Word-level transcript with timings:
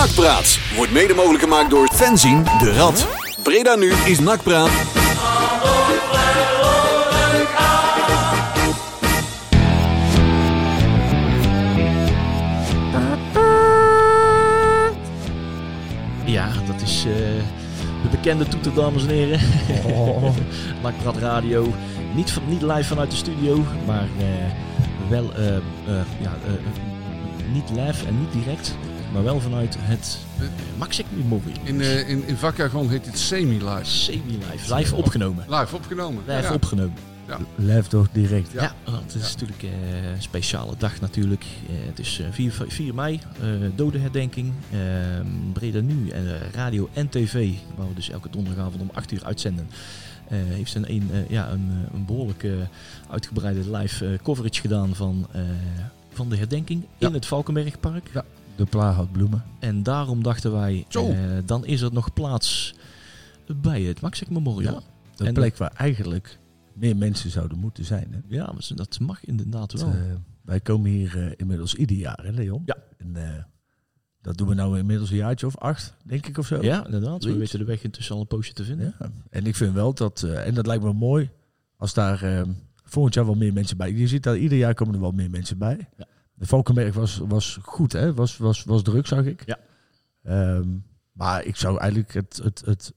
Nakpraat 0.00 0.58
wordt 0.76 0.92
mede 0.92 1.14
mogelijk 1.14 1.42
gemaakt 1.42 1.70
door 1.70 1.88
Fenzien 1.94 2.44
de 2.44 2.72
Rad. 2.72 3.06
Breda 3.42 3.74
nu 3.74 3.92
is 3.92 4.18
Nakpraat. 4.18 4.70
Ja, 16.24 16.48
dat 16.66 16.80
is 16.82 17.04
eh, 17.06 17.12
de 18.02 18.08
bekende 18.10 18.48
toeter, 18.48 18.74
dames 18.74 19.02
en 19.02 19.08
heren. 19.08 19.40
Oh. 19.84 20.22
Nakpraat 20.82 21.16
Radio. 21.16 21.74
Niet, 22.14 22.30
van, 22.30 22.42
niet 22.48 22.62
live 22.62 22.84
vanuit 22.84 23.10
de 23.10 23.16
studio, 23.16 23.64
maar 23.86 24.08
eh, 24.18 24.26
wel 25.08 25.32
eh, 25.34 25.56
eh, 25.56 25.62
ja, 26.20 26.32
niet 27.52 27.70
live 27.70 28.06
en 28.06 28.18
niet 28.18 28.32
direct, 28.32 28.74
maar 29.12 29.22
wel 29.22 29.40
vanuit 29.40 29.76
het 29.78 30.18
uh, 30.40 31.06
Memory. 31.16 31.52
In, 31.64 31.80
eh, 31.80 32.08
in, 32.08 32.26
in 32.26 32.36
vakjargon 32.36 32.88
heet 32.90 33.06
het 33.06 33.18
semi-live. 33.18 33.84
Semi-live. 33.84 34.74
Live 34.74 34.94
opgenomen. 34.96 35.44
Live 35.48 35.74
opgenomen. 35.76 36.22
Live 36.26 36.42
ja. 36.42 36.52
opgenomen. 36.54 36.94
Lijf 37.54 37.86
toch 37.86 38.08
direct. 38.12 38.52
Ja, 38.52 38.74
want 38.84 39.12
het 39.12 39.22
is 39.22 39.32
natuurlijk 39.32 39.62
eh, 39.62 40.10
een 40.14 40.22
speciale 40.22 40.74
dag 40.78 41.00
natuurlijk. 41.00 41.44
Eh, 41.68 41.74
het 41.86 41.98
is 41.98 42.20
eh, 42.20 42.26
4, 42.30 42.64
4 42.68 42.94
mei, 42.94 43.20
eh 43.40 43.48
dodenherdenking. 43.74 44.52
Eh, 44.70 44.78
Breda 45.52 45.80
Nu 45.80 46.08
en 46.08 46.24
radio 46.52 46.88
en 46.92 47.08
tv, 47.08 47.50
waar 47.76 47.88
we 47.88 47.94
dus 47.94 48.10
elke 48.10 48.30
donderdagavond 48.30 48.82
om 48.82 48.90
8 48.94 49.12
uur 49.12 49.24
uitzenden. 49.24 49.70
eh, 50.28 50.38
heeft 50.44 50.74
een, 50.74 50.90
een, 50.90 51.08
eh, 51.12 51.28
ja, 51.30 51.48
een, 51.50 51.70
een 51.94 52.04
behoorlijk 52.04 52.42
eh, 52.44 52.52
uitgebreide 53.10 53.70
live 53.76 54.06
eh, 54.06 54.18
coverage 54.22 54.60
gedaan 54.60 54.94
van, 54.94 55.26
eh, 55.32 55.40
van 56.12 56.28
de 56.28 56.36
herdenking 56.36 56.84
Ja. 56.98 57.08
in 57.08 57.14
het 57.14 57.26
Valkenbergpark. 57.26 58.10
Ja. 58.14 58.24
De 58.68 58.78
had 58.78 59.12
bloemen. 59.12 59.44
En 59.58 59.82
daarom 59.82 60.22
dachten 60.22 60.52
wij, 60.52 60.86
eh, 60.88 61.02
dan 61.44 61.64
is 61.66 61.80
er 61.80 61.92
nog 61.92 62.12
plaats 62.12 62.74
bij 63.56 63.82
het 63.82 64.00
Maxik 64.00 64.30
Memorial. 64.30 64.82
Ja. 65.14 65.26
En 65.26 65.34
plek 65.34 65.56
waar 65.56 65.72
eigenlijk 65.76 66.38
meer 66.72 66.96
mensen 66.96 67.30
zouden 67.30 67.58
moeten 67.58 67.84
zijn. 67.84 68.06
Hè? 68.10 68.36
Ja, 68.36 68.44
maar 68.44 68.68
dat 68.74 69.00
mag 69.00 69.24
inderdaad 69.24 69.72
wel. 69.72 69.88
Eh, 69.88 69.96
wij 70.42 70.60
komen 70.60 70.90
hier 70.90 71.26
eh, 71.26 71.32
inmiddels 71.36 71.74
ieder 71.74 71.96
jaar, 71.96 72.20
hè 72.22 72.30
Leon? 72.30 72.62
Ja. 72.64 72.76
En 72.96 73.16
eh, 73.16 73.44
dat 74.20 74.36
doen 74.36 74.48
we 74.48 74.54
nou 74.54 74.78
inmiddels 74.78 75.10
een 75.10 75.16
jaartje 75.16 75.46
of 75.46 75.56
acht, 75.56 75.96
denk 76.04 76.26
ik 76.26 76.38
of 76.38 76.46
zo. 76.46 76.62
ja, 76.62 76.84
inderdaad. 76.84 77.24
We 77.24 77.36
weten 77.36 77.58
de 77.58 77.64
weg 77.64 77.82
intussen 77.82 78.14
al 78.14 78.20
een 78.20 78.26
poosje 78.26 78.52
te 78.52 78.64
vinden. 78.64 78.94
Ja. 78.98 79.10
En 79.30 79.46
ik 79.46 79.56
vind 79.56 79.74
wel 79.74 79.94
dat, 79.94 80.22
en 80.22 80.54
dat 80.54 80.66
lijkt 80.66 80.82
me 80.82 80.92
mooi, 80.92 81.30
als 81.80 81.94
daar 81.94 82.22
eh, 82.22 82.42
volgend 82.84 83.14
jaar 83.14 83.24
wel 83.24 83.34
meer 83.34 83.52
mensen 83.52 83.76
bij. 83.76 83.92
Je 83.92 84.08
ziet 84.08 84.22
dat 84.22 84.36
ieder 84.36 84.58
jaar 84.58 84.74
komen 84.74 84.94
er 84.94 85.00
wel 85.00 85.12
meer 85.12 85.30
mensen 85.30 85.58
bij. 85.58 85.88
Ja. 85.96 86.06
De 86.40 86.46
Valkenberg 86.46 86.94
was, 86.94 87.20
was 87.28 87.58
goed, 87.62 87.92
hè? 87.92 88.14
Was, 88.14 88.36
was, 88.36 88.64
was 88.64 88.82
druk, 88.82 89.06
zag 89.06 89.24
ik. 89.24 89.42
Ja. 89.46 89.58
Ehm, 90.22 90.68
maar 91.12 91.44
ik 91.44 91.56
zou 91.56 91.78
eigenlijk 91.78 92.12
het, 92.14 92.40
het, 92.42 92.62
het 92.64 92.92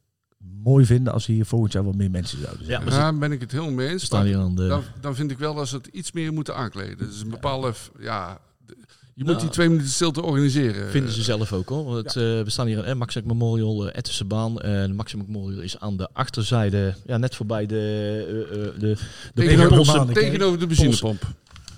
mooi 0.63 0.85
vinden 0.85 1.13
als 1.13 1.25
hier 1.25 1.45
volgend 1.45 1.73
jaar 1.73 1.83
wel 1.83 1.93
meer 1.93 2.11
mensen 2.11 2.39
zouden 2.41 2.65
zijn. 2.65 2.83
Ja, 2.83 2.89
Daar 2.89 3.17
ben 3.17 3.31
ik 3.31 3.41
het 3.41 3.51
helemaal 3.51 3.73
mee 3.73 3.87
eens. 3.87 4.09
de... 4.09 4.53
Dan, 4.67 4.83
dan 5.01 5.15
vind 5.15 5.31
ik 5.31 5.37
wel 5.37 5.53
dat 5.53 5.67
ze 5.67 5.75
het 5.75 5.87
iets 5.87 6.11
meer 6.11 6.33
moeten 6.33 6.55
aankleden. 6.55 6.97
Dus 6.97 7.21
een 7.21 7.29
bepaalde, 7.29 7.73
ja, 7.99 8.39
de- 8.65 8.75
je 9.15 9.23
moet 9.23 9.31
Nou, 9.33 9.39
die 9.39 9.49
twee 9.49 9.69
minuten 9.69 9.89
stilte 9.91 10.21
organiseren. 10.21 10.89
Vinden 10.89 11.11
ze 11.11 11.23
zelf 11.23 11.53
ook 11.53 11.69
hoor. 11.69 11.83
Want, 11.83 12.05
eh, 12.07 12.13
we 12.13 12.43
staan 12.49 12.67
hier 12.67 12.77
aan 12.77 12.83
eh, 12.85 12.95
Maxim 12.95 13.23
Memorial, 13.25 13.87
uh, 13.87 13.95
Ettense 13.97 14.25
baan. 14.25 14.59
En 14.61 14.87
de 14.87 14.93
Maxim 14.95 15.23
Memorial 15.27 15.61
is 15.61 15.79
aan 15.79 15.97
de 15.97 16.09
achterzijde, 16.13 16.95
ja, 17.05 17.17
net 17.17 17.35
voorbij 17.35 17.65
de, 17.65 17.75
eh, 18.51 18.65
eh, 18.67 18.79
de, 18.79 18.79
de 18.79 18.97
Tegenover, 19.33 19.77
Romanen. 19.93 20.13
tegenover 20.13 20.59
de 20.59 20.67
benzinepomp. 20.67 21.23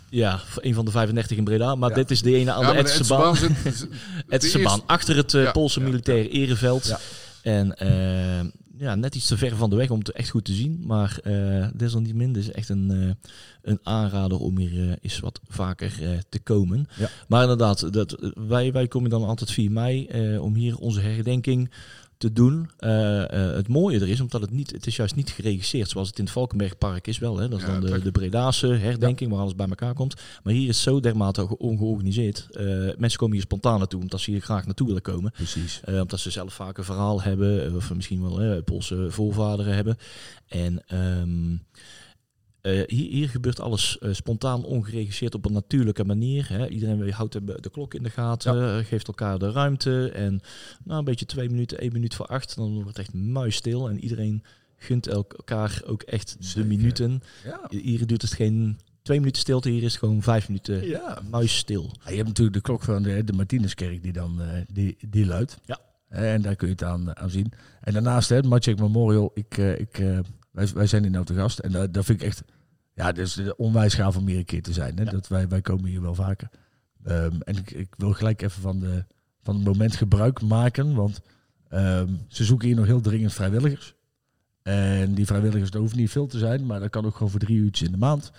Ja, 0.09 0.39
een 0.55 0.73
van 0.73 0.85
de 0.85 0.91
35 0.91 1.37
in 1.37 1.43
Breda. 1.43 1.75
Maar 1.75 1.89
Ja. 1.89 1.95
dit 1.95 2.11
is 2.11 2.21
de 2.21 2.35
ene 2.35 2.51
aan 2.51 2.59
de 2.59 2.65
maar 2.65 2.75
Ettense 2.75 3.13
baan. 3.13 3.35
zit- 3.35 3.51
zit- 3.63 3.87
Ettense 4.29 4.57
de 4.57 4.63
baan, 4.63 4.73
eerste- 4.73 4.87
achter 4.93 5.15
het 5.15 5.31
Ja, 5.31 5.51
Poolse 5.51 5.81
militaire 5.81 6.29
ereveld. 6.29 6.95
En 7.41 7.77
eh, 7.77 8.45
ja, 8.77 8.95
net 8.95 9.15
iets 9.15 9.27
te 9.27 9.37
ver 9.37 9.55
van 9.55 9.69
de 9.69 9.75
weg 9.75 9.89
om 9.89 9.99
het 9.99 10.11
echt 10.11 10.29
goed 10.29 10.45
te 10.45 10.53
zien. 10.53 10.83
Maar 10.85 11.19
eh 11.23 11.67
desalniettemin, 11.75 12.35
is 12.35 12.51
echt 12.51 12.69
een, 12.69 13.17
een 13.61 13.79
aanrader 13.83 14.37
om 14.39 14.57
hier 14.57 14.97
eens 15.01 15.19
wat 15.19 15.39
vaker 15.47 15.91
te 16.29 16.39
komen. 16.39 16.87
Maar 17.27 17.41
inderdaad, 17.41 17.93
dat, 17.93 18.31
wij, 18.47 18.71
wij 18.71 18.87
komen 18.87 19.09
dan 19.09 19.23
altijd 19.23 19.51
4 19.51 19.71
mei 19.71 20.09
om 20.39 20.55
hier 20.55 20.77
onze 20.77 20.99
herdenking 21.01 21.71
te 22.17 22.33
doen. 22.33 22.69
Eh, 22.77 23.23
eh, 23.49 23.55
het 23.55 23.67
mooie 23.67 23.99
er 23.99 24.09
is, 24.09 24.19
omdat 24.21 24.41
het 24.41 24.51
niet, 24.51 24.71
het 24.71 24.87
is 24.87 24.95
juist 24.95 25.15
niet 25.15 25.29
geregisseerd 25.29 25.89
zoals 25.89 26.07
het 26.07 26.17
in 26.17 26.23
het 26.23 26.33
Valkenbergpark 26.33 27.07
is 27.07 27.17
wel. 27.19 27.37
Hè? 27.37 27.47
Dat 27.49 27.59
is 27.59 27.65
dan 27.65 27.81
de, 27.81 28.01
de 28.01 28.11
Bredaanse 28.11 28.67
herdenking 28.67 29.31
waar 29.31 29.39
alles 29.39 29.55
bij 29.55 29.67
elkaar 29.67 29.93
komt. 29.93 30.15
Maar 30.43 30.53
hier 30.53 30.67
is 30.69 30.81
zo 30.81 30.99
dermate 30.99 31.47
ge- 31.47 31.57
ongeorganiseerd. 31.57 32.47
Eh, 32.51 32.65
mensen 32.97 33.19
komen 33.19 33.33
hier 33.35 33.41
spontaan 33.45 33.77
naartoe 33.79 34.01
omdat 34.01 34.19
ze 34.21 34.31
hier 34.31 34.41
graag 34.41 34.65
naartoe 34.65 34.87
willen 34.87 35.01
komen. 35.01 35.31
Precies. 35.31 35.81
Omdat 35.85 36.19
ze 36.19 36.29
zelf 36.31 36.53
vaak 36.53 36.77
een 36.77 36.83
verhaal 36.83 37.21
hebben, 37.21 37.75
of 37.75 37.93
misschien 37.93 38.21
wel 38.21 38.61
Poolse 38.63 39.05
voorvaderen 39.09 39.75
hebben. 39.75 39.97
En 40.47 40.83
ehm, 40.87 41.55
eh, 42.65 42.87
hier, 42.87 43.09
hier 43.09 43.29
gebeurt 43.29 43.59
alles 43.59 43.97
eh, 43.97 44.13
spontaan, 44.13 44.63
ongeregisseerd 44.63 45.35
op 45.35 45.45
een 45.45 45.53
natuurlijke 45.53 46.03
manier. 46.03 46.49
Hè. 46.49 46.67
Iedereen 46.67 47.11
houdt 47.11 47.33
de, 47.33 47.57
de 47.61 47.69
klok 47.69 47.93
in 47.93 48.03
de 48.03 48.09
gaten, 48.09 48.85
geeft 48.85 49.07
elkaar 49.07 49.39
de 49.39 49.51
ruimte. 49.51 50.09
En 50.09 50.39
nou, 50.83 50.99
een 50.99 51.05
beetje 51.05 51.25
twee 51.25 51.49
minuten, 51.49 51.77
één 51.77 51.93
minuut 51.93 52.15
voor 52.15 52.25
acht, 52.25 52.55
dan 52.55 52.73
wordt 52.73 52.87
het 52.87 52.97
echt 52.97 53.13
muisstil. 53.13 53.89
En 53.89 53.99
iedereen 53.99 54.43
gunt 54.77 55.07
elk- 55.07 55.33
elkaar 55.33 55.81
ook 55.85 56.01
echt 56.01 56.35
Zeker. 56.39 56.61
de 56.61 56.75
minuten. 56.75 57.21
Ja. 57.43 57.61
Hier 57.69 58.07
duurt 58.07 58.21
het 58.21 58.33
geen 58.33 58.79
twee 59.01 59.19
minuten 59.19 59.41
stilte, 59.41 59.69
hier 59.69 59.83
is 59.83 59.91
het 59.91 59.99
gewoon 59.99 60.21
vijf 60.21 60.47
minuten 60.47 60.87
ja. 60.87 61.21
muisstil. 61.29 61.91
Ja, 62.03 62.09
je 62.09 62.15
hebt 62.15 62.27
natuurlijk 62.27 62.55
de 62.55 62.61
klok 62.61 62.83
van 62.83 63.03
de, 63.03 63.23
de 63.23 63.33
Martinuskerk 63.33 64.03
die 64.03 64.13
dan 64.13 64.41
eh, 64.41 64.47
die, 64.73 64.97
die 65.09 65.25
luidt. 65.25 65.57
Ja. 65.65 65.79
En 66.09 66.41
daar 66.41 66.55
kun 66.55 66.67
je 66.67 66.73
het 66.73 66.83
aan, 66.83 67.17
aan 67.17 67.29
zien. 67.29 67.51
En 67.81 67.93
daarnaast, 67.93 68.29
het 68.29 68.45
Maciek 68.45 68.79
Memorial, 68.79 69.31
ik, 69.33 69.57
ik, 69.57 70.01
wij, 70.55 70.67
wij 70.73 70.87
zijn 70.87 71.01
hier 71.01 71.11
nou 71.11 71.25
te 71.25 71.33
gast. 71.33 71.59
En 71.59 71.71
dat, 71.71 71.93
dat 71.93 72.05
vind 72.05 72.21
ik 72.21 72.27
echt, 72.27 72.43
ja, 72.93 73.11
dat 73.11 73.25
is 73.25 73.55
onwijs 73.55 73.93
gaaf 73.93 74.17
om 74.17 74.27
hier 74.27 74.37
een 74.37 74.45
keer 74.45 74.61
te 74.61 74.73
zijn. 74.73 74.97
Hè? 74.97 75.03
Ja. 75.03 75.11
Dat 75.11 75.27
wij, 75.27 75.47
wij 75.47 75.61
komen 75.61 75.89
hier 75.89 76.01
wel 76.01 76.15
vaker. 76.15 76.49
Ehm, 77.03 77.41
en 77.41 77.57
ik, 77.57 77.71
ik 77.71 77.93
wil 77.97 78.13
gelijk 78.13 78.41
even 78.41 78.61
van, 78.61 78.79
de, 78.79 79.05
van 79.41 79.55
het 79.55 79.63
moment 79.63 79.95
gebruik 79.95 80.41
maken. 80.41 80.93
Want 80.93 81.21
ehm, 81.69 82.09
ze 82.27 82.43
zoeken 82.43 82.67
hier 82.67 82.75
nog 82.75 82.85
heel 82.85 83.01
dringend 83.01 83.33
vrijwilligers. 83.33 83.95
En 84.61 85.13
die 85.13 85.25
vrijwilligers, 85.25 85.71
dat 85.71 85.81
hoeft 85.81 85.95
niet 85.95 86.11
veel 86.11 86.27
te 86.27 86.37
zijn. 86.37 86.65
Maar 86.65 86.79
dat 86.79 86.89
kan 86.89 87.05
ook 87.05 87.13
gewoon 87.13 87.29
voor 87.29 87.39
drie 87.39 87.57
uurtjes 87.57 87.87
in 87.87 87.93
de 87.93 87.99
maand. 87.99 88.31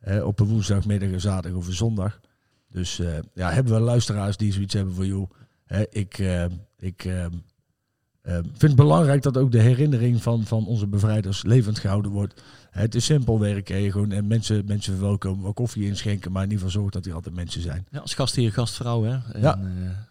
Eh, 0.00 0.24
op 0.26 0.40
een 0.40 0.46
woensdagmiddag, 0.46 1.10
een 1.10 1.20
zaterdag 1.20 1.58
of 1.58 1.66
een 1.66 1.72
zondag. 1.72 2.20
Dus 2.68 2.98
eh, 2.98 3.18
ja, 3.34 3.50
hebben 3.50 3.74
we 3.74 3.80
luisteraars 3.80 4.36
die 4.36 4.52
zoiets 4.52 4.74
hebben 4.74 4.94
van, 4.94 5.06
joh, 5.06 5.30
hè, 5.64 5.84
ik, 5.90 6.18
eh, 6.18 6.44
ik 6.78 7.08
eh, 8.22 8.36
eh, 8.36 8.42
vind 8.44 8.62
het 8.62 8.76
belangrijk 8.76 9.22
dat 9.22 9.36
ook 9.36 9.52
de 9.52 9.60
herinnering 9.60 10.22
van, 10.22 10.44
van 10.44 10.66
onze 10.66 10.86
bevrijders 10.86 11.42
levend 11.42 11.78
gehouden 11.78 12.10
wordt. 12.10 12.42
Het 12.70 12.94
is 12.94 13.04
simpel 13.04 13.38
werk, 13.40 13.68
hè, 13.68 13.90
gewoon 13.90 14.12
en 14.12 14.26
mensen, 14.26 14.64
mensen 14.66 14.92
verwelkomen, 14.92 15.44
wat 15.44 15.54
koffie 15.54 15.84
inschenken, 15.86 16.32
maar 16.32 16.42
in 16.42 16.50
ieder 16.50 16.64
geval 16.66 16.80
zorg 16.80 16.92
dat 16.92 17.06
er 17.06 17.14
altijd 17.14 17.34
mensen 17.34 17.62
zijn. 17.62 17.86
Ja, 17.90 17.98
als 17.98 18.14
gastheer, 18.14 18.52
gastvrouw. 18.52 19.02
Hè. 19.02 19.10
En, 19.32 19.40
Ja. 19.40 19.56
eh, 19.58 19.62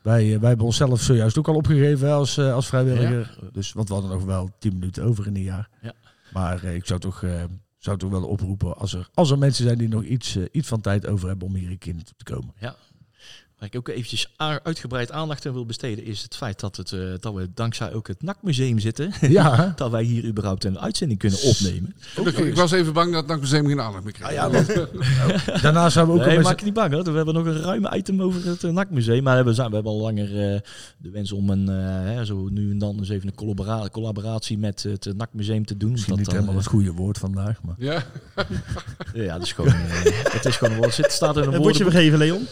Wij, 0.01 0.33
eh, 0.33 0.39
wij 0.39 0.47
hebben 0.47 0.65
onszelf 0.65 1.01
zojuist 1.01 1.37
ook 1.37 1.47
al 1.47 1.55
opgegeven 1.55 2.07
hè, 2.07 2.13
als, 2.13 2.37
eh, 2.37 2.53
als 2.53 2.67
vrijwilliger. 2.67 3.37
Ja. 3.41 3.47
Dus, 3.53 3.73
want 3.73 3.87
we 3.87 3.93
hadden 3.93 4.11
nog 4.11 4.23
wel 4.23 4.49
tien 4.59 4.73
minuten 4.73 5.03
over 5.03 5.27
in 5.27 5.35
een 5.35 5.41
jaar. 5.43 5.69
Ja. 5.81 5.93
Maar 6.33 6.63
eh, 6.63 6.75
ik 6.75 6.85
zou 6.85 6.99
toch, 6.99 7.23
eh, 7.23 7.43
zou 7.77 7.97
toch 7.97 8.09
wel 8.11 8.23
oproepen 8.27 8.77
als 8.77 8.93
er, 8.93 9.09
als 9.13 9.31
er 9.31 9.37
mensen 9.37 9.63
zijn 9.65 9.77
die 9.77 9.87
nog 9.87 10.03
iets, 10.03 10.35
eh, 10.35 10.43
iets 10.51 10.67
van 10.67 10.81
tijd 10.81 11.07
over 11.07 11.27
hebben 11.27 11.47
om 11.47 11.55
hier 11.55 11.69
een 11.69 11.77
keer 11.77 11.93
naartoe 11.93 12.15
te 12.17 12.33
komen. 12.33 12.53
Ja. 12.59 12.75
Waar 13.61 13.69
ik 13.69 13.75
ook 13.77 13.87
eventjes 13.87 14.33
uitgebreid 14.63 15.11
aandacht 15.11 15.45
aan 15.45 15.53
wil 15.53 15.65
besteden, 15.65 16.05
is 16.05 16.21
het 16.21 16.35
feit 16.35 16.59
dat, 16.59 16.75
het, 16.75 16.91
eh, 16.91 16.99
dat 17.19 17.33
we 17.33 17.49
dankzij 17.53 17.93
ook 17.93 18.07
het 18.07 18.21
NAC-museum 18.23 18.79
zitten. 18.79 19.11
Ja, 19.29 19.73
dat 19.75 19.91
wij 19.91 20.03
hier 20.03 20.25
überhaupt 20.25 20.63
een 20.63 20.79
uitzending 20.79 21.19
kunnen 21.19 21.39
opnemen. 21.43 21.95
Ik, 22.25 22.37
ik 22.37 22.55
was 22.55 22.71
even 22.71 22.93
bang 22.93 23.13
dat 23.13 23.29
het 23.29 23.39
museum 23.39 23.67
geen 23.67 23.81
aandacht 23.81 24.03
meer 24.03 24.13
kreeg. 24.13 24.27
Ah, 24.27 24.33
ja, 24.33 24.49
want- 24.49 24.67
Daarna 25.61 25.89
zijn 25.89 26.05
we 26.05 26.11
ook 26.11 26.25
Nee, 26.25 26.39
maak 26.39 26.59
je 26.59 26.65
niet 26.65 26.73
bang 26.73 26.93
hoor. 26.93 27.03
We 27.03 27.11
hebben 27.11 27.33
nog 27.33 27.45
een 27.45 27.61
ruime 27.61 27.95
item 27.97 28.21
over 28.21 28.45
het 28.45 28.63
uh, 28.63 28.71
NAC-museum. 28.71 29.23
Maar 29.23 29.45
we, 29.45 29.53
zijn, 29.53 29.67
we 29.69 29.73
hebben 29.75 29.91
al 29.91 29.99
langer 29.99 30.25
eh, 30.53 30.59
de 30.97 31.09
wens 31.11 31.31
om 31.31 31.49
een, 31.49 31.69
eh, 31.69 31.75
hè, 32.15 32.25
zo 32.25 32.47
nu 32.49 32.71
en 32.71 32.77
dan 32.77 32.97
eens 32.97 33.09
even 33.09 33.27
een 33.27 33.35
collabora- 33.35 33.89
collaboratie 33.89 34.57
met 34.57 34.83
het 34.83 35.05
uh, 35.05 35.13
NAC-museum 35.13 35.65
te 35.65 35.77
doen. 35.77 35.91
Misschien 35.91 36.15
Dat 36.15 36.19
niet 36.21 36.29
dan, 36.31 36.39
helemaal 36.39 36.61
het 36.61 36.69
goede 36.71 36.91
woord 36.91 37.17
vandaag. 37.17 37.61
Maar. 37.63 37.75
Ja, 37.77 38.03
eh, 38.35 39.25
ja, 39.25 39.33
dat 39.37 39.43
is 39.45 39.51
gewoon, 39.53 39.73
eh, 39.73 40.03
het 40.31 40.45
is 40.45 40.55
gewoon 40.57 40.73
een 40.73 40.79
woord. 40.79 40.97
Het 40.97 41.11
staat 41.11 41.37
in 41.37 41.41
een 41.43 41.53
Een 41.53 41.59
woordje 41.61 41.83
woordenboek. 41.83 41.91
vergeven, 41.91 42.17
Leon. 42.17 42.47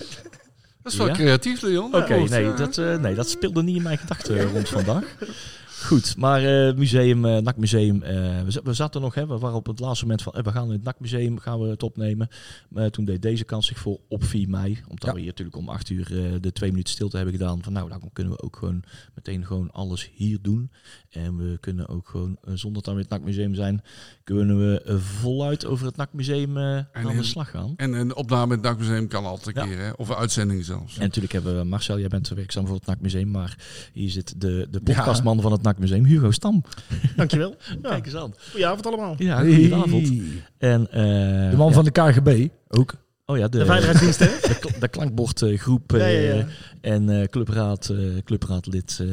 Dat 0.84 0.92
is 0.92 0.98
wel 0.98 1.08
Ja? 1.08 1.14
creatief, 1.14 1.62
Leon. 1.62 1.96
Oké, 1.96 2.16
nee, 2.18 2.54
dat, 2.54 2.78
eh, 2.78 2.98
nee, 2.98 3.16
dat 3.16 3.30
speelde 3.30 3.64
niet 3.64 3.76
in 3.76 3.82
mijn 3.82 3.98
gedachten 3.98 4.42
rond 4.52 4.70
vandaag. 4.70 5.04
Goed, 5.86 6.18
maar 6.18 6.44
eh 6.44 6.76
museum, 6.76 7.26
eh 7.26 7.38
NAC-museum, 7.42 8.04
eh, 8.04 8.42
we, 8.44 8.52
za- 8.52 8.62
we 8.64 8.74
zaten 8.74 9.02
nog, 9.02 9.14
hè, 9.16 9.28
we 9.28 9.38
waren 9.38 9.56
op 9.58 9.66
het 9.66 9.80
laatste 9.80 10.04
moment 10.06 10.22
van, 10.24 10.34
we 10.44 10.52
gaan 10.52 10.66
in 10.66 10.72
het 10.72 10.84
NAC-museum 10.84 11.40
gaan 11.40 11.60
we 11.60 11.68
het 11.68 11.84
opnemen. 11.84 12.28
Maar 12.70 12.90
toen 12.90 13.06
deed 13.06 13.22
deze 13.22 13.44
kans 13.44 13.68
zich 13.68 13.80
voor 13.80 14.00
op 14.10 14.24
4 14.24 14.50
mei, 14.50 14.80
omdat 14.88 15.06
Ja. 15.08 15.12
we 15.14 15.18
hier 15.20 15.28
natuurlijk 15.28 15.58
om 15.58 15.70
8 15.70 15.90
uur 15.90 16.06
de 16.42 16.52
twee 16.52 16.70
minuten 16.72 16.94
stilte 16.94 17.16
hebben 17.16 17.36
gedaan. 17.36 17.64
Van 17.64 17.74
nou, 17.74 17.90
dan 17.90 18.10
kunnen 18.14 18.34
we 18.34 18.42
ook 18.42 18.56
gewoon 18.56 18.84
meteen 19.16 19.46
gewoon 19.46 19.72
alles 19.72 20.12
hier 20.14 20.38
doen. 20.42 20.72
En 21.10 21.38
we 21.38 21.58
kunnen 21.60 21.88
ook 21.88 22.08
gewoon, 22.10 22.38
zonder 22.54 22.84
dat 22.84 22.94
we 22.94 23.00
het 23.00 23.10
NAC-museum 23.10 23.56
zijn, 23.56 23.82
kunnen 24.24 24.58
we 24.60 24.98
voluit 25.00 25.66
over 25.66 25.86
het 25.86 25.96
NAC-museum 25.96 26.58
aan 26.58 26.88
de 27.18 27.24
slag 27.24 27.50
gaan. 27.50 27.74
En 27.76 27.94
een 27.94 28.16
opname 28.16 28.44
in 28.46 28.52
het 28.52 28.64
Dakmuseum 28.64 29.08
kan 29.08 29.26
altijd 29.26 29.56
een 29.58 29.64
Ja. 29.64 29.70
keer, 29.70 29.80
hè? 29.86 29.92
of 29.92 30.10
een 30.10 30.16
uitzending 30.16 30.66
zelfs. 30.66 30.96
En 30.98 31.02
natuurlijk 31.02 31.34
hebben 31.34 31.58
we, 31.58 31.64
Marcel, 31.64 32.00
jij 32.00 32.08
bent 32.08 32.28
werkzaam 32.30 32.66
voor 32.68 32.76
het 32.76 32.86
NAC-museum, 32.86 33.32
maar 33.32 33.58
hier 33.94 34.10
zit 34.10 34.42
de, 34.42 34.68
de 34.72 34.82
podcastman 34.82 35.42
van 35.42 35.52
het 35.52 35.62
NAC-museum, 35.70 36.06
Hugo 36.06 36.32
Stam. 36.32 36.64
Dankjewel. 37.16 37.56
Ja. 37.82 37.90
Kijk 37.90 38.06
eens 38.06 38.16
aan. 38.16 38.34
Goedenavond 38.52 38.86
allemaal. 38.86 39.16
Ja, 39.18 39.40
goedenavond. 39.40 40.08
Hey. 40.08 40.22
En, 40.58 40.92
eh, 40.92 41.50
De 41.52 41.58
man 41.58 41.68
ja. 41.68 41.74
van 41.74 41.84
de 41.84 41.92
KGB 41.92 42.48
ook. 42.68 42.94
Oh 43.26 43.38
ja, 43.38 43.48
de, 43.48 43.58
De 43.58 43.66
veiligheidsdienst, 43.66 44.20
hè? 44.20 44.26
de, 44.54 44.60
kl- 44.60 44.80
de 44.80 44.88
klankbordgroep 44.88 45.92
Ja, 45.92 45.98
ja, 45.98 46.06
eh, 46.06 46.38
ja. 46.38 46.46
en 46.82 47.10
eh, 47.10 47.28
clubraad, 47.28 47.90
eh, 47.90 47.98
clubraadlid 48.24 49.00
eh, 49.02 49.08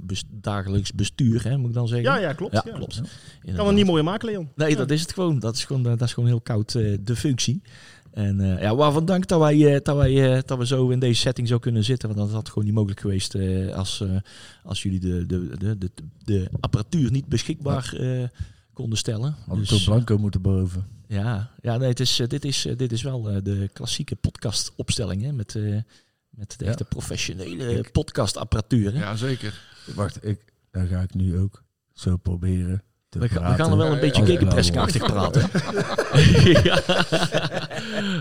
bes- 0.00 0.24
dagelijks 0.30 0.92
bestuur, 0.92 1.44
hè, 1.44 1.56
moet 1.56 1.68
ik 1.68 1.74
dan 1.74 1.88
zeggen. 1.88 2.06
Ja, 2.12 2.18
ja, 2.18 2.32
klopt. 2.32 2.52
Ja, 2.52 2.62
ja. 2.66 2.72
klopt. 2.72 3.00
Kan 3.56 3.66
het 3.66 3.74
niet 3.76 3.86
mooier 3.86 4.04
maken, 4.04 4.28
Leon. 4.28 4.48
Nee, 4.56 4.70
Ja. 4.70 4.76
dat 4.76 4.90
is 4.90 5.00
het 5.00 5.12
gewoon. 5.12 5.38
Dat 5.38 5.54
is 5.56 5.64
gewoon, 5.64 5.82
dat 5.82 6.00
is 6.02 6.12
gewoon 6.12 6.28
heel 6.28 6.40
koud 6.40 6.74
eh, 6.74 6.96
de 7.00 7.16
functie. 7.16 7.62
En 8.12 8.40
eh, 8.40 8.62
ja, 8.62 8.74
waarvan 8.74 9.04
dank 9.04 9.26
dat 9.28 9.40
wij, 9.40 9.74
eh, 9.74 9.80
dat, 9.82 9.96
wij 9.96 10.34
eh, 10.36 10.42
dat 10.46 10.58
we 10.58 10.66
zo 10.66 10.88
in 10.88 10.98
deze 10.98 11.20
setting 11.20 11.48
zo 11.48 11.58
kunnen 11.58 11.84
zitten. 11.84 12.08
Want 12.08 12.20
dat 12.20 12.30
had 12.30 12.48
gewoon 12.48 12.64
niet 12.64 12.74
mogelijk 12.74 13.00
geweest 13.00 13.34
eh, 13.34 13.74
als, 13.74 14.00
eh, 14.00 14.16
als 14.64 14.82
jullie 14.82 15.00
de, 15.00 15.26
de, 15.26 15.56
de, 15.58 15.78
de, 15.78 15.90
de 16.24 16.48
apparatuur 16.60 17.10
niet 17.10 17.26
beschikbaar 17.26 17.92
eh, 17.98 18.24
konden 18.72 18.98
stellen. 18.98 19.34
Had 19.46 19.56
het 19.58 19.68
Dus- 19.68 19.78
ook 19.80 19.84
Blanco 19.94 20.18
moeten 20.18 20.42
boven. 20.42 20.86
Ja, 21.06 21.50
ja 21.62 21.76
nee, 21.76 21.88
het 21.88 22.00
is, 22.00 22.20
dit, 22.28 22.44
is, 22.44 22.66
dit 22.76 22.92
is 22.92 23.02
wel 23.02 23.30
eh, 23.30 23.36
de 23.42 23.70
klassieke 23.72 24.16
podcastopstelling. 24.16 25.22
Hè, 25.22 25.32
met, 25.32 25.54
eh, 25.56 25.76
met 26.30 26.54
de 26.58 26.64
Ja. 26.64 26.70
echte 26.70 26.84
professionele 26.84 27.78
Ik- 27.78 27.92
podcastapparatuur. 27.92 28.92
Hè. 28.92 28.98
Ja, 29.00 29.16
zeker. 29.16 29.60
Wacht, 29.94 30.24
ik, 30.26 30.40
dan 30.70 30.86
ga 30.86 31.00
ik 31.00 31.14
nu 31.14 31.38
ook 31.38 31.62
zo 31.92 32.16
proberen 32.16 32.82
We, 33.18 33.28
ga- 33.28 33.34
we 33.34 33.40
praten. 33.40 33.56
gaan 33.64 33.70
er 33.72 33.76
wel 33.76 33.86
een 33.86 33.94
Ja, 33.94 34.00
beetje 34.00 34.24
gegenpressingachtig 34.24 35.04
praten. 35.06 35.42
Ja. 36.62 36.80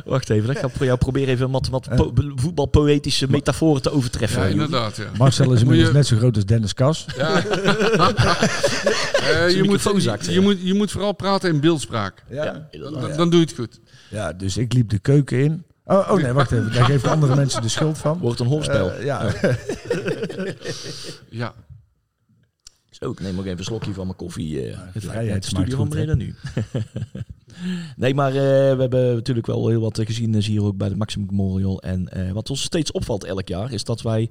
Wacht 0.05 0.29
even, 0.29 0.49
ik 0.49 0.57
ga 0.57 0.69
voor 0.69 0.85
jou 0.85 0.97
proberen 0.97 1.29
even 1.33 1.51
wat, 1.51 1.67
wat 1.67 1.95
po- 1.95 2.13
voetbalpoëtische 2.35 3.27
metaforen 3.29 3.81
te 3.81 3.91
overtreffen. 3.91 4.41
Ja, 4.41 4.47
inderdaad. 4.47 4.95
Ja. 4.95 5.03
Marcel 5.17 5.51
is 5.53 5.61
inmiddels 5.61 5.87
je- 5.89 5.95
net 5.95 6.07
zo 6.07 6.17
groot 6.17 6.35
als 6.35 6.45
Dennis 6.45 6.73
Kas. 6.73 7.05
Ja. 7.17 7.41
Eh, 9.21 9.49
je, 9.49 9.63
moet, 9.63 9.81
je, 9.83 10.31
ja. 10.33 10.41
moet, 10.41 10.57
je 10.61 10.73
moet 10.73 10.91
vooral 10.91 11.11
praten 11.13 11.49
in 11.49 11.59
beeldspraak. 11.59 12.23
Ja, 12.29 12.67
inderdaad. 12.71 13.01
Dan, 13.01 13.17
dan 13.17 13.29
doe 13.29 13.39
je 13.39 13.45
het 13.45 13.55
goed. 13.55 13.79
Ja, 14.09 14.33
dus 14.33 14.57
ik 14.57 14.73
liep 14.73 14.89
de 14.89 14.99
keuken 14.99 15.43
in. 15.43 15.63
Oh, 15.85 16.09
oh 16.11 16.21
nee, 16.21 16.31
wacht 16.31 16.51
even. 16.51 16.73
Daar 16.73 16.85
geven 16.85 17.09
andere 17.09 17.35
mensen 17.41 17.61
de 17.61 17.67
schuld 17.69 17.97
van. 17.97 18.17
Wordt 18.19 18.39
een 18.39 18.47
hoorspel. 18.47 18.91
Eh, 18.91 19.05
ja. 19.05 19.31
Ja. 21.29 21.53
Zo, 23.01 23.11
ik 23.11 23.19
neem 23.19 23.39
ook 23.39 23.45
even 23.45 23.57
een 23.57 23.63
slokje 23.63 23.93
van 23.93 24.05
mijn 24.05 24.17
koffie. 24.17 24.69
eh 24.71 24.77
de 24.77 24.89
het 24.91 25.03
vrijheid 25.03 25.45
studio 25.45 25.77
van 25.77 25.89
Breda 25.89 26.13
nu. 26.13 26.35
nee, 27.95 28.13
maar 28.13 28.29
eh, 28.29 28.75
we 28.75 28.81
hebben 28.81 29.13
natuurlijk 29.13 29.47
wel 29.47 29.67
heel 29.67 29.81
wat 29.81 29.99
gezien 30.05 30.31
hier 30.45 30.63
ook 30.63 30.77
bij 30.77 30.89
de 30.89 30.95
Maximum 30.95 31.27
Memorial. 31.29 31.81
En 31.81 32.07
eh, 32.09 32.31
wat 32.31 32.49
ons 32.49 32.61
steeds 32.61 32.91
opvalt 32.91 33.23
elk 33.23 33.47
jaar, 33.47 33.71
is 33.71 33.83
dat 33.83 34.01
wij 34.01 34.29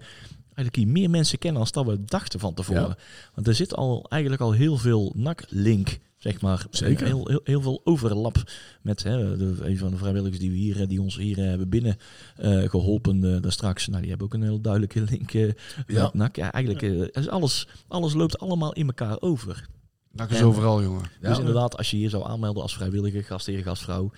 eigenlijk 0.60 0.76
hier 0.76 1.00
meer 1.00 1.10
mensen 1.10 1.38
kennen 1.38 1.66
dat 1.70 1.84
we 1.86 2.04
dachten 2.04 2.40
van 2.40 2.54
tevoren. 2.54 2.82
Ja. 2.88 2.96
Want 3.34 3.46
er 3.46 3.54
zit 3.54 3.74
al 3.74 4.06
eigenlijk 4.08 4.42
al 4.42 4.52
heel 4.52 4.76
veel 4.76 5.12
NAC-link, 5.16 5.98
zeg 6.18 6.40
maar. 6.40 6.66
Zeker. 6.70 7.06
Heel, 7.06 7.28
heel, 7.28 7.40
heel 7.44 7.60
veel 7.60 7.80
overlap 7.84 8.36
met 8.82 9.02
hè, 9.02 9.36
de, 9.36 9.56
een 9.62 9.78
van 9.78 9.90
de 9.90 9.96
vrijwilligers 9.96 10.38
die, 10.38 10.50
we 10.50 10.56
hier, 10.56 10.88
die 10.88 11.00
ons 11.00 11.16
hier 11.16 11.38
eh, 11.38 11.44
hebben 11.44 11.68
binnen 11.68 11.96
eh, 12.36 12.68
geholpen 12.68 13.34
eh, 13.34 13.42
daar 13.42 13.52
straks. 13.52 13.86
Nou, 13.86 14.00
die 14.00 14.08
hebben 14.08 14.26
ook 14.26 14.34
een 14.34 14.42
heel 14.42 14.60
duidelijke 14.60 15.00
link 15.10 15.30
Ja. 15.30 15.52
met 15.86 16.14
NAC. 16.14 16.36
Ja, 16.36 16.52
eigenlijk 16.52 17.10
is 17.16 17.28
alles, 17.28 17.68
alles 17.88 18.14
loopt 18.14 18.38
allemaal 18.38 18.72
in 18.72 18.86
elkaar 18.86 19.20
over. 19.20 19.66
Dat 20.12 20.30
is 20.30 20.38
En- 20.38 20.44
overal, 20.44 20.82
jongen. 20.82 21.10
Dus 21.20 21.38
inderdaad, 21.38 21.76
als 21.76 21.90
je 21.90 21.96
hier 21.96 22.10
zou 22.10 22.26
aanmelden 22.28 22.62
als 22.62 22.74
vrijwilliger, 22.74 23.24
gastheer, 23.24 23.62
gastvrouw, 23.62 24.10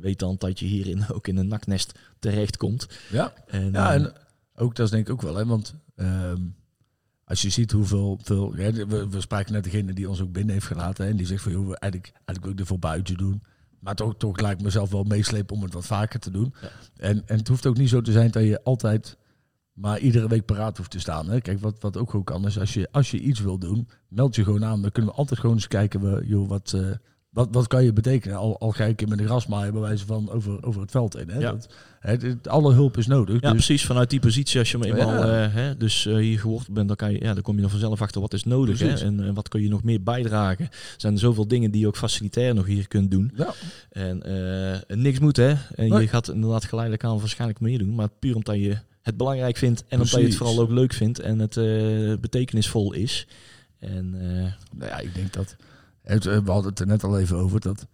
weet 0.00 0.18
dan 0.18 0.34
dat 0.38 0.58
je 0.58 0.66
hierin 0.66 1.04
ook 1.14 1.28
in 1.28 1.36
een 1.36 1.48
naknest 1.48 1.98
terechtkomt. 2.18 2.86
Ja. 3.10 3.32
En, 3.46 3.72
Ja, 3.72 3.92
en 3.92 4.12
ook 4.60 4.74
dat 4.76 4.84
is 4.86 4.92
denk 4.92 5.06
ik 5.06 5.12
ook 5.12 5.22
wel, 5.22 5.36
hè, 5.36 5.46
want 5.46 5.74
ehm, 5.96 6.42
als 7.24 7.42
je 7.42 7.50
ziet 7.50 7.72
hoeveel, 7.72 8.18
veel, 8.22 8.56
ja, 8.56 8.72
we, 8.72 9.08
we 9.08 9.20
spraken 9.20 9.52
net 9.52 9.64
degene 9.64 9.92
die 9.92 10.08
ons 10.08 10.20
ook 10.20 10.32
binnen 10.32 10.54
heeft 10.54 10.66
gelaten 10.66 11.04
hè, 11.04 11.10
en 11.10 11.16
die 11.16 11.26
zegt 11.26 11.42
van, 11.42 11.52
joh, 11.52 11.68
we 11.68 11.78
eigenlijk, 11.78 12.12
eigenlijk 12.12 12.42
wil 12.42 12.50
ik 12.50 12.56
dit 12.56 12.66
voor 12.66 12.78
buiten 12.78 13.16
doen. 13.16 13.42
Maar 13.78 13.94
toch, 13.94 14.16
toch 14.16 14.40
laat 14.40 14.52
ik 14.52 14.62
mezelf 14.62 14.90
wel 14.90 15.04
meeslepen 15.04 15.56
om 15.56 15.62
het 15.62 15.72
wat 15.72 15.86
vaker 15.86 16.20
te 16.20 16.30
doen. 16.30 16.54
Ja. 16.60 16.68
En, 16.96 17.22
en 17.26 17.38
het 17.38 17.48
hoeft 17.48 17.66
ook 17.66 17.76
niet 17.76 17.88
zo 17.88 18.00
te 18.00 18.12
zijn 18.12 18.30
dat 18.30 18.42
je 18.42 18.62
altijd 18.62 19.16
maar 19.72 19.98
iedere 19.98 20.28
week 20.28 20.44
paraat 20.44 20.76
hoeft 20.76 20.90
te 20.90 21.00
staan. 21.00 21.28
Hè. 21.28 21.40
Kijk, 21.40 21.60
wat, 21.60 21.80
wat 21.80 21.96
ook 21.96 22.10
gewoon 22.10 22.24
kan 22.24 22.46
is, 22.46 22.58
als 22.58 22.74
je, 22.74 22.88
als 22.90 23.10
je 23.10 23.20
iets 23.20 23.40
wil 23.40 23.58
doen, 23.58 23.88
meld 24.08 24.34
je 24.34 24.44
gewoon 24.44 24.64
aan. 24.64 24.82
Dan 24.82 24.92
kunnen 24.92 25.10
we 25.10 25.16
altijd 25.16 25.40
gewoon 25.40 25.56
eens 25.56 25.68
kijken, 25.68 26.00
we, 26.00 26.26
joh, 26.26 26.48
wat, 26.48 26.72
eh, 26.72 26.90
wat, 27.30 27.48
wat 27.50 27.66
kan 27.66 27.84
je 27.84 27.92
betekenen? 27.92 28.36
Al, 28.36 28.58
al 28.60 28.70
ga 28.70 28.84
ik 28.84 29.02
in 29.02 29.08
met 29.08 29.18
een 29.20 29.26
grasmaaier 29.26 29.72
bij 29.72 29.80
wijze 29.80 30.06
van 30.06 30.30
over, 30.30 30.64
over 30.64 30.80
het 30.80 30.90
veld 30.90 31.16
in. 31.16 31.28
Hè. 31.28 31.38
Ja. 31.38 31.56
Dat, 32.18 32.48
alle 32.48 32.72
hulp 32.72 32.96
is 32.96 33.06
nodig. 33.06 33.34
ja, 33.34 33.40
dus, 33.40 33.50
precies. 33.66 33.86
Vanuit 33.86 34.10
die 34.10 34.20
positie, 34.20 34.58
als 34.58 34.70
je 34.70 34.78
hem 34.78 34.86
eenmaal 34.86 35.26
Ja. 35.26 35.44
eh, 35.44 35.54
hè, 35.54 35.76
dus, 35.76 36.06
eh, 36.06 36.14
hier 36.16 36.38
geworteld 36.38 36.74
bent, 36.74 36.88
dan, 36.88 36.96
kan 36.96 37.12
je, 37.12 37.20
ja, 37.20 37.34
dan 37.34 37.42
kom 37.42 37.54
je 37.54 37.60
dan 37.60 37.70
vanzelf 37.70 38.02
achter 38.02 38.20
wat 38.20 38.32
is 38.32 38.44
nodig. 38.44 38.78
Hè, 38.78 38.94
en, 38.94 39.20
en 39.20 39.34
wat 39.34 39.48
kun 39.48 39.62
je 39.62 39.68
nog 39.68 39.82
meer 39.82 40.02
bijdragen. 40.02 40.64
Er 40.64 40.70
zijn 40.96 41.18
zoveel 41.18 41.48
dingen 41.48 41.70
die 41.70 41.80
je 41.80 41.86
ook 41.86 41.96
facilitair 41.96 42.54
nog 42.54 42.66
hier 42.66 42.88
kunt 42.88 43.10
doen. 43.10 43.32
ja. 43.36 43.54
En 43.90 44.22
eh, 44.22 44.96
niks 44.96 45.18
moet, 45.18 45.36
hè. 45.36 45.48
En 45.74 45.88
Nee. 45.88 46.00
je 46.00 46.08
gaat 46.08 46.28
inderdaad 46.30 46.64
geleidelijk 46.64 47.04
aan 47.04 47.18
waarschijnlijk 47.18 47.60
meedoen. 47.60 47.94
Maar 47.94 48.08
puur 48.18 48.34
omdat 48.34 48.56
je 48.56 48.78
het 49.02 49.16
belangrijk 49.16 49.56
vindt 49.56 49.84
en 49.88 49.96
omdat 49.98 50.10
je 50.20 50.26
het 50.26 50.34
vooral 50.36 50.60
ook 50.60 50.70
leuk 50.70 50.92
vindt 50.92 51.18
en 51.18 51.38
het 51.38 51.54
betekenisvol 52.20 52.92
is. 52.92 53.26
En 53.78 54.10
Nou 54.10 54.90
ja, 54.90 54.98
ik 54.98 55.14
denk 55.14 55.32
dat. 55.32 55.56
Het- 56.12 56.24
We 56.24 56.50
hadden 56.50 56.70
het 56.70 56.80
er 56.80 56.86
net 56.86 57.04
al 57.04 57.18
even 57.18 57.36
over. 57.36 57.60
Dat 57.60 57.86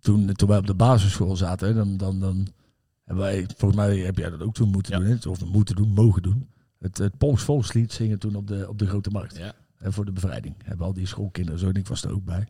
toen, 0.00 0.32
toen 0.32 0.48
wij 0.48 0.58
op 0.58 0.66
de 0.66 0.74
basisschool 0.74 1.36
zaten, 1.36 1.74
dan, 1.74 1.96
dan, 1.96 2.20
dan 2.20 2.46
hebben 3.04 3.24
wij, 3.24 3.46
volgens 3.56 3.80
mij 3.80 3.98
heb 3.98 4.16
jij 4.18 4.30
dat 4.30 4.40
ook 4.42 4.54
toen 4.54 4.70
moeten 4.70 4.92
Ja. 4.92 4.98
doen. 5.06 5.18
Hè, 5.22 5.28
of 5.28 5.44
moeten 5.44 5.76
doen, 5.76 5.88
mogen 5.88 6.22
doen. 6.22 6.48
Het, 6.78 6.98
het 6.98 7.18
Pools 7.18 7.42
volkslied 7.42 7.92
zingen 7.92 8.18
toen 8.18 8.34
op 8.34 8.46
de, 8.46 8.68
op 8.68 8.78
de 8.78 8.86
Grote 8.86 9.10
Markt. 9.10 9.36
ja. 9.36 9.52
Hè, 9.76 9.92
voor 9.92 10.04
de 10.04 10.12
bevrijding. 10.12 10.54
Hebben 10.64 10.86
al 10.86 10.92
die 10.92 11.06
schoolkinderen, 11.06 11.60
zo 11.60 11.68
en 11.68 11.74
ik 11.74 11.86
was 11.86 12.04
er 12.04 12.12
ook 12.12 12.24
bij. 12.24 12.46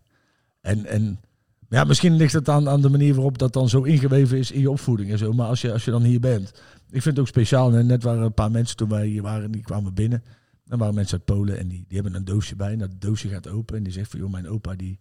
En, 0.61 0.85
en 0.87 1.21
ja, 1.69 1.85
misschien 1.85 2.14
ligt 2.17 2.32
het 2.32 2.49
aan, 2.49 2.69
aan 2.69 2.81
de 2.81 2.88
manier 2.88 3.14
waarop 3.14 3.38
dat 3.38 3.53
dan 3.53 3.69
zo 3.69 3.82
ingeweven 3.82 4.38
is 4.38 4.50
in 4.50 4.61
je 4.61 4.71
opvoeding 4.71 5.11
en 5.11 5.19
zo. 5.19 5.32
Maar 5.32 5.47
als 5.49 5.61
je, 5.61 5.73
als 5.73 5.85
je 5.85 5.91
dan 5.91 6.03
hier 6.03 6.21
bent. 6.21 6.49
Ik 6.91 7.03
vind 7.03 7.05
het 7.05 7.19
ook 7.19 7.26
speciaal. 7.26 7.75
En 7.75 7.87
net 7.87 8.03
waren 8.03 8.23
een 8.23 8.35
paar 8.35 8.50
mensen 8.50 8.76
toen 8.76 8.88
wij 8.88 9.06
hier 9.06 9.23
waren, 9.23 9.50
die 9.50 9.62
kwamen 9.62 9.94
binnen. 9.94 10.23
Dan 10.64 10.79
waren 10.79 10.94
mensen 10.94 11.17
uit 11.19 11.25
Polen 11.37 11.59
en 11.59 11.69
die, 11.69 11.85
die 11.88 11.97
hebben 12.00 12.14
een 12.14 12.25
doosje 12.25 12.56
bij. 12.56 12.73
En 12.73 12.79
dat 12.79 12.91
doosje 12.99 13.29
gaat 13.29 13.49
open. 13.49 13.76
En 13.76 13.82
die 13.82 13.93
zegt 13.93 14.11
van, 14.11 14.21
joh, 14.21 14.31
mijn 14.31 14.49
opa 14.49 14.75
die 14.75 14.99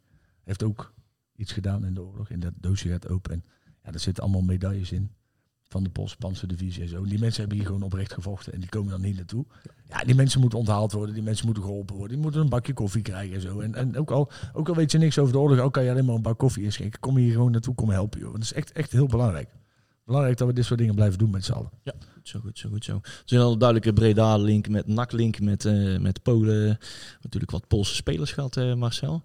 heeft 0.47 0.63
ook 0.63 0.93
iets 1.35 1.51
gedaan 1.51 1.85
in 1.85 1.93
de 1.93 2.01
oorlog. 2.01 2.29
En 2.29 2.39
dat 2.39 2.53
doosje 2.55 2.89
gaat 2.89 3.09
open. 3.09 3.33
En 3.33 3.43
ja, 3.83 3.91
daar 3.91 3.99
zitten 3.99 4.23
allemaal 4.23 4.41
medailles 4.41 4.91
in. 4.91 5.11
Van 5.69 5.83
de 5.83 5.89
Poolse 5.89 6.17
Panzerdivisie 6.17 6.81
en 6.81 6.89
zo. 6.89 7.03
Die 7.03 7.19
mensen 7.19 7.39
hebben 7.39 7.57
hier 7.57 7.67
gewoon 7.67 7.83
oprecht 7.83 8.13
gevochten. 8.13 8.53
En 8.53 8.59
die 8.59 8.69
komen 8.69 8.91
dan 8.91 9.03
hier 9.03 9.15
naartoe. 9.15 9.45
Ja, 9.89 10.03
die 10.03 10.15
mensen 10.15 10.39
moeten 10.39 10.59
onthaald 10.59 10.91
worden. 10.91 11.13
Die 11.13 11.23
mensen 11.23 11.45
moeten 11.45 11.63
geholpen 11.63 11.95
worden. 11.95 12.13
Die 12.13 12.23
moeten 12.23 12.41
een 12.41 12.49
bakje 12.49 12.73
koffie 12.73 13.01
krijgen 13.01 13.35
en 13.35 13.41
zo. 13.41 13.59
En, 13.59 13.75
en 13.75 13.97
ook, 13.97 14.11
al, 14.11 14.31
ook 14.53 14.69
al 14.69 14.75
weet 14.75 14.91
je 14.91 14.97
niks 14.97 15.17
over 15.17 15.33
de 15.33 15.39
oorlog. 15.39 15.59
Ook 15.59 15.73
kan 15.73 15.83
je 15.83 15.91
alleen 15.91 16.05
maar 16.05 16.15
een 16.15 16.21
bak 16.21 16.37
koffie 16.37 16.63
inschenken. 16.63 16.99
Kom 16.99 17.17
hier 17.17 17.31
gewoon 17.31 17.51
naartoe, 17.51 17.75
kom 17.75 17.89
helpen. 17.89 18.19
Joh. 18.19 18.31
Dat 18.31 18.41
is 18.41 18.53
echt, 18.53 18.71
echt 18.71 18.91
heel 18.91 19.07
belangrijk. 19.07 19.49
Belangrijk 20.05 20.37
dat 20.37 20.47
we 20.47 20.53
dit 20.53 20.65
soort 20.65 20.79
dingen 20.79 20.95
blijven 20.95 21.17
doen 21.17 21.29
met 21.29 21.45
z'n 21.45 21.51
allen. 21.51 21.69
Goed 22.13 22.27
zo, 22.27 22.39
goed 22.39 22.57
zo, 22.59 22.69
goed 22.69 22.83
zo. 22.83 22.95
Er 22.95 23.23
is 23.25 23.31
een 23.31 23.57
duidelijke 23.57 23.93
Breda-link 23.93 24.69
met 24.69 24.87
NAC-link 24.87 25.39
met, 25.39 25.65
eh, 25.65 25.97
met 25.97 26.23
Polen. 26.23 26.77
Natuurlijk 27.21 27.51
wat 27.51 27.67
Poolse 27.67 27.95
spelers 27.95 28.31
gehad, 28.31 28.57
eh, 28.57 28.73
Marcel. 28.73 29.23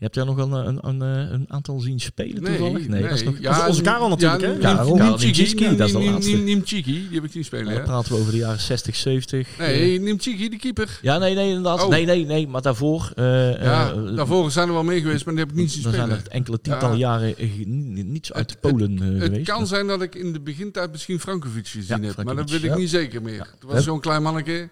Je 0.00 0.06
hebt 0.06 0.14
daar 0.18 0.26
nog 0.26 0.36
een, 0.36 0.52
een, 0.52 0.78
een, 0.88 1.02
eh, 1.26 1.32
een 1.32 1.44
aantal 1.48 1.80
zien 1.80 2.00
spelen 2.00 2.44
toevallig? 2.44 2.86
dat 2.86 3.10
is 3.12 3.22
nog, 3.24 3.40
dat 3.40 3.56
is 3.56 3.66
onze 3.66 3.82
Karel 3.82 4.08
natuurlijk, 4.08 4.42
hè? 4.42 4.58
Karel. 4.58 4.96
Dat 4.96 5.22
is 5.22 5.32
de 5.92 5.98
laatste. 6.04 6.36
Nimchiki, 6.36 6.92
die 7.08 7.08
heb 7.20 7.24
ik 7.24 7.34
niet 7.34 7.44
spelen, 7.44 7.74
dan 7.74 7.82
praten 7.82 8.12
we 8.12 8.18
over 8.18 8.32
de 8.32 8.38
jaren 8.38 8.60
60, 8.60 8.96
70. 8.96 9.48
Nee, 9.58 10.00
Nimchiki, 10.00 10.48
de 10.48 10.56
keeper. 10.56 10.98
Ja, 11.02 11.18
nee, 11.18 11.34
nee, 11.34 11.48
inderdaad. 11.48 11.82
Oh. 11.82 11.88
Nee, 11.88 12.04
nee, 12.04 12.24
nee, 12.26 12.48
maar 12.48 12.62
daarvoor... 12.62 13.12
eh, 13.16 13.62
Ja, 13.62 13.90
eh, 13.92 14.16
daarvoor 14.16 14.50
zijn 14.50 14.68
er 14.68 14.74
wel 14.74 14.82
mee 14.84 15.00
geweest, 15.00 15.24
maar 15.24 15.34
die 15.34 15.42
heb 15.44 15.52
ik 15.52 15.58
niet 15.58 15.72
zien 15.72 15.82
Dan 15.82 15.92
zijn 15.92 16.04
spelen. 16.06 16.24
er 16.24 16.30
enkele 16.30 16.60
tientallen 16.60 16.98
Ja. 16.98 17.08
jaren 17.18 17.36
eh, 17.38 17.48
ni- 17.66 18.02
niets 18.02 18.32
uit 18.32 18.50
Het- 18.50 18.60
Polen 18.60 18.98
eh, 19.02 19.08
Het 19.14 19.22
geweest. 19.22 19.50
kan 19.50 19.66
zijn 19.66 19.86
dat 19.86 20.02
ik 20.02 20.14
in 20.14 20.32
de 20.32 20.40
begintijd 20.40 20.90
misschien 20.90 21.20
Frankovic 21.20 21.68
gezien 21.68 21.84
Ja, 22.02 22.06
heb, 22.06 22.16
maar 22.16 22.24
dat 22.24 22.34
Frankovic, 22.34 22.50
weet 22.50 22.62
ik 22.62 22.70
ja. 22.70 22.76
niet 22.76 22.90
zeker 22.90 23.22
meer. 23.22 23.38
Het 23.38 23.64
was 23.66 23.74
Ja. 23.74 23.80
zo'n 23.80 24.00
klein 24.00 24.22
manneke. 24.22 24.68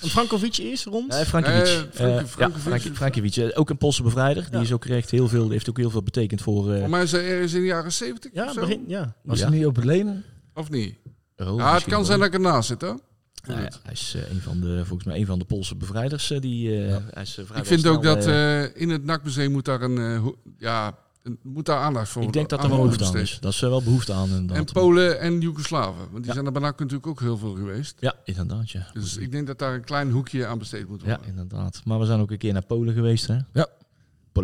Frankovic 0.00 0.58
is 0.58 0.84
rond. 0.84 1.12
Nee, 1.12 1.24
Frankiewicz. 1.24 1.70
Eh, 1.70 1.76
Eh, 1.78 1.84
Frank- 1.94 2.20
ja, 2.20 2.26
Frankiewicz. 2.26 2.62
Frank- 2.82 2.96
Frankiewicz. 2.96 3.38
Eh, 3.38 3.48
Ook 3.54 3.70
een 3.70 3.78
Poolse 3.78 4.02
bevrijder. 4.02 4.46
Die 4.50 4.60
Ja. 4.60 4.66
Is 4.68 4.74
ook 4.74 4.84
echt 4.84 5.10
heel 5.10 5.28
veel, 5.28 5.50
heeft 5.50 5.68
ook 5.68 5.76
heel 5.76 5.90
veel 5.90 6.02
betekend 6.02 6.42
voor... 6.42 6.72
eh, 6.72 6.80
Voor 6.80 6.90
mij 6.90 7.02
is 7.02 7.12
hij 7.12 7.28
ergens 7.30 7.52
in 7.54 7.60
de 7.60 7.66
jaren 7.66 7.92
70 7.92 8.30
ja, 8.34 8.44
of 8.44 8.52
zo. 8.52 8.60
begin, 8.60 8.84
ja. 8.86 9.14
Was 9.22 9.38
Ja. 9.38 9.48
hij 9.48 9.56
niet 9.56 9.66
op 9.66 9.76
het 9.76 9.84
lenen? 9.84 10.24
Of 10.54 10.70
niet? 10.70 10.94
oh, 11.36 11.56
ja, 11.58 11.74
het 11.74 11.84
kan 11.84 12.04
zijn 12.06 12.18
dat 12.18 12.28
ik 12.28 12.34
ernaast 12.34 12.68
zit, 12.68 12.80
hoor. 12.82 12.98
Nou 13.46 13.60
ja, 13.60 13.68
hij 13.82 13.92
is 13.92 14.14
eh, 14.16 14.30
een 14.30 14.40
van 14.40 14.60
de, 14.60 14.76
volgens 14.84 15.04
mij 15.08 15.18
een 15.20 15.26
van 15.26 15.38
de 15.38 15.44
Poolse 15.44 15.76
bevrijders. 15.76 16.30
eh, 16.30 16.40
die, 16.40 16.70
eh, 16.70 16.88
Ja. 16.88 17.02
hij 17.10 17.22
is, 17.22 17.38
Ik 17.54 17.64
vind 17.66 17.86
ook 17.86 18.02
dat 18.02 18.26
in 18.74 18.90
het 18.90 19.04
NAC-museum 19.04 19.52
moet 19.52 19.64
daar 19.64 19.82
een, 19.82 20.34
ja, 20.58 20.98
een- 21.22 21.38
moet 21.42 21.66
daar 21.66 21.78
aandacht 21.78 22.08
voor 22.08 22.22
ik 22.22 22.32
denk 22.32 22.48
dat 22.48 22.62
er 22.62 22.68
wel 22.68 22.78
behoefte 22.78 23.04
aan 23.04 23.16
is. 23.16 23.38
Dat 23.40 23.52
is 23.52 23.62
er 23.62 23.70
wel 23.70 23.82
behoefte 23.82 24.12
aan. 24.12 24.50
En 24.52 24.64
Polen 24.64 25.20
en 25.20 25.40
Joegoslaven. 25.40 25.98
Want 25.98 26.16
die 26.16 26.24
Ja. 26.26 26.32
zijn 26.32 26.46
er 26.46 26.52
bij 26.52 26.62
NAC 26.62 26.78
natuurlijk 26.78 27.06
ook 27.06 27.20
heel 27.20 27.36
veel 27.38 27.54
geweest. 27.54 27.96
Ja, 28.00 28.14
inderdaad. 28.24 28.70
Ja. 28.70 28.86
Dus 28.92 29.16
ik 29.16 29.32
denk 29.32 29.46
dat 29.46 29.58
daar 29.58 29.74
een 29.74 29.84
klein 29.84 30.10
hoekje 30.10 30.46
aan 30.46 30.58
besteed 30.58 30.88
moet 30.88 31.00
ja, 31.00 31.06
worden. 31.06 31.26
inderdaad. 31.26 31.80
Maar 31.84 31.98
we 31.98 32.06
zijn 32.06 32.20
ook 32.20 32.30
een 32.30 32.38
keer 32.38 32.52
naar 32.52 32.66
Polen 32.66 32.94
geweest. 32.94 33.26
Hè? 33.26 33.36
Ja. 33.52 33.66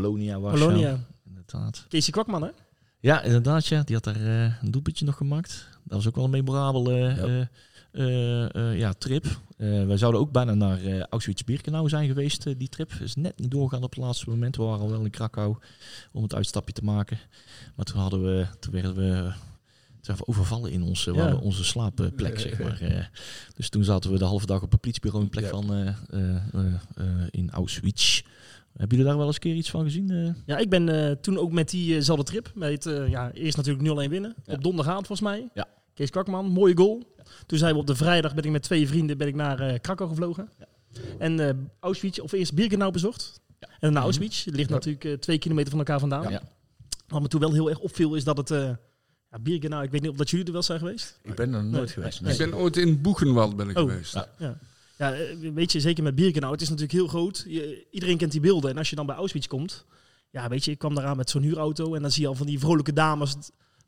Polonia, 0.01 0.41
Warschau. 0.41 0.69
Polonia. 0.71 0.99
Inderdaad. 1.27 1.87
Casey 1.89 2.13
Kwakman, 2.13 2.43
hè? 2.43 2.49
Ja, 3.01 3.23
inderdaad. 3.23 3.67
Ja. 3.67 3.83
Die 3.83 3.95
had 3.95 4.05
daar 4.05 4.17
eh, 4.27 4.63
een 4.63 4.71
doelpuntje 4.71 5.05
nog 5.05 5.17
gemaakt. 5.17 5.69
Dat 5.85 5.97
was 5.97 6.07
ook 6.09 6.15
wel 6.15 6.25
een 6.25 6.31
memorabele 6.31 6.93
Ja. 6.99 7.17
eh, 7.17 7.41
eh, 7.93 8.55
eh, 8.55 8.79
ja, 8.79 8.93
trip. 8.93 9.25
Eh 9.57 9.87
wij 9.87 9.97
zouden 9.97 10.21
ook 10.21 10.33
bijna 10.33 10.55
naar 10.55 11.07
Auschwitz-Birkenau 11.09 11.89
zijn 11.89 12.09
geweest, 12.09 12.59
die 12.59 12.69
trip. 12.69 12.93
Is 12.93 13.15
net 13.15 13.39
niet 13.39 13.51
doorgaan 13.51 13.83
op 13.83 13.91
het 13.95 14.05
laatste 14.05 14.31
moment. 14.31 14.57
We 14.57 14.63
waren 14.63 14.81
al 14.81 14.91
wel 14.91 15.05
in 15.05 15.11
Krakau 15.11 15.57
om 16.13 16.23
het 16.23 16.35
uitstapje 16.35 16.73
te 16.73 16.85
maken. 16.85 17.19
Maar 17.75 17.85
toen, 17.85 18.01
hadden 18.01 18.23
we, 18.23 18.47
toen 18.61 18.73
werden 18.73 18.95
we... 18.95 19.33
Toen 19.95 20.15
zijn 20.15 20.17
we 20.17 20.27
overvallen 20.27 20.71
in 20.73 20.83
onze, 20.83 21.11
Ja. 21.13 21.17
waar 21.17 21.31
we- 21.31 21.41
onze 21.41 21.65
slaapplek, 21.65 22.39
zeg 22.41 22.59
maar. 22.59 22.81
Eh, 22.81 23.05
dus 23.57 23.69
toen 23.69 23.85
zaten 23.85 24.13
we 24.13 24.19
de 24.19 24.25
halve 24.25 24.47
dag 24.47 24.63
op 24.63 24.73
een 24.73 24.79
politiebureau 24.79 25.25
in 25.25 25.31
plek 25.31 25.45
Ja. 25.45 25.51
van 25.51 25.95
in 27.31 27.51
Auschwitz. 27.51 28.23
Hebben 28.75 28.97
jullie 28.97 29.05
daar 29.05 29.17
wel 29.17 29.27
eens 29.27 29.35
een 29.35 29.41
keer 29.41 29.55
iets 29.55 29.71
van 29.71 29.85
gezien? 29.85 30.11
eh? 30.11 30.31
Ja, 30.47 30.57
ik 30.57 30.69
ben 30.71 30.89
eh, 30.89 31.11
toen 31.13 31.39
ook 31.39 31.53
met 31.53 31.71
diezelfde 31.71 32.25
trip. 32.25 32.51
Met, 32.55 32.87
eh, 32.87 33.09
ja, 33.09 33.33
eerst 33.33 33.57
natuurlijk 33.57 34.07
0-1 34.07 34.11
winnen. 34.11 34.35
Ja. 34.45 34.53
Op 34.55 34.63
donderdagavond 34.63 35.07
volgens 35.07 35.29
mij. 35.29 35.49
Ja. 35.55 35.67
Kees 35.95 36.11
Kwakman, 36.11 36.47
mooie 36.47 36.77
goal. 36.77 37.03
Toen 37.47 37.59
zijn 37.59 37.75
we 37.75 37.81
op 37.81 37.87
de 37.87 37.95
vrijdag 37.97 38.35
ben 38.35 38.45
ik 38.45 38.51
met 38.51 38.63
twee 38.63 38.89
vrienden 38.89 39.19
ben 39.19 39.27
ik 39.29 39.35
naar 39.35 39.61
eh 39.61 39.81
Krakau 39.81 40.09
gevlogen. 40.11 40.49
En 41.19 41.41
eh, 41.41 41.55
Auschwitz, 41.81 42.19
of 42.19 42.33
eerst 42.33 42.55
Birkenau 42.55 42.93
bezocht. 42.93 43.41
En 43.59 43.69
daarna 43.81 44.01
Auschwitz. 44.01 44.45
Het 44.45 44.55
ligt 44.57 44.69
Ja. 44.69 44.75
natuurlijk 44.75 45.05
eh, 45.05 45.13
twee 45.13 45.39
kilometer 45.39 45.71
van 45.71 45.79
elkaar 45.79 46.01
vandaan. 46.01 46.31
Ja. 46.31 46.43
Wat 47.09 47.23
me 47.23 47.29
toen 47.29 47.41
wel 47.41 47.53
heel 47.53 47.69
erg 47.69 47.79
opviel 47.79 48.15
is 48.15 48.25
dat 48.25 48.37
het... 48.37 48.51
eh 48.51 48.71
ja, 49.31 49.39
Birkenau, 49.41 49.83
ik 49.85 49.91
weet 49.91 50.01
niet 50.03 50.11
of 50.11 50.17
dat 50.17 50.31
jullie 50.31 50.47
er 50.47 50.53
wel 50.53 50.63
zijn 50.63 50.79
geweest. 50.79 51.19
Ik 51.23 51.35
ben 51.35 51.55
er 51.55 51.65
nooit 51.65 51.73
Nee. 51.73 51.87
geweest. 51.87 52.21
Nee. 52.21 52.33
Ik 52.33 52.39
ben 52.39 52.55
ooit 52.55 52.77
in 52.77 53.01
Boegenwald 53.01 53.57
ben 53.57 53.69
ik 53.69 53.79
Oh. 53.79 53.89
geweest. 53.89 54.15
Ja. 54.15 54.29
Ja. 54.39 54.59
Ja, 54.99 55.13
eh, 55.15 55.37
weet 55.55 55.73
je, 55.73 55.81
zeker 55.81 56.03
met 56.03 56.15
Birkenau. 56.15 56.53
Het 56.53 56.63
is 56.63 56.69
natuurlijk 56.69 56.95
heel 56.99 57.07
groot. 57.09 57.45
Je- 57.49 57.87
iedereen 57.91 58.17
kent 58.17 58.33
die 58.33 58.41
beelden. 58.41 58.71
En 58.71 58.79
als 58.79 58.91
je 58.91 58.97
dan 58.97 59.07
bij 59.07 59.17
Auschwitz 59.17 59.47
komt... 59.47 59.85
Ja, 60.31 60.49
weet 60.49 60.65
je, 60.65 60.71
ik 60.71 60.79
kwam 60.79 60.95
daaraan 60.95 61.17
met 61.17 61.31
zo'n 61.31 61.43
huurauto. 61.43 61.95
En 61.95 62.03
dan 62.03 62.11
zie 62.11 62.23
je 62.23 62.29
al 62.29 62.35
van 62.35 62.47
die 62.47 62.59
vrolijke 62.59 62.93
dames... 62.93 63.35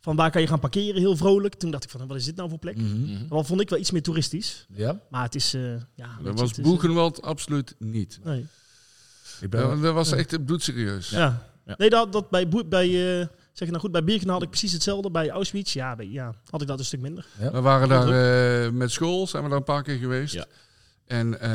Van 0.01 0.17
waar 0.17 0.31
kan 0.31 0.41
je 0.41 0.47
gaan 0.47 0.61
parkeren? 0.61 1.01
Heel 1.01 1.17
vrolijk. 1.17 1.55
Toen 1.55 1.71
dacht 1.71 1.85
ik 1.85 1.91
van, 1.91 2.07
wat 2.07 2.17
is 2.17 2.25
dit 2.25 2.37
nou 2.37 2.49
voor 2.49 2.59
plek? 2.59 2.77
Mhm. 2.77 3.29
Dat 3.29 3.47
vond 3.47 3.61
ik 3.61 3.69
wel 3.69 3.79
iets 3.79 3.91
meer 3.91 4.03
toeristisch. 4.03 4.67
Ja, 4.75 5.01
Maar 5.11 5.23
het 5.23 5.35
is... 5.35 5.55
eh 5.55 5.63
ja, 5.95 6.19
Dat 6.23 6.39
was 6.41 6.51
is, 6.51 6.61
Boegenwald 6.61 7.23
absoluut 7.23 7.75
niet. 7.79 8.19
eh, 8.23 8.31
nee. 8.31 8.47
ik 9.41 9.51
ben 9.51 9.61
Dat, 9.61 9.83
dat 9.83 9.95
was 9.95 10.09
Ja. 10.11 10.17
echt 10.17 10.45
bloedserieus. 10.45 11.11
Ja. 11.11 11.49
Ja. 11.67 11.75
Nee, 11.79 11.91
dat, 11.91 12.13
dat 12.13 12.31
bij, 12.31 12.49
Boe- 12.49 12.65
bij 12.65 12.87
eh, 12.87 13.27
zeg 13.27 13.29
je 13.53 13.67
nou 13.67 13.79
goed, 13.79 13.93
bij 13.93 14.05
Birkenau 14.05 14.33
had 14.33 14.43
ik 14.43 14.51
precies 14.51 14.73
hetzelfde. 14.73 15.11
Bij 15.11 15.31
Auschwitz, 15.31 15.73
ja, 15.73 15.97
bij, 15.97 16.07
ja 16.09 16.35
had 16.51 16.61
ik 16.63 16.67
dat 16.69 16.79
een 16.79 16.85
stuk 16.85 17.01
minder. 17.01 17.27
We 17.53 17.61
waren 17.61 17.89
daar 17.89 18.09
eh, 18.65 18.71
met 18.73 18.91
school, 18.91 19.27
zijn 19.27 19.43
we 19.43 19.49
daar 19.49 19.59
een 19.59 19.65
paar 19.65 19.83
keer 19.83 19.97
geweest. 19.99 20.47
En 21.07 21.41
eh, 21.41 21.49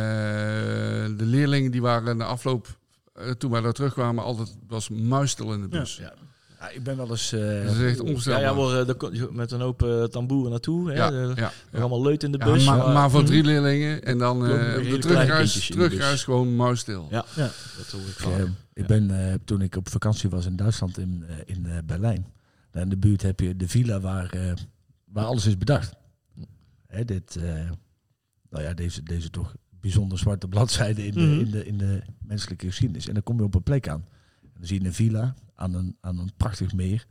de 1.17 1.25
leerlingen 1.25 1.71
die 1.71 1.81
waren 1.81 2.17
na 2.17 2.25
afloop, 2.25 2.77
eh, 3.13 3.29
toen 3.31 3.51
wij 3.51 3.61
daar 3.61 3.73
terugkwamen, 3.73 4.23
altijd 4.23 4.55
was 4.67 4.89
muisstil 4.89 5.53
in 5.53 5.61
de 5.61 5.67
bus. 5.67 5.97
Ja. 5.97 6.13
Ja, 6.59 6.69
ik 6.69 6.83
ben 6.83 6.97
wel 6.97 7.09
eens... 7.09 7.31
eh, 7.31 7.65
Dat 7.65 7.75
is 7.75 7.81
echt 7.81 7.95
Ja, 7.97 8.01
onvoorstelbaar. 8.03 8.41
ja 8.41 8.55
we, 8.55 9.29
met 9.31 9.51
een 9.51 9.61
hoop 9.61 9.83
eh, 9.83 10.03
tamboeren 10.03 10.51
naartoe. 10.51 10.89
Hè? 10.91 10.95
ja, 10.95 11.11
Eh, 11.11 11.35
ja, 11.35 11.51
allemaal 11.79 12.01
leut 12.01 12.23
in 12.23 12.31
de 12.31 12.37
Ja, 12.37 12.45
bus. 12.45 12.65
maar, 12.65 12.77
maar 12.77 13.09
voor 13.09 13.19
Mhm. 13.19 13.29
drie 13.29 13.43
leerlingen 13.43 14.03
en 14.03 14.17
dan 14.17 14.45
eh, 14.45 14.49
de 14.91 14.97
terugreis, 14.99 15.67
terugreis 15.67 16.23
gewoon 16.23 16.55
muisstil. 16.55 17.07
Ja. 17.09 17.25
Ja. 17.35 17.49
Dat 17.77 17.87
hoor 17.91 18.01
ik 18.35 18.39
eh, 18.39 18.49
ik 18.73 18.87
ben, 18.87 19.27
eh, 19.29 19.33
toen 19.45 19.61
ik 19.61 19.75
op 19.75 19.89
vakantie 19.89 20.29
was 20.29 20.45
in 20.45 20.55
Duitsland, 20.55 20.97
in, 20.97 21.23
eh, 21.27 21.35
in 21.55 21.65
eh, 21.65 21.77
Berlijn. 21.85 22.25
Daar 22.71 22.83
in 22.83 22.89
de 22.89 22.97
buurt 22.97 23.21
heb 23.21 23.39
je 23.39 23.55
de 23.55 23.67
villa 23.67 23.99
waar, 23.99 24.29
eh, 24.29 24.51
waar 25.05 25.25
alles 25.25 25.45
is 25.45 25.57
bedacht. 25.57 25.93
Hè, 26.87 27.05
dit, 27.05 27.35
eh, 27.35 27.69
nou 28.51 28.63
ja, 28.63 28.73
deze, 28.73 29.03
deze 29.03 29.29
toch 29.29 29.55
bijzonder 29.79 30.17
zwarte 30.17 30.47
bladzijde 30.47 31.05
in 31.05 31.13
de, 31.13 31.19
Mhm. 31.19 31.39
in, 31.39 31.51
de, 31.51 31.65
in 31.65 31.77
de 31.77 32.01
menselijke 32.19 32.65
geschiedenis. 32.67 33.07
En 33.07 33.13
dan 33.13 33.23
kom 33.23 33.37
je 33.37 33.43
op 33.43 33.55
een 33.55 33.63
plek 33.63 33.87
aan. 33.87 34.05
En 34.41 34.49
dan 34.57 34.65
zie 34.67 34.79
je 34.81 34.85
een 34.87 34.93
villa 34.93 35.35
aan 35.55 35.73
een, 35.73 35.97
aan 36.01 36.19
een 36.19 36.31
prachtig 36.37 36.73
meer. 36.73 37.05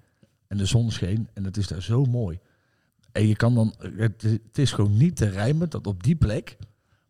En 0.46 0.56
de 0.56 0.64
zon 0.66 0.90
scheen. 0.90 1.28
En 1.34 1.44
het 1.44 1.56
is 1.56 1.66
daar 1.68 1.82
zo 1.82 2.04
mooi. 2.04 2.38
En 3.12 3.26
je 3.26 3.36
kan 3.36 3.54
dan, 3.54 3.74
het, 3.78 4.22
het 4.22 4.58
is 4.58 4.72
gewoon 4.72 4.96
niet 4.96 5.16
te 5.16 5.28
rijmen 5.28 5.70
dat 5.70 5.86
op 5.86 6.02
die 6.02 6.16
plek, 6.16 6.56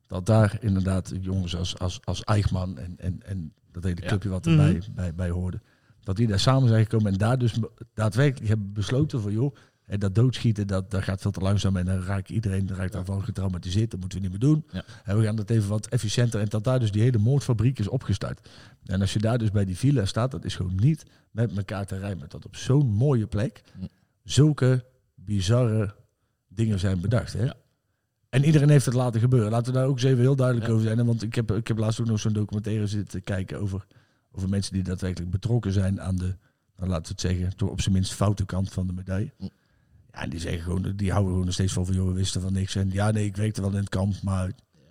dat 0.07 0.27
daar 0.27 0.57
inderdaad 0.61 1.13
jongens 1.21 1.57
als, 1.57 1.79
als, 1.79 2.01
als 2.05 2.25
Eichmann 2.25 2.79
en, 2.79 2.95
en, 2.99 3.23
en 3.23 3.53
dat 3.73 3.83
hele 3.85 4.01
Ja. 4.03 4.07
clubje 4.09 4.29
wat 4.29 4.45
Mhm. 4.47 4.59
erbij 4.59 4.83
bij, 4.95 5.15
bij 5.15 5.31
hoorde, 5.31 5.61
dat 6.03 6.17
die 6.17 6.27
daar 6.27 6.41
samen 6.41 6.69
zijn 6.69 6.83
gekomen 6.83 7.13
en 7.13 7.19
daar 7.19 7.39
dus 7.39 7.59
daadwerkelijk 7.95 8.49
hebben 8.49 8.73
besloten 8.73 9.21
van 9.21 9.33
joh, 9.33 9.55
en 9.91 9.99
dat 9.99 10.15
doodschieten, 10.15 10.67
dat, 10.67 10.91
dat 10.91 11.03
gaat 11.03 11.21
veel 11.21 11.31
te 11.31 11.41
langzaam 11.41 11.77
en 11.77 11.85
dan 11.85 12.03
raakt 12.03 12.31
iedereen 12.31 12.67
dan 12.67 12.77
raakt 12.77 12.93
daarvan 12.93 13.25
getraumatiseerd, 13.25 13.91
dat 13.91 14.01
moeten 14.01 14.19
we 14.19 14.29
niet 14.29 14.41
meer 14.41 14.51
doen. 14.51 14.65
Ja. 14.73 14.85
En 15.05 15.19
we 15.19 15.25
gaan 15.25 15.37
dat 15.37 15.51
even 15.51 15.69
wat 15.69 15.87
efficiënter 15.87 16.41
en 16.41 16.49
dat 16.49 16.65
daar 16.65 16.81
dus 16.81 16.93
die 16.93 17.03
hele 17.03 17.19
moordfabriek 17.19 17.79
is 17.79 17.89
opgestart. 17.89 18.49
En 18.85 19.01
als 19.01 19.13
je 19.13 19.19
daar 19.19 19.39
dus 19.39 19.51
bij 19.51 19.65
die 19.65 19.77
villa 19.77 20.05
staat, 20.05 20.31
dat 20.31 20.45
is 20.45 20.57
gewoon 20.57 20.75
niet 20.77 21.05
met 21.31 21.57
elkaar 21.57 21.87
te 21.87 21.99
rijmen. 21.99 22.29
Dat 22.29 22.45
op 22.45 22.57
zo'n 22.57 22.87
mooie 22.87 23.27
plek 23.27 23.63
zulke 24.25 24.85
bizarre 25.15 25.95
dingen 26.49 26.79
zijn 26.79 27.01
bedacht. 27.01 27.33
Hè? 27.33 27.45
Ja. 27.45 27.55
En 28.29 28.45
iedereen 28.45 28.69
heeft 28.69 28.85
het 28.85 28.95
laten 28.95 29.21
gebeuren. 29.21 29.51
Laten 29.51 29.73
we 29.73 29.79
daar 29.79 29.89
ook 29.89 29.95
eens 29.95 30.05
even 30.05 30.21
heel 30.21 30.37
duidelijk 30.37 30.67
Ja. 30.67 30.73
over 30.73 30.87
zijn. 30.87 31.07
Want 31.07 31.23
ik 31.23 31.35
heb, 31.35 31.51
ik 31.53 31.69
heb 31.69 31.79
laatst 31.79 32.01
ook 32.01 32.07
nog 32.07 32.21
zo'n 32.21 32.33
documentaire 32.33 32.87
zitten 32.87 33.23
kijken 33.23 33.61
over, 33.61 33.87
over 34.33 34.49
mensen 34.49 34.73
die 34.73 34.83
daadwerkelijk 34.83 35.31
betrokken 35.31 35.73
zijn 35.73 36.01
aan 36.01 36.17
de, 36.17 36.37
nou, 36.77 36.89
laten 36.89 37.03
we 37.03 37.09
het 37.09 37.21
zeggen, 37.21 37.57
toch 37.57 37.71
op 37.71 37.81
zijn 37.81 37.95
minst 37.95 38.13
foute 38.13 38.45
kant 38.45 38.73
van 38.73 38.87
de 38.87 38.93
medaille. 38.93 39.33
Ja, 40.13 40.23
en 40.23 40.31
die 40.31 40.41
zeggen 40.41 40.63
gewoon, 40.63 40.93
die 40.97 41.11
houden 41.11 41.31
gewoon 41.31 41.45
nog 41.45 41.55
steeds 41.55 41.73
van 41.73 41.87
van, 41.87 41.95
joh, 41.95 42.07
we 42.07 42.13
wisten 42.13 42.41
van 42.41 42.53
niks. 42.53 42.75
En 42.75 42.91
ja, 42.93 43.11
nee, 43.11 43.25
ik 43.25 43.37
werkte 43.37 43.61
wel 43.61 43.71
in 43.71 43.77
het 43.77 43.89
kamp, 43.89 44.15
maar 44.23 44.51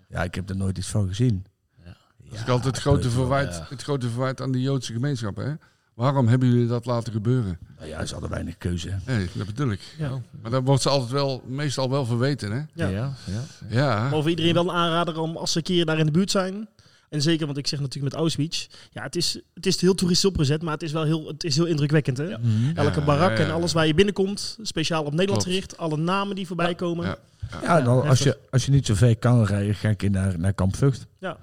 ja, 0.09 0.23
ik 0.23 0.35
heb 0.35 0.49
er 0.49 0.55
nooit 0.57 0.77
iets 0.77 0.87
van 0.87 1.07
gezien. 1.07 1.45
Ja. 1.83 1.95
Dat 2.29 2.33
is 2.33 2.47
altijd 2.49 2.75
het 2.75 2.77
grote, 2.83 3.09
verwijt, 3.09 3.53
ja. 3.55 3.65
het 3.69 3.81
grote 3.81 4.09
verwijt 4.09 4.41
aan 4.41 4.51
de 4.51 4.61
Joodse 4.61 4.93
gemeenschap. 4.93 5.35
Hè? 5.35 5.53
Waarom 5.93 6.27
hebben 6.27 6.47
jullie 6.49 6.67
dat 6.67 6.85
laten 6.85 7.13
gebeuren? 7.13 7.57
Nou 7.77 7.89
ja, 7.89 8.05
ze 8.05 8.11
hadden 8.11 8.29
weinig 8.31 8.57
keuze. 8.57 8.89
hè. 8.89 9.15
Nee, 9.15 9.29
dat 9.33 9.45
bedoel 9.45 9.71
ik. 9.71 9.81
Ja. 9.97 10.21
Maar 10.41 10.51
dan 10.51 10.63
wordt 10.63 10.81
ze 10.81 10.89
altijd 10.89 11.11
wel, 11.11 11.43
meestal 11.45 11.89
wel 11.89 12.05
verweten. 12.05 12.51
Hè? 12.51 12.57
Ja. 12.57 12.65
Ja, 12.73 12.87
ja, 12.87 13.13
ja. 13.25 13.41
Ja. 13.69 14.01
Maar 14.01 14.21
voor 14.21 14.29
iedereen 14.29 14.53
wel 14.53 14.63
een 14.69 14.75
aanrader 14.75 15.19
om 15.19 15.37
als 15.37 15.51
ze 15.51 15.57
een 15.57 15.63
keer 15.63 15.85
daar 15.85 15.99
in 15.99 16.05
de 16.05 16.11
buurt 16.11 16.31
zijn. 16.31 16.67
En 17.09 17.21
zeker, 17.21 17.45
want 17.45 17.57
ik 17.57 17.67
zeg 17.67 17.79
natuurlijk 17.79 18.13
met 18.13 18.21
Auschwitz. 18.21 18.67
Ja, 18.91 19.03
het 19.03 19.15
is, 19.15 19.39
het 19.53 19.65
is 19.65 19.81
heel 19.81 19.95
toeristisch 19.95 20.29
opgezet, 20.29 20.61
maar 20.61 20.73
het 20.73 20.83
is 20.83 20.91
wel 20.91 21.03
heel, 21.03 21.27
het 21.27 21.43
is 21.43 21.55
heel 21.55 21.65
indrukwekkend. 21.65 22.17
Hè? 22.17 22.23
Ja. 22.23 22.37
Mhm. 22.37 22.77
Elke 22.77 22.99
Ja, 22.99 23.05
barak 23.05 23.29
ja, 23.37 23.39
ja, 23.39 23.45
en 23.49 23.53
alles 23.53 23.73
waar 23.73 23.87
je 23.87 23.93
binnenkomt, 23.93 24.57
speciaal 24.61 25.03
op 25.03 25.11
Nederland 25.13 25.43
Klopt. 25.43 25.55
gericht. 25.57 25.77
Alle 25.77 25.97
namen 25.97 26.35
die 26.35 26.47
voorbij 26.47 26.75
komen. 26.75 27.17
Ja. 27.61 27.81
Dan, 27.81 28.07
als, 28.07 28.19
je, 28.19 28.37
als 28.49 28.65
je 28.65 28.71
niet 28.71 28.85
zo 28.85 28.93
ver 28.93 29.17
kan 29.17 29.43
rijden, 29.45 29.75
ga 29.75 29.89
ik 29.89 30.03
in 30.03 30.11
naar, 30.11 30.39
naar 30.39 30.53
Kamp 30.53 30.75
Vught. 30.75 31.05
Ja. 31.19 31.37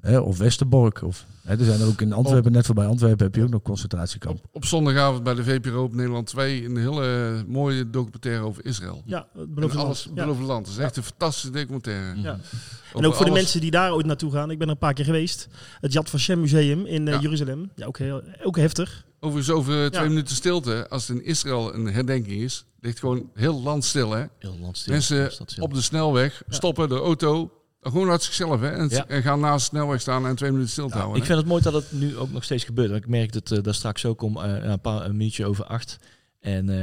Hè, 0.00 0.18
of 0.18 0.38
Westerbork. 0.38 1.02
Of, 1.02 1.26
hè, 1.42 1.58
er 1.58 1.64
zijn 1.64 1.80
er 1.80 1.86
ook 1.86 2.00
in 2.00 2.12
Antwerpen, 2.12 2.52
net 2.52 2.66
voorbij 2.66 2.86
Antwerpen, 2.86 3.24
heb 3.24 3.34
je 3.34 3.42
ook 3.42 3.48
nog 3.48 3.62
concentratiekamp. 3.62 4.38
Op, 4.38 4.48
op 4.52 4.64
zondagavond 4.64 5.22
bij 5.22 5.34
de 5.34 5.44
VPRO 5.44 5.82
op 5.82 5.94
Nederland 5.94 6.26
2 6.26 6.64
een 6.64 6.76
hele 6.76 7.44
mooie 7.46 7.90
documentaire 7.90 8.44
over 8.44 8.64
Israël. 8.64 9.02
Ja, 9.04 9.26
het 9.36 9.54
beloofde 9.54 9.78
alles 9.78 10.08
land. 10.14 10.38
Ja. 10.38 10.44
land. 10.46 10.66
Het 10.66 10.76
is 10.76 10.82
echt 10.82 10.96
een 10.96 11.02
fantastische 11.02 11.50
documentaire. 11.50 12.20
Ja. 12.20 12.32
Over 12.32 12.98
En 13.00 13.06
ook 13.06 13.14
voor 13.14 13.26
de 13.26 13.32
mensen 13.32 13.60
die 13.60 13.70
daar 13.70 13.92
ooit 13.92 14.06
naartoe 14.06 14.32
gaan. 14.32 14.50
Ik 14.50 14.58
ben 14.58 14.66
er 14.66 14.72
een 14.72 14.78
paar 14.78 14.94
keer 14.94 15.04
geweest. 15.04 15.48
Het 15.80 15.92
Yad 15.92 16.10
Vashem 16.10 16.40
Museum 16.40 16.86
in 16.86 17.08
eh, 17.08 17.14
Ja. 17.14 17.20
Jeruzalem. 17.20 17.70
Ja, 17.74 17.86
ook, 17.86 17.98
heel, 17.98 18.22
ook 18.42 18.56
heftig. 18.56 19.06
Overigens 19.20 19.56
over 19.56 19.90
twee 19.90 20.02
Ja. 20.02 20.08
minuten 20.08 20.34
stilte. 20.36 20.88
Als 20.88 21.08
het 21.08 21.16
in 21.18 21.24
Israël 21.24 21.74
een 21.74 21.86
herdenking 21.86 22.40
is, 22.40 22.64
ligt 22.80 22.98
gewoon 22.98 23.30
heel 23.34 23.62
land 23.62 23.84
stil. 23.84 24.10
Hè? 24.10 24.24
Heel 24.38 24.56
land 24.60 24.76
stil. 24.76 24.92
Mensen 24.92 25.30
op 25.60 25.74
de 25.74 25.82
snelweg 25.82 26.42
stoppen 26.48 26.88
de 26.88 26.94
auto. 26.94 27.50
Gewoon 27.80 28.10
uit 28.10 28.22
zichzelf. 28.22 28.60
Hè? 28.60 28.68
En, 28.70 28.88
Ja. 28.88 29.06
en 29.06 29.22
gaan 29.22 29.40
naast 29.40 29.70
de 29.70 29.76
snelweg 29.76 30.00
staan 30.00 30.26
en 30.26 30.36
twee 30.36 30.50
minuten 30.50 30.70
stil 30.72 30.88
te 30.88 30.96
houden. 30.96 31.16
Ik 31.16 31.22
hè. 31.22 31.26
vind 31.26 31.38
het 31.38 31.48
mooi 31.48 31.62
dat 31.62 31.72
het 31.72 31.92
nu 31.92 32.16
ook 32.16 32.30
nog 32.30 32.44
steeds 32.44 32.64
gebeurt. 32.64 32.90
Want 32.90 33.02
ik 33.02 33.08
merk 33.08 33.32
dat 33.32 33.50
eh 33.50 33.62
daar 33.62 33.74
straks 33.74 34.04
ook 34.04 34.22
om 34.22 34.36
eh, 34.36 34.64
een 34.64 34.80
paar 34.80 35.04
een 35.04 35.16
minuutje 35.16 35.46
over 35.46 35.64
acht. 35.64 35.98
En 36.40 36.68
eh, 36.68 36.76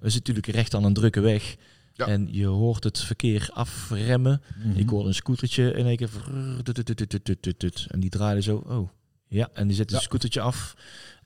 we 0.00 0.10
zitten 0.10 0.34
natuurlijk 0.34 0.46
recht 0.46 0.74
aan 0.74 0.84
een 0.84 0.92
drukke 0.92 1.20
weg. 1.20 1.56
Ja. 1.92 2.06
En 2.06 2.28
je 2.30 2.46
hoort 2.46 2.84
het 2.84 2.98
verkeer 3.00 3.48
afremmen. 3.52 4.42
Mhm. 4.56 4.78
Ik 4.78 4.88
hoorde 4.88 5.08
een 5.08 5.14
scootertje 5.14 5.72
in 5.72 5.86
één 5.86 5.96
keer. 5.96 6.10
En 7.88 8.00
die 8.00 8.10
draaide 8.10 8.42
zo. 8.42 8.56
Oh. 8.66 8.88
Ja, 9.28 9.48
en 9.52 9.66
die 9.66 9.76
zette 9.76 9.92
Ja. 9.92 9.98
een 9.98 10.04
scootertje 10.04 10.40
af. 10.40 10.74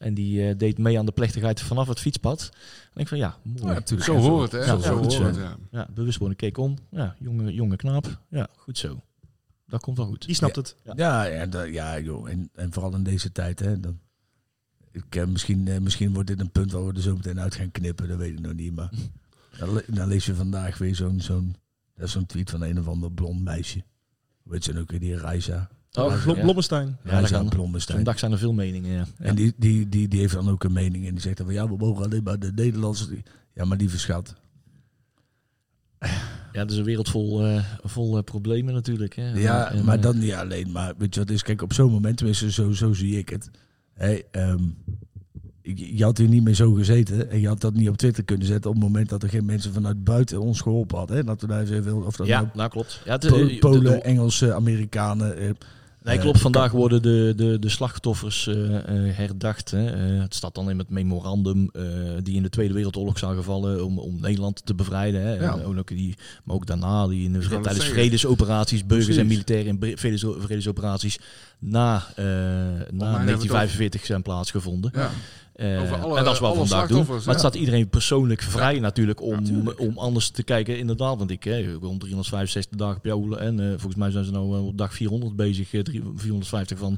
En 0.00 0.14
die 0.14 0.48
eh, 0.48 0.58
deed 0.58 0.78
mee 0.78 0.98
aan 0.98 1.06
de 1.06 1.12
plechtigheid 1.12 1.60
vanaf 1.60 1.88
het 1.88 1.98
fietspad. 2.00 2.50
En 2.94 3.00
ik 3.00 3.08
van 3.08 3.18
ja, 3.18 3.36
mooi. 3.42 3.58
Ja, 3.62 3.68
Ja, 3.68 3.74
natuurlijk. 3.74 4.10
Zo 4.10 4.16
hoort 4.16 4.52
het, 4.52 4.64
hè? 4.64 4.72
Ja, 4.72 4.78
zo 4.78 4.96
goed 4.96 5.14
hoort 5.14 5.34
zo. 5.34 5.40
het, 5.40 5.58
ja. 5.70 6.34
keek 6.36 6.58
om. 6.58 6.76
Ja, 6.90 7.16
jonge, 7.18 7.54
jonge 7.54 7.76
knaap. 7.76 8.20
Ja, 8.28 8.48
goed 8.56 8.78
zo. 8.78 9.00
Dat 9.66 9.80
komt 9.82 9.96
wel 9.96 10.06
goed. 10.06 10.26
Die 10.26 10.34
snapt 10.34 10.56
het. 10.56 10.76
Ja, 10.96 11.24
ja, 11.24 11.62
ja 11.64 12.00
joh. 12.00 12.30
En, 12.30 12.50
en 12.54 12.72
vooral 12.72 12.94
in 12.94 13.02
deze 13.02 13.32
tijd. 13.32 13.58
Hè, 13.60 13.80
dan, 13.80 13.98
ik, 14.90 15.16
eh, 15.16 15.26
misschien, 15.26 15.68
eh, 15.68 15.78
misschien 15.78 16.12
wordt 16.12 16.28
dit 16.28 16.40
een 16.40 16.50
punt 16.50 16.72
waar 16.72 16.86
we 16.86 16.92
er 16.92 17.00
zo 17.00 17.16
meteen 17.16 17.40
uit 17.40 17.54
gaan 17.54 17.70
knippen. 17.70 18.08
Dat 18.08 18.18
weet 18.18 18.32
ik 18.32 18.40
nog 18.40 18.54
niet. 18.54 18.74
Maar 18.74 18.90
dan, 19.58 19.72
le- 19.72 19.84
dan 19.86 20.08
lees 20.08 20.26
je 20.26 20.34
vandaag 20.34 20.78
weer 20.78 20.94
zo'n... 20.94 21.20
zo'n 21.20 21.54
Dat 21.94 22.08
is 22.08 22.14
een 22.14 22.26
tweet 22.26 22.50
van 22.50 22.62
een 22.62 22.78
of 22.78 22.88
ander 22.88 23.12
blond 23.12 23.42
meisje. 23.44 23.82
Weet 24.42 24.64
je 24.64 24.78
ook 24.78 24.90
weer, 24.90 25.00
die 25.00 25.16
Reisa. 25.16 25.70
Oh, 25.92 26.22
Blom- 26.22 26.36
ja. 26.36 26.42
Blommestein. 26.42 26.86
Ja, 26.86 27.10
dat 27.10 27.12
Reisa 27.20 27.36
kan. 27.36 27.48
Blommestein. 27.48 27.96
Zo'n 27.96 28.04
dag 28.06 28.18
zijn 28.18 28.32
er 28.32 28.38
veel 28.38 28.52
meningen, 28.52 28.90
ja. 28.90 29.04
En 29.18 29.34
die, 29.34 29.52
die, 29.56 29.88
die, 29.88 30.08
die 30.08 30.20
heeft 30.20 30.34
dan 30.34 30.48
ook 30.50 30.64
een 30.64 30.72
mening. 30.72 31.06
En 31.06 31.12
die 31.12 31.20
zegt 31.20 31.36
dan 31.36 31.46
van 31.46 31.54
ja, 31.54 31.68
we 31.68 31.76
mogen 31.76 32.04
alleen 32.04 32.22
maar 32.22 32.38
de 32.38 32.52
Nederlandse. 32.54 33.22
Ja, 33.54 33.64
maar 33.64 33.76
lieve 33.76 33.98
schat. 33.98 34.34
Ja, 36.52 36.60
het 36.60 36.70
is 36.70 36.76
een 36.76 36.84
wereld 36.84 37.08
vol, 37.08 37.44
eh, 37.46 37.64
vol 37.82 38.16
eh, 38.16 38.22
problemen 38.22 38.74
natuurlijk. 38.74 39.16
Hè. 39.16 39.32
Ja, 39.32 39.70
En, 39.70 39.84
maar 39.84 39.96
eh, 39.96 40.02
dan 40.02 40.18
niet 40.18 40.32
alleen. 40.32 40.70
Maar 40.72 40.94
weet 40.98 41.14
je 41.14 41.20
wat 41.20 41.30
is? 41.30 41.42
Kijk, 41.42 41.62
op 41.62 41.72
zo'n 41.72 41.90
moment, 41.90 42.16
tenminste, 42.16 42.50
zo, 42.52 42.72
zo 42.72 42.92
zie 42.92 43.18
ik 43.18 43.28
het. 43.28 43.50
Hey, 43.94 44.24
ehm, 44.30 44.62
je 45.62 45.96
je 45.96 46.04
had 46.04 46.18
hier 46.18 46.28
niet 46.28 46.42
meer 46.44 46.54
zo 46.54 46.72
gezeten. 46.72 47.30
En 47.30 47.40
je 47.40 47.46
had 47.48 47.60
dat 47.60 47.74
niet 47.74 47.88
op 47.88 47.96
Twitter 47.96 48.24
kunnen 48.24 48.46
zetten 48.46 48.70
op 48.70 48.76
het 48.76 48.84
moment 48.84 49.08
dat 49.08 49.22
er 49.22 49.28
geen 49.28 49.44
mensen 49.44 49.72
vanuit 49.72 50.04
buiten 50.04 50.40
ons 50.40 50.60
geholpen 50.60 50.98
hadden. 50.98 51.16
Hè? 51.16 51.24
Dat 51.24 51.40
we 51.40 51.46
daar 51.46 51.62
of 51.94 52.16
dat 52.16 52.26
nou 52.26 52.28
Ja, 52.44 52.50
nou 52.54 52.70
klopt. 52.70 53.00
Ja, 53.04 53.12
het, 53.12 53.26
Po- 53.26 53.36
eh, 53.40 53.46
de- 53.48 53.58
Polen, 53.58 53.82
de- 53.82 54.00
Engelse, 54.00 54.54
Amerikanen. 54.54 55.56
Nee, 56.02 56.16
Eh, 56.16 56.22
klopt. 56.22 56.40
Vandaag 56.40 56.72
worden 56.72 57.02
de, 57.02 57.32
de, 57.36 57.58
de 57.58 57.68
slachtoffers 57.68 58.46
eh, 58.46 58.76
eh, 58.76 59.16
herdacht. 59.16 59.70
Hè. 59.70 59.80
Het 60.20 60.34
staat 60.34 60.54
dan 60.54 60.70
in 60.70 60.78
het 60.78 60.90
memorandum 60.90 61.70
die 62.22 62.34
in 62.36 62.42
de 62.42 62.48
Tweede 62.48 62.74
Wereldoorlog 62.74 63.18
zou 63.18 63.36
gevallen 63.36 63.84
om, 63.84 63.98
om 63.98 64.20
Nederland 64.20 64.66
te 64.66 64.74
bevrijden. 64.74 65.20
Hè. 65.22 65.32
Ja. 65.34 65.58
En 65.58 65.78
ook 65.78 65.88
die, 65.88 66.14
maar 66.44 66.56
ook 66.56 66.66
daarna, 66.66 67.08
die 67.08 67.24
in 67.24 67.32
de, 67.32 67.38
tijdens 67.38 67.74
zeggen. 67.74 67.92
vredesoperaties, 67.94 68.86
burgers 68.86 69.16
en 69.16 69.26
militairen 69.26 69.78
in 69.80 69.96
vredes- 69.98 70.24
vredesoperaties 70.38 71.18
na, 71.58 71.92
na 71.92 72.02
hebben 72.14 72.86
we 72.88 73.04
1945 73.04 74.04
zijn 74.06 74.22
plaatsgevonden. 74.22 74.90
Ja. 74.94 75.10
Eh, 75.60 76.02
alle- 76.02 76.18
en 76.18 76.24
dat 76.24 76.34
is 76.34 76.40
wat 76.40 76.52
we 76.52 76.58
alle 76.58 76.66
vandaag 76.68 76.88
doen. 76.88 77.06
Maar 77.06 77.26
het 77.34 77.38
staat 77.38 77.54
iedereen 77.54 77.88
persoonlijk 77.88 78.42
vrij 78.42 78.78
natuurlijk 78.78 79.22
om, 79.22 79.68
om 79.78 79.98
anders 79.98 80.28
te 80.30 80.42
kijken. 80.42 80.78
Inderdaad, 80.78 81.18
want 81.18 81.30
ik 81.30 81.44
hè, 81.44 81.72
rond 81.80 82.00
365 82.00 82.78
dagen 82.78 83.00
per 83.00 83.16
jaar 83.16 83.38
en 83.38 83.60
eh, 83.60 83.66
volgens 83.68 83.94
mij 83.94 84.10
zijn 84.10 84.24
ze 84.24 84.30
nou 84.30 84.56
eh, 84.56 84.66
op 84.66 84.78
dag 84.78 84.94
400 84.94 85.36
bezig, 85.36 85.72
eh, 85.74 85.80
drie- 85.82 86.02
450 86.16 86.78
van 86.78 86.92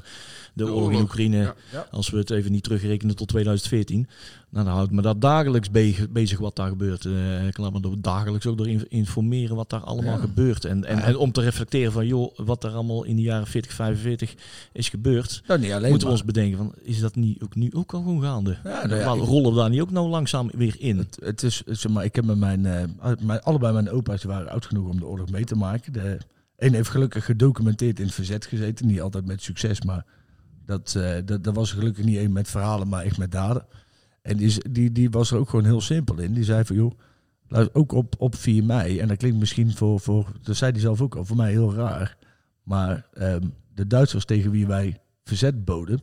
de, 0.53 0.63
De 0.65 0.71
oorlog 0.73 0.91
in 0.91 1.01
Oekraïne. 1.01 1.53
Als 1.91 2.09
we 2.09 2.17
het 2.17 2.29
even 2.29 2.51
niet 2.51 2.63
terugrekenen 2.63 3.15
tot 3.15 3.27
2014. 3.27 4.07
Nou, 4.53 4.65
dan 4.65 4.73
houdt 4.75 4.91
me 4.91 5.01
dat 5.01 5.21
dagelijks 5.21 5.69
be- 5.71 6.07
bezig 6.09 6.39
wat 6.39 6.55
daar 6.55 6.67
gebeurt. 6.69 7.05
Eh, 7.05 7.47
ik 7.47 7.57
laat 7.57 7.73
me 7.73 7.99
dagelijks 7.99 8.45
ook 8.45 8.57
door 8.57 8.67
in- 8.67 8.85
informeren 8.89 9.55
wat 9.55 9.69
daar 9.69 9.79
allemaal 9.79 10.13
Ja. 10.13 10.19
gebeurt. 10.19 10.65
En, 10.65 10.85
en, 10.85 10.97
Ja. 10.97 11.03
en 11.03 11.17
om 11.17 11.31
te 11.31 11.41
reflecteren 11.41 11.91
van, 11.91 12.07
joh, 12.07 12.37
wat 12.37 12.63
er 12.63 12.71
allemaal 12.71 13.03
in 13.03 13.15
de 13.15 13.21
jaren 13.21 13.47
40, 13.47 13.73
45 13.73 14.35
is 14.73 14.89
gebeurd. 14.89 15.43
nou, 15.47 15.89
moeten 15.89 16.07
we 16.07 16.13
ons 16.13 16.23
bedenken 16.23 16.57
van, 16.57 16.73
is 16.81 16.99
dat 16.99 17.15
niet 17.15 17.41
ook 17.43 17.55
nu 17.55 17.69
ook 17.73 17.93
al 17.93 18.01
gewoon 18.01 18.21
gaande? 18.21 18.57
Ja, 18.63 18.85
nou 18.87 18.99
ja, 18.99 19.07
rollen 19.25 19.51
we 19.51 19.57
daar 19.59 19.69
niet 19.69 19.81
ook 19.81 19.91
nou 19.91 20.09
langzaam 20.09 20.49
weer 20.55 20.75
in? 20.79 20.97
Het, 20.97 21.17
het 21.23 21.43
is, 21.43 21.61
zeg 21.65 21.91
maar, 21.91 22.03
ik 22.05 22.15
heb 22.15 22.25
met 22.25 22.37
mijn, 22.37 22.65
eh, 22.65 22.83
mijn, 23.21 23.41
allebei 23.41 23.73
mijn 23.73 23.89
opa's 23.89 24.23
waren 24.23 24.49
oud 24.51 24.65
genoeg 24.65 24.89
om 24.89 24.99
de 24.99 25.05
oorlog 25.05 25.29
mee 25.31 25.43
te 25.43 25.55
maken. 25.55 25.93
De 25.93 26.17
een 26.57 26.73
heeft 26.73 26.89
gelukkig 26.89 27.25
gedocumenteerd 27.25 27.99
in 27.99 28.05
het 28.05 28.13
verzet 28.13 28.45
gezeten. 28.45 28.87
Niet 28.87 29.01
altijd 29.01 29.25
met 29.25 29.41
succes, 29.41 29.81
maar 29.81 30.05
dat, 30.65 30.95
eh 30.97 31.15
dat, 31.25 31.43
dat 31.43 31.55
was 31.55 31.71
gelukkig 31.71 32.05
niet 32.05 32.17
één 32.17 32.31
met 32.31 32.49
verhalen, 32.49 32.87
maar 32.87 33.03
echt 33.03 33.17
met 33.17 33.31
daden. 33.31 33.65
En 34.23 34.37
die, 34.37 34.69
die, 34.71 34.91
die 34.91 35.09
was 35.09 35.31
er 35.31 35.37
ook 35.37 35.49
gewoon 35.49 35.65
heel 35.65 35.81
simpel 35.81 36.19
in. 36.19 36.33
Die 36.33 36.43
zei 36.43 36.65
van, 36.65 36.75
joh, 36.75 36.91
luister, 37.47 37.75
ook 37.75 37.91
op, 37.91 38.15
op 38.17 38.35
4 38.35 38.63
mei, 38.63 38.99
en 38.99 39.07
dat 39.07 39.17
klinkt 39.17 39.39
misschien 39.39 39.73
voor, 39.73 39.99
voor, 39.99 40.31
dat 40.41 40.55
zei 40.55 40.71
hij 40.71 40.79
zelf 40.79 41.01
ook 41.01 41.15
al, 41.15 41.25
voor 41.25 41.35
mij 41.35 41.51
heel 41.51 41.73
raar. 41.73 42.17
Maar 42.63 43.07
ehm, 43.13 43.41
de 43.73 43.87
Duitsers 43.87 44.25
tegen 44.25 44.51
wie 44.51 44.67
wij 44.67 44.99
verzet 45.23 45.65
boden, 45.65 46.01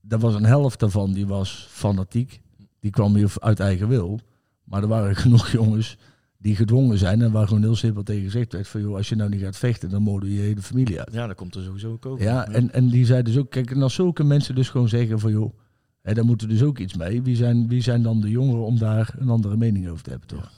daar 0.00 0.18
was 0.18 0.34
een 0.34 0.44
helft 0.44 0.80
daarvan, 0.80 1.12
die 1.12 1.26
was 1.26 1.66
fanatiek. 1.70 2.40
Die 2.80 2.90
kwam 2.90 3.14
hier 3.14 3.32
uit 3.38 3.60
eigen 3.60 3.88
wil. 3.88 4.20
Maar 4.64 4.82
er 4.82 4.88
waren 4.88 5.16
genoeg 5.24 5.48
jongens 5.48 5.96
die 6.38 6.56
gedwongen 6.56 6.98
zijn 6.98 7.22
en 7.22 7.32
waar 7.32 7.46
gewoon 7.46 7.62
heel 7.62 7.76
simpel 7.76 8.02
tegen 8.02 8.22
gezegd 8.22 8.52
werd 8.52 8.68
van 8.68 8.80
joh, 8.80 8.96
als 8.96 9.08
je 9.08 9.16
nou 9.16 9.30
niet 9.30 9.40
gaat 9.40 9.56
vechten, 9.56 9.90
dan 9.90 10.02
moorden 10.02 10.30
je 10.30 10.40
hele 10.40 10.62
familie 10.62 10.98
uit. 10.98 11.12
Ja, 11.12 11.26
dat 11.26 11.36
komt 11.36 11.54
er 11.54 11.62
sowieso 11.62 11.92
ook 11.92 12.06
over. 12.06 12.24
Ja, 12.24 12.48
en, 12.48 12.72
en 12.72 12.88
die 12.88 13.06
zei 13.06 13.22
dus 13.22 13.38
ook, 13.38 13.50
kijk, 13.50 13.70
en 13.70 13.82
als 13.82 13.94
zulke 13.94 14.24
mensen 14.24 14.54
dus 14.54 14.68
gewoon 14.68 14.88
zeggen 14.88 15.18
van 15.18 15.30
joh, 15.30 15.52
hè, 16.02 16.14
daar 16.14 16.24
moeten 16.24 16.46
we 16.48 16.52
dus 16.54 16.62
ook 16.62 16.78
iets 16.78 16.94
mee. 16.94 17.22
Wie 17.22 17.36
zijn, 17.36 17.68
wie 17.68 17.82
zijn 17.82 18.02
dan 18.02 18.20
de 18.20 18.28
jongeren 18.30 18.64
om 18.64 18.78
daar 18.78 19.14
een 19.18 19.28
andere 19.28 19.56
mening 19.56 19.88
over 19.88 20.02
te 20.02 20.10
hebben, 20.10 20.28
toch? 20.28 20.50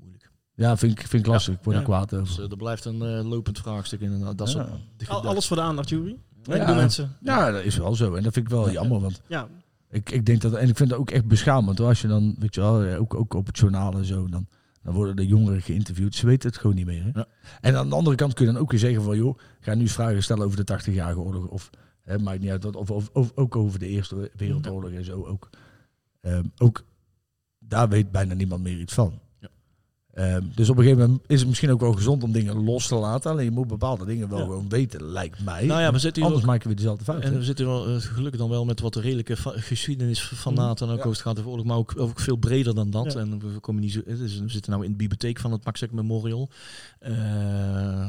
moeilijk. 0.00 0.30
Ja, 0.54 0.76
vind 0.76 0.92
ik, 0.92 1.06
vind 1.06 1.26
ik 1.26 1.32
lastig. 1.32 1.54
Ik 1.54 1.60
word 1.62 1.76
Ja. 1.76 1.82
er 1.82 1.88
kwaad 1.88 2.08
Dus, 2.10 2.18
over. 2.20 2.44
eh, 2.44 2.50
er 2.50 2.56
blijft 2.56 2.84
een 2.84 3.02
eh, 3.02 3.24
lopend 3.28 3.58
vraagstuk 3.58 4.00
inderdaad. 4.00 4.38
Dat 4.38 4.52
Ja. 4.52 4.54
de 4.64 4.70
Al- 4.70 4.76
gedachte. 4.98 5.28
alles 5.28 5.46
voor 5.46 5.56
de 5.56 5.62
aandacht, 5.62 5.88
Jury. 5.88 6.16
Ja. 6.42 6.54
Ja. 6.56 6.66
doen 6.66 6.76
mensen. 6.76 7.16
Ja, 7.22 7.50
dat 7.50 7.62
is 7.64 7.76
wel 7.76 7.94
zo. 7.94 8.14
En 8.14 8.22
dat 8.22 8.32
vind 8.32 8.46
ik 8.46 8.52
wel 8.52 8.70
jammer, 8.70 9.00
want 9.00 9.20
Ja, 9.28 9.48
Ik, 9.90 10.10
ik 10.10 10.26
denk 10.26 10.40
dat, 10.40 10.54
en 10.54 10.68
ik 10.68 10.76
vind 10.76 10.90
dat 10.90 10.98
ook 10.98 11.10
echt 11.10 11.26
beschamend 11.26 11.78
hoor. 11.78 11.86
Als 11.88 12.00
je 12.00 12.08
dan, 12.08 12.34
weet 12.38 12.54
je 12.54 12.60
wel, 12.60 12.94
ook, 12.96 13.14
ook 13.14 13.34
op 13.34 13.46
het 13.46 13.58
journaal 13.58 13.92
en 13.92 14.04
zo, 14.04 14.28
dan, 14.28 14.46
dan 14.82 14.94
worden 14.94 15.16
de 15.16 15.26
jongeren 15.26 15.62
geïnterviewd. 15.62 16.14
Ze 16.14 16.26
weten 16.26 16.48
het 16.48 16.58
gewoon 16.58 16.76
niet 16.76 16.86
meer. 16.86 17.02
Hè? 17.02 17.10
Ja. 17.14 17.26
En 17.60 17.76
aan 17.76 17.88
de 17.88 17.94
andere 17.94 18.16
kant 18.16 18.34
kun 18.34 18.46
je 18.46 18.52
dan 18.52 18.60
ook 18.60 18.70
weer 18.70 18.80
zeggen 18.80 19.02
van, 19.02 19.16
joh, 19.16 19.38
ga 19.60 19.74
nu 19.74 19.80
eens 19.80 19.92
vragen 19.92 20.22
stellen 20.22 20.44
over 20.46 20.64
de 20.64 20.64
80-jarige 20.78 21.20
oorlog. 21.20 21.46
Of, 21.46 21.70
hè, 22.02 22.18
maakt 22.18 22.40
niet 22.40 22.50
uit, 22.50 22.62
wat- 22.64 22.76
of, 22.76 22.90
of, 22.90 23.10
of 23.12 23.32
ook 23.34 23.56
over 23.56 23.78
de 23.78 23.86
Eerste 23.88 24.30
Wereldoorlog 24.36 24.90
en 24.90 25.04
zo. 25.04 25.24
Ook, 25.24 25.50
Ehm, 26.20 26.44
ook 26.58 26.84
daar 27.58 27.88
weet 27.88 28.10
bijna 28.10 28.34
niemand 28.34 28.62
meer 28.62 28.78
iets 28.78 28.94
van. 28.94 29.20
Ehm, 30.14 30.42
dus 30.54 30.68
op 30.70 30.76
een 30.76 30.82
gegeven 30.82 31.04
moment 31.06 31.22
is 31.26 31.38
het 31.38 31.48
misschien 31.48 31.70
ook 31.70 31.80
wel 31.80 31.92
gezond 31.92 32.22
om 32.22 32.32
dingen 32.32 32.64
los 32.64 32.86
te 32.86 32.94
laten. 32.94 33.30
Alleen 33.30 33.44
je 33.44 33.50
moet 33.50 33.66
bepaalde 33.68 34.04
dingen 34.04 34.28
wel 34.28 34.38
Ja. 34.38 34.44
gewoon 34.44 34.68
weten, 34.68 35.04
lijkt 35.04 35.44
mij. 35.44 35.64
Nou 35.66 35.80
ja, 35.80 35.92
we 35.92 35.98
zitten 35.98 36.22
Anders 36.22 36.40
ook- 36.42 36.46
maken 36.48 36.68
we 36.68 36.74
dezelfde 36.74 37.04
fout. 37.04 37.22
En 37.22 37.34
we 37.38 37.44
zitten 37.44 37.66
wel, 37.66 37.86
eh, 37.86 37.94
gelukkig 38.00 38.40
dan 38.40 38.50
wel 38.50 38.64
met 38.64 38.80
wat 38.80 38.96
redelijke 38.96 39.36
geschiedenis 39.36 40.22
van 40.22 40.54
NATO 40.54 40.86
en 40.86 40.92
ook 40.92 41.04
als 41.04 41.16
het 41.16 41.26
gaat 41.26 41.38
over 41.38 41.50
oorlog, 41.50 41.66
maar 41.66 41.76
ook, 41.76 41.94
ook 41.96 42.20
veel 42.20 42.36
breder 42.36 42.74
dan 42.74 42.90
dat. 42.90 43.12
Ja. 43.12 43.20
En 43.20 43.38
we 43.54 43.60
komen 43.60 43.82
niet 43.82 43.92
zo, 43.92 44.00
het 44.06 44.20
is- 44.20 44.38
we 44.40 44.48
zitten 44.48 44.72
nou 44.72 44.84
in 44.84 44.90
de 44.90 44.96
bibliotheek 44.96 45.38
van 45.38 45.52
het 45.52 45.64
Maxek 45.64 45.92
Memorial. 45.92 46.48
Eh, 46.98 47.12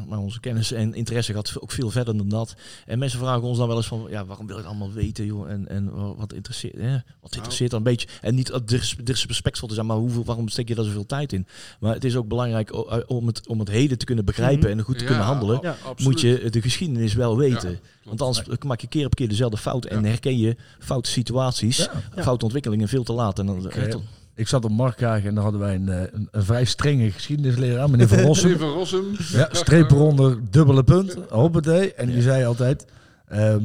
maar 0.09 0.19
onze 0.19 0.39
kennis 0.39 0.71
en 0.71 0.93
interesse 0.93 1.33
gaat 1.33 1.59
ook 1.61 1.71
veel 1.71 1.89
verder 1.89 2.17
dan 2.17 2.29
dat. 2.29 2.55
En 2.85 2.99
mensen 2.99 3.19
vragen 3.19 3.41
ons 3.41 3.57
dan 3.57 3.67
wel 3.67 3.77
eens 3.77 3.87
van, 3.87 4.05
ja, 4.09 4.25
waarom 4.25 4.47
wil 4.47 4.57
het 4.57 4.65
allemaal 4.65 4.91
weten, 4.91 5.25
joh? 5.25 5.49
En, 5.49 5.67
en 5.67 5.91
wa- 5.91 6.15
wat 6.15 6.33
interesseert, 6.33 6.75
hè? 6.77 6.97
wat 7.21 7.35
interesseert 7.35 7.69
dan 7.71 7.79
een 7.79 7.85
beetje? 7.85 8.07
En 8.21 8.35
niet 8.35 8.59
dis- 8.65 8.95
disrespectvol 9.03 9.67
te 9.67 9.73
zijn, 9.73 9.85
maar 9.85 9.97
hoeveel, 9.97 10.23
waarom 10.25 10.47
steek 10.49 10.67
je 10.67 10.75
daar 10.75 10.85
zoveel 10.85 11.05
tijd 11.05 11.33
in? 11.33 11.47
Maar 11.79 11.90
het 11.93 12.03
is 12.03 12.15
ook 12.15 12.27
belangrijk 12.27 12.73
uh, 12.73 12.81
om 13.07 13.27
het, 13.27 13.47
om 13.47 13.59
het 13.59 13.69
heden 13.69 13.97
te 13.97 14.05
kunnen 14.05 14.25
begrijpen 14.25 14.69
Mhm. 14.69 14.77
en 14.79 14.83
goed 14.85 14.95
te 14.97 15.01
Ja, 15.03 15.09
kunnen 15.09 15.25
handelen. 15.25 15.59
Ja. 15.61 15.75
Moet 16.03 16.21
je 16.21 16.47
de 16.49 16.61
geschiedenis 16.61 17.13
wel 17.13 17.37
weten. 17.37 17.69
Ja, 17.71 17.77
Want 18.03 18.21
anders 18.21 18.43
maak 18.65 18.79
je 18.81 18.87
keer 18.87 19.05
op 19.05 19.15
keer 19.15 19.27
dezelfde 19.29 19.57
fout 19.57 19.85
en 19.85 20.05
herken 20.05 20.37
je 20.37 20.55
foute 20.79 21.09
situaties, 21.09 21.77
Ja. 21.77 21.91
Ja. 22.15 22.23
foute 22.23 22.43
ontwikkelingen 22.43 22.87
veel 22.87 23.03
te 23.03 23.13
laat. 23.13 23.39
En 23.39 23.45
dan, 23.45 23.65
Ik, 23.65 23.75
eh, 23.75 23.87
eh, 23.93 23.95
Ik 24.35 24.47
zat 24.47 24.65
op 24.65 24.71
Markhagen 24.71 25.27
en 25.27 25.33
daar 25.35 25.43
hadden 25.43 25.61
wij 25.61 25.75
een, 25.75 25.89
eh, 25.89 26.01
een, 26.11 26.27
een 26.31 26.43
vrij 26.43 26.65
strenge 26.65 27.11
geschiedenisleraar, 27.11 27.89
meneer 27.89 28.07
Van 28.07 28.21
Rossum. 28.27 28.49
Steven 28.49 28.67
Rossum. 28.69 29.05
ja, 29.31 29.49
streep 29.51 29.91
eronder, 29.91 30.37
dubbele 30.51 30.83
punt, 30.83 31.17
hoppatee. 31.29 31.93
En 31.93 32.09
die 32.11 32.21
zei 32.21 32.45
altijd, 32.45 32.85
ehm, 33.27 33.63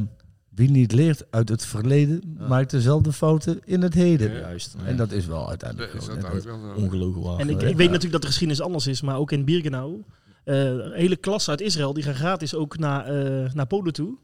wie 0.57 0.69
niet 0.69 0.91
leert 0.91 1.23
uit 1.29 1.49
het 1.49 1.65
verleden, 1.65 2.21
Ja. 2.39 2.47
maakt 2.47 2.69
dezelfde 2.71 3.11
fouten 3.13 3.59
in 3.65 3.81
het 3.81 3.93
heden. 3.93 4.31
Ja. 4.31 4.39
juist. 4.39 4.75
En 4.85 4.97
dat 4.97 5.11
is 5.11 5.25
wel 5.25 5.49
uiteindelijk 5.49 5.93
is 5.93 6.05
dat 6.05 6.25
ook 6.25 6.43
wel 6.43 6.73
ongelogen 6.75 7.21
waar. 7.21 7.39
En 7.39 7.49
ik, 7.49 7.61
ik 7.61 7.75
weet 7.75 7.87
natuurlijk 7.87 8.11
dat 8.11 8.21
de 8.21 8.27
geschiedenis 8.27 8.61
anders 8.63 8.87
is, 8.87 9.01
maar 9.01 9.17
ook 9.17 9.31
in 9.31 9.45
Birkenau. 9.45 10.03
eh, 10.43 10.65
een 10.65 10.91
hele 10.93 11.15
klas 11.15 11.49
uit 11.49 11.61
Israël 11.61 11.93
die 11.93 12.03
gaan 12.03 12.15
gratis 12.15 12.55
ook 12.55 12.77
naar, 12.77 13.05
eh, 13.05 13.53
naar 13.53 13.65
Polen 13.67 13.93
toe. 13.93 14.15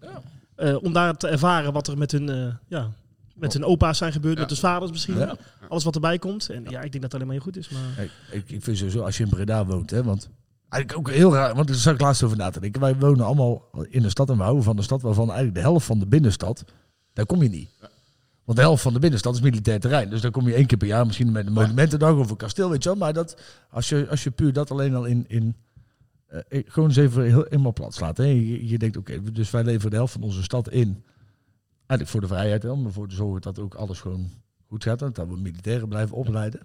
Eh, 0.55 0.83
om 0.83 0.93
daar 0.93 1.17
te 1.17 1.27
ervaren 1.27 1.73
wat 1.73 1.87
er 1.87 1.97
met 1.97 2.11
hun, 2.11 2.29
eh, 2.29 2.53
ja, 2.67 2.91
met 3.35 3.53
hun 3.53 3.63
opa's 3.63 3.97
zijn 3.97 4.11
gebeurd, 4.11 4.35
Ja. 4.35 4.39
met 4.41 4.49
hun 4.49 4.59
vaders 4.59 4.91
misschien. 4.91 5.17
Ja. 5.17 5.35
Alles 5.69 5.83
wat 5.83 5.95
erbij 5.95 6.19
komt. 6.19 6.49
En 6.49 6.63
ja, 6.69 6.81
ik 6.81 6.91
denk 6.91 6.93
dat 6.93 7.01
het 7.03 7.13
alleen 7.13 7.25
maar 7.25 7.35
heel 7.35 7.43
goed 7.45 7.57
is. 7.57 7.69
Maar... 7.69 7.81
Kijk, 7.95 8.11
ik, 8.31 8.49
ik 8.49 8.63
vind 8.63 8.77
sowieso, 8.77 9.01
als 9.01 9.17
je 9.17 9.23
in 9.23 9.29
Breda 9.29 9.65
woont, 9.65 9.89
hè, 9.89 10.03
want 10.03 10.29
eigenlijk 10.73 10.97
ook 10.97 11.15
heel 11.15 11.33
raar, 11.33 11.55
want 11.55 11.67
daar 11.67 11.75
zag 11.77 11.93
ik 11.93 12.01
laatst 12.01 12.23
over 12.23 12.37
na 12.37 12.49
te 12.49 12.59
denken. 12.59 12.81
Wij 12.81 12.95
wonen 12.95 13.25
allemaal 13.25 13.69
in 13.89 14.01
de 14.01 14.09
stad 14.09 14.29
en 14.29 14.37
we 14.37 14.43
houden 14.43 14.63
van 14.63 14.75
de 14.75 14.81
stad, 14.81 15.01
waarvan 15.01 15.25
eigenlijk 15.25 15.55
de 15.55 15.61
helft 15.61 15.85
van 15.85 15.99
de 15.99 16.07
binnenstad, 16.07 16.63
daar 17.13 17.25
kom 17.25 17.43
je 17.43 17.49
niet. 17.49 17.69
Want 18.43 18.57
de 18.57 18.63
helft 18.63 18.81
van 18.83 18.93
de 18.93 18.99
binnenstad 18.99 19.35
is 19.35 19.41
militair 19.41 19.79
terrein. 19.79 20.09
Dus 20.09 20.21
daar 20.21 20.31
kom 20.31 20.47
je 20.47 20.53
één 20.53 20.65
keer 20.65 20.77
per 20.77 20.87
jaar 20.87 21.05
misschien 21.05 21.31
met 21.31 21.45
een 21.47 21.53
monumentendag 21.53 22.15
of 22.15 22.29
een 22.29 22.35
kasteel, 22.37 22.69
weet 22.69 22.83
je 22.83 22.89
wel. 22.89 22.97
Maar 22.97 23.13
dat, 23.13 23.41
als, 23.69 23.89
je, 23.89 24.07
als 24.09 24.23
je 24.23 24.31
puur 24.31 24.53
dat 24.53 24.71
alleen 24.71 24.95
al 24.95 25.05
in... 25.05 25.25
in 25.27 25.55
ik- 26.47 26.69
gewoon 26.69 26.89
eens 26.89 26.97
even 26.97 27.23
heel, 27.23 27.43
helemaal 27.49 27.73
plat 27.73 27.93
slaat. 27.93 28.17
Hè. 28.17 28.23
Je, 28.23 28.67
je 28.67 28.77
denkt, 28.77 28.97
oké, 28.97 29.31
dus 29.31 29.51
wij 29.51 29.63
leveren 29.63 29.89
de 29.89 29.95
helft 29.95 30.13
van 30.13 30.23
onze 30.23 30.43
stad 30.43 30.69
in. 30.69 31.03
Eigenlijk 31.77 32.09
voor 32.09 32.21
de 32.21 32.27
vrijheid, 32.27 32.63
hè, 32.63 32.69
om 32.69 32.85
ervoor 32.85 33.07
te 33.07 33.15
zorgen 33.15 33.41
dat 33.41 33.59
ook 33.59 33.73
alles 33.75 33.99
gewoon 33.99 34.29
goed 34.67 34.83
gaat. 34.83 35.01
en 35.01 35.13
Dat 35.13 35.27
we 35.27 35.37
militairen 35.37 35.87
blijven 35.87 36.15
opleiden 36.15 36.59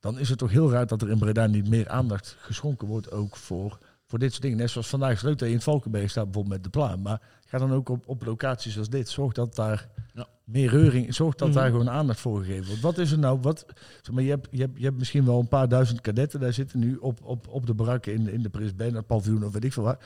dan 0.00 0.18
is 0.18 0.28
het 0.28 0.38
toch 0.38 0.50
heel 0.50 0.70
raar 0.70 0.86
dat 0.86 1.02
er 1.02 1.10
in 1.10 1.18
Breda 1.18 1.46
niet 1.46 1.68
meer 1.68 1.88
aandacht 1.88 2.36
geschonken 2.38 2.88
wordt 2.88 3.10
ook 3.10 3.36
voor, 3.36 3.78
voor 4.06 4.18
dit 4.18 4.30
soort 4.30 4.42
dingen. 4.42 4.56
Net 4.58 4.70
zoals 4.70 4.88
vandaag 4.88 5.10
is 5.10 5.16
het 5.16 5.26
leuk 5.28 5.38
dat 5.38 5.48
je 5.48 5.54
in 5.54 5.60
Valkenberg 5.60 6.10
staat 6.10 6.24
bijvoorbeeld 6.24 6.54
met 6.54 6.64
de 6.64 6.70
plaan. 6.78 7.02
Maar 7.02 7.20
ga 7.46 7.58
dan 7.58 7.72
ook 7.72 7.88
op, 7.88 8.08
op 8.08 8.24
locaties 8.24 8.78
als 8.78 8.88
dit. 8.88 9.08
Zorg 9.08 9.32
dat 9.32 9.54
daar 9.54 9.88
Ja. 10.14 10.26
meer 10.44 10.68
reuring, 10.68 11.14
zorg 11.14 11.34
dat 11.34 11.48
Mhm. 11.48 11.56
daar 11.56 11.70
gewoon 11.70 11.90
aandacht 11.90 12.20
voor 12.20 12.38
gegeven 12.40 12.66
wordt. 12.66 12.80
Wat 12.82 12.98
is 12.98 13.12
er 13.12 13.18
nou, 13.18 13.38
wat, 13.40 13.64
zeg 14.02 14.14
maar, 14.14 14.22
je, 14.22 14.30
hebt, 14.30 14.48
je, 14.50 14.60
hebt, 14.60 14.78
je 14.78 14.84
hebt 14.84 14.98
misschien 14.98 15.24
wel 15.24 15.38
een 15.40 15.48
paar 15.48 15.68
duizend 15.68 16.00
kadetten 16.00 16.40
daar 16.40 16.52
zitten 16.52 16.78
nu 16.78 16.96
op, 16.96 17.24
op, 17.24 17.48
op 17.48 17.66
de 17.66 17.74
barakken 17.74 18.12
in, 18.12 18.28
in 18.28 18.42
de 18.42 18.48
Prins 18.48 18.74
Bernhard 18.74 19.06
paviljoen 19.06 19.44
of 19.44 19.52
weet 19.52 19.64
ik 19.64 19.72
veel 19.72 19.82
waar. 19.82 19.98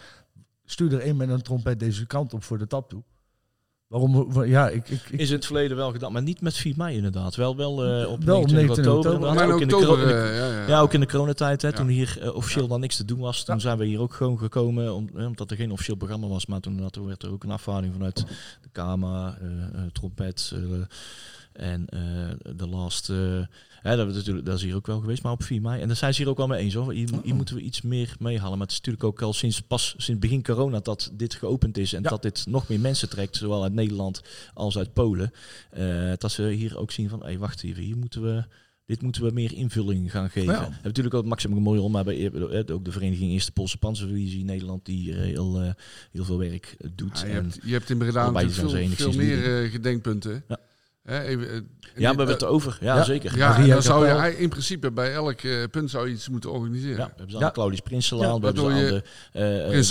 Stuur 0.65 0.93
er 0.93 1.01
één 1.01 1.17
met 1.17 1.29
een 1.29 1.43
trompet 1.43 1.79
deze 1.81 2.07
kant 2.07 2.35
op 2.35 2.43
voor 2.43 2.59
de 2.59 2.67
tap 2.67 2.89
toe. 2.89 3.03
Waarom? 3.93 4.33
wa- 4.33 4.45
Ja, 4.45 4.69
ik, 4.69 4.89
ik, 4.89 5.01
ik 5.11 5.21
Is 5.21 5.29
in 5.29 5.35
het 5.35 5.47
verleden 5.47 5.77
wel 5.77 5.91
gedaan, 5.93 6.13
maar 6.13 6.23
niet 6.23 6.41
met 6.41 6.57
4 6.57 6.75
mei 6.77 6.97
inderdaad. 6.97 7.35
Wel, 7.37 7.57
wel 7.57 7.85
eh, 7.85 8.11
op 8.11 8.25
Wel 8.25 8.41
op 8.41 8.47
29 8.47 8.77
19 8.85 8.93
oktober. 8.93 9.35
Maar 9.35 9.53
Ook 9.53 9.61
in 9.61 9.69
de 9.69 9.77
oktober, 9.77 9.97
coro- 10.05 10.09
in 10.11 10.17
de- 10.17 10.31
eh, 10.31 10.37
ja, 10.39 10.47
ja. 10.61 10.67
Ja, 10.69 10.81
ook 10.81 10.93
in 10.93 11.01
de 11.01 11.07
coronatijd, 11.07 11.63
hè, 11.63 11.69
Ja. 11.69 11.75
toen 11.75 11.89
hier 11.89 12.19
eh, 12.21 12.35
officieel 12.35 12.67
dan 12.69 12.81
niks 12.81 12.97
te 12.97 13.05
doen 13.05 13.19
was. 13.19 13.45
Toen 13.45 13.55
Ja. 13.55 13.61
zijn 13.61 13.79
we 13.79 13.85
hier 13.85 14.01
ook 14.01 14.15
gewoon 14.15 14.39
gekomen, 14.39 14.95
om, 14.95 15.09
eh, 15.17 15.27
omdat 15.27 15.51
er 15.51 15.57
geen 15.57 15.71
officieel 15.73 15.97
programma 15.97 16.27
was. 16.27 16.47
Maar 16.47 16.61
toen, 16.61 16.91
toen 16.91 17.07
werd 17.07 17.23
er 17.23 17.33
ook 17.33 17.45
een 17.45 17.51
afvaarding 17.51 17.93
vanuit 17.93 18.17
de 18.63 18.69
Kama, 18.73 19.39
eh, 19.41 19.47
eh, 19.47 19.91
trompet 19.93 20.53
eh, 20.55 20.61
en 21.53 21.87
eh, 21.89 22.01
de 22.57 22.67
last. 22.69 23.11
eh, 23.11 23.17
hè, 23.83 23.97
dat, 23.97 24.09
is 24.09 24.15
natuurlijk, 24.15 24.47
dat 24.47 24.57
is 24.57 24.63
hier 24.63 24.75
ook 24.75 24.87
wel 24.87 25.01
geweest, 25.01 25.23
maar 25.23 25.33
op 25.33 25.43
4 25.43 25.61
mei. 25.61 25.81
En 25.81 25.87
daar 25.87 25.97
zijn 25.97 26.15
ze 26.15 26.21
hier 26.23 26.31
ook 26.31 26.37
wel 26.37 26.47
mee 26.47 26.61
eens 26.61 26.75
hoor. 26.75 26.93
Hier, 26.93 27.09
hier 27.25 27.35
moeten 27.35 27.55
we 27.55 27.61
iets 27.61 27.83
meer 27.83 28.15
meehalen. 28.19 28.53
Maar 28.59 28.67
het 28.67 28.71
is 28.71 28.77
natuurlijk 28.77 29.05
ook 29.05 29.23
al 29.23 29.33
sinds 29.33 29.61
pas 29.61 29.95
sinds 29.97 30.21
begin 30.21 30.43
corona 30.43 30.81
dat 30.81 31.11
dit 31.13 31.35
geopend 31.35 31.79
is. 31.79 31.93
En 31.93 32.03
Ja. 32.03 32.09
dat 32.09 32.23
dit 32.23 32.45
nog 32.49 32.69
meer 32.69 32.81
mensen 32.81 33.09
trekt, 33.09 33.37
zowel 33.37 33.63
uit 33.63 33.73
Nederland 33.73 34.23
als 34.55 34.79
uit 34.79 34.93
Polen. 34.93 35.31
Eh, 35.71 36.13
dat 36.19 36.33
ze 36.33 36.49
hier 36.49 36.79
ook 36.79 36.91
zien 36.91 37.09
van, 37.09 37.25
hé, 37.25 37.39
wacht 37.39 37.63
even, 37.63 37.83
hier 37.83 37.97
moeten 37.97 38.23
we... 38.23 38.45
Dit 38.87 39.03
moeten 39.03 39.23
we 39.25 39.31
meer 39.33 39.53
invulling 39.55 40.11
gaan 40.11 40.31
geven. 40.31 40.53
Ja. 40.53 40.59
We 40.59 40.65
hebben 40.65 40.83
natuurlijk 40.83 41.15
ook 41.15 41.25
Maximum 41.25 41.57
Memorial, 41.57 41.89
maar 41.89 42.05
bij, 42.05 42.31
eh, 42.31 42.75
ook 42.75 42.85
de 42.85 42.93
vereniging 42.93 43.31
Eerste 43.31 43.53
Polse 43.53 43.79
Panzerdivisie 43.79 44.45
Nederland, 44.45 44.85
die 44.85 45.15
heel, 45.15 45.75
heel 46.13 46.25
veel 46.25 46.39
werk 46.39 46.77
doet. 46.95 47.19
Ja, 47.21 47.27
je, 47.27 47.33
En- 47.33 47.43
hebt, 47.45 47.59
je 47.65 47.73
hebt 47.73 47.91
in 47.91 47.99
Breda 47.99 48.33
veel, 48.49 49.13
meer 49.13 49.69
gedenkpunten. 49.71 50.45
Ja. 50.49 50.59
Hè, 51.03 51.23
even, 51.23 51.49
eh, 51.49 51.55
ja, 51.55 51.61
we 51.95 52.05
hebben 52.05 52.27
die- 52.27 52.35
het 52.35 52.45
over. 52.45 52.79
Ja, 52.81 52.97
Ja. 52.97 53.03
zeker. 53.05 53.37
Ja, 53.37 53.49
Maria 53.49 53.73
dan 53.75 53.83
zou 53.83 54.07
je 54.07 54.39
in 54.39 54.49
principe 54.49 54.91
bij 54.91 55.13
elk 55.13 55.41
eh, 55.41 55.53
punt 55.71 55.91
zou 55.91 56.07
je 56.09 56.15
iets 56.15 56.29
moeten 56.29 56.53
organiseren. 56.53 56.97
Ja, 56.97 57.05
we 57.05 57.13
hebben 57.17 57.31
ze 57.31 57.35
aan 57.37 57.41
Ja. 57.43 57.47
de 57.49 57.53
Claudius 57.55 57.81
Prinsenlaan, 57.81 58.35
Ja, 58.35 58.39
we 58.41 58.47
hebben 58.47 58.65
aan 58.65 58.75
de, 58.79 59.03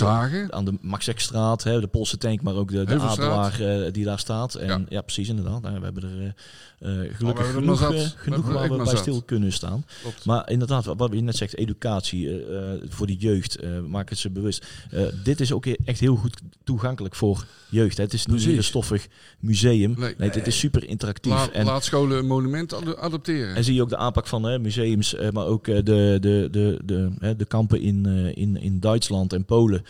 Hagen. 0.08 0.52
aan 0.52 0.64
de 0.64 0.78
Maxekstraat, 0.80 1.62
hè, 1.64 1.80
de 1.80 1.86
Poolse 1.86 2.18
tank, 2.18 2.42
maar 2.42 2.54
ook 2.54 2.70
de, 2.70 2.84
de. 2.84 2.98
Adelaar 2.98 3.60
eh, 3.60 3.92
die 3.92 4.04
daar 4.04 4.18
staat. 4.18 4.54
En 4.54 4.66
ja, 4.68 4.80
Ja. 4.88 5.00
precies 5.00 5.28
inderdaad. 5.28 5.62
Nou, 5.62 5.78
we 5.78 5.84
hebben 5.84 6.02
er 6.02 6.18
eh, 6.20 7.04
eh, 7.04 7.14
gelukkig 7.16 7.50
genoeg, 7.50 7.78
zat. 7.78 7.92
eh, 7.94 8.00
genoeg 8.16 8.52
waar 8.52 8.70
we 8.70 8.76
bij 8.76 8.86
zat. 8.86 8.98
stil 8.98 9.22
kunnen 9.22 9.52
staan. 9.52 9.84
Klopt. 10.02 10.24
Maar 10.24 10.50
inderdaad, 10.50 10.84
wat 10.84 10.98
wat 10.98 11.12
je 11.12 11.20
net 11.20 11.36
zegt, 11.36 11.56
educatie 11.56 12.28
eh, 12.46 12.72
eh, 12.72 12.80
voor 12.88 13.06
de 13.06 13.14
jeugd, 13.16 13.56
eh 13.56 13.70
maak 13.80 14.08
het 14.08 14.18
ze 14.18 14.30
bewust. 14.30 14.66
Eh, 14.90 15.02
dit 15.24 15.40
is 15.40 15.52
ook 15.52 15.66
echt 15.66 16.00
heel 16.00 16.16
goed 16.16 16.40
toegankelijk 16.64 17.14
voor 17.14 17.44
jeugd. 17.68 17.96
Hè. 17.96 18.02
Het 18.02 18.12
is 18.12 18.26
niet 18.26 18.46
een 18.46 18.64
stoffig 18.64 19.06
museum. 19.40 19.94
Nee, 19.98 20.14
Nee. 20.18 20.30
het 20.30 20.46
is 20.46 20.58
super 20.58 20.84
interactief. 21.02 21.32
La- 21.32 21.60
en, 21.60 21.64
laat 21.64 21.84
scholen 21.84 22.18
een 22.18 22.26
monument 22.26 22.74
ado- 22.74 22.94
adopteren. 22.96 23.54
en 23.54 23.64
zie 23.64 23.74
je 23.74 23.82
ook 23.82 23.88
de 23.88 23.96
aanpak 23.96 24.26
van 24.26 24.42
hè, 24.42 24.58
museums, 24.58 25.14
eh, 25.14 25.30
maar 25.30 25.46
ook 25.46 25.68
eh, 25.68 25.74
de, 25.74 26.18
de, 26.20 26.48
de, 26.50 26.78
de, 26.84 27.10
hè, 27.18 27.36
de 27.36 27.44
kampen 27.44 27.80
in, 27.80 28.06
eh, 28.06 28.42
in, 28.42 28.56
in 28.56 28.80
Duitsland 28.80 29.32
en 29.32 29.44
Polen, 29.44 29.84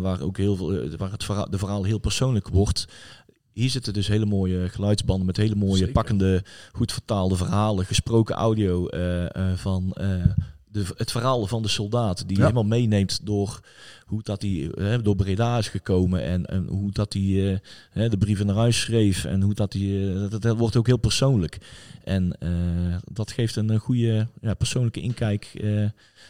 waar 0.00 0.20
ook 0.20 0.36
heel 0.36 0.56
veel, 0.56 0.96
waar 0.96 1.10
het 1.10 1.24
verhaal, 1.24 1.50
de 1.50 1.58
verhaal 1.58 1.84
heel 1.84 1.98
persoonlijk 1.98 2.48
wordt. 2.48 2.86
Hier 3.52 3.70
zitten 3.70 3.92
dus 3.92 4.08
hele 4.08 4.26
mooie 4.26 4.68
geluidsbanden 4.68 5.26
met 5.26 5.36
hele 5.36 5.54
mooie, 5.54 5.76
Zeker. 5.76 5.92
pakkende, 5.92 6.44
goed 6.72 6.92
vertaalde 6.92 7.36
verhalen, 7.36 7.84
gesproken 7.86 8.34
audio 8.34 8.88
van 9.54 9.94
de, 10.72 10.84
het 10.96 11.10
verhaal 11.10 11.46
van 11.46 11.62
de 11.62 11.68
soldaat. 11.68 12.28
Die 12.28 12.36
Ja. 12.36 12.42
helemaal 12.42 12.64
meeneemt 12.64 13.26
door 13.26 13.60
hoe 14.06 14.22
dat 14.22 14.42
hij 14.42 14.70
eh, 14.70 14.98
door 15.02 15.16
Breda 15.16 15.58
is 15.58 15.68
gekomen 15.68 16.22
en, 16.22 16.46
en 16.46 16.66
hoe 16.66 16.92
dat 16.92 17.12
hij 17.12 17.52
eh, 17.52 17.58
hè, 17.90 18.08
de 18.08 18.18
brieven 18.18 18.46
naar 18.46 18.56
huis 18.56 18.80
schreef 18.80 19.24
en 19.24 19.42
hoe 19.42 19.54
dat 19.54 19.72
hij, 19.72 20.12
eh, 20.12 20.30
dat, 20.30 20.42
dat 20.42 20.56
wordt 20.56 20.76
ook 20.76 20.86
heel 20.86 20.96
persoonlijk. 20.96 21.58
En 22.04 22.36
dat 23.12 23.30
geeft 23.30 23.56
een, 23.56 23.78
goede 23.78 24.28
ja, 24.40 24.54
persoonlijke 24.54 25.00
inkijk 25.00 25.52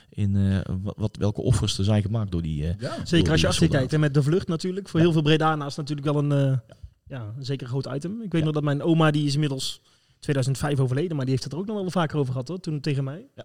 in 0.08 0.62
wat, 0.96 1.16
welke 1.16 1.40
offers 1.40 1.78
er 1.78 1.84
zijn 1.84 2.02
gemaakt 2.02 2.30
door 2.30 2.42
die. 2.42 2.74
Ja. 2.78 2.94
Zeker 3.04 3.32
als 3.32 3.40
je 3.40 3.46
achter 3.46 3.68
kijkt. 3.68 3.92
En 3.92 4.00
met 4.00 4.14
de 4.14 4.22
vlucht 4.22 4.48
natuurlijk. 4.48 4.88
Voor 4.88 5.00
heel 5.00 5.12
veel 5.12 5.22
Bredana's 5.22 5.76
natuurlijk 5.76 6.06
wel 6.12 6.24
een, 6.24 6.60
ja, 7.06 7.32
een 7.36 7.44
zeker 7.44 7.66
groot 7.66 7.86
item. 7.94 8.22
Ik 8.22 8.32
weet 8.32 8.44
nog 8.44 8.52
dat 8.52 8.62
mijn 8.62 8.82
oma, 8.82 9.10
die 9.10 9.26
is 9.26 9.34
inmiddels 9.34 9.80
2005 10.18 10.78
overleden. 10.78 11.16
Maar 11.16 11.24
die 11.24 11.34
heeft 11.34 11.44
het 11.44 11.52
er 11.52 11.58
ook 11.58 11.66
nog 11.66 11.80
wel 11.80 11.90
vaker 11.90 12.18
over 12.18 12.32
gehad 12.32 12.48
hoor. 12.48 12.60
Toen 12.60 12.80
tegen 12.80 13.04
mij. 13.04 13.26
Ja. 13.34 13.44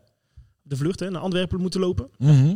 De 0.67 0.75
vlucht 0.75 0.99
hè, 0.99 1.09
naar 1.09 1.21
Antwerpen 1.21 1.61
moeten 1.61 1.79
lopen. 1.79 2.09
Mhm. 2.17 2.55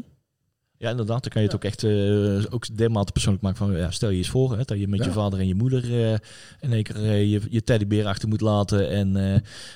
Ja, 0.78 0.90
inderdaad. 0.90 1.24
Dan 1.24 1.32
kan 1.32 1.42
je 1.42 1.48
het 1.48 1.62
Ja. 1.62 1.68
ook 1.68 1.74
echt 1.74 1.84
uh, 1.84 2.54
ook 2.54 2.78
dermate 2.78 3.12
persoonlijk 3.12 3.44
maken 3.44 3.58
van, 3.58 3.78
ja, 3.78 3.92
stel 3.92 4.10
je 4.10 4.18
eens 4.18 4.30
voor 4.30 4.58
hè, 4.58 4.64
dat 4.64 4.80
je 4.80 4.88
met 4.88 5.04
je 5.04 5.12
vader 5.12 5.40
en 5.40 5.48
je 5.48 5.56
moeder 5.56 5.90
uh, 5.90 6.12
in 6.60 6.74
één 6.74 6.84
keer 6.84 6.96
uh, 6.96 7.32
je, 7.32 7.42
je 7.50 7.64
teddybeer 7.64 8.06
achter 8.06 8.28
moet 8.28 8.42
laten 8.42 8.90
en 8.90 9.16
uh, 9.16 9.34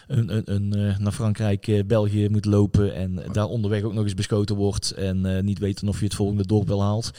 een, 0.07 0.37
een, 0.37 0.53
een, 0.53 0.95
naar 0.99 1.11
Frankrijk, 1.11 1.83
België 1.87 2.29
moet 2.29 2.45
lopen 2.45 2.95
en 2.95 3.23
daar 3.31 3.47
onderweg 3.47 3.83
ook 3.83 3.93
nog 3.93 4.03
eens 4.03 4.13
beschoten 4.13 4.55
wordt 4.55 4.91
en 4.91 5.45
niet 5.45 5.59
weten 5.59 5.87
of 5.87 5.99
je 5.99 6.05
het 6.05 6.15
volgende 6.15 6.45
dorp 6.45 6.67
wel 6.67 6.81
haalt. 6.81 7.11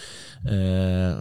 Ja. 0.44 1.18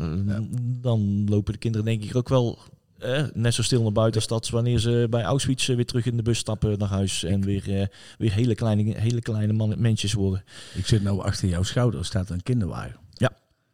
Dan 0.81 1.25
lopen 1.29 1.53
de 1.53 1.59
kinderen 1.59 1.85
denk 1.85 2.03
ik 2.03 2.15
ook 2.15 2.29
wel 2.29 2.59
eh, 3.03 3.25
net 3.33 3.53
zo 3.53 3.63
stil 3.63 3.81
naar 3.81 3.91
buiten 3.91 4.21
als 4.21 4.29
dat 4.29 4.49
wanneer 4.49 4.79
ze 4.79 5.07
bij 5.09 5.23
Auschwitz 5.23 5.67
weer 5.67 5.85
terug 5.85 6.05
in 6.05 6.17
de 6.17 6.23
bus 6.23 6.37
stappen 6.37 6.77
naar 6.77 6.89
huis 6.89 7.23
en 7.23 7.41
weer, 7.41 7.69
uh, 7.69 7.85
weer 8.17 8.33
hele 8.33 8.55
kleine, 8.55 8.99
hele 8.99 9.21
kleine 9.21 9.53
man, 9.53 9.75
mensjes 9.77 10.13
worden. 10.13 10.43
Ik 10.73 10.87
zit 10.87 11.03
nou 11.03 11.21
achter 11.21 11.47
jouw 11.49 11.63
schouder, 11.63 12.05
staat 12.05 12.29
een 12.29 12.43
kinderwagen. 12.43 12.95
Ja, 13.13 13.31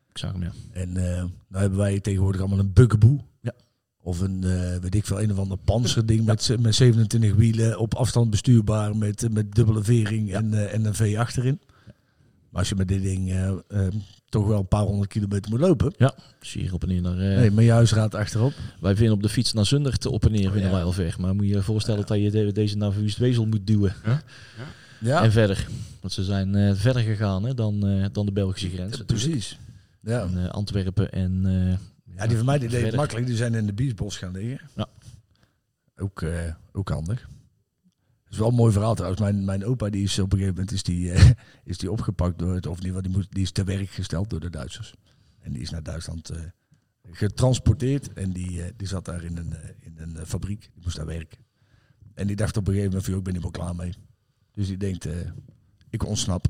ik 0.09 0.17
zag 0.17 0.31
hem 0.31 0.41
ja. 0.41 0.51
En 0.71 0.89
uh, 0.89 1.03
nou 1.03 1.29
hebben 1.61 1.79
wij 1.79 1.99
tegenwoordig 1.99 2.41
allemaal 2.41 2.59
een 2.59 2.73
bugaboo. 2.73 3.25
Ja. 3.41 3.53
Of 4.01 4.19
een, 4.19 4.41
uh, 4.43 4.75
weet 4.75 4.95
ik 4.95 5.05
veel, 5.05 5.21
een 5.21 5.31
of 5.31 5.37
ander 5.37 5.57
panzerding 5.57 6.25
met, 6.25 6.55
met 6.59 6.75
27 6.75 7.35
wielen 7.35 7.79
op 7.79 7.93
afstand 7.93 8.29
bestuurbaar 8.29 8.97
met, 8.97 9.27
met 9.31 9.55
dubbele 9.55 9.83
vering 9.83 10.29
ja. 10.29 10.37
en, 10.37 10.53
uh, 10.53 10.73
en 10.73 10.85
een 10.85 10.95
V 10.95 11.15
achterin. 11.17 11.59
Maar 12.49 12.59
als 12.59 12.69
je 12.69 12.75
met 12.75 12.87
dit 12.87 13.01
ding 13.01 13.31
uh, 13.31 13.51
toch 14.29 14.47
wel 14.47 14.59
een 14.59 14.67
paar 14.67 14.83
honderd 14.83 15.09
kilometer 15.09 15.49
moet 15.49 15.59
lopen. 15.59 15.93
Ja, 15.97 16.13
hier 16.39 16.73
op 16.73 16.83
en 16.83 16.87
neer 16.87 17.01
naar... 17.01 17.17
Uh, 17.17 17.51
nee, 17.51 17.65
je 17.65 17.71
huisraad 17.71 18.15
achterop. 18.15 18.53
Wij 18.79 18.95
vinden 18.95 19.13
op 19.13 19.21
de 19.21 19.29
fiets 19.29 19.53
naar 19.53 19.65
Zundert 19.65 20.05
op 20.05 20.25
en 20.25 20.31
neer 20.31 20.45
Oh, 20.45 20.51
vinden 20.51 20.69
ja. 20.69 20.75
wij 20.75 20.85
al 20.85 20.91
ver. 20.91 21.15
Maar 21.19 21.35
moet 21.35 21.45
je 21.45 21.53
je 21.53 21.61
voorstellen 21.61 21.99
ja. 21.99 22.05
dat 22.05 22.17
je 22.17 22.31
de, 22.31 22.51
deze 22.51 22.77
naar 22.77 22.93
Wustwezel 22.93 23.45
moet 23.45 23.67
duwen. 23.67 23.93
Ja? 24.05 24.21
Ja. 24.99 25.23
En 25.23 25.31
verder. 25.31 25.67
Want 26.01 26.13
ze 26.13 26.23
zijn 26.23 26.55
uh, 26.55 26.73
verder 26.75 27.01
gegaan 27.01 27.43
hè, 27.43 27.53
dan, 27.53 27.87
uh, 27.87 28.05
dan 28.11 28.25
de 28.25 28.31
Belgische 28.31 28.69
grens. 28.69 28.97
Ja, 28.97 29.03
precies. 29.03 29.59
Ja. 30.01 30.21
En, 30.21 30.37
uh, 30.37 30.49
Antwerpen 30.49 31.11
en... 31.11 31.43
uh, 31.45 31.77
ja, 32.15 32.27
die 32.27 32.37
van 32.37 32.45
mij 32.45 32.59
die 32.59 32.69
deed 32.69 32.85
het 32.85 32.95
makkelijk. 32.95 33.25
Die 33.25 33.35
zijn 33.35 33.53
in 33.53 33.65
de 33.65 33.73
Biesbos 33.73 34.17
gaan 34.17 34.31
liggen. 34.31 34.59
Ja. 34.75 34.87
Ook, 35.97 36.21
uh, 36.21 36.31
ook 36.71 36.89
handig. 36.89 37.27
Is 38.29 38.37
wel 38.37 38.47
een 38.47 38.55
mooi 38.55 38.73
verhaal 38.73 38.95
trouwens. 38.95 39.21
Mijn, 39.21 39.45
mijn 39.45 39.65
opa 39.65 39.89
die 39.89 40.03
is 40.03 40.19
op 40.19 40.33
een 40.33 40.37
gegeven 40.37 40.53
moment 40.53 40.71
is 40.71 40.83
die, 40.83 41.11
uh, 41.11 41.29
is 41.63 41.77
die 41.77 41.91
opgepakt 41.91 42.39
door 42.39 42.53
het, 42.53 42.65
of 42.65 42.81
niet, 42.81 43.03
die, 43.03 43.11
moest, 43.11 43.31
die 43.31 43.43
is 43.43 43.51
te 43.51 43.63
werk 43.63 43.89
gesteld 43.89 44.29
door 44.29 44.39
de 44.39 44.49
Duitsers. 44.49 44.93
En 45.39 45.51
die 45.51 45.61
is 45.61 45.69
naar 45.69 45.83
Duitsland 45.83 46.31
uh, 46.31 46.37
getransporteerd 47.11 48.13
en 48.13 48.31
die, 48.31 48.51
uh, 48.51 48.65
die 48.77 48.87
zat 48.87 49.05
daar 49.05 49.23
in 49.23 49.37
een, 49.37 49.53
in 49.79 49.97
een 49.97 50.25
fabriek. 50.25 50.59
Die 50.73 50.83
moest 50.83 50.95
daar 50.95 51.05
werken. 51.05 51.37
En 52.13 52.27
die 52.27 52.35
dacht 52.35 52.57
op 52.57 52.67
een 52.67 52.73
gegeven 52.73 52.91
moment 52.91 53.09
van, 53.09 53.17
ik 53.17 53.23
ben 53.23 53.35
er 53.35 53.41
wel 53.41 53.51
klaar 53.51 53.75
mee. 53.75 53.93
Dus 54.51 54.67
die 54.67 54.77
denkt, 54.77 55.07
ik 55.89 56.05
ontsnap. 56.05 56.45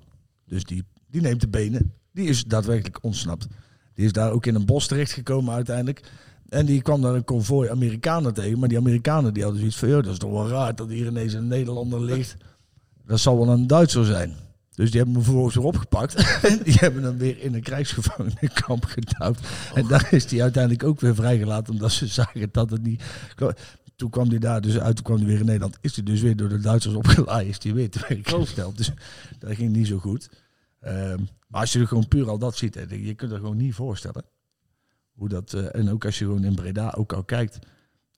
Dus 0.46 0.64
die, 0.64 0.84
die 1.08 1.22
neemt 1.22 1.42
de 1.42 1.48
benen. 1.48 1.94
Die 2.12 2.28
is 2.28 2.44
daadwerkelijk 2.44 3.04
ontsnapt. 3.04 3.48
Die 3.94 4.06
is 4.06 4.12
daar 4.12 4.32
ook 4.32 4.46
in 4.46 4.56
een 4.56 4.66
bos 4.66 4.88
terechtgekomen 4.88 5.54
uiteindelijk. 5.54 6.12
En 6.50 6.66
die 6.66 6.82
kwam 6.82 7.02
daar 7.02 7.16
een 7.16 7.24
konvooi 7.24 7.70
Amerikanen 7.70 8.34
tegen. 8.34 8.60
Maar 8.60 8.70
die 8.70 8.78
Amerikanen 8.78 9.34
die 9.34 9.44
hadden 9.44 9.60
zoiets 9.60 9.78
van... 9.78 9.90
dat 9.90 10.06
is 10.06 10.18
toch 10.18 10.32
wel 10.32 10.48
raar 10.48 10.76
dat 10.76 10.90
hier 10.90 11.06
ineens 11.06 11.34
een 11.34 11.48
Nederlander 11.48 12.02
ligt. 12.02 12.36
Dat 13.06 13.20
zal 13.20 13.38
wel 13.38 13.50
een 13.50 13.68
Duitser 13.68 14.06
zijn. 14.06 14.36
Dus 14.76 14.92
die 14.92 14.98
hebben 14.98 15.16
hem 15.16 15.24
vervolgens 15.24 15.56
weer 15.56 15.66
opgepakt. 15.66 16.16
En 16.50 16.60
die 16.64 16.74
hebben 16.74 17.04
hem 17.04 17.18
weer 17.18 17.42
in 17.42 17.54
een 17.54 17.62
krijgsgevangenenkamp 17.62 18.86
gedouwd. 18.86 19.38
Oh. 19.38 19.78
En 19.78 19.88
daar 19.88 20.08
is 20.12 20.32
hij 20.32 20.42
uiteindelijk 20.42 20.84
ook 20.84 21.00
weer 21.00 21.16
vrijgelaten. 21.16 21.74
Omdat 21.74 21.92
ze 21.92 22.08
zagen 22.08 22.50
dat 22.52 22.70
het 22.70 22.84
niet... 22.84 23.04
Toen 23.96 24.10
kwam 24.10 24.30
hij 24.30 24.40
daar 24.40 24.62
dus 24.62 24.80
uit. 24.80 24.96
Toen 24.96 25.06
kwam 25.06 25.18
hij 25.18 25.26
weer 25.26 25.40
in 25.40 25.46
Nederland. 25.46 25.78
Is 25.82 25.96
hij 25.96 26.04
dus 26.04 26.22
weer 26.22 26.36
door 26.36 26.50
de 26.50 26.60
Duitsers 26.60 26.96
opgeleid. 26.96 27.48
Is 27.48 27.64
hij 27.64 27.74
weer 27.74 27.90
te 27.90 28.06
werk 28.08 28.30
gesteld. 28.30 28.78
Dus 28.78 28.92
dat 29.40 29.56
ging 29.56 29.76
niet 29.76 29.88
zo 29.88 29.98
goed. 29.98 30.30
Um, 30.88 31.28
maar 31.48 31.62
als 31.62 31.74
je 31.74 31.80
er 31.80 31.88
gewoon 31.88 32.08
puur 32.08 32.30
al 32.30 32.38
dat 32.38 32.56
ziet, 32.56 32.80
je 32.90 33.14
kunt 33.14 33.32
er 33.32 33.38
gewoon 33.38 33.58
niet 33.58 33.74
voorstellen. 33.74 34.24
Hoe 35.20 35.30
dat, 35.30 35.54
uh, 35.54 35.76
en 35.76 35.90
ook 35.90 36.06
als 36.06 36.20
je 36.20 36.26
gewoon 36.26 36.44
in 36.44 36.56
Breda 36.56 36.94
ook 36.98 37.14
al 37.14 37.24
kijkt, 37.24 37.60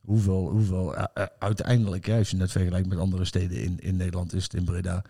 hoeveel, 0.02 0.50
hoeveel 0.50 0.96
uh, 0.96 1.04
uh, 1.18 1.26
uiteindelijk, 1.40 2.06
hè, 2.06 2.18
als 2.18 2.30
je 2.30 2.38
het 2.38 2.52
vergelijkt 2.52 2.88
met 2.88 2.98
andere 2.98 3.26
steden 3.26 3.64
in, 3.64 3.80
in 3.80 3.96
Nederland, 3.96 4.34
is 4.34 4.44
het 4.44 4.54
in 4.54 4.64
Breda. 4.64 5.02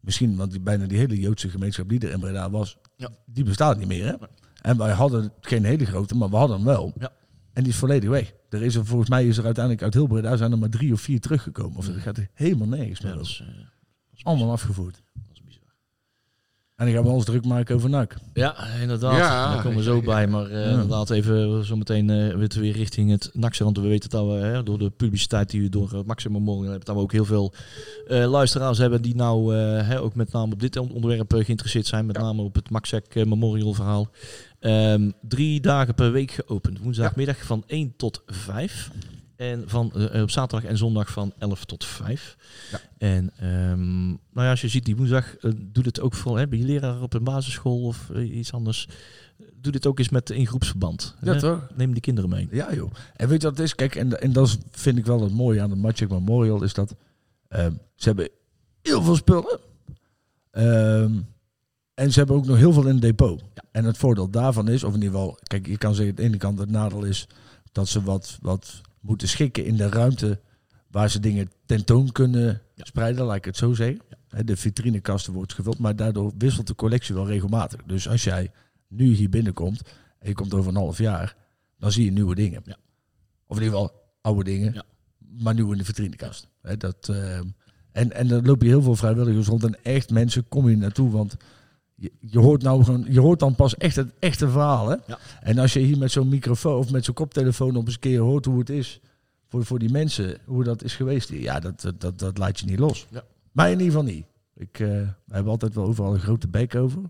Misschien, 0.00 0.36
want 0.36 0.50
die, 0.50 0.60
bijna 0.60 0.86
die 0.86 0.98
hele 0.98 1.20
Joodse 1.20 1.48
gemeenschap 1.48 1.88
die 1.88 2.00
er 2.00 2.10
in 2.10 2.20
Breda 2.20 2.50
was, 2.50 2.78
ja. 2.96 3.10
die 3.26 3.44
bestaat 3.44 3.78
niet 3.78 3.88
meer. 3.88 4.06
Hè? 4.06 4.14
En 4.60 4.76
wij 4.76 4.92
hadden 4.92 5.32
geen 5.40 5.64
hele 5.64 5.86
grote, 5.86 6.16
maar 6.16 6.30
we 6.30 6.36
hadden 6.36 6.56
hem 6.56 6.66
wel. 6.66 6.92
Ja. 6.98 7.12
En 7.52 7.62
die 7.62 7.72
is 7.72 7.78
volledig 7.78 8.10
weg. 8.10 8.32
Er 8.48 8.62
is 8.62 8.74
er, 8.74 8.86
volgens 8.86 9.10
mij 9.10 9.26
is 9.26 9.38
er 9.38 9.44
uiteindelijk 9.44 9.84
uit 9.84 9.94
heel 9.94 10.06
Breda 10.06 10.36
zijn 10.36 10.52
er 10.52 10.58
maar 10.58 10.68
drie 10.68 10.92
of 10.92 11.00
vier 11.00 11.20
teruggekomen. 11.20 11.76
Of 11.76 11.88
er 11.88 12.00
gaat 12.00 12.16
er 12.16 12.28
helemaal 12.34 12.68
nergens 12.68 13.00
meer 13.00 13.10
ja, 13.10 13.16
dat 13.16 13.26
is, 13.26 13.40
uh, 13.40 13.56
dat 13.56 13.66
is 14.12 14.24
Allemaal 14.24 14.50
afgevoerd. 14.50 15.02
En 16.76 16.84
dan 16.84 16.94
gaan 16.94 17.04
we 17.04 17.10
ons 17.10 17.24
druk 17.24 17.44
maken 17.44 17.74
over 17.74 17.90
NAC. 17.90 18.16
Ja, 18.32 18.66
inderdaad. 18.80 19.16
Ja, 19.16 19.52
Daar 19.52 19.62
komen 19.62 19.78
we 19.78 19.82
zo 19.82 20.00
bij. 20.00 20.26
Maar 20.26 20.50
uh, 20.50 20.64
ja. 20.64 20.70
inderdaad, 20.70 21.10
even 21.10 21.64
zometeen 21.64 22.08
uh, 22.08 22.46
weer 22.48 22.72
richting 22.72 23.10
het 23.10 23.30
NAC. 23.32 23.56
Want 23.56 23.78
we 23.78 23.88
weten 23.88 24.10
dat 24.10 24.26
we 24.26 24.32
hè, 24.32 24.62
door 24.62 24.78
de 24.78 24.90
publiciteit 24.90 25.50
die 25.50 25.62
we 25.62 25.68
door 25.68 25.90
uh, 25.94 26.00
Maximum 26.06 26.38
Memorial 26.38 26.70
hebben, 26.70 26.84
dat 26.86 26.94
we 26.94 27.02
ook 27.02 27.12
heel 27.12 27.24
veel 27.24 27.52
uh, 28.08 28.30
luisteraars 28.30 28.78
hebben 28.78 29.02
die 29.02 29.14
nou 29.14 29.54
hè, 29.56 30.00
ook 30.00 30.14
met 30.14 30.32
name 30.32 30.52
op 30.52 30.60
dit 30.60 30.76
onderwerp 30.76 31.32
geïnteresseerd 31.32 31.86
zijn. 31.86 32.06
Met 32.06 32.16
ja. 32.16 32.22
name 32.22 32.42
op 32.42 32.54
het 32.54 32.70
Maxec 32.70 33.14
Memorial 33.14 33.74
verhaal. 33.74 34.08
Ehm, 34.60 35.10
drie 35.20 35.60
dagen 35.60 35.94
per 35.94 36.12
week 36.12 36.30
geopend. 36.30 36.78
Woensdagmiddag 36.78 37.44
van 37.44 37.62
1 37.66 37.94
tot 37.96 38.22
5. 38.26 38.90
En 39.36 39.64
van, 39.66 39.92
eh, 39.92 40.22
op 40.22 40.30
zaterdag 40.30 40.70
en 40.70 40.76
zondag 40.76 41.10
van 41.10 41.32
11 41.38 41.64
tot 41.64 41.84
5. 41.84 42.36
Ja. 42.70 42.80
En 42.98 43.30
ehm, 43.38 44.06
nou 44.06 44.18
ja, 44.34 44.50
als 44.50 44.60
je 44.60 44.68
ziet, 44.68 44.84
die 44.84 44.96
woensdag 44.96 45.36
eh, 45.36 45.50
doet 45.56 45.84
het 45.84 46.00
ook 46.00 46.14
vooral. 46.14 46.36
Hè, 46.36 46.56
je 46.56 46.64
leraar 46.64 47.02
op 47.02 47.14
een 47.14 47.24
basisschool 47.24 47.82
of 47.82 48.10
eh, 48.10 48.36
iets 48.36 48.52
anders? 48.52 48.88
Doe 49.54 49.72
dit 49.72 49.86
ook 49.86 49.98
eens 49.98 50.08
met 50.08 50.30
in 50.30 50.46
groepsverband. 50.46 51.16
Ja, 51.20 51.32
hè. 51.32 51.38
toch? 51.38 51.66
Neem 51.74 51.92
die 51.92 52.00
kinderen 52.00 52.30
mee. 52.30 52.48
Ja, 52.50 52.74
joh. 52.74 52.90
En 53.16 53.28
weet 53.28 53.40
je 53.40 53.48
wat 53.48 53.56
het 53.56 53.66
is? 53.66 53.74
Kijk, 53.74 53.94
en, 53.94 54.20
en 54.20 54.32
dat 54.32 54.58
vind 54.70 54.98
ik 54.98 55.06
wel 55.06 55.22
het 55.22 55.32
mooie 55.32 55.60
aan 55.60 55.70
de 55.70 55.76
Magic 55.76 56.08
Memorial, 56.08 56.62
is 56.62 56.74
dat 56.74 56.94
ehm, 57.48 57.72
ze 57.94 58.08
hebben 58.08 58.28
heel 58.82 59.02
veel 59.02 59.16
spullen. 59.16 59.60
Ehm, 60.50 61.12
en 61.94 62.12
ze 62.12 62.18
hebben 62.18 62.36
ook 62.36 62.46
nog 62.46 62.56
heel 62.56 62.72
veel 62.72 62.86
in 62.86 62.92
het 62.92 63.02
depot. 63.02 63.42
En 63.70 63.84
het 63.84 63.96
voordeel 63.96 64.30
daarvan 64.30 64.68
is, 64.68 64.84
of 64.84 64.94
in 64.94 65.02
ieder 65.02 65.18
geval, 65.18 65.38
kijk, 65.42 65.66
je 65.66 65.78
kan 65.78 65.94
zeggen, 65.94 66.16
aan 66.16 66.22
de 66.22 66.28
ene 66.28 66.36
kant 66.36 66.58
het 66.58 66.70
nadeel 66.70 67.04
is 67.04 67.28
dat 67.72 67.88
ze 67.88 68.02
wat, 68.02 68.38
wat 68.40 68.80
moeten 69.04 69.28
schikken 69.28 69.64
in 69.64 69.76
de 69.76 69.88
ruimte 69.88 70.40
waar 70.90 71.10
ze 71.10 71.20
dingen 71.20 71.50
tentoon 71.66 72.12
kunnen 72.12 72.62
spreiden, 72.76 73.24
laat 73.24 73.36
ik 73.36 73.44
het 73.44 73.56
zo 73.56 73.72
zeggen. 73.74 74.00
De 74.44 74.56
vitrinekasten 74.56 75.32
wordt 75.32 75.52
gevuld, 75.54 75.78
maar 75.78 75.96
daardoor 75.96 76.32
wisselt 76.38 76.66
de 76.66 76.74
collectie 76.74 77.14
wel 77.14 77.26
regelmatig. 77.26 77.80
Dus 77.86 78.08
als 78.08 78.24
jij 78.24 78.50
nu 78.88 79.14
hier 79.14 79.28
binnenkomt 79.28 79.82
en 80.18 80.28
je 80.28 80.34
komt 80.34 80.54
over 80.54 80.68
een 80.70 80.76
half 80.76 80.98
jaar, 80.98 81.36
dan 81.78 81.92
zie 81.92 82.04
je 82.04 82.10
nieuwe 82.10 82.34
dingen. 82.34 82.62
Ja. 82.64 82.76
Of 83.46 83.56
in 83.56 83.62
ieder 83.62 83.78
geval 83.78 84.02
oude 84.20 84.44
dingen, 84.44 84.72
Ja. 84.74 84.82
maar 85.18 85.54
nieuw 85.54 85.72
in 85.72 85.78
de 85.78 85.84
vitrinekast. 85.84 86.48
Dat, 86.78 87.08
ehm, 87.08 87.44
en, 87.92 88.12
en 88.12 88.28
dan 88.28 88.46
loop 88.46 88.62
je 88.62 88.68
heel 88.68 88.82
veel 88.82 88.96
vrijwilligers 88.96 89.46
rond 89.46 89.64
en 89.64 89.76
echt 89.82 90.10
mensen 90.10 90.48
kom 90.48 90.68
je 90.68 90.76
naartoe, 90.76 91.10
want 91.10 91.36
je, 91.94 92.12
je 92.20 92.38
hoort 92.38 92.62
nou 92.62 92.84
gewoon, 92.84 93.06
je 93.08 93.20
hoort 93.20 93.38
dan 93.38 93.54
pas 93.54 93.76
echt 93.76 93.96
het 93.96 94.12
echte 94.18 94.48
verhaal. 94.48 94.88
Hè? 94.88 94.96
Ja. 95.06 95.18
En 95.40 95.58
als 95.58 95.72
je 95.72 95.80
hier 95.80 95.98
met 95.98 96.10
zo'n 96.10 96.28
microfoon 96.28 96.78
of 96.78 96.90
met 96.90 97.04
zo'n 97.04 97.14
koptelefoon 97.14 97.76
op 97.76 97.84
eens 97.84 97.94
een 97.94 98.00
keer 98.00 98.20
hoort 98.20 98.44
hoe 98.44 98.58
het 98.58 98.70
is 98.70 99.00
voor, 99.48 99.64
voor 99.64 99.78
die 99.78 99.90
mensen, 99.90 100.38
hoe 100.44 100.64
dat 100.64 100.82
is 100.82 100.94
geweest, 100.94 101.28
ja, 101.28 101.60
dat, 101.60 101.80
dat, 101.80 102.00
dat, 102.00 102.18
dat 102.18 102.38
laat 102.38 102.60
je 102.60 102.66
niet 102.66 102.78
los. 102.78 103.06
Ja. 103.10 103.24
Maar 103.52 103.66
in 103.66 103.80
ieder 103.80 103.86
geval 103.86 104.02
niet. 104.02 104.26
Ik, 104.56 104.76
we 104.76 105.06
hebben 105.30 105.52
altijd 105.52 105.74
wel 105.74 105.84
overal 105.84 106.14
een 106.14 106.20
grote 106.20 106.48
bek 106.48 106.74
over. 106.74 107.02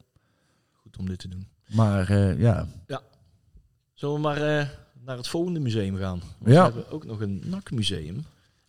Goed 0.73 0.97
om 0.99 1.09
dit 1.09 1.19
te 1.19 1.29
doen. 1.29 1.47
Maar 1.67 2.11
eh, 2.11 2.41
ja, 2.41 2.67
Zullen 3.95 4.15
we 4.15 4.21
maar 4.21 4.37
eh, 4.37 4.67
naar 5.05 5.17
het 5.17 5.29
volgende 5.29 5.61
museum 5.61 5.97
gaan? 5.97 6.23
Want 6.39 6.55
Ja. 6.55 6.67
We 6.67 6.75
hebben 6.75 6.91
ook 6.91 7.05
nog 7.07 7.21
een 7.21 7.43
NAC-museum. 7.45 8.25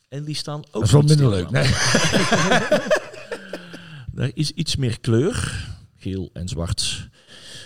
En 0.10 0.24
die 0.24 0.36
staan 0.36 0.60
ook 0.60 0.72
dat 0.72 0.84
is 0.84 0.92
wel 0.92 1.02
minder 1.02 1.30
leuk. 1.30 1.50
Nee. 1.50 1.64
Er 4.16 4.32
is 4.34 4.52
iets 4.52 4.76
meer 4.76 5.00
kleur, 5.00 5.68
geel 6.06 6.30
en 6.34 6.48
zwart. 6.48 7.10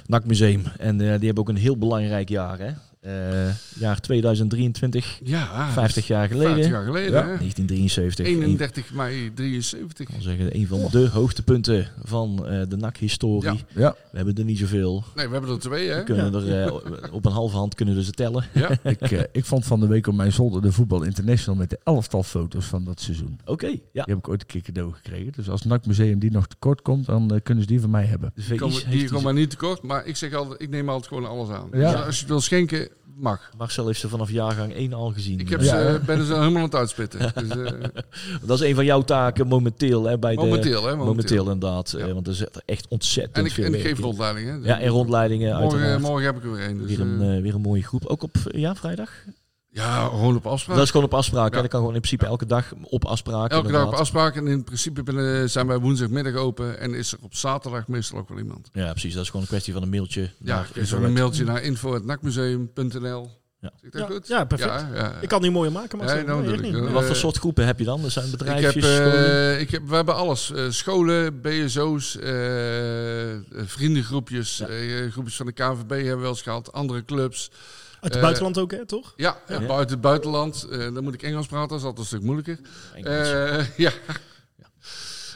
NAC-museum. 0.06 0.63
En 0.78 1.02
eh, 1.02 1.17
die 1.17 1.25
hebben 1.25 1.38
ook 1.38 1.49
een 1.49 1.56
heel 1.56 1.78
belangrijk 1.78 2.30
jaar. 2.30 2.60
Hè? 2.60 2.71
Eh, 3.00 3.50
jaar 3.76 4.00
2023, 4.02 5.20
Ja, 5.24 5.72
50 5.72 6.08
jaar 6.08 6.28
geleden. 6.28 6.52
50 6.54 6.72
jaar 6.72 6.84
geleden, 6.84 7.12
Ja. 7.12 7.28
hè? 7.28 7.38
1973. 7.38 8.28
Een, 8.28 8.42
31 8.42 8.94
mei 8.94 9.34
73. 9.34 10.10
ik 10.10 10.16
zeggen, 10.22 10.56
een 10.56 10.68
van 10.68 10.88
de 10.92 11.08
hoogtepunten 11.08 11.88
van 12.04 12.48
eh, 12.48 12.62
de 12.68 12.78
NAC-historie. 12.78 13.52
Ja. 13.52 13.56
Ja, 13.76 13.96
We 14.12 14.18
hebben 14.18 14.36
er 14.36 14.44
niet 14.44 14.58
zoveel. 14.58 15.04
Nee, 15.16 15.28
we 15.28 15.32
hebben 15.34 15.52
er 15.52 15.60
twee, 15.60 15.88
hè? 15.90 15.98
We 15.98 16.04
kunnen 16.04 16.34
er, 16.34 16.64
eh, 16.66 17.14
op 17.18 17.26
een 17.26 17.32
halve 17.32 17.56
hand 17.56 17.76
kunnen 17.76 17.96
we 17.96 18.04
ze 18.04 18.12
tellen. 18.12 18.46
Ja. 18.54 18.70
ik, 18.84 19.30
ik 19.32 19.46
vond 19.46 19.66
van 19.66 19.80
de 19.80 19.88
week 19.88 20.08
op 20.08 20.16
mijn 20.16 20.32
zolder 20.32 20.62
de 20.62 20.72
Voetbal 20.72 21.04
International 21.04 21.60
met 21.60 21.70
de 21.70 21.80
elftal 21.84 22.24
foto's 22.24 22.66
van 22.66 22.84
dat 22.84 23.02
seizoen. 23.02 23.40
Oké, 23.46 23.68
ja. 23.68 23.78
Die 23.92 24.04
heb 24.04 24.18
ik 24.18 24.30
ooit 24.30 24.42
een 24.42 24.48
keer 24.48 24.62
cadeau 24.62 24.94
gekregen. 24.94 25.32
Dus 25.36 25.50
als 25.50 25.64
NAC 25.64 25.86
Museum 25.86 26.20
die 26.20 26.32
nog 26.32 26.48
tekort 26.48 26.82
komt, 26.82 27.06
dan 27.06 27.40
kunnen 27.44 27.64
ze 27.64 27.70
die 27.70 27.80
van 27.82 27.90
mij 27.90 28.06
hebben. 28.06 28.34
Die 28.48 28.58
komen, 28.58 28.90
die 28.90 29.12
maar 29.22 29.34
niet 29.34 29.50
tekort, 29.50 29.82
maar 29.82 30.06
ik 30.06 30.16
zeg 30.16 30.34
altijd, 30.34 30.62
ik 30.62 30.70
neem 30.70 30.90
altijd 30.90 31.08
gewoon 31.08 31.30
alles 31.30 31.50
aan. 31.50 31.70
Ja. 31.74 31.92
Dus 31.92 32.02
als 32.06 32.16
je 32.16 32.20
het 32.22 32.30
wil 32.30 32.42
schenken, 32.42 32.88
mag. 33.15 33.49
Marcel 33.58 33.88
heeft 33.88 33.99
ze 33.99 34.10
vanaf 34.10 34.32
jaargang 34.32 34.73
1 34.73 34.93
al 34.93 35.12
gezien. 35.12 35.39
Ik 35.39 35.49
heb 35.49 35.62
Ja, 35.62 35.65
ze, 35.67 35.75
hè? 35.75 35.99
ben 35.99 36.25
zo 36.25 36.34
helemaal 36.39 36.58
aan 36.58 36.63
het 36.63 36.75
uitspitten. 36.75 37.19
Dus, 37.47 37.71
eh, 37.71 37.80
Dat 38.41 38.62
is 38.62 38.67
een 38.69 38.75
van 38.75 38.86
jouw 38.86 39.02
taken 39.02 39.47
momenteel. 39.47 40.04
Hè, 40.06 40.17
bij 40.19 40.36
momenteel, 40.36 40.82
de, 40.82 40.88
hè? 40.88 40.95
momenteel. 40.95 41.43
inderdaad. 41.52 41.93
Ja. 41.97 42.06
eh, 42.06 42.13
want 42.13 42.28
er 42.28 42.36
zit 42.36 42.62
echt 42.65 42.88
ontzettend 42.89 43.38
En 43.38 43.45
ik, 43.45 43.52
veel 43.52 43.63
en 43.65 43.73
ik 43.73 43.82
geef 43.82 43.97
in. 43.97 44.04
rondleidingen. 44.04 44.63
Ja, 44.63 44.80
en 44.80 44.88
rondleidingen 44.89 45.49
Morgen, 45.52 45.71
uiteraard. 45.71 46.02
morgen 46.02 46.25
heb 46.25 46.36
ik 46.38 46.43
er 46.43 46.52
weer 46.52 46.65
een. 46.69 46.78
Dus, 46.78 46.88
weer, 46.88 46.99
een, 47.02 47.21
eh, 47.21 47.36
eh, 47.36 47.41
weer 47.41 47.54
een 47.56 47.62
mooie 47.62 47.84
groep. 47.84 48.06
Ook 48.06 48.23
op 48.23 48.36
eh, 48.52 48.60
ja, 48.60 48.75
vrijdag? 48.75 49.10
Ja, 49.71 50.05
gewoon 50.08 50.36
op 50.36 50.45
afspraak. 50.47 50.75
Dat 50.75 50.86
is 50.86 50.91
gewoon 50.91 51.05
op 51.05 51.13
afspraak. 51.13 51.49
Ja. 51.49 51.55
hè. 51.55 51.62
Dat 51.62 51.71
kan 51.71 51.79
gewoon 51.79 51.95
in 51.95 52.01
principe 52.01 52.25
elke 52.25 52.45
dag 52.45 52.73
op 52.82 53.05
afspraak. 53.05 53.51
Elke 53.51 53.71
dag 53.71 53.88
op 53.88 53.93
afspraak. 53.93 54.36
En 54.36 54.47
in 54.47 54.63
principe 54.63 55.43
zijn 55.47 55.67
wij 55.67 55.77
woensdagmiddag 55.77 56.34
open. 56.34 56.79
En 56.79 56.93
is 56.93 57.12
er 57.12 57.17
op 57.21 57.36
zaterdag 57.36 57.88
meestal 57.88 58.17
ook 58.17 58.29
wel 58.29 58.38
iemand. 58.38 58.69
Ja, 58.73 58.91
precies. 58.91 59.13
Dat 59.13 59.21
is 59.23 59.27
gewoon 59.27 59.41
een 59.41 59.51
kwestie 59.51 59.73
van 59.73 59.82
een 59.82 59.89
mailtje. 59.89 60.32
Ja, 60.39 60.65
krijg 60.71 60.91
een 60.91 61.13
mailtje 61.13 61.43
naar 61.43 61.62
info.nakmuseum.nl. 61.62 63.38
Ja. 63.62 63.71
Ik 63.82 63.91
dat 63.91 64.01
Ja, 64.01 64.08
goed? 64.08 64.27
ja, 64.27 64.45
perfect. 64.45 64.71
Ja, 64.71 64.89
ja. 64.93 65.12
Ik 65.21 65.27
kan 65.27 65.38
het 65.38 65.41
niet 65.41 65.51
mooier 65.51 65.71
maken, 65.71 65.97
maar 65.97 66.25
nou 66.25 66.58
nee, 66.58 66.82
Wat 66.91 67.05
voor 67.05 67.15
soort 67.15 67.38
groepen 67.38 67.65
heb 67.65 67.79
je 67.79 67.86
dan? 67.86 68.03
Er 68.03 68.12
zijn 68.12 68.25
Ik 68.25 68.32
heb, 68.32 68.39
bedrijfjes, 68.39 68.86
eh, 68.99 69.60
ik 69.60 69.69
heb, 69.71 69.82
we 69.88 69.95
hebben 69.95 70.15
alles. 70.15 70.51
Eh, 70.51 70.63
scholen, 70.69 71.41
BSO's, 71.41 72.17
eh, 72.17 72.34
vriendengroepjes, 73.51 74.58
Ja. 74.58 74.67
eh, 74.67 75.12
groepjes 75.12 75.36
van 75.36 75.45
de 75.45 75.51
KVB 75.51 75.89
hebben 75.89 76.15
we 76.15 76.15
wel 76.21 76.29
eens 76.29 76.41
gehad. 76.41 76.71
Andere 76.73 77.05
clubs. 77.05 77.51
Uit 78.02 78.04
het 78.04 78.16
eh, 78.16 78.22
buitenland 78.22 78.58
ook, 78.58 78.72
hè, 78.72 78.86
toch? 78.86 79.14
Ja, 79.16 79.38
Ja. 79.48 79.60
buiten 79.66 79.92
het 79.92 80.02
buitenland. 80.02 80.64
Eh, 80.64 80.78
dan 80.94 81.04
moet 81.04 81.14
ik 81.14 81.24
Engels 81.24 81.48
praten, 81.48 81.70
dat 81.70 81.78
is 81.80 81.84
altijd 81.84 82.00
een 82.00 82.06
stuk 82.06 82.22
moeilijker. 82.22 82.60
Engels. 82.94 83.28
Eh, 83.32 83.78
ja. 83.86 83.92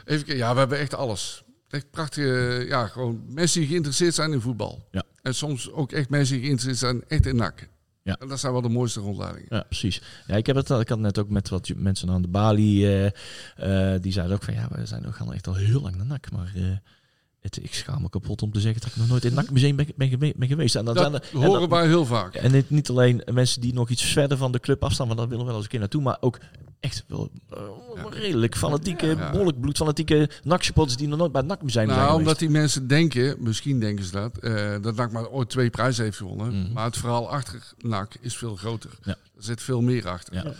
Even, 0.05 0.25
kijken. 0.25 0.37
ja, 0.37 0.53
we 0.53 0.59
hebben 0.59 0.79
echt 0.79 0.93
alles. 0.95 1.43
Echt 1.69 1.91
prachtige, 1.91 2.65
ja, 2.67 2.87
gewoon 2.87 3.23
mensen 3.29 3.59
die 3.59 3.69
geïnteresseerd 3.69 4.13
zijn 4.13 4.31
in 4.31 4.41
voetbal. 4.41 4.87
Ja. 4.91 5.03
En 5.21 5.35
soms 5.35 5.71
ook 5.71 5.91
echt 5.91 6.09
mensen 6.09 6.35
die 6.35 6.43
geïnteresseerd 6.45 6.91
zijn 6.91 7.03
echt 7.07 7.25
in 7.25 7.35
NAC. 7.35 7.69
Ja. 8.01 8.15
En 8.19 8.27
dat 8.27 8.39
zijn 8.39 8.53
wel 8.53 8.61
de 8.61 8.69
mooiste 8.69 8.99
rondleidingen. 8.99 9.47
Ja, 9.49 9.61
precies. 9.63 10.01
Ja, 10.27 10.35
ik 10.35 10.45
heb 10.45 10.55
het 10.55 10.71
al- 10.71 10.79
ik 10.79 10.89
had 10.89 10.99
net 10.99 11.17
ook 11.19 11.29
met 11.29 11.49
wat 11.49 11.69
mensen 11.75 12.09
aan 12.09 12.21
de 12.21 12.27
balie. 12.27 12.85
eh, 12.87 13.93
eh, 13.93 14.01
die 14.01 14.11
zeiden 14.11 14.35
ook 14.35 14.43
van 14.43 14.53
ja, 14.53 14.67
we 14.71 14.85
zijn 14.85 15.01
we 15.01 15.11
gaan 15.13 15.33
echt 15.33 15.47
al 15.47 15.55
heel 15.55 15.81
lang 15.81 15.95
naar 15.95 16.05
NAC. 16.05 16.31
Maar 16.31 16.51
eh, 16.55 16.63
het, 17.43 17.59
ik 17.63 17.73
schaam 17.73 18.01
me 18.01 18.09
kapot 18.09 18.41
om 18.41 18.51
te 18.51 18.59
zeggen 18.59 18.81
dat 18.81 18.89
ik 18.91 18.95
nog 18.97 19.07
nooit 19.07 19.23
in 19.25 19.29
het 19.31 19.39
NAC-museum 19.39 19.75
ben, 19.75 19.87
ben, 19.95 20.09
gewe- 20.09 20.33
ben 20.35 20.47
geweest. 20.47 20.75
En 20.75 20.85
dan 20.85 20.95
zijn 20.97 21.11
Dat 21.11 21.25
en 21.31 21.37
horen 21.37 21.59
dat- 21.59 21.69
wij 21.69 21.87
heel 21.87 22.05
vaak. 22.05 22.35
En 22.35 22.51
niet, 22.51 22.69
niet 22.69 22.89
alleen 22.89 23.21
mensen 23.31 23.61
die 23.61 23.73
nog 23.73 23.89
iets 23.89 24.03
verder 24.03 24.37
van 24.37 24.51
de 24.51 24.59
club 24.59 24.83
afstaan, 24.83 25.07
maar 25.07 25.15
daar 25.15 25.27
willen 25.27 25.43
we 25.43 25.47
wel 25.47 25.55
eens 25.55 25.63
een 25.63 25.69
keer 25.71 25.79
naartoe. 25.79 26.01
Maar 26.01 26.17
ook 26.19 26.37
echt 26.79 27.03
wel 27.07 27.29
eh, 27.49 27.59
redelijk 28.09 28.55
fanatieke, 28.57 29.05
Ja. 29.05 29.31
behoorlijk 29.31 29.59
bloedfanatieke 29.61 30.29
NAC-supporters 30.43 30.97
die 30.97 31.07
nog 31.07 31.17
nooit 31.19 31.31
bij 31.31 31.41
het 31.41 31.49
NAC-museum 31.49 31.85
zijn 31.85 31.87
Nou, 31.99 32.01
geweest. 32.09 32.19
omdat 32.19 32.39
die 32.39 32.49
mensen 32.49 32.87
denken, 32.87 33.35
misschien 33.39 33.79
denken 33.79 34.05
ze 34.05 34.11
dat, 34.11 34.37
eh, 34.37 34.75
dat 34.81 34.95
NAC 34.95 35.11
maar 35.11 35.27
ooit 35.29 35.49
twee 35.49 35.69
prijzen 35.69 36.03
heeft 36.03 36.17
gewonnen. 36.17 36.59
Mhm. 36.61 36.73
Maar 36.73 36.85
het 36.85 36.97
verhaal 36.97 37.29
achter 37.29 37.73
NAC 37.77 38.13
is 38.21 38.37
veel 38.37 38.55
groter. 38.55 38.89
Ja. 39.03 39.11
Er 39.11 39.43
zit 39.43 39.61
veel 39.61 39.81
meer 39.81 40.07
achter. 40.07 40.33
Ja. 40.33 40.53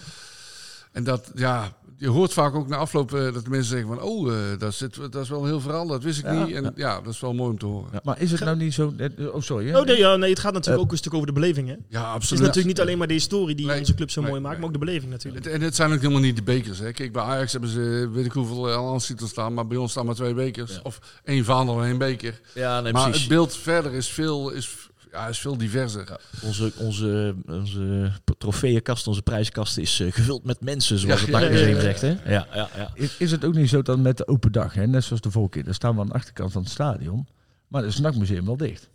En 0.91 1.04
dat, 1.04 1.32
ja, 1.36 1.74
je 2.04 2.10
hoort 2.10 2.34
vaak 2.34 2.56
ook 2.56 2.68
na 2.68 2.76
afloop 2.78 3.13
eh, 3.13 3.34
dat 3.34 3.44
de 3.44 3.50
mensen 3.50 3.70
zeggen 3.70 3.88
van, 3.88 4.02
oh, 4.02 4.34
eh, 4.34 4.60
dat, 4.60 4.74
zit, 4.74 4.96
dat 5.12 5.16
is 5.24 5.30
wel 5.30 5.39
een 5.42 5.46
heel 5.48 5.60
verhaal, 5.60 5.88
dat 5.88 6.04
wist 6.04 6.20
ik 6.20 6.26
Ja. 6.26 6.46
niet. 6.46 6.56
En 6.56 6.74
ja. 6.76 7.02
dat 7.02 7.13
is 7.13 7.20
wel 7.20 7.34
mooi 7.34 7.50
om 7.52 7.58
te 7.58 7.66
horen. 7.66 7.89
Ja, 7.94 8.00
Maar 8.04 8.22
is 8.22 8.32
het 8.32 8.39
nou 8.39 8.58
niet 8.58 8.74
zo... 8.74 8.94
eh, 8.98 9.36
Oh, 9.36 9.42
sorry. 9.42 9.68
hè? 9.70 9.80
Oh, 9.80 9.86
nee, 9.86 9.98
ja, 9.98 10.16
nee, 10.16 10.30
het 10.30 10.39
gaat 10.39 10.54
natuurlijk 10.54 10.84
ook 10.84 10.92
een 10.92 10.98
stuk 10.98 11.13
over 11.13 11.28
de 11.28 11.34
beleving, 11.34 11.68
hè? 11.68 11.74
Het 11.74 12.04
absoluut. 12.06 12.32
is 12.32 12.39
natuurlijk 12.48 12.66
niet 12.66 12.80
alleen 12.82 12.98
maar 12.98 13.08
de 13.08 13.13
historie 13.13 13.56
die 13.56 13.66
Nee, 13.66 13.80
onze 13.80 13.94
club 13.94 14.12
zo 14.12 14.22
nee, 14.22 14.30
mooi 14.30 14.42
maakt, 14.42 14.54
nee. 14.60 14.66
maar 14.66 14.76
ook 14.76 14.80
de 14.82 14.86
beleving 14.86 15.12
natuurlijk. 15.12 15.44
Het- 15.46 15.54
En 15.54 15.62
het 15.62 15.76
zijn 15.76 15.92
ook 15.94 16.00
helemaal 16.02 16.22
niet 16.22 16.36
de 16.36 16.44
bekers. 16.44 16.80
Hè. 16.80 16.92
Kijk, 16.92 17.12
bij 17.12 17.22
Ajax 17.24 17.52
hebben 17.52 17.70
ze 17.70 18.10
weet 18.13 18.26
ik 18.26 18.32
hoeveel 18.32 18.70
eh, 18.70 18.76
al 18.76 19.00
titels 19.00 19.30
staan, 19.30 19.54
maar 19.54 19.68
bij 19.68 19.78
ons 19.78 19.92
staan 19.92 20.06
maar 20.06 20.16
twee 20.16 20.34
bekers. 20.34 20.72
Ja. 20.74 20.80
Of 20.84 21.00
één 21.24 21.46
vaandel 21.46 21.82
en 21.82 21.88
één 21.88 21.98
beker. 21.98 22.39
ja, 22.54 22.82
nee, 22.82 22.94
maar 22.94 23.04
precies. 23.04 23.20
het 23.20 23.30
beeld 23.30 23.56
verder 23.58 23.94
is 23.94 24.08
veel, 24.08 24.50
is, 24.50 24.89
ja, 25.13 25.28
is 25.28 25.39
veel 25.39 25.58
diverser. 25.58 26.19
Onze, 26.43 26.71
onze, 26.78 27.36
onze 27.47 28.12
trofeeënkast, 28.38 29.08
onze 29.08 29.21
prijzenkast 29.21 29.78
is 29.78 29.99
eh, 29.99 30.12
gevuld 30.12 30.43
met 30.43 30.62
mensen, 30.62 30.97
zoals 30.99 31.19
Ja, 31.19 31.26
het 31.26 31.36
ja, 31.36 31.39
NAC-museum 31.39 31.69
ja, 31.69 31.76
ja. 31.76 31.82
zegt. 31.82 32.02
Hè? 32.02 32.08
Ja, 32.10 32.47
ja, 32.54 32.69
ja. 32.76 32.91
Is, 32.93 33.17
is 33.17 33.32
het 33.32 33.45
ook 33.45 33.54
niet 33.54 33.69
zo 33.69 33.82
dat 33.82 33.99
met 33.99 34.17
de 34.17 34.28
open 34.28 34.52
dag, 34.52 34.73
hè, 34.73 34.88
net 34.88 35.04
zoals 35.04 35.21
de 35.21 35.32
vorige 35.32 35.52
keer, 35.52 35.63
daar 35.63 35.73
staan 35.73 35.95
we 35.95 36.02
aan 36.02 36.08
de 36.08 36.13
achterkant 36.13 36.52
van 36.52 36.62
het 36.62 36.71
stadion, 36.71 37.28
maar 37.67 37.84
het 37.84 37.93
SNAC-museum 37.93 38.45
wel 38.45 38.58
dicht. 38.58 38.89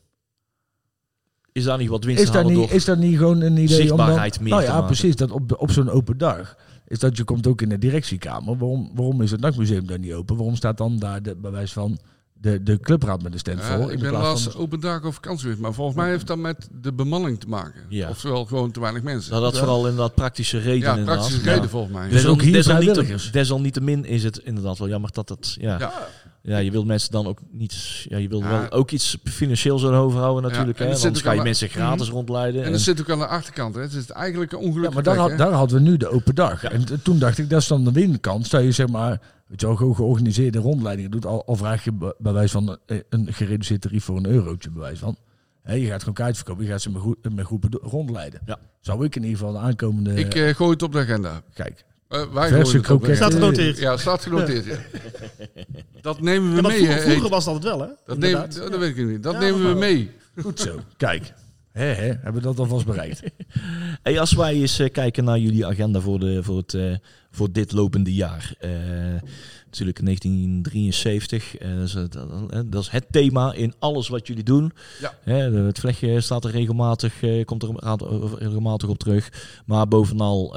Is 1.52 1.64
daar 1.64 1.78
niet 1.78 1.88
wat 1.88 2.04
winst 2.04 2.22
Is 2.22 2.30
te 2.30 2.36
halen 2.36 2.52
niet, 2.52 2.60
door 2.68 2.76
is 2.76 2.84
dat 2.84 2.98
niet 2.98 3.16
gewoon 3.16 3.40
een 3.40 3.52
idee 3.52 3.68
zichtbaarheid 3.68 4.38
om 4.38 4.38
dan, 4.38 4.42
meer 4.42 4.52
Nou 4.52 4.62
ja, 4.64 4.72
maken? 4.72 4.86
precies. 4.86 5.16
Dat 5.16 5.30
op, 5.30 5.60
op 5.60 5.70
zo'n 5.70 5.90
open 5.90 6.18
dag 6.18 6.56
is 6.86 6.98
dat 6.98 7.16
je 7.16 7.24
komt 7.24 7.46
ook 7.46 7.62
in 7.62 7.68
de 7.68 7.78
directiekamer. 7.78 8.56
Waarom, 8.56 8.90
waarom 8.94 9.22
is 9.22 9.30
het 9.30 9.40
NAC-museum 9.40 9.86
dan 9.86 10.00
niet 10.00 10.12
open? 10.12 10.36
Waarom 10.36 10.56
staat 10.56 10.78
dan 10.78 10.98
daar 10.98 11.22
de, 11.22 11.36
bij 11.36 11.50
wijze 11.50 11.72
van 11.72 11.98
de, 12.40 12.62
de 12.62 12.80
clubraad 12.80 13.22
met 13.22 13.32
de 13.32 13.38
stand 13.38 13.58
Ja, 13.58 13.76
vol? 13.76 13.84
ik 13.84 13.94
in 13.94 13.98
ben 14.00 14.08
plaats 14.10 14.24
laatst 14.26 14.44
van, 14.52 14.60
open 14.60 14.80
dag 14.80 15.04
op 15.04 15.14
vakantie 15.14 15.42
geweest, 15.42 15.60
maar 15.60 15.72
volgens 15.72 15.96
mij 15.96 16.08
heeft 16.08 16.26
dat 16.26 16.38
met 16.38 16.68
de 16.80 16.92
bemanning 16.92 17.40
te 17.40 17.48
maken. 17.48 17.80
Ja. 17.88 18.08
Oftewel 18.08 18.44
gewoon 18.44 18.70
te 18.70 18.80
weinig 18.80 19.02
mensen. 19.02 19.30
Nou, 19.30 19.42
dat 19.42 19.52
Ja. 19.52 19.58
vooral 19.58 19.80
inderdaad 19.88 20.14
praktische 20.14 20.58
redenen. 20.58 20.80
ja, 20.80 20.90
inderdaad. 20.90 21.16
praktische 21.16 21.44
Ja. 21.48 21.52
reden 21.54 21.70
volgens 21.70 21.92
mij. 21.92 22.08
Dus 22.08 22.26
ook 22.26 22.42
hier 22.42 22.52
desalniettemin- 22.52 22.94
vrijwilligers. 22.94 23.32
Desalniettemin 23.32 24.04
is 24.04 24.24
het 24.24 24.38
inderdaad 24.38 24.78
wel 24.78 24.88
jammer 24.88 25.10
dat 25.12 25.28
het... 25.28 25.56
Ja, 25.60 25.78
ja. 25.78 25.92
Ja, 26.42 26.58
je 26.58 26.70
wilt 26.70 26.86
mensen 26.86 27.10
dan 27.10 27.26
ook 27.26 27.38
niet... 27.50 28.04
Ja, 28.08 28.16
je 28.16 28.28
wilt 28.28 28.42
Ja. 28.42 28.48
wel 28.60 28.70
ook 28.70 28.90
iets 28.90 29.16
financieel 29.24 29.78
zo 29.78 29.92
overhouden 29.92 30.42
natuurlijk. 30.50 30.78
en 30.80 30.88
hè? 30.88 30.94
Anders 30.94 31.20
ga 31.22 31.32
je 31.32 31.38
aan 31.38 31.44
mensen 31.44 31.68
gratis 31.68 32.08
rondleiden. 32.08 32.60
en 32.60 32.66
en- 32.66 32.72
dat 32.72 32.80
zit 32.80 33.00
ook 33.00 33.10
aan 33.10 33.18
de 33.18 33.26
achterkant. 33.26 33.74
Hè. 33.74 33.80
Het 33.80 33.92
is 33.92 34.10
eigenlijk 34.10 34.52
een 34.52 34.58
ja, 34.58 34.64
ongelukkige 34.64 34.94
maar 34.94 35.14
daar, 35.14 35.28
had- 35.28 35.38
daar 35.38 35.52
hadden 35.52 35.82
we 35.82 35.88
nu 35.90 35.96
de 35.96 36.08
open 36.08 36.34
dag. 36.34 36.64
En 36.64 36.84
t- 36.84 37.04
toen 37.04 37.18
dacht 37.18 37.38
ik, 37.38 37.50
dat 37.50 37.60
is 37.60 37.66
dan 37.66 37.84
de 37.84 37.92
winkant. 37.92 38.46
Stel 38.46 38.60
je 38.60 38.72
zeg 38.72 38.88
maar, 38.88 39.20
weet 39.48 39.60
je 39.60 39.66
wel, 39.66 39.76
gewoon 39.76 39.94
georganiseerde 39.94 40.58
rondleidingen 40.58 41.10
doet. 41.10 41.26
Al, 41.26 41.46
al 41.46 41.56
vraag 41.56 41.84
je 41.84 41.92
bij 42.18 42.32
wijze 42.32 42.52
van 42.52 42.78
eh, 42.86 42.98
een 43.08 43.32
gereduceerd 43.32 43.80
tarief 43.80 44.04
voor 44.04 44.16
een 44.16 44.26
eurotje 44.26 44.70
bij 44.70 44.80
wijze 44.80 44.98
van. 45.00 45.16
Hè, 45.62 45.74
je 45.74 45.86
gaat 45.86 45.98
gewoon 45.98 46.14
kaart 46.14 46.36
verkopen, 46.36 46.64
je 46.64 46.70
gaat 46.70 46.82
ze 46.82 46.90
met, 46.90 47.00
groe- 47.00 47.16
met 47.34 47.46
groepen 47.46 47.70
rondleiden. 47.82 48.40
Ja. 48.46 48.58
Zou 48.80 49.04
ik 49.04 49.16
in 49.16 49.22
ieder 49.22 49.38
geval 49.38 49.52
de 49.52 49.58
aankomende... 49.58 50.14
Ik 50.14 50.34
eh, 50.34 50.54
gooi 50.54 50.70
het 50.70 50.82
op 50.82 50.92
de 50.92 50.98
agenda. 50.98 51.42
kijk, 51.54 51.84
Eh, 52.08 52.32
wij 52.32 52.48
Verse 52.48 52.76
het 52.76 52.86
kroketten. 52.86 53.16
Staat 53.16 53.32
genoteerd. 53.34 53.78
Ja, 53.78 53.96
staat 53.96 54.22
genoteerd. 54.22 54.64
Ja. 54.64 54.76
Dat 56.00 56.20
nemen 56.20 56.50
we 56.50 56.62
Ja, 56.62 56.68
mee. 56.68 57.00
vroeger, 57.00 57.28
was 57.30 57.44
het 57.44 57.54
altijd 57.54 57.76
wel, 57.76 57.86
hè? 57.88 57.92
Dat, 58.06 58.18
neem, 58.18 58.32
dat 58.70 58.78
weet 58.78 58.96
ik 58.96 59.06
niet. 59.06 59.22
Dat 59.22 59.32
Ja, 59.34 59.40
nemen 59.40 59.68
we 59.72 59.78
mee. 59.78 60.10
goed 60.42 60.60
zo. 60.60 60.80
kijk, 60.96 61.32
hebben 61.72 62.34
we 62.34 62.40
dat 62.40 62.58
alvast 62.58 62.86
bereikt. 62.86 63.22
Hey, 64.02 64.20
als 64.20 64.32
wij 64.32 64.54
eens 64.54 64.82
kijken 64.92 65.24
naar 65.24 65.38
jullie 65.38 65.66
agenda 65.66 66.00
voor, 66.00 66.18
de, 66.18 66.42
voor, 66.42 66.56
het, 66.56 66.74
eh, 66.74 66.94
voor 67.38 67.52
dit 67.52 67.72
lopende 67.72 68.14
jaar. 68.14 68.54
Eh, 68.58 68.70
natuurlijk 69.64 70.04
1973. 70.04 71.56
eh, 71.56 71.76
dat, 71.76 71.86
is 71.86 71.94
het, 71.94 72.14
eh, 72.16 72.60
dat 72.66 72.82
is 72.82 72.88
het 72.88 73.06
thema 73.10 73.52
in 73.52 73.74
alles 73.78 74.08
wat 74.08 74.26
jullie 74.26 74.44
doen. 74.44 74.72
Ja. 75.00 75.32
Het 75.32 75.78
vlechtje 75.78 76.20
staat 76.20 76.44
er 76.44 76.50
regelmatig, 76.50 77.14
komt 77.44 77.62
er 77.62 77.74
regelmatig 78.38 78.88
op 78.88 78.98
terug. 78.98 79.32
Maar 79.66 79.88
bovenal 79.88 80.56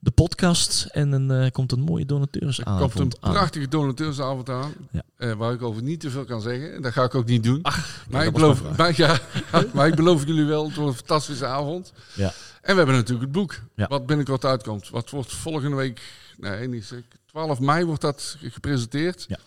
de 0.00 0.10
podcast 0.10 0.86
en 0.90 1.30
eh, 1.30 1.50
komt 1.50 1.72
een 1.72 1.80
mooie 1.80 2.04
Er 2.04 2.08
komt 2.08 2.32
donateursavond 2.32 2.98
een 2.98 3.12
aan. 3.20 3.32
prachtige 3.32 3.68
donateursavond 3.68 4.48
aan. 4.48 4.72
Ja. 4.90 5.36
waar 5.36 5.52
ik 5.52 5.62
over 5.62 5.82
niet 5.82 6.00
te 6.00 6.10
veel 6.10 6.24
kan 6.24 6.40
zeggen. 6.40 6.82
Dat 6.82 6.92
ga 6.92 7.04
ik 7.04 7.14
ook 7.14 7.26
niet 7.26 7.42
doen. 7.42 7.60
maar, 7.62 7.84
dat 8.10 8.22
ik 8.22 8.32
beloof, 8.32 8.62
maar, 8.76 8.92
ja, 8.96 9.18
maar 9.74 9.86
ik 9.86 9.94
beloof 9.94 10.26
jullie 10.26 10.44
wel, 10.44 10.64
het 10.66 10.74
wordt 10.74 10.90
een 10.90 10.96
fantastische 10.96 11.46
avond. 11.46 11.92
Ja. 12.14 12.32
En 12.60 12.70
we 12.70 12.76
hebben 12.76 12.94
natuurlijk 12.94 13.22
het 13.22 13.32
boek. 13.32 13.60
Ja. 13.74 13.86
Wat 13.88 14.06
binnenkort 14.06 14.44
uitkomt. 14.44 14.88
Wat 14.88 15.10
wordt 15.10 15.32
volgende 15.32 15.76
week, 15.76 16.02
nee 16.36 16.68
niet 16.68 16.84
zeker, 16.84 17.18
12 17.26 17.60
mei 17.60 17.84
wordt 17.84 18.00
dat 18.00 18.36
gepresenteerd. 18.40 19.24
Ja. 19.28 19.38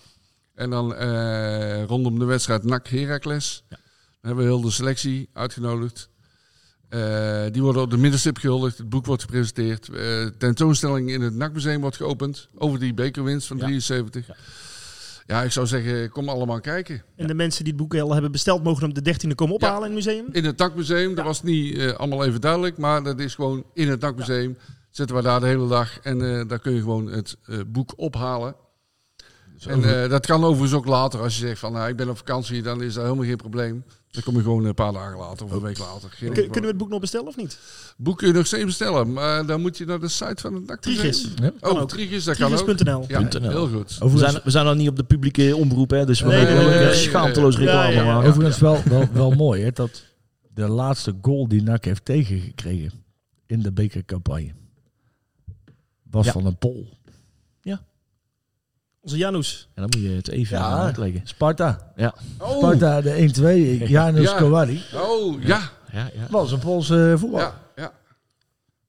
En 0.56 0.70
dan 0.70 0.96
eh, 0.96 1.84
rondom 1.84 2.20
de 2.20 2.26
wedstrijd 2.26 2.64
NAC 2.64 2.88
Heracles. 2.88 3.64
Ja. 3.70 3.76
Dan 3.78 3.86
hebben 4.22 4.44
we 4.44 4.52
heel 4.52 4.62
de 4.62 4.72
selectie 4.72 5.30
uitgenodigd. 5.34 6.10
Eh, 6.90 7.44
die 7.52 7.62
worden 7.62 7.82
op 7.82 7.90
de 7.90 7.98
middenstip 7.98 8.38
gehuldigd. 8.38 8.78
Het 8.78 8.90
boek 8.90 9.06
wordt 9.06 9.22
gepresenteerd. 9.22 9.90
Eh, 9.90 10.26
tentoonstelling 10.38 11.10
in 11.12 11.22
het 11.22 11.34
NAC-museum 11.34 11.82
wordt 11.82 11.96
geopend. 11.96 12.48
Over 12.56 12.80
die 12.80 12.94
bekerwinst 12.94 13.48
van 13.48 13.58
Ja. 13.58 13.64
73. 13.64 14.28
Ja. 14.28 14.36
Ik 15.42 15.52
zou 15.52 15.68
zeggen, 15.68 16.10
kom 16.10 16.30
allemaal 16.30 16.60
kijken. 16.60 17.04
En 17.16 17.28
de 17.28 17.34
mensen 17.34 17.64
die 17.64 17.74
het 17.74 17.82
boek 17.82 17.96
al 17.96 18.14
hebben 18.14 18.32
besteld, 18.32 18.64
mogen 18.64 18.84
hem 18.84 18.94
de 18.94 19.14
13e 19.14 19.36
komen 19.36 19.56
ophalen 19.56 19.90
in 19.90 19.96
het 19.96 20.06
museum. 20.06 20.26
In 20.32 20.46
het 20.46 20.58
NAC-museum, 20.58 21.16
dat 21.16 21.26
was 21.26 21.44
niet 21.44 21.78
eh, 21.78 21.92
allemaal 21.92 22.26
even 22.26 22.42
duidelijk. 22.42 22.78
Maar 22.78 23.04
dat 23.04 23.20
is 23.20 23.36
gewoon 23.36 23.64
in 23.74 23.90
het 23.90 24.02
NAC-museum. 24.02 24.58
Zitten 24.90 25.16
we 25.16 25.22
daar 25.22 25.40
de 25.40 25.46
hele 25.46 25.68
dag. 25.68 26.00
En 26.00 26.40
eh, 26.40 26.48
daar 26.48 26.60
kun 26.60 26.74
je 26.74 26.80
gewoon 26.80 27.08
het 27.08 27.38
eh, 27.46 27.60
boek 27.68 27.94
ophalen. 27.96 28.56
En 29.68 30.04
eh, 30.04 30.10
dat 30.10 30.26
kan 30.26 30.44
overigens 30.44 30.74
ook 30.74 30.86
later. 30.86 31.20
Als 31.20 31.38
je 31.40 31.48
zegt 31.48 31.60
van 31.60 31.72
nou, 31.74 31.90
ik 31.90 31.96
ben 31.96 32.10
op 32.10 32.18
vakantie, 32.18 32.62
dan 32.62 32.82
is 32.84 32.94
dat 32.94 33.04
helemaal 33.04 33.26
geen 33.26 33.36
probleem. 33.38 33.84
Dan 34.12 34.24
kom 34.24 34.36
je 34.36 34.42
gewoon 34.42 34.66
een 34.66 34.74
paar 34.74 34.94
dagen 34.94 35.18
later 35.18 35.46
of 35.46 35.52
een 35.52 35.62
week 35.62 35.78
later. 35.78 36.10
Geen 36.10 36.34
Kun- 36.34 36.44
kunnen 36.44 36.62
we 36.62 36.68
het 36.68 36.78
boek 36.78 36.90
nog 36.90 37.00
bestellen 37.00 37.28
of 37.28 37.36
niet? 37.36 37.60
Boek 37.98 38.18
kun 38.18 38.28
je 38.28 38.34
nog 38.34 38.46
steeds 38.46 38.66
bestellen, 38.66 39.14
maar 39.14 39.46
dan 39.46 39.62
moet 39.62 39.78
je 39.78 39.86
naar 39.86 40.00
de 40.00 40.08
site 40.08 40.42
van 40.42 40.54
het 40.54 40.66
NAC 40.66 40.82
Trigis. 40.82 41.28
Ja. 41.36 41.52
Oh. 41.60 41.84
Trigis, 41.84 42.24
dat 42.24 42.38
kan 42.38 42.52
ook. 42.54 42.58
Trigis.nl. 42.60 43.06
Ja, 43.08 43.20
.nl. 43.20 43.50
heel 43.50 43.68
goed. 43.68 43.98
We 43.98 44.18
zijn, 44.18 44.40
we 44.44 44.50
zijn 44.52 44.66
nog 44.66 44.76
niet 44.76 44.90
op 44.90 44.96
de 44.96 45.04
publieke 45.04 45.56
omroep, 45.56 45.90
hè, 45.90 46.06
dus 46.06 46.22
we 46.22 46.28
Nee, 46.28 46.46
wel 46.46 46.70
nee, 46.70 46.94
schaamteloos 46.94 47.56
nee. 47.58 47.66
reclame 47.66 47.92
Ja, 47.92 48.00
ja, 48.00 48.04
ja. 48.06 48.14
maken. 48.14 48.30
overigens 48.30 48.60
wel, 48.60 48.82
wel, 48.86 49.08
wel 49.14 49.32
mooi 49.32 49.62
hè, 49.64 49.72
dat 49.72 50.04
de 50.54 50.68
laatste 50.68 51.16
goal 51.22 51.48
die 51.48 51.62
NAC 51.64 51.86
heeft 51.86 52.06
tegengekregen 52.06 52.92
in 53.46 53.62
de 53.62 53.72
bekercampagne 53.72 54.52
was 56.10 56.26
Ja. 56.26 56.32
van 56.32 56.46
een 56.46 56.58
Pol. 56.58 56.90
Onze 59.04 59.18
Janus. 59.18 59.68
En 59.74 59.82
dan 59.88 60.02
moet 60.02 60.10
je 60.10 60.16
het 60.16 60.28
even 60.30 60.58
Ja. 60.58 60.78
uitleggen. 60.84 61.22
Sparta. 61.24 61.92
Ja. 61.96 62.14
Oh, 62.40 62.58
Sparta, 62.58 63.02
de 63.02 63.16
1-2. 63.18 63.88
Janus 63.90 64.30
Ja. 64.32 64.38
Kowali. 64.38 64.82
oh 64.96 65.42
ja. 65.44 65.60
Ja, 65.92 66.10
ja. 66.14 66.28
Was 66.30 66.52
een 66.52 66.60
Poolse 66.60 67.16
voetbal. 67.18 67.40
Ja, 67.40 67.54
ja. 67.76 67.92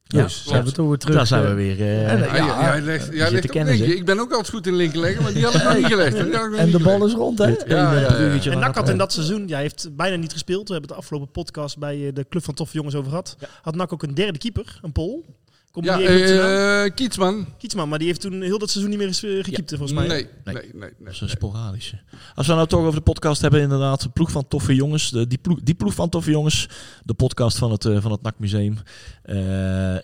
Ja, 0.04 0.22
Dus 0.22 0.44
zijn 0.46 0.64
we 0.64 0.72
toch 0.72 0.88
weer 0.88 0.98
terug. 0.98 1.14
Daar 1.16 1.26
zijn 1.26 1.42
we 1.42 1.48
eh, 1.48 1.54
weer. 1.54 1.80
eh, 1.80 2.12
En, 2.12 2.18
Ja, 2.18 2.62
jij 2.72 2.80
legt, 2.80 3.08
jij 3.12 3.30
legt 3.30 3.46
kennen. 3.50 3.88
Ik 3.96 4.04
ben 4.04 4.18
ook 4.20 4.30
altijd 4.30 4.50
goed 4.50 4.66
in 4.66 4.74
linken 4.74 5.00
leggen, 5.00 5.22
maar 5.22 5.32
die 5.32 5.44
had 5.44 5.54
ik 5.54 5.62
nog 5.64 5.74
niet 5.76 5.86
gelegd. 5.86 6.14
En 6.16 6.24
niet 6.24 6.72
de 6.72 6.78
bal 6.82 6.92
gelegd. 6.94 7.04
is 7.04 7.12
rond, 7.18 7.38
hè? 7.38 7.46
Ja, 7.66 7.92
ja, 8.00 8.50
En 8.50 8.58
NAC 8.58 8.74
had 8.74 8.88
in 8.88 8.98
dat 8.98 9.12
seizoen, 9.12 9.46
ja, 9.48 9.52
hij 9.54 9.62
heeft 9.62 9.88
bijna 9.96 10.16
niet 10.16 10.32
gespeeld. 10.32 10.68
We 10.68 10.72
hebben 10.72 10.90
het 10.90 10.98
de 10.98 11.04
afgelopen 11.04 11.30
podcast 11.32 11.78
bij 11.78 12.06
eh, 12.06 12.14
de 12.14 12.26
Club 12.28 12.44
van 12.44 12.54
Toffe 12.54 12.74
Jongens 12.76 12.94
over 12.94 13.08
gehad. 13.08 13.36
Had 13.62 13.74
NAC 13.74 13.92
ook 13.92 14.02
een 14.02 14.14
derde 14.14 14.38
keeper, 14.38 14.78
een 14.82 14.92
Pol. 14.92 15.24
Kom 15.74 15.84
Ja, 15.84 16.00
eh 16.00 16.90
Kietsman. 16.94 17.46
Kietsman, 17.58 17.88
maar 17.88 17.98
die 17.98 18.06
heeft 18.08 18.20
toen 18.20 18.42
heel 18.42 18.58
dat 18.58 18.70
seizoen 18.70 18.90
niet 18.90 18.98
meer 18.98 19.08
eens 19.08 19.22
eh, 19.22 19.44
gekiept, 19.44 19.68
volgens 19.70 19.92
mij. 19.92 20.06
Nee, 20.06 20.26
Nee. 20.44 20.54
nee, 20.54 20.64
nee. 20.72 20.72
nee, 20.72 20.90
Dat 20.98 21.12
is 21.12 21.20
een 21.20 21.26
nee. 21.26 21.36
sporadische. 21.36 22.00
Als 22.34 22.46
we 22.46 22.52
nou 22.54 22.66
toch 22.68 22.80
over 22.80 22.94
de 22.94 23.00
podcast 23.00 23.40
hebben, 23.40 23.60
inderdaad, 23.60 24.02
de 24.02 24.08
ploeg 24.08 24.30
van 24.30 24.48
toffe 24.48 24.74
jongens. 24.74 25.10
De, 25.10 25.26
die, 25.26 25.38
ploeg, 25.38 25.60
die 25.62 25.74
ploeg 25.74 25.94
van 25.94 26.08
toffe 26.08 26.30
jongens, 26.30 26.68
de 27.04 27.14
podcast 27.14 27.58
van 27.58 27.70
het, 27.70 27.84
eh, 27.84 28.00
van 28.00 28.10
het 28.12 28.22
NAC 28.22 28.34
Museum. 28.38 28.78
Eh, 29.22 29.36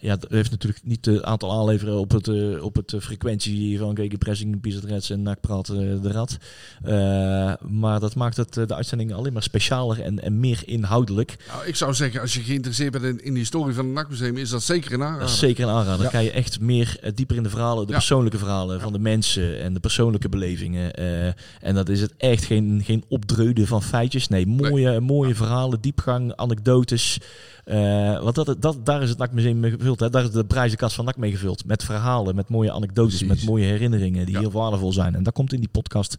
ja, 0.00 0.16
dat 0.16 0.30
heeft 0.30 0.50
natuurlijk 0.50 0.80
niet 0.84 1.04
het 1.04 1.22
aantal 1.22 1.52
aanleveren 1.52 1.98
op 1.98 2.10
het, 2.10 2.28
eh, 2.28 2.62
op 2.64 2.76
het 2.76 2.94
frequentie 3.00 3.78
van 3.78 3.96
Gege 3.96 4.18
Pressing, 4.18 4.60
Bizet 4.60 4.84
Reds 4.84 5.10
en 5.10 5.22
NAC 5.22 5.40
Praat 5.40 5.66
de 5.66 6.12
Rad. 6.12 6.36
Eh, 6.82 7.52
maar 7.68 8.00
dat 8.00 8.14
maakt 8.14 8.36
het, 8.36 8.54
de 8.54 8.74
uitzending 8.74 9.12
alleen 9.12 9.32
maar 9.32 9.42
specialer 9.42 10.00
en, 10.00 10.22
en 10.22 10.40
meer 10.40 10.62
inhoudelijk. 10.64 11.36
Nou, 11.48 11.66
ik 11.66 11.76
zou 11.76 11.94
zeggen, 11.94 12.20
als 12.20 12.34
je 12.34 12.40
geïnteresseerd 12.40 12.92
bent 12.92 13.04
in, 13.04 13.24
in 13.24 13.32
de 13.32 13.38
historie 13.38 13.74
van 13.74 13.84
het 13.84 13.94
NAC-museum, 13.94 14.36
is 14.36 14.50
dat 14.50 14.62
zeker 14.62 14.92
een 14.92 14.98
Dat 14.98 15.08
aanrader. 15.08 15.28
is 15.28 15.38
zeker 15.60 15.74
een 15.74 15.80
aanrader. 15.80 16.02
Dan 16.02 16.12
kan 16.12 16.24
je 16.24 16.30
echt 16.30 16.60
meer 16.60 16.96
eh, 17.00 17.12
dieper 17.14 17.36
in 17.36 17.42
de 17.42 17.50
verhalen, 17.50 17.86
de 17.86 17.92
persoonlijke 17.92 18.38
verhalen 18.38 18.80
van 18.80 18.92
de 18.92 18.98
mensen 18.98 19.60
en 19.60 19.74
de 19.74 19.80
persoonlijke 19.80 20.28
belevingen. 20.28 20.92
eh, 20.94 21.26
en 21.60 21.74
dat 21.74 21.88
is 21.88 22.00
het 22.00 22.14
echt 22.16 22.44
geen, 22.44 22.80
geen 22.84 23.04
opdreuden 23.08 23.66
van 23.66 23.82
feitjes. 23.82 24.28
Nee, 24.28 24.46
mooie, 24.46 25.00
mooie 25.00 25.34
verhalen, 25.34 25.80
diepgang, 25.80 26.36
anekdotes. 26.36 27.18
Eh, 27.64 28.22
want 28.22 28.34
dat, 28.34 28.56
dat, 28.62 28.86
daar 28.86 29.02
is 29.02 29.08
het 29.08 29.18
NAC 29.18 29.32
Museum 29.32 29.60
mee 29.60 29.70
gevuld. 29.70 30.00
Hè. 30.00 30.10
Daar 30.10 30.22
is 30.24 30.30
de 30.30 30.44
prijzenkast 30.44 30.94
van 30.94 31.04
NAC 31.04 31.16
mee 31.16 31.30
gevuld. 31.30 31.64
Met 31.64 31.84
verhalen, 31.84 32.34
met 32.34 32.48
mooie 32.48 32.72
anekdotes, 32.72 33.18
Precies. 33.18 33.28
met 33.40 33.44
mooie 33.50 33.64
herinneringen 33.64 34.24
die 34.26 34.34
Ja. 34.34 34.40
heel 34.40 34.50
waardevol 34.50 34.92
zijn. 34.92 35.14
En 35.14 35.22
dat 35.22 35.32
komt 35.32 35.52
in 35.52 35.60
die 35.60 35.68
podcast 35.68 36.16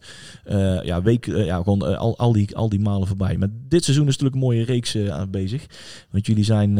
ja, 0.82 1.02
week, 1.02 1.26
ja, 1.26 1.56
gewoon, 1.56 1.98
al, 1.98 2.18
al, 2.18 2.32
die, 2.32 2.56
al 2.56 2.68
die 2.68 2.80
malen 2.80 3.06
voorbij. 3.06 3.36
Maar 3.36 3.48
dit 3.68 3.84
seizoen 3.84 4.06
is 4.08 4.12
natuurlijk 4.16 4.34
een 4.34 4.48
mooie 4.48 4.64
reeks 4.64 4.96
aan 4.96 5.30
bezig. 5.30 5.66
Want 6.10 6.26
jullie 6.26 6.44
zijn 6.44 6.78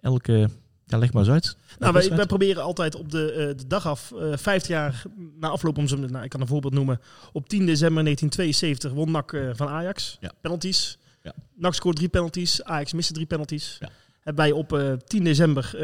elke... 0.00 0.48
Ja, 0.86 0.98
leg 0.98 1.12
maar 1.12 1.22
eens 1.22 1.32
uit. 1.32 1.56
Nou, 1.90 2.08
wij, 2.16 2.26
proberen 2.26 2.62
altijd 2.62 2.94
op 2.94 3.10
de, 3.10 3.32
eh, 3.32 3.46
de 3.46 3.66
dag 3.66 3.86
af, 3.86 4.12
eh 4.12 4.36
50 4.36 4.68
jaar 4.68 5.02
na 5.40 5.48
afloop, 5.48 5.78
om 5.78 5.88
ze, 5.88 5.96
nou, 5.96 6.24
ik 6.24 6.30
kan 6.30 6.40
een 6.40 6.46
voorbeeld 6.46 6.74
noemen. 6.74 7.00
Op 7.32 7.48
10 7.48 7.66
december 7.66 8.04
1972 8.04 8.92
won 8.92 9.10
NAC 9.10 9.32
eh, 9.32 9.50
van 9.52 9.68
Ajax. 9.68 10.16
Ja. 10.20 10.32
Penalties. 10.40 10.98
Ja. 11.22 11.34
NAC 11.54 11.74
scoort 11.74 11.96
drie 11.96 12.08
penalties, 12.08 12.62
Ajax 12.62 12.92
miste 12.92 13.12
drie 13.12 13.26
penalties. 13.26 13.76
Ja. 13.80 13.88
Hebben 14.20 14.44
wij 14.44 14.52
op 14.52 14.72
eh 14.72 14.92
10 14.92 15.24
december 15.24 15.74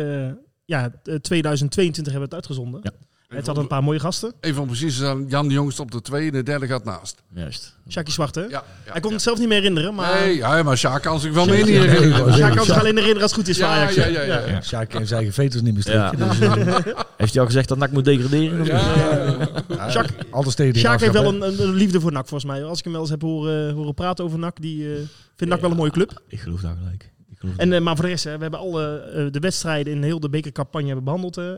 ja, 0.68 0.92
eh, 1.04 1.14
2022 1.14 2.12
hebben 2.12 2.30
we 2.30 2.36
het 2.36 2.46
uitgezonden. 2.46 2.80
Ja. 2.82 2.92
Het 3.28 3.46
hadden 3.46 3.62
een 3.64 3.68
paar 3.70 3.82
mooie 3.82 3.98
gasten. 4.00 4.32
Even 4.40 4.60
om 4.60 4.66
precies 4.66 4.92
te 4.96 4.98
zijn, 5.04 5.26
Jan 5.28 5.48
de 5.48 5.54
Jongste 5.54 5.82
op 5.82 5.90
de 5.90 6.00
twee 6.02 6.26
en 6.26 6.32
de 6.32 6.42
derde 6.42 6.66
gaat 6.66 6.84
naast. 6.84 7.22
Juist. 7.34 7.76
Zwarte. 8.04 8.40
Ja, 8.40 8.48
ja, 8.48 8.92
Hij 8.92 9.00
kon 9.00 9.08
ja. 9.10 9.14
het 9.16 9.24
zelf 9.24 9.38
niet 9.38 9.48
meer 9.48 9.56
herinneren, 9.56 9.94
maar 9.94 10.20
Nee, 10.20 10.36
ja, 10.36 10.62
maar 10.62 10.76
Sjaak 10.78 11.02
kan 11.02 11.20
zich 11.20 11.32
wel 11.32 11.46
meer 11.46 11.56
niet 11.64 11.66
herinneren. 11.76 12.32
zeker. 12.34 12.54
kan 12.56 12.64
zich 12.64 12.78
alleen 12.78 12.96
herinneren 12.96 13.22
als 13.22 13.30
het 13.30 13.40
goed 13.40 13.48
is 13.48 13.56
voor 13.58 13.66
Ja, 13.66 13.72
Ajax. 13.74 13.94
ja, 13.94 14.02
hè? 14.02 14.08
ja, 14.08 14.22
ja, 14.22 14.46
ja. 14.46 14.62
Sjaak 14.62 14.94
en 14.94 15.06
zijn 15.06 15.32
veters 15.32 15.62
niet 15.62 15.74
meer 15.74 15.94
Ja. 15.94 16.08
streken. 16.08 16.28
Dus, 16.28 16.38
eh, 16.38 17.02
Heeft 17.16 17.32
hij 17.32 17.40
al 17.40 17.46
gezegd 17.46 17.68
dat 17.68 17.78
NAC 17.78 17.90
moet 17.90 18.04
degraderen? 18.04 18.64
Ja, 18.64 20.04
Altijd 20.30 20.56
tegen 20.56 20.72
die 20.72 20.82
Sjaak 20.82 21.00
heeft 21.00 21.12
wel 21.12 21.22
hè. 21.22 21.28
een, 21.46 21.62
een, 21.62 21.74
liefde 21.74 22.00
voor 22.00 22.12
NAC 22.12 22.28
volgens 22.28 22.50
mij. 22.50 22.64
Als 22.64 22.78
ik 22.78 22.84
hem 22.84 22.92
wel 22.92 23.02
eens 23.02 23.10
heb 23.10 23.22
horen, 23.22 23.74
horen 23.74 23.94
praten 23.94 24.24
over 24.24 24.38
NAC, 24.38 24.60
die 24.60 24.84
eh, 24.92 24.96
vindt 25.36 25.52
NAC 25.52 25.60
wel 25.60 25.70
een 25.70 25.76
mooie 25.76 25.90
club. 25.90 26.22
Ik 26.28 26.40
geloof 26.40 26.60
daar 26.60 26.76
gelijk. 26.82 27.10
En, 27.56 27.72
eh, 27.72 27.80
maar 27.80 27.94
voor 27.96 28.04
de 28.04 28.10
rest, 28.10 28.24
hè, 28.24 28.36
we 28.36 28.42
hebben 28.42 28.60
alle 28.60 28.98
eh, 29.00 29.26
de 29.30 29.38
wedstrijden 29.40 29.92
in 29.92 30.02
heel 30.02 30.20
de 30.20 30.28
bekercampagne 30.30 30.86
hebben 30.86 31.04
behandeld. 31.04 31.34
hè. 31.34 31.56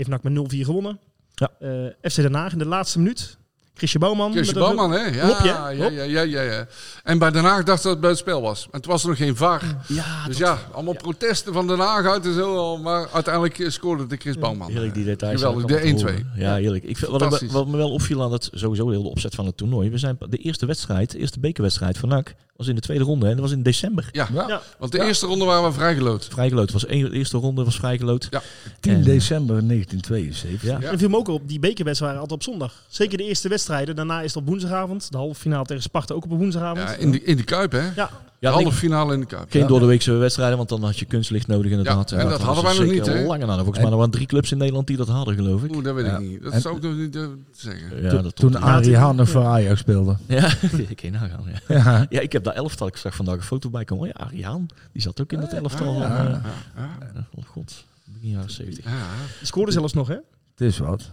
Heeft 0.00 0.22
NAC 0.22 0.22
met 0.22 0.52
0-4 0.54 0.64
gewonnen. 0.64 0.98
Ja. 1.34 1.50
Eh, 1.58 2.10
FC 2.10 2.16
Den 2.16 2.34
Haag 2.34 2.52
in 2.52 2.58
de 2.58 2.66
laatste 2.66 2.98
minuut. 2.98 3.38
Chrisje 3.80 3.98
Bouwman. 3.98 4.32
Chrisje 4.32 4.52
Bouwman, 4.54 4.90
hè? 4.92 4.98
Ja, 5.04 5.26
Lopje, 5.26 5.48
ja, 5.48 5.68
ja, 5.70 6.02
ja, 6.02 6.20
ja, 6.22 6.42
ja. 6.42 6.66
En 7.04 7.18
bij 7.18 7.30
Den 7.30 7.44
Haag 7.44 7.62
dacht 7.64 7.82
dat 7.82 7.92
het 7.92 8.00
bij 8.00 8.10
het 8.10 8.18
spel 8.18 8.40
was. 8.40 8.68
En 8.70 8.80
toen 8.80 8.92
was 8.92 9.02
er 9.02 9.08
nog 9.08 9.16
geen 9.18 9.36
VAR. 9.36 9.62
ja, 9.88 10.26
Dus 10.26 10.38
ja, 10.38 10.58
allemaal 10.72 10.94
protesten 10.94 11.52
van 11.52 11.66
Den 11.66 11.78
Haag 11.78 12.06
uit 12.06 12.26
en 12.26 12.34
zo. 12.34 12.76
Maar 12.78 13.08
uiteindelijk 13.12 13.58
eh, 13.58 13.68
scoorde 13.70 14.06
de 14.06 14.16
Chris 14.16 14.38
Bouwman. 14.38 14.70
Heerlijk 14.70 14.94
die 14.94 15.04
details. 15.04 15.40
Geweldig, 15.40 15.64
de 15.64 15.80
te 15.80 15.88
1-2. 15.92 16.00
horen. 16.00 16.30
Ja, 16.36 16.54
heerlijk. 16.54 16.84
Ik 16.84 16.96
vind, 16.96 17.10
wat, 17.10 17.20
me, 17.20 17.26
Fantastisch. 17.26 17.52
wat 17.52 17.66
me 17.66 17.76
wel 17.76 17.90
opviel 17.92 18.22
aan 18.22 18.32
het 18.32 18.48
sowieso 18.54 18.90
heel 18.90 19.02
de 19.02 19.08
opzet 19.08 19.34
van 19.34 19.46
het 19.46 19.56
toernooi. 19.56 19.90
We 19.90 19.98
zijn 19.98 20.16
de 20.28 20.36
eerste 20.36 20.66
wedstrijd, 20.66 21.10
de 21.10 21.18
eerste 21.18 21.40
bekerwedstrijd 21.40 21.98
van 21.98 22.08
NAC 22.08 22.34
was 22.56 22.68
in 22.68 22.74
de 22.74 22.80
tweede 22.80 23.04
ronde. 23.04 23.26
En 23.26 23.32
dat 23.32 23.40
was 23.40 23.50
in 23.52 23.62
december. 23.62 24.08
Ja, 24.12 24.28
Ja. 24.34 24.44
Ja. 24.48 24.62
want 24.78 24.92
de 24.92 24.98
Ja. 24.98 25.04
eerste 25.04 25.26
ronde 25.26 25.44
waren 25.44 25.64
we 25.64 25.72
vrijgeloot. 25.72 26.28
Vrijgeloot. 26.30 26.72
Was 26.72 26.86
één, 26.86 27.10
de 27.10 27.16
eerste 27.16 27.36
ronde 27.38 27.64
was 27.64 27.76
vrijgeloot. 27.76 28.26
Ja. 28.30 28.42
10 28.80 28.92
En- 28.94 29.02
december 29.02 29.62
1972. 29.64 30.62
Ja. 30.62 30.78
Ja. 30.80 30.90
En 30.90 30.98
viel 30.98 31.08
me 31.08 31.16
ook 31.16 31.28
op, 31.28 31.48
die 31.48 31.58
bekerwedstrijden 31.58 32.18
waren 32.18 32.20
altijd 32.30 32.48
op 32.48 32.54
zondag. 32.54 32.82
Zeker 32.88 33.18
de 33.18 33.24
eerste 33.24 33.48
Ja, 33.48 33.54
wedstrijden. 33.70 33.96
Daarna 33.96 34.20
is 34.22 34.34
het 34.34 34.42
op 34.42 34.48
woensdagavond. 34.48 35.10
De 35.12 35.16
halve 35.16 35.40
finale 35.40 35.64
tegen 35.64 35.82
Sparta 35.82 36.14
ook 36.14 36.24
op 36.24 36.30
een 36.30 36.38
woensdagavond. 36.38 36.88
Ja, 36.88 36.94
in, 36.94 37.10
de, 37.10 37.22
in 37.24 37.36
de 37.36 37.44
Kuip, 37.44 37.72
hè? 37.72 37.90
Ja, 37.96 38.10
Ja, 38.38 38.50
halve 38.50 38.72
finale 38.72 39.14
in 39.14 39.20
de 39.20 39.26
Kuip. 39.26 39.50
geen 39.50 39.62
Ja. 39.62 39.68
door 39.68 39.80
de 39.80 39.86
weekse 39.86 40.12
wedstrijden, 40.12 40.56
want 40.56 40.68
dan 40.68 40.84
had 40.84 40.98
je 40.98 41.04
kunstlicht 41.04 41.46
nodig 41.46 41.70
inderdaad. 41.70 42.10
Ja, 42.10 42.16
en 42.18 42.28
dat 42.28 42.40
hadden 42.40 42.64
wij 42.64 42.74
nog 42.78 42.84
niet, 42.92 43.06
hè? 43.06 43.24
Langer 43.26 43.46
na. 43.46 43.54
Volgens 43.56 43.78
mij 43.78 43.90
er 43.90 43.96
waren 43.96 44.10
drie 44.10 44.26
clubs 44.26 44.52
in 44.52 44.58
Nederland 44.58 44.86
die 44.86 44.96
dat 44.96 45.08
hadden, 45.08 45.34
geloof 45.34 45.62
ik. 45.62 45.74
Oeh, 45.74 45.84
dat 45.84 45.94
weet 45.94 46.06
Ja. 46.06 46.16
ik 46.18 46.28
niet. 46.28 46.42
Dat 46.42 46.52
En- 46.52 46.60
zou 46.60 46.76
ik 46.76 46.82
nog 46.82 46.94
niet 46.96 47.16
eh, 47.16 47.22
zeggen. 47.52 48.02
Ja, 48.02 48.10
Toen- 48.10 48.22
dat 48.22 48.36
Toen 48.36 48.60
Arie 48.60 48.96
Haan 48.96 49.16
nog 49.16 49.28
voor 49.28 49.44
Ajax 49.44 49.80
speelde. 49.80 50.16
Ja, 50.26 50.50
ik 50.88 51.00
je 51.00 51.10
nagaan. 51.10 51.44
Ja. 51.68 51.74
Ja. 51.76 52.06
ja, 52.08 52.20
ik 52.20 52.32
heb 52.32 52.44
daar 52.44 52.54
elftal. 52.54 52.86
Ik 52.86 52.96
zag 52.96 53.14
vandaag 53.16 53.34
een 53.36 53.42
foto 53.42 53.70
bij 53.70 53.84
komen. 53.84 54.08
Oh 54.08 54.12
ja, 54.16 54.24
Ariaan, 54.24 54.66
die 54.92 55.02
zat 55.02 55.20
ook 55.20 55.32
in 55.32 55.38
het 55.40 55.52
elftal. 55.52 55.94
ja. 55.94 56.18
eh, 56.26 56.32
Ja, 56.76 56.88
ja, 57.14 57.26
oh 57.34 57.44
god, 57.46 57.84
begin 58.04 58.30
jaren 58.30 58.50
70. 58.50 58.84
ja. 58.84 58.90
die 59.38 59.46
scoorde 59.46 59.72
zelfs 59.72 59.92
nog, 59.92 60.08
hè? 60.08 60.14
Het 60.50 60.68
is 60.68 60.78
wat. 60.78 61.10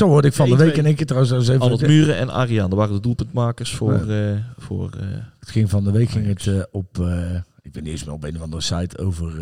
Zo 0.00 0.08
hoorde 0.08 0.28
ik 0.28 0.34
van 0.34 0.48
de 0.48 0.54
1-2. 0.54 0.58
week 0.58 0.76
in 0.76 0.86
één 0.86 0.94
keer 0.94 1.06
trouwens 1.06 1.32
eens 1.32 1.48
even... 1.48 1.60
Arnold 1.60 1.86
Muren 1.86 2.16
en 2.16 2.30
Ariaan, 2.30 2.70
dat 2.70 2.78
waren 2.78 2.94
de 2.94 3.00
doelpuntmakers 3.00 3.74
voor... 3.74 4.06
Ja. 4.06 4.32
eh, 4.32 4.38
voor 4.56 4.90
eh, 5.00 5.06
Het 5.38 5.50
ging 5.50 5.70
van 5.70 5.84
de 5.84 5.90
week 5.90 6.08
ging 6.08 6.26
het 6.26 6.46
eh, 6.46 6.62
op, 6.70 6.98
ik 7.62 7.74
niet 7.74 7.86
eens 7.86 8.04
meer 8.04 8.14
op 8.14 8.24
een 8.24 8.36
of 8.36 8.42
andere 8.42 8.62
site 8.62 8.98
over 8.98 9.32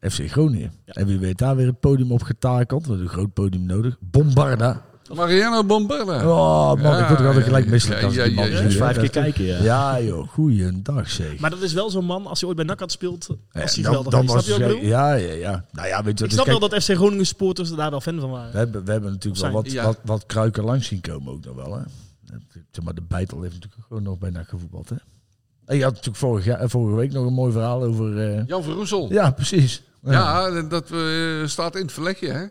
FC 0.00 0.30
Groningen. 0.30 0.72
En 0.84 1.06
wie 1.06 1.18
weet 1.18 1.38
daar 1.38 1.56
weer 1.56 1.66
het 1.66 1.80
podium 1.80 2.12
op 2.12 2.22
getakeld. 2.22 2.82
We 2.82 2.88
hebben 2.88 3.06
een 3.06 3.12
groot 3.12 3.32
podium 3.32 3.66
nodig. 3.66 3.96
Bombarda. 4.00 4.82
Mariano 5.14 5.64
Bombarda. 5.64 6.28
Oh 6.28 6.66
man, 6.74 6.82
Ja, 6.82 6.98
ik 7.02 7.08
word 7.08 7.20
er 7.20 7.26
altijd 7.26 7.34
ja, 7.36 7.42
gelijk 7.42 7.64
ja, 7.64 7.70
misselijk 7.70 8.00
ja, 8.00 8.06
als 8.06 8.16
ik 8.16 8.22
die 8.24 8.30
ja, 8.34 8.40
man 8.40 8.50
ja, 8.50 8.56
zie. 8.56 8.64
dus 8.64 8.74
hè. 8.74 8.78
vijf 8.80 8.96
keer 8.98 9.10
kijken, 9.10 9.44
ja. 9.44 9.62
Ja 9.62 10.00
joh, 10.00 10.28
goeiedag 10.28 11.10
zeg. 11.10 11.38
Maar 11.38 11.50
dat 11.50 11.62
is 11.62 11.72
wel 11.72 11.90
zo'n 11.90 12.04
man, 12.04 12.26
als 12.26 12.38
hij 12.40 12.48
ooit 12.48 12.56
bij 12.58 12.66
NAC 12.66 12.80
had 12.80 12.92
speelt, 12.92 13.26
als 13.28 13.38
Ja, 13.52 13.60
hij 13.60 13.66
dan- 13.74 13.84
geweldig 13.84 14.12
dan 14.12 14.24
is. 14.24 14.32
was 14.32 14.44
Snap 14.44 14.58
je 14.58 14.64
bedoel? 14.66 14.80
Ja, 14.82 15.14
ja, 15.14 15.32
ja. 15.32 15.64
Nou 15.72 15.88
ja, 15.88 15.96
weet 16.04 16.18
je, 16.18 16.24
Ik 16.24 16.30
dus 16.30 16.32
snap 16.32 16.46
wel 16.46 16.58
kijk, 16.58 16.70
dat 16.70 16.82
FC 16.82 16.90
Groningen 16.94 17.26
supporters 17.26 17.70
daar 17.74 17.90
wel 17.90 18.00
fan 18.00 18.20
van 18.20 18.30
waren. 18.30 18.52
we, 18.52 18.58
hebben, 18.58 18.84
we 18.84 18.90
hebben 18.92 19.10
natuurlijk 19.12 19.42
wel 19.42 19.52
wat, 19.52 19.72
Ja. 19.72 19.84
wat, 19.84 19.98
wat 20.04 20.26
kruiken 20.26 20.64
langs 20.64 20.86
zien 20.86 21.00
komen 21.00 21.32
ook 21.32 21.44
nog 21.44 21.54
wel. 21.54 21.74
Hè. 21.76 21.82
Zeg 22.70 22.84
maar, 22.84 22.94
de 22.94 23.02
Beitel 23.08 23.42
heeft 23.42 23.54
natuurlijk 23.54 23.82
gewoon 23.88 24.02
nog 24.02 24.18
bijna 24.18 24.42
gevoetbald. 24.42 24.88
Hè. 24.88 24.96
En 25.64 25.76
je 25.76 25.82
had 25.82 25.90
natuurlijk 25.92 26.18
vorige, 26.18 26.48
jaar- 26.48 26.68
vorige 26.68 26.96
week 26.96 27.12
nog 27.12 27.26
een 27.26 27.32
mooi 27.32 27.52
verhaal 27.52 27.82
over... 27.82 28.18
eh, 28.36 28.46
Jan 28.46 28.62
Verroesel. 28.62 29.12
ja, 29.12 29.30
precies. 29.30 29.82
Ja, 30.04 30.62
dat 30.62 30.90
eh, 30.90 30.98
staat 31.46 31.76
in 31.76 31.82
het 31.82 31.92
verlegje, 31.92 32.28
hè. 32.28 32.44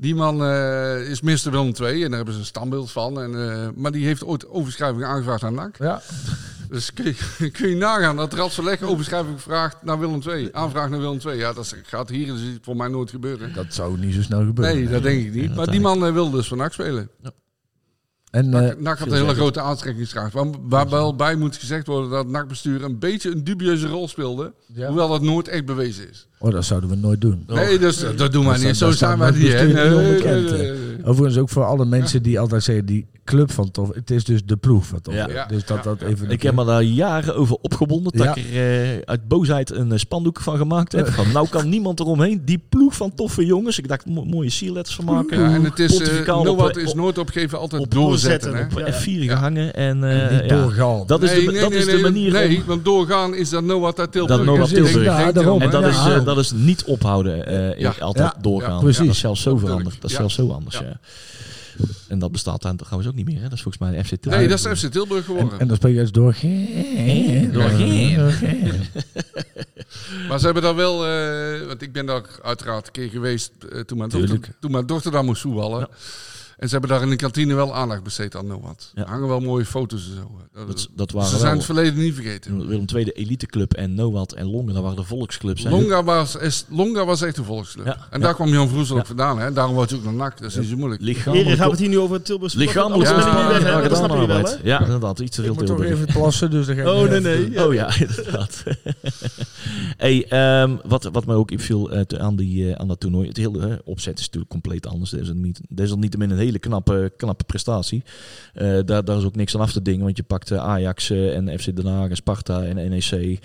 Die 0.00 0.14
man 0.14 0.44
eh, 0.44 1.10
is 1.10 1.20
Mr. 1.20 1.50
Willem 1.50 1.72
II 1.80 2.02
en 2.02 2.08
daar 2.08 2.16
hebben 2.16 2.34
ze 2.34 2.40
een 2.40 2.46
standbeeld 2.46 2.90
van. 2.90 3.20
En, 3.20 3.50
eh, 3.50 3.68
maar 3.74 3.92
die 3.92 4.06
heeft 4.06 4.24
ooit 4.24 4.48
overschrijving 4.48 5.04
aangevraagd 5.04 5.42
aan 5.42 5.54
NAC. 5.54 5.76
Ja, 5.78 6.02
Dus 6.68 6.92
kun 6.92 7.04
je, 7.04 7.50
kun 7.56 7.68
je 7.68 7.76
nagaan 7.76 8.16
dat 8.16 8.32
Rad 8.32 8.52
Verleg 8.54 8.82
overschrijving 8.82 9.40
vraagt 9.40 9.82
naar 9.82 9.98
Willem 9.98 10.20
II. 10.28 10.48
Aanvraag 10.52 10.88
naar 10.88 11.00
Willem 11.00 11.18
II. 11.26 11.38
Ja, 11.38 11.52
dat 11.52 11.74
gaat 11.82 12.08
hier 12.08 12.26
dus 12.26 12.40
voor 12.62 12.76
mij 12.76 12.88
nooit 12.88 13.10
gebeuren. 13.10 13.52
dat 13.54 13.74
zou 13.74 13.98
niet 13.98 14.14
zo 14.14 14.22
snel 14.22 14.44
gebeuren. 14.44 14.74
Nee, 14.74 14.88
dat 14.88 15.02
denk 15.02 15.26
ik 15.26 15.34
niet. 15.34 15.54
Maar 15.54 15.70
die 15.70 15.80
man 15.80 16.06
eh, 16.06 16.12
wil 16.12 16.30
dus 16.30 16.48
van 16.48 16.58
NAC 16.58 16.72
spelen. 16.72 17.10
En 18.30 18.44
eh, 18.54 18.60
NAC, 18.60 18.80
NAC 18.80 18.98
had 18.98 19.08
een 19.08 19.14
hele 19.14 19.34
grote 19.34 19.60
aantrekkingskracht. 19.60 20.32
Waar, 20.32 20.46
waar 20.62 20.88
wel 20.88 21.16
bij 21.16 21.36
moet 21.36 21.56
gezegd 21.56 21.86
worden 21.86 22.10
dat 22.10 22.18
het 22.24 22.32
NAC-bestuur 22.32 22.84
een 22.84 22.98
beetje 22.98 23.30
een 23.30 23.44
dubieuze 23.44 23.86
rol 23.88 24.08
speelde. 24.08 24.52
Ja. 24.74 24.86
Hoewel 24.86 25.08
dat 25.08 25.22
nooit 25.22 25.48
echt 25.48 25.64
bewezen 25.64 26.10
is. 26.10 26.26
oh, 26.38 26.50
dat 26.52 26.64
zouden 26.64 26.90
we 26.90 26.96
nooit 26.96 27.20
doen. 27.20 27.44
Nee, 27.46 27.78
dus, 27.78 27.98
dat- 28.00 28.18
dat 28.18 28.32
doen 28.32 28.44
wij 28.44 28.54
Dat 28.56 28.62
niet. 28.64 28.76
Zo 28.76 28.90
zijn 28.90 29.18
wij 29.18 29.30
niet. 29.30 31.04
Overigens 31.04 31.38
ook 31.38 31.48
voor 31.48 31.64
alle 31.64 31.84
mensen 31.84 32.22
die 32.22 32.40
altijd 32.40 32.62
zeggen 32.62 32.86
die 32.86 33.06
club 33.30 33.52
van 33.52 33.70
Tof. 33.70 33.94
Het 33.94 34.10
is 34.10 34.24
dus 34.24 34.44
de 34.44 34.56
ploeg 34.56 34.86
van 34.86 35.00
Tof. 35.00 35.14
Ja. 35.14 35.28
Ja. 35.28 35.46
Dus 35.46 35.64
dat 35.64 35.84
dat 35.84 36.02
even. 36.02 36.30
Ik 36.30 36.42
heb 36.42 36.54
me 36.54 36.64
daar 36.64 36.82
jaren 36.82 37.36
over 37.36 37.56
opgebonden. 37.62 38.12
Dat 38.16 38.24
Ja. 38.26 38.34
ik 38.34 38.44
er 38.54 38.92
eh, 38.94 38.98
uit 39.04 39.28
boosheid 39.28 39.70
een 39.70 39.92
eh, 39.92 39.98
spandoek 39.98 40.40
van 40.40 40.56
gemaakt 40.56 40.92
heb. 40.92 41.08
Van 41.08 41.32
nou 41.32 41.48
kan 41.48 41.68
niemand 41.68 42.00
eromheen. 42.00 42.42
Die 42.44 42.62
ploeg 42.68 42.96
van 42.96 43.14
toffe 43.14 43.44
jongens. 43.46 43.78
Ik 43.78 43.88
dacht 43.88 44.06
mo- 44.06 44.24
mooie 44.24 44.50
sierletters 44.50 44.96
van 44.96 45.04
maken. 45.04 45.38
Ja, 45.40 45.54
en 45.54 45.64
het 45.64 45.78
is, 45.78 46.00
uh, 46.00 46.70
is 46.84 46.94
nooit 46.94 47.18
opgeven, 47.18 47.58
altijd 47.58 47.82
op 47.82 47.90
doorzetten. 47.90 48.54
hè? 48.54 48.66
doorzetten, 48.68 48.86
op 48.88 48.92
Ja. 48.92 49.00
F4 49.00 49.24
Ja. 49.24 49.36
gehangen. 49.36 49.74
En, 49.74 50.04
eh, 50.04 50.26
En 50.26 50.32
niet 50.42 50.50
ja, 50.50 50.56
doorgaan. 50.62 51.02
dat 51.06 51.22
is 51.22 51.30
nee, 51.30 51.44
de, 51.44 51.50
nee, 51.50 51.60
dat 51.60 51.70
nee, 51.70 51.78
is 51.78 51.86
de 51.86 51.98
manier 51.98 52.32
Nee, 52.32 52.56
om... 52.56 52.64
want 52.66 52.84
doorgaan 52.84 53.34
is 53.34 53.50
dat 53.50 53.62
Nowat 53.64 53.98
uit 53.98 54.12
Tilburg. 54.12 54.44
Dat 54.46 54.68
Tilburg. 54.68 55.32
daarom. 55.32 55.62
En 55.62 55.70
dat, 55.70 55.82
Ja. 55.82 55.88
is, 55.88 55.96
eh, 56.18 56.24
dat 56.24 56.38
is 56.38 56.52
niet 56.54 56.84
ophouden. 56.84 57.46
eh, 57.46 57.78
Ja. 57.80 57.94
Altijd 58.00 58.32
Ja. 58.34 58.40
doorgaan. 58.42 58.80
Precies. 58.80 58.98
Dat 58.98 59.14
is 59.14 59.18
zelfs 59.18 59.42
zo 59.42 59.56
veranderd. 59.56 59.96
Dat 60.00 60.10
is 60.10 60.16
zelfs 60.16 60.34
zo 60.34 60.50
anders. 60.50 60.78
Ja. 60.78 60.98
En 62.08 62.18
dat 62.18 62.32
bestaat 62.32 62.62
dan 62.62 62.76
trouwens 62.76 63.08
ook 63.08 63.16
niet 63.16 63.26
meer. 63.26 63.36
Hè? 63.36 63.42
Dat 63.42 63.52
is 63.52 63.62
volgens 63.62 63.82
mij 63.82 63.98
een 63.98 64.04
FC 64.04 64.08
Tilburg. 64.08 64.36
Nee, 64.36 64.48
dat 64.48 64.58
is 64.66 64.80
FC 64.80 64.86
Tilburg 64.90 65.18
En, 65.20 65.24
geworden. 65.24 65.60
en 65.60 65.68
dan 65.68 65.76
speel 65.76 65.90
je 65.90 66.00
eens 66.00 66.12
door. 66.12 66.36
Doorgaan. 67.52 68.30
Maar 70.28 70.38
ze 70.38 70.44
hebben 70.44 70.62
daar 70.62 70.74
wel, 70.74 71.06
eh, 71.06 71.66
want 71.66 71.82
ik 71.82 71.92
ben 71.92 72.06
daar 72.06 72.22
uiteraard 72.42 72.86
een 72.86 72.92
keer 72.92 73.08
geweest 73.08 73.52
eh, 73.72 73.80
toen, 73.80 73.98
mijn 73.98 74.10
dochter, 74.10 74.38
toen 74.60 74.70
mijn 74.70 74.86
dochter 74.86 75.12
daar 75.12 75.24
moest 75.24 75.42
voetballen. 75.42 75.88
En 76.60 76.68
ze 76.68 76.72
hebben 76.72 76.90
daar 76.90 77.02
in 77.02 77.10
de 77.10 77.16
kantine 77.16 77.54
wel 77.54 77.74
aandacht 77.74 78.02
besteed 78.02 78.36
aan. 78.36 78.46
Ja. 78.46 78.74
Er 78.94 79.08
hangen 79.08 79.28
wel 79.28 79.40
mooie 79.40 79.64
foto's 79.64 80.08
en 80.08 80.14
zo. 80.16 80.30
Dat, 80.54 80.66
Dat, 80.66 80.88
dat 80.94 81.10
ze 81.10 81.16
waren 81.16 81.30
zijn 81.30 81.42
wel... 81.42 81.52
het 81.52 81.64
verleden 81.64 81.98
niet 81.98 82.14
vergeten. 82.14 82.66
Willem 82.68 82.84
II, 82.94 83.04
de 83.04 83.12
eliteclub 83.12 83.72
en 83.72 83.94
Nowat 83.94 84.32
en 84.32 84.46
Longen, 84.50 84.74
dat 84.74 84.82
waren 84.82 84.96
de 84.96 85.04
volksclubs. 85.04 85.62
Longa 85.62 86.04
was, 86.04 86.36
is, 86.36 86.64
Longa 86.68 87.04
was 87.04 87.22
echt 87.22 87.36
een 87.36 87.44
volksclub. 87.44 87.86
Ja. 87.86 87.92
En 88.10 88.18
Ja. 88.18 88.24
daar 88.24 88.34
kwam 88.34 88.48
Jan 88.48 88.68
Vroesel 88.68 88.94
Ja. 88.94 89.00
ook 89.00 89.06
vandaan. 89.06 89.38
Hè? 89.38 89.52
Daarom 89.52 89.74
was 89.74 89.90
hij 89.90 89.98
ook 89.98 90.04
naar 90.04 90.14
NAC. 90.14 90.40
Dat 90.40 90.50
is 90.50 90.56
niet 90.56 90.68
zo 90.68 90.76
moeilijk. 90.76 91.02
Lichamelijk 91.02 91.48
gaan 91.48 91.64
we 91.64 91.70
het 91.70 91.80
hier 91.80 91.88
nu 91.88 91.98
over 91.98 92.22
Tilburg 92.22 92.54
Lichamelijk 92.54 93.10
Ja, 93.10 93.16
ik 93.16 93.62
ja, 93.62 93.72
Maar 93.72 93.88
dat 93.88 93.96
snap 93.98 94.10
je 94.20 94.26
wel, 94.26 94.44
hè? 94.44 94.54
Ja, 94.62 94.80
inderdaad. 94.80 95.18
Iets 95.18 95.36
te 95.36 95.42
Ik 95.42 95.46
veel 95.46 95.56
moet 95.56 95.66
toch 95.66 95.82
even 95.82 96.06
plassen, 96.06 96.50
dus 96.50 96.66
dan 96.66 96.74
ga 96.76 96.82
ik 96.82 96.88
Oh, 96.88 97.00
nog 97.00 97.08
nee, 97.08 97.20
nee. 97.20 97.66
Oh 97.66 97.74
ja, 97.74 97.94
inderdaad. 98.06 98.62
hey, 99.96 100.26
ehm, 100.28 100.76
wat, 100.84 101.04
wat 101.12 101.26
mij 101.26 101.34
ook 101.36 101.50
opviel 101.50 101.90
eh, 101.90 102.00
te- 102.00 102.18
aan, 102.18 102.36
die, 102.36 102.70
eh, 102.72 102.80
aan 102.80 102.88
dat 102.88 103.00
toernooi, 103.00 103.28
het 103.28 103.36
hele 103.36 103.68
eh, 103.68 103.76
opzet 103.84 104.18
is 104.18 104.24
natuurlijk 104.24 104.50
compleet 104.52 104.86
anders. 104.86 105.10
Dat 105.10 105.20
is 105.20 105.30
niet, 105.34 105.60
desalniettemin 105.68 106.30
een 106.30 106.38
hele 106.38 106.49
knappe, 106.58 107.12
knappe 107.16 107.44
prestatie. 107.44 108.02
Eh, 108.54 108.78
daar, 108.84 109.04
daar 109.04 109.18
is 109.18 109.24
ook 109.24 109.36
niks 109.36 109.54
aan 109.54 109.60
af 109.60 109.72
te 109.72 109.82
dingen, 109.82 110.04
want 110.04 110.16
je 110.16 110.22
pakt 110.22 110.50
eh, 110.50 110.58
Ajax 110.58 111.10
eh, 111.10 111.36
en 111.36 111.58
FC 111.58 111.76
Den 111.76 111.86
Haag 111.86 112.08
en 112.08 112.16
Sparta 112.16 112.62
en 112.62 112.90
NEC. 112.90 113.38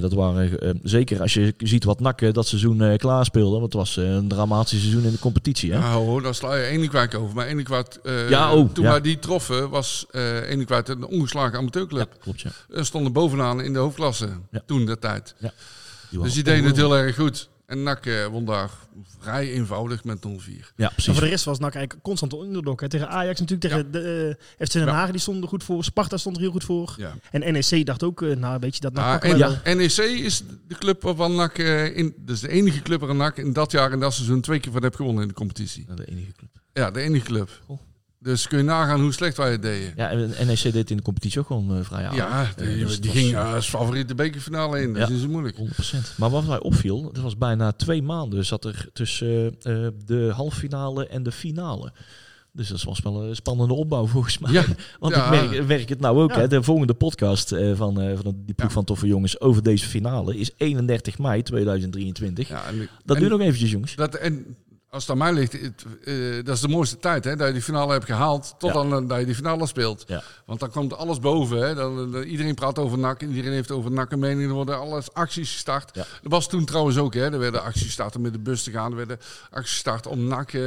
Dat 0.00 0.12
waren, 0.12 0.78
zeker 0.82 1.20
als 1.20 1.34
je 1.34 1.54
ziet 1.58 1.84
wat 1.84 2.00
Nakken 2.00 2.34
dat 2.34 2.46
seizoen 2.46 2.96
klaar 2.96 3.24
speelde, 3.24 3.50
want 3.50 3.62
het 3.62 3.72
was 3.72 3.96
een 3.96 4.28
dramatisch 4.28 4.80
seizoen 4.80 5.04
in 5.04 5.10
de 5.10 5.18
competitie. 5.18 5.72
Hè? 5.72 5.78
Nou 5.78 6.06
hoor, 6.06 6.22
daar 6.22 6.34
sla 6.34 6.54
je 6.54 6.64
Enekwijk 6.64 7.14
over. 7.14 7.34
Maar 7.34 7.46
eh 7.46 8.28
Ja, 8.28 8.54
oh, 8.54 8.72
toen 8.72 8.84
ja. 8.84 8.90
wij 8.90 9.00
die 9.00 9.18
troffen, 9.18 9.70
was 9.70 10.06
eh 10.10 10.50
Enekwijk 10.50 10.88
een 10.88 11.06
ongeslagen 11.06 11.58
amateurclub. 11.58 12.16
klopt 12.20 12.40
ja. 12.40 12.50
Stonden 12.82 13.12
bovenaan 13.12 13.60
in 13.60 13.72
de 13.72 13.78
hoofdklasse 13.78 14.28
toen 14.66 14.86
de 14.86 14.98
tijd. 14.98 15.34
Dus 16.10 16.34
die 16.34 16.42
deden 16.42 16.64
het 16.64 16.76
heel 16.76 16.96
erg 16.96 17.16
goed. 17.16 17.48
En 17.72 17.82
NAC 17.82 18.06
eh, 18.06 18.26
won 18.26 18.44
daar 18.44 18.70
vrij 19.18 19.52
eenvoudig 19.52 20.04
met 20.04 20.18
0-4. 20.18 20.20
Ja, 20.26 20.32
Maar 20.76 20.92
precies. 20.92 21.12
voor 21.12 21.22
de 21.22 21.28
rest 21.28 21.44
was 21.44 21.58
NAC 21.58 21.74
eigenlijk 21.74 22.04
constant 22.04 22.32
een 22.32 22.40
underdog. 22.40 22.80
Hè. 22.80 22.88
Tegen 22.88 23.08
Ajax 23.08 23.40
natuurlijk, 23.40 23.70
tegen 23.70 23.92
de 23.92 24.36
eh, 24.58 24.66
FC 24.66 24.72
Den 24.72 24.84
Ja. 24.84 24.92
Haag 24.92 25.10
die 25.10 25.20
stond 25.20 25.42
er 25.42 25.48
goed 25.48 25.64
voor. 25.64 25.84
Sparta 25.84 26.16
stond 26.16 26.36
er 26.36 26.42
heel 26.42 26.50
goed 26.50 26.64
voor. 26.64 26.94
Ja. 26.98 27.14
En 27.30 27.52
NEC 27.52 27.86
dacht 27.86 28.02
ook, 28.02 28.22
eh, 28.22 28.36
nou 28.36 28.58
weet 28.60 28.74
je, 28.74 28.80
dat 28.80 28.92
NAC 28.92 29.24
en, 29.24 29.38
wel. 29.38 29.56
NEC 29.64 29.96
is 29.96 30.42
de 30.68 30.74
club 30.74 31.02
waarvan 31.02 31.34
NAC, 31.34 31.58
eh, 31.58 31.96
in, 31.96 32.14
dus 32.16 32.40
de 32.40 32.48
enige 32.48 32.82
club 32.82 33.00
waar 33.00 33.14
NAC 33.14 33.36
in 33.36 33.52
dat 33.52 33.72
jaar 33.72 33.92
en 33.92 34.00
dat 34.00 34.14
seizoen 34.14 34.40
twee 34.40 34.60
keer 34.60 34.72
van 34.72 34.82
heb 34.82 34.94
gewonnen 34.94 35.22
in 35.22 35.28
de 35.28 35.34
competitie. 35.34 35.86
De 35.94 36.06
enige 36.06 36.32
club. 36.32 36.50
Ja, 36.72 36.90
de 36.90 37.00
enige 37.00 37.24
club. 37.24 37.60
Goh. 37.66 37.78
Dus 38.22 38.48
kun 38.48 38.58
je 38.58 38.64
nagaan 38.64 39.00
hoe 39.00 39.12
slecht 39.12 39.36
wij 39.36 39.50
het 39.50 39.62
deden. 39.62 39.92
Ja, 39.96 40.10
en 40.10 40.46
NEC 40.46 40.72
deed 40.72 40.90
in 40.90 40.96
de 40.96 41.02
competitie 41.02 41.40
ook 41.40 41.46
gewoon 41.46 41.76
eh, 41.78 41.84
vrij 41.84 42.04
aardig. 42.04 42.16
Ja, 42.16 42.48
Eh, 42.56 42.66
die, 42.66 42.84
dus 42.84 43.00
die 43.00 43.10
ging 43.10 43.34
eh, 43.34 43.54
als 43.54 43.68
favoriet 43.68 44.08
de 44.08 44.14
bekerfinale 44.14 44.82
in. 44.82 44.92
Dat 44.94 45.08
Ja. 45.08 45.14
is 45.14 45.26
moeilijk. 45.26 45.56
100%. 45.56 46.14
Maar 46.16 46.30
wat 46.30 46.46
mij 46.46 46.60
opviel, 46.60 47.02
dat 47.12 47.22
was 47.22 47.36
bijna 47.38 47.72
twee 47.72 48.02
maanden 48.02 48.44
zat 48.44 48.64
er 48.64 48.88
tussen 48.92 49.54
eh, 49.62 49.86
de 50.04 50.30
halffinale 50.34 51.06
en 51.06 51.22
de 51.22 51.32
finale. 51.32 51.92
Dus 52.52 52.68
dat 52.68 52.82
was 52.82 53.00
wel 53.00 53.22
een 53.22 53.36
spannende 53.36 53.74
opbouw 53.74 54.06
volgens 54.06 54.38
mij. 54.38 54.52
Ja, 54.52 54.64
Want 55.00 55.14
ja. 55.14 55.32
ik 55.32 55.50
merk, 55.50 55.66
merk 55.66 55.88
het 55.88 56.00
nou 56.00 56.22
ook. 56.22 56.30
Ja. 56.30 56.38
Hè, 56.38 56.48
de 56.48 56.62
volgende 56.62 56.94
podcast 56.94 57.48
van, 57.74 57.94
van 58.22 58.34
die 58.44 58.54
ploeg 58.54 58.72
van 58.72 58.84
Toffe 58.84 59.06
Jongens 59.06 59.40
over 59.40 59.62
deze 59.62 59.86
finale 59.86 60.36
is 60.38 60.50
31 60.56 61.18
mei 61.18 61.42
2023. 61.42 62.48
ja 62.48 62.64
en, 62.66 62.88
Dat 63.04 63.16
en, 63.16 63.22
duurt 63.22 63.32
nog 63.34 63.40
eventjes 63.46 63.70
jongens. 63.70 63.94
Dat, 63.94 64.14
en 64.14 64.56
als 64.92 65.02
het 65.02 65.10
aan 65.12 65.18
mij 65.18 65.32
ligt, 65.32 65.52
het, 65.52 65.84
eh, 66.04 66.44
dat 66.44 66.54
is 66.54 66.60
de 66.60 66.68
mooiste 66.68 66.98
tijd. 66.98 67.24
Hè, 67.24 67.36
dat 67.36 67.46
je 67.46 67.52
die 67.52 67.62
finale 67.62 67.92
hebt 67.92 68.04
gehaald 68.04 68.54
tot 68.58 68.72
Ja. 68.74 68.82
dan 68.82 69.02
eh, 69.02 69.08
dat 69.08 69.18
je 69.18 69.24
die 69.24 69.34
finale 69.34 69.66
speelt. 69.66 70.04
Ja. 70.06 70.22
Want 70.46 70.60
dan 70.60 70.70
komt 70.70 70.94
alles 70.96 71.18
boven. 71.18 71.58
Hè. 71.58 71.74
Dan, 71.74 72.12
dan- 72.12 72.22
iedereen 72.22 72.54
praat 72.54 72.78
over 72.78 72.98
NAC. 72.98 73.20
Iedereen 73.22 73.52
heeft 73.52 73.70
over 73.70 73.90
NAC 73.90 74.12
een 74.12 74.18
mening. 74.18 74.48
Er 74.48 74.54
worden 74.54 74.78
alles 74.78 75.12
acties 75.12 75.52
gestart. 75.52 75.90
Ja. 75.94 76.04
Dat 76.22 76.32
was 76.32 76.48
toen 76.48 76.64
trouwens 76.64 76.96
ook. 76.98 77.14
Hè. 77.14 77.32
Er 77.32 77.38
werden 77.38 77.62
acties 77.62 77.82
gestart 77.84 78.16
om 78.16 78.22
met 78.22 78.32
de 78.32 78.38
bus 78.38 78.62
te 78.62 78.70
gaan. 78.70 78.90
Er 78.90 78.96
werden 78.96 79.18
acties 79.50 79.72
gestart 79.72 80.06
om 80.06 80.24
NAC 80.24 80.52
eh, 80.52 80.62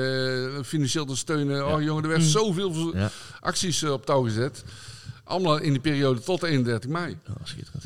financieel 0.64 1.06
te 1.06 1.16
steunen. 1.18 1.68
Oh 1.74 1.82
jongen, 1.82 2.04
er 2.04 2.10
werd 2.10 2.24
zoveel 2.24 2.70
Mm. 2.70 2.92
Ja. 3.00 3.10
acties 3.40 3.82
eh, 3.84 3.92
op 3.92 4.06
touw 4.06 4.24
gezet. 4.24 4.64
Allemaal 5.24 5.58
in 5.58 5.72
die 5.72 5.82
periode 5.82 6.20
tot 6.22 6.44
31 6.44 6.90
mei. 6.90 7.18
Oh, 7.30 7.36
schitterend. 7.44 7.84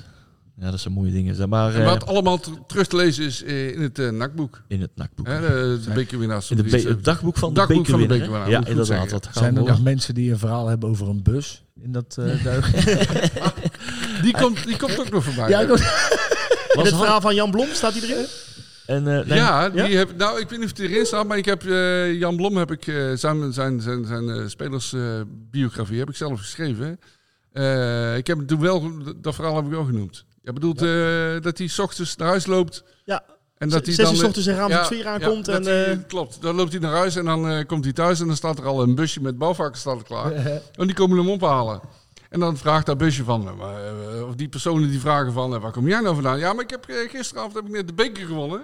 Ja, 0.60 0.72
dat 0.72 0.80
zijn 0.80 0.93
mooie 0.93 1.12
dingen. 1.12 1.49
Maar 1.49 1.74
En 1.74 1.82
eh, 1.82 1.86
wat 1.88 2.05
allemaal 2.05 2.39
ter- 2.39 2.53
terug 2.68 2.88
te 2.88 2.95
lezen 2.95 3.26
is 3.26 3.43
eh, 3.43 3.70
in 3.76 3.82
het 3.82 3.99
eh 3.99 4.10
NAC-boek. 4.10 4.62
in 4.68 4.82
het 4.82 4.89
nakboek. 4.95 5.28
Hè, 5.28 5.41
de, 5.41 5.80
de 5.86 5.91
bekerwinnaars. 5.91 6.51
In 6.51 6.57
de 6.57 6.64
be- 6.64 6.78
het 6.89 7.03
dagboek 7.03 7.38
van 7.38 7.49
de 7.49 7.55
Dagboek 7.60 7.86
van 7.86 7.99
de 8.01 8.05
bekerwinnaar. 8.07 8.49
Ja, 8.49 8.66
inderdaad. 8.66 9.10
Dat 9.10 9.28
Zijn 9.34 9.57
er 9.57 9.64
nog- 9.64 9.84
mensen 9.84 10.14
die 10.14 10.32
een 10.32 10.39
verhaal 10.39 10.68
hebben 10.68 10.89
over 10.89 11.10
een 11.10 11.24
bus 11.24 11.64
in 11.82 11.91
dat 11.91 12.16
uh, 12.20 12.43
duik? 12.43 12.66
Die 14.22 14.34
komt, 14.38 14.66
die 14.66 14.78
komt 14.78 14.99
ook 14.99 15.10
nog 15.10 15.24
voorbij. 15.24 15.49
ja, 15.49 15.62
ook. 15.62 15.80
In 16.78 16.86
het 16.86 16.95
verhaal 16.95 17.22
van 17.22 17.36
Jan 17.36 17.51
Blom, 17.51 17.68
staat 17.72 17.93
hij 17.93 18.01
erin? 18.10 18.26
En, 18.86 19.07
eh, 19.20 19.26
nee, 19.28 19.38
Ja, 19.38 19.70
die 19.70 19.84
Ja? 19.84 19.97
Heb, 19.97 20.18
nou, 20.18 20.39
ik 20.39 20.49
weet 20.49 20.60
niet 20.60 20.72
of 20.72 20.78
hij 20.78 20.88
erin 20.88 21.05
staat, 21.05 21.28
maar 21.28 21.38
ik 21.38 21.45
heb 21.45 21.64
eh, 21.66 22.14
Jan 22.14 22.36
Blom 22.36 22.57
heb 22.57 22.72
ik 22.72 22.88
eh, 22.88 22.95
zijn, 23.16 23.53
zijn, 23.53 23.82
zijn, 23.82 24.05
zijn 24.05 24.30
eh, 24.30 24.47
spelersbiografie 24.47 25.99
heb 25.99 26.10
ik 26.10 26.16
zelf 26.16 26.39
geschreven. 26.39 26.99
Eh, 27.51 28.18
ik 28.18 28.28
heb 28.28 28.39
toen 28.47 28.60
wel, 28.60 28.91
dat 29.22 29.36
verhaal 29.36 29.55
heb 29.55 29.66
ik 29.66 29.72
wel 29.72 29.84
genoemd. 29.86 30.26
Je 30.50 30.56
bedoelt 30.56 30.82
eh, 30.82 31.41
dat 31.43 31.58
hij 31.58 31.68
's 31.68 31.80
ochtends 31.80 32.16
naar 32.16 32.28
huis 32.28 32.45
loopt 32.45 32.84
Ja, 33.06 33.24
en 33.58 33.70
dat 33.70 33.86
hij 33.86 33.95
dan... 33.95 34.06
eh, 34.06 34.14
's 34.20 34.24
ochtends 34.24 34.47
en 34.47 34.56
avond 34.56 34.72
ja, 34.72 34.84
sfeer 34.84 35.08
aankomt. 35.08 35.45
ja, 35.45 35.54
en, 35.54 35.64
hij- 35.64 35.86
eh, 35.91 35.97
klopt. 36.08 36.41
Dan 36.41 36.56
loopt 36.56 36.72
hij 36.72 36.82
naar 36.82 36.91
huis 36.95 37.16
en 37.16 37.26
dan 37.26 37.50
eh, 37.50 37.66
komt 37.66 37.84
hij 37.84 37.93
thuis 37.93 38.20
en 38.20 38.28
dan 38.28 38.36
staat 38.36 38.58
er 38.58 38.66
al 38.66 38.82
een 38.82 38.95
busje 38.95 39.22
met 39.22 39.38
bouwvakkers 39.38 39.80
staat 39.82 39.97
er 39.97 40.04
klaar. 40.04 40.32
En 40.80 40.86
die 40.88 40.93
komen 40.93 41.18
hem 41.18 41.30
ophalen. 41.30 41.82
En 42.30 42.39
dan 42.39 42.58
vraagt 42.58 42.86
dat 42.86 42.97
busje 42.97 43.24
van, 43.24 43.47
eh, 43.47 43.88
eh, 44.18 44.28
of 44.28 44.36
die 44.36 44.47
personen 44.50 44.89
die 44.89 45.00
vragen 45.00 45.34
van, 45.34 45.56
eh, 45.56 45.62
waar 45.62 45.72
kom 45.72 45.88
jij 45.88 46.00
nou 46.00 46.14
vandaan? 46.14 46.39
Ja, 46.39 46.54
maar 46.54 46.64
ik 46.64 46.70
heb 46.70 46.86
eh, 46.89 47.10
gisteravond 47.10 47.54
heb 47.56 47.66
ik 47.66 47.72
net 47.72 47.88
de 47.88 47.93
beker 47.93 48.26
gewonnen. 48.26 48.58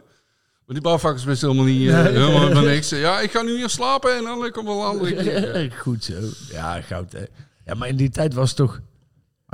Maar 0.66 0.76
die 0.76 0.82
bouwvakkers 0.82 1.24
wisten 1.24 1.50
helemaal 1.50 1.72
niet, 1.74 1.90
eh, 1.90 2.04
helemaal, 2.04 2.64
niks. 2.64 2.90
Ja, 2.90 3.20
ik 3.20 3.32
ga 3.32 3.42
nu 3.42 3.56
hier 3.58 3.70
slapen 3.70 4.16
en 4.18 4.24
dan 4.24 4.46
eh, 4.46 4.52
komt 4.52 4.68
wel 4.68 4.80
een 4.82 4.88
andere 4.88 5.16
keer. 5.24 5.76
Goed 5.80 6.04
zo. 6.04 6.14
Ja, 6.52 6.82
goud 6.82 7.12
hè. 7.12 7.24
Ja, 7.66 7.74
maar 7.74 7.88
in 7.88 7.96
die 7.96 8.10
tijd 8.10 8.34
was 8.34 8.48
het 8.48 8.58
toch... 8.58 8.80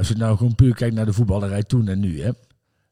Als 0.02 0.10
je 0.10 0.16
nou 0.16 0.38
gewoon 0.38 0.56
puur 0.56 0.76
kijkt 0.76 0.96
naar 0.96 1.06
de 1.06 1.14
voetballerij 1.14 1.64
toen 1.64 1.88
en 1.88 2.00
nu, 2.00 2.22
hè. 2.22 2.30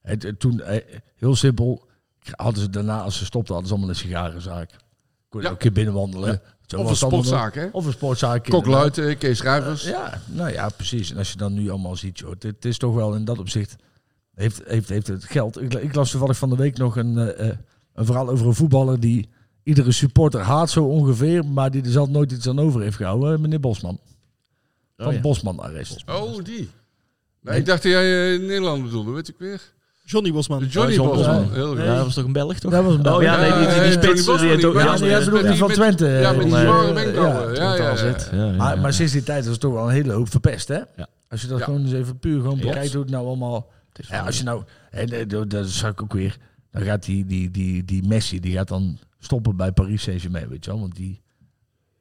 Het, 0.01 0.23
het- 0.23 0.39
toen, 0.39 0.61
eh, 0.61 0.97
heel 1.15 1.35
simpel, 1.35 1.87
hadden 2.31 2.61
ze 2.63 2.69
daarna, 2.69 3.01
als 3.01 3.17
ze 3.17 3.25
stopten, 3.25 3.53
hadden 3.53 3.67
ze 3.67 3.75
allemaal 3.75 3.93
een 3.95 4.01
sigarenzaak. 4.01 4.69
Kon 5.29 5.39
je 5.41 5.45
Ja. 5.45 5.53
ook 5.53 5.55
een 5.55 5.61
keer 5.61 5.71
binnenwandelen. 5.71 6.41
Zo 6.65 6.77
Of 6.79 6.89
een 6.89 6.95
sportzaak, 6.95 7.55
hè? 7.55 7.67
Of 7.71 7.85
een 7.85 7.91
sportzaak. 7.91 8.43
Kok 8.43 8.65
inderdaad. 8.65 8.97
Luit, 8.97 9.09
eh, 9.13 9.17
Kees 9.19 9.37
Schrijvers. 9.37 9.83
Ja, 9.83 10.21
nou 10.25 10.51
ja, 10.51 10.69
precies. 10.69 11.11
En 11.11 11.17
als 11.17 11.31
je 11.31 11.37
dan 11.37 11.53
nu 11.53 11.69
allemaal 11.69 11.95
ziet, 11.95 12.19
joh, 12.19 12.29
het, 12.29 12.43
het 12.43 12.65
is 12.65 12.77
toch 12.77 12.95
wel 12.95 13.15
in 13.15 13.25
dat 13.25 13.39
opzicht, 13.39 13.75
heeft, 14.35 14.61
heeft, 14.65 14.89
heeft 14.89 15.07
het 15.07 15.23
geld. 15.23 15.61
Ik, 15.61 15.73
ik 15.73 15.95
las 15.95 16.11
toevallig 16.11 16.37
van 16.37 16.49
de 16.49 16.55
week 16.55 16.77
nog 16.77 16.95
een, 16.97 17.17
eh, 17.17 17.49
eh, 17.49 17.57
een 17.93 18.05
verhaal 18.05 18.29
over 18.29 18.47
een 18.47 18.53
voetballer 18.55 18.99
die 18.99 19.29
iedere 19.63 19.91
supporter 19.91 20.41
haat 20.41 20.69
zo 20.69 20.83
ongeveer, 20.85 21.45
maar 21.45 21.71
die 21.71 21.83
er 21.83 21.91
zelf 21.91 22.09
nooit 22.09 22.31
iets 22.31 22.47
aan 22.47 22.59
over 22.59 22.81
heeft 22.81 22.97
gehouden, 22.97 23.41
meneer 23.41 23.59
Bosman. 23.59 23.99
Van 24.97 25.07
Oh 25.07 25.13
ja. 25.13 25.19
Bosman 25.19 25.59
arrest. 25.59 26.03
Oh, 26.09 26.43
die. 26.43 26.69
Nee, 27.41 27.57
ik 27.59 27.65
dacht 27.65 27.83
dat 27.83 27.91
jij 27.91 28.33
eh, 28.33 28.39
Nederland 28.39 28.83
bedoelde, 28.83 29.11
weet 29.11 29.27
ik 29.27 29.35
weer. 29.37 29.61
Johnny 30.03 30.31
Bosman. 30.31 30.65
Johnny 30.65 30.93
John 30.93 31.07
Bosman. 31.09 31.35
Bosman. 31.37 31.53
Heel 31.53 31.67
goed. 31.67 31.77
Ja, 31.77 31.95
dat 31.95 32.03
was 32.05 32.13
toch 32.13 32.25
een 32.25 32.31
Belg, 32.33 32.59
toch? 32.59 32.71
Dat 32.71 32.83
was 32.83 32.93
een 32.93 33.07
Oh 33.13 33.21
ja, 33.21 33.37
nee, 33.39 33.51
die, 33.51 33.73
die, 33.73 33.81
die 33.81 33.91
spits. 33.91 34.25
Bosman, 34.25 34.47
die 34.47 34.57
die- 34.57 34.73
Ja, 34.73 34.95
jij 34.97 35.19
bedoelt 35.19 35.41
met 35.41 35.51
die 35.51 35.57
van 35.59 35.69
Twente. 35.71 36.07
Ja, 36.07 36.31
met 36.31 36.45
die 36.45 36.55
eh, 36.55 36.61
zware 36.61 36.87
ja, 36.87 36.93
wenkbrauwen. 36.93 37.55
Ja, 37.55 37.75
ja, 37.75 38.15
ja. 38.31 38.51
Maar, 38.51 38.79
maar 38.79 38.93
sinds 38.93 39.11
die 39.13 39.23
tijd 39.23 39.43
is 39.45 39.51
het 39.51 39.59
toch 39.59 39.73
wel 39.73 39.83
een 39.87 39.93
hele 39.93 40.13
hoop 40.13 40.29
verpest, 40.29 40.67
hè? 40.67 40.77
Ja. 40.95 41.07
Als 41.29 41.41
je 41.41 41.47
dat 41.47 41.57
Ja. 41.59 41.63
gewoon 41.63 41.81
eens 41.81 41.93
even 41.93 42.19
puur 42.19 42.41
gewoon 42.41 42.59
bekijkt 42.59 42.93
hoe 42.93 43.01
het 43.01 43.11
nou 43.11 43.25
allemaal... 43.25 43.71
Het 43.89 43.99
is 43.99 44.07
Ja, 44.07 44.25
als 44.25 44.37
je 44.37 44.43
nou... 44.43 44.63
En 44.91 45.27
dat 45.27 45.49
dat 45.49 45.67
zag 45.69 45.91
ik 45.91 46.01
ook 46.01 46.13
weer. 46.13 46.37
Dan 46.71 46.81
gaat 46.81 47.05
die, 47.05 47.25
die, 47.25 47.51
die, 47.51 47.85
die 47.85 48.07
Messi, 48.07 48.39
die 48.39 48.53
gaat 48.53 48.67
dan 48.67 48.97
stoppen 49.19 49.55
bij 49.55 49.71
Paris 49.71 50.01
Saint-Germain, 50.01 50.49
weet 50.49 50.65
je 50.65 50.71
wel. 50.71 50.79
Want 50.79 50.95
die... 50.95 51.21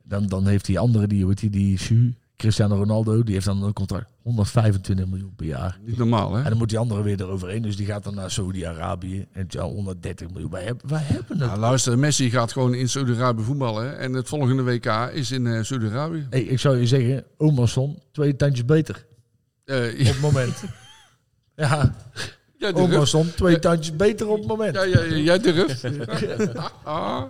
Dan, 0.03 0.27
dan 0.27 0.47
heeft 0.47 0.65
die 0.65 0.79
andere, 0.79 1.07
die, 1.07 1.35
die, 1.35 1.51
die 1.51 1.79
Su, 1.79 2.15
Cristiano 2.39 2.77
Ronaldo, 2.77 3.23
die 3.23 3.35
heeft 3.35 3.47
dan 3.47 3.63
een 3.63 3.73
contract 3.73 4.11
125 4.23 5.07
miljoen 5.07 5.35
per 5.37 5.47
jaar. 5.47 5.79
Niet 5.85 5.97
normaal, 5.99 6.35
hè? 6.35 6.43
En 6.43 6.49
dan 6.49 6.59
moet 6.59 6.69
die 6.69 6.79
andere 6.79 7.03
weer 7.03 7.21
eroverheen. 7.21 7.63
Dus 7.63 7.77
die 7.77 7.87
gaat 7.87 8.05
dan 8.05 8.15
naar 8.15 8.31
Saudi-Arabië. 8.31 9.27
En 9.33 9.45
ja, 9.49 9.63
130 9.63 10.31
miljoen. 10.31 10.51
Wij 10.51 10.65
hebben, 10.65 10.89
wij 10.89 11.03
hebben. 11.03 11.39
Nou, 11.39 11.59
luister, 11.59 11.99
Messi 11.99 12.31
gaat 12.31 12.53
gewoon 12.53 12.75
in 12.75 12.89
Saudi-Arabië 12.89 13.43
voetballen. 13.43 13.99
En 13.99 14.13
het 14.13 14.29
volgende 14.29 14.63
WK 14.63 14.87
is 15.13 15.31
in 15.31 15.47
eh 15.47 15.63
Saudi-Arabië. 15.63 16.27
Hey, 16.31 16.43
ik 16.43 16.59
zou 16.59 16.79
je 16.79 16.87
zeggen, 16.87 17.25
Omerson, 17.37 17.99
twee 18.13 18.37
tandjes 18.37 18.65
beter. 18.65 19.07
Eh, 19.65 19.77
Op 20.01 20.07
het 20.07 20.21
moment. 20.21 20.63
ja, 21.57 21.95
jij 22.59 22.73
durft. 22.73 23.37
Twee 23.37 23.59
tandjes 23.59 23.97
beter 23.97 24.29
op 24.29 24.39
het 24.39 24.47
moment. 24.47 24.75
Ja, 24.75 24.83
ja, 24.83 25.03
ja, 25.03 25.17
jij 25.17 25.39
durft. 25.39 25.85
Ah, 26.85 27.23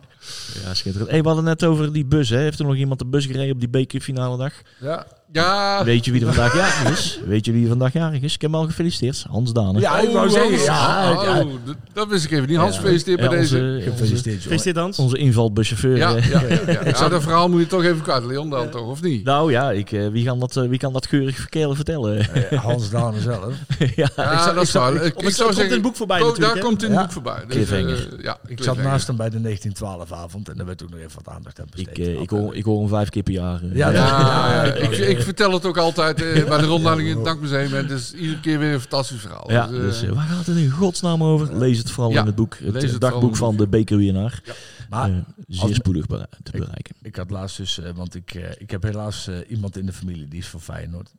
Ja, 0.65 0.75
schitterend. 0.75 1.11
Hey, 1.11 1.21
we 1.21 1.27
hadden 1.27 1.45
net 1.45 1.65
over 1.65 1.93
die 1.93 2.05
bus. 2.05 2.29
Hè. 2.29 2.39
Heeft 2.39 2.59
er 2.59 2.65
nog 2.65 2.77
iemand 2.77 2.99
de 2.99 3.07
bus 3.07 3.27
gereden 3.27 3.53
op 3.55 3.61
die 3.61 3.69
bekerfinale 3.69 4.37
dag? 4.37 4.53
Ja, 4.81 5.07
ja. 5.33 5.85
Weet 5.85 6.05
je 6.05 6.13
wie 6.13 6.21
er 6.21 6.27
vandaag 6.35 6.55
jarig 6.57 6.91
is? 6.99 7.21
Weet 7.27 7.45
je 7.47 7.53
wie 7.53 7.63
er 7.63 7.69
vandaag 7.69 7.93
jarig 7.93 8.23
is? 8.23 8.35
Ik 8.35 8.41
heb 8.41 8.51
hem 8.51 8.61
al 8.61 8.67
gefeliciteerd. 8.67 9.25
Hans 9.31 9.53
Dane. 9.53 9.81
ja 9.81 9.99
ik 9.99 10.11
wou 10.13 10.27
Oh, 10.27 10.33
zeggen. 10.33 10.51
Hans. 10.53 10.65
Ja, 10.65 11.13
Oh, 11.13 11.25
ja. 11.25 11.45
dat- 11.93 12.09
wist 12.09 12.25
ik 12.25 12.31
even 12.31 12.49
niet. 12.49 12.57
Hans, 12.57 12.77
gefeliciteerd 12.77 13.21
Ja, 13.21 13.29
bij 13.29 13.39
deze. 13.39 13.57
onze, 13.57 13.91
onze, 13.91 14.15
Gefeliciteerd, 14.41 14.75
dans? 14.77 14.99
onze 14.99 15.17
invalbuschauffeur. 15.19 15.97
Ja, 15.97 16.17
eh. 16.17 16.31
ja, 16.31 16.41
ja, 16.41 16.59
ja. 16.73 16.81
ja, 16.85 17.09
dat 17.09 17.23
verhaal 17.23 17.49
moet 17.49 17.61
je 17.61 17.67
toch 17.67 17.83
even 17.85 18.03
kwijt, 18.03 18.25
Leon, 18.25 18.51
dan 18.51 18.69
toch, 18.71 18.87
of 18.87 19.03
niet? 19.03 19.25
Nou 19.25 19.51
ja, 19.51 19.71
ik, 19.71 19.93
eh, 19.93 20.09
wie, 20.09 20.25
kan 20.25 20.39
dat, 20.39 20.57
eh, 20.57 20.69
wie 20.69 20.79
kan 20.79 20.93
dat 20.93 21.07
geurig 21.07 21.37
verkelen 21.37 21.77
vertellen? 21.77 22.19
Eh, 22.51 22.63
Hans 22.65 22.91
Dane 22.91 23.21
zelf. 23.21 23.55
ja, 23.97 24.09
Ja, 24.17 24.53
dat 24.53 24.63
is 24.63 24.73
waar. 24.73 24.95
Ik, 24.95 25.23
in 25.23 25.71
het 25.71 25.83
boek 25.83 25.97
voorbij 25.97 26.21
oh, 26.23 26.37
Daar 26.39 26.59
komt 26.59 26.83
in 26.83 26.89
het 26.89 26.97
Ja. 26.99 27.03
boek 27.03 27.13
voorbij. 27.13 27.45
Dus, 27.47 27.55
Cliffhanger. 27.55 28.09
ja, 28.23 28.39
Ik 28.47 28.63
zat 28.63 28.77
naast 28.77 29.07
hem 29.07 29.17
bij 29.17 29.31
de 29.31 29.39
1912-avond 29.39 30.49
en 30.49 30.57
daar 30.57 30.67
werd 30.67 30.83
ook 30.83 30.91
nog 30.91 30.99
even 30.99 31.21
wat 31.25 31.35
aandacht 31.35 31.61
aan 31.61 31.67
besteed. 31.71 31.99
ik, 31.99 32.21
ik, 32.21 32.31
hoor, 32.31 32.55
ik 32.55 32.65
hoor 32.65 32.79
hem 32.81 32.89
vijf 32.89 33.09
keer 33.09 33.23
per 33.23 33.33
jaar. 33.33 33.61
Ja, 33.73 33.91
Ja, 33.91 33.93
Ja, 33.93 34.65
ja, 34.65 34.73
ik, 34.85 35.18
ik 35.19 35.25
vertel 35.25 35.53
het 35.53 35.65
ook 35.65 35.77
altijd 35.77 36.23
eh, 36.23 36.49
bij 36.49 36.59
de 36.59 36.67
rondleiding 36.67 37.09
in 37.09 37.17
het 37.17 37.25
Dankmuseum. 37.25 37.75
En 37.75 37.83
het 37.83 37.91
is 37.91 38.13
iedere 38.13 38.41
keer 38.41 38.59
weer 38.59 38.73
een 38.73 38.81
fantastisch 38.81 39.21
verhaal. 39.21 39.51
Ja, 39.51 39.67
Dus, 39.67 40.03
eh, 40.03 40.11
waar 40.11 40.27
gaat 40.27 40.47
het 40.47 40.57
in 40.57 40.71
godsnaam 40.71 41.23
over? 41.23 41.57
Lees 41.59 41.79
het 41.79 41.91
vooral 41.91 42.13
Ja, 42.13 42.21
in 42.21 42.27
het 42.27 42.35
boek. 42.35 42.57
Het, 42.59 42.75
lees 42.75 42.85
eh, 42.85 42.91
het 42.91 43.01
dagboek 43.01 43.37
van 43.37 43.57
de 43.57 43.69
bekerwinnaar. 43.69 44.43
Maar 44.89 45.25
zeer 45.49 45.75
spoedig 45.75 46.07
te 46.07 46.27
bereiken. 46.53 46.95
ik 47.03 47.17
had 47.17 47.31
laatst 47.31 47.57
dus, 47.57 47.81
eh, 47.81 47.91
want 47.95 48.15
ik, 48.15 48.35
eh, 48.35 48.51
ik 48.59 48.71
heb 48.71 48.83
helaas 48.83 49.31
iemand 49.49 49.77
in 49.77 49.87
de 49.87 49.93
familie 49.93 50.29
die 50.29 50.39
is 50.39 50.47
van 50.49 50.61
Feyenoord. 50.61 51.15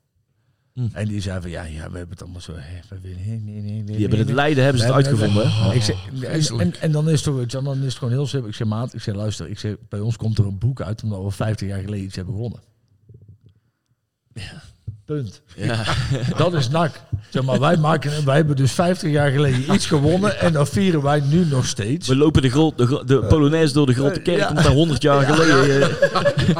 Hm. 0.73 0.87
En 0.93 1.07
die 1.07 1.21
zei 1.21 1.41
van, 1.41 1.49
ja, 1.49 1.63
ja, 1.63 1.91
we 1.91 1.97
hebben 1.97 2.09
het 2.09 2.21
allemaal 2.21 2.41
zo... 2.41 2.53
hè, 2.55 2.97
nee, 3.03 3.15
nee, 3.15 3.39
nee, 3.39 3.61
nee, 3.61 3.83
Die 3.83 3.99
hebben 3.99 4.19
het 4.19 4.31
lijden 4.31 4.63
hebben 4.63 4.81
ze 4.81 4.87
het 4.87 4.95
uitgevonden. 4.95 5.45
Ik 5.73 5.81
zeg, 5.81 6.07
en, 6.07 6.17
vreselijk. 6.17 6.75
en, 6.75 6.81
en 6.81 6.91
dan 6.91 7.09
is 7.09 7.25
het 7.25 7.35
weet 7.35 7.51
je 7.51 7.61
dan 7.61 7.77
is 7.77 7.83
het 7.83 7.93
gewoon 7.93 8.13
heel 8.13 8.27
simpel. 8.27 8.49
Ik 8.49 8.55
zeg, 8.55 8.67
maat, 8.67 8.93
ik 8.93 9.01
zeg, 9.01 9.15
luister, 9.15 9.49
ik 9.49 9.59
zeg, 9.59 9.75
bij 9.89 9.99
ons 9.99 10.17
komt 10.17 10.37
er 10.37 10.45
een 10.45 10.57
boek 10.57 10.81
uit 10.81 11.03
omdat 11.03 11.23
we 11.23 11.31
50 11.31 11.67
jaar 11.67 11.81
geleden 11.81 12.05
iets 12.05 12.15
hebben 12.15 12.33
gewonnen. 12.33 12.59
Punt. 15.05 15.41
Ja. 15.55 15.83
Dat 16.37 16.53
is 16.53 16.69
nak. 16.69 16.91
Zeg 17.29 17.43
maar, 17.43 17.59
wij, 17.59 17.77
maken, 17.77 18.25
wij 18.25 18.35
hebben 18.35 18.55
dus 18.55 18.71
50 18.71 19.11
jaar 19.11 19.31
geleden 19.31 19.73
iets 19.73 19.85
gewonnen 19.85 20.39
en 20.39 20.53
dat 20.53 20.69
vieren 20.69 21.01
wij 21.01 21.19
nu 21.19 21.45
nog 21.45 21.65
steeds. 21.65 22.07
We 22.07 22.15
lopen 22.15 22.41
de, 22.41 22.71
de, 22.75 23.03
de 23.05 23.19
Polonaise 23.19 23.73
door 23.73 23.85
de 23.85 23.93
grote 23.93 24.19
kerk, 24.21 24.37
Ja. 24.37 24.49
omdat 24.49 24.63
daar 24.63 24.73
100 24.73 25.01
jaar 25.01 25.23
geleden 25.33 25.81
eh, 25.81 26.09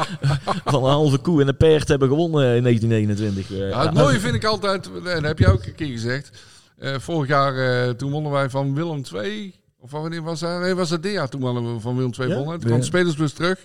van 0.64 0.84
een 0.84 0.90
halve 0.90 1.18
koe 1.18 1.40
en 1.40 1.48
een 1.48 1.56
paard 1.56 1.88
hebben 1.88 2.08
gewonnen 2.08 2.56
in 2.56 2.62
1921. 2.62 3.50
eh. 3.50 3.58
Ja, 3.58 3.84
het 3.84 3.94
Ja. 3.96 4.02
mooie 4.02 4.20
vind 4.20 4.34
ik 4.34 4.44
altijd, 4.44 4.90
en 4.94 5.02
dat 5.04 5.22
heb 5.22 5.38
jij 5.38 5.48
ook 5.50 5.64
een 5.66 5.74
keer 5.74 5.86
gezegd. 5.92 6.30
eh, 6.78 6.94
vorig 6.98 7.28
jaar, 7.28 7.56
eh, 7.86 7.90
toen 7.90 8.10
wonnen 8.10 8.32
wij 8.32 8.50
van 8.50 8.74
Willem 8.74 9.02
II. 9.14 9.54
Of 9.80 9.90
wanneer 9.90 10.22
was 10.22 10.40
dat? 10.40 10.60
Nee, 10.60 10.74
was 10.74 10.88
dat 10.88 11.02
dit 11.02 11.12
jaar 11.12 11.28
toen 11.28 11.42
hadden 11.42 11.74
we 11.74 11.80
van 11.80 11.96
Willem 11.96 12.12
II 12.20 12.28
Ja? 12.28 12.34
wonnen. 12.36 12.58
Toen 12.58 12.66
kwam 12.68 12.78
de 12.80 12.84
spelersbus 12.86 13.32
terug. 13.32 13.58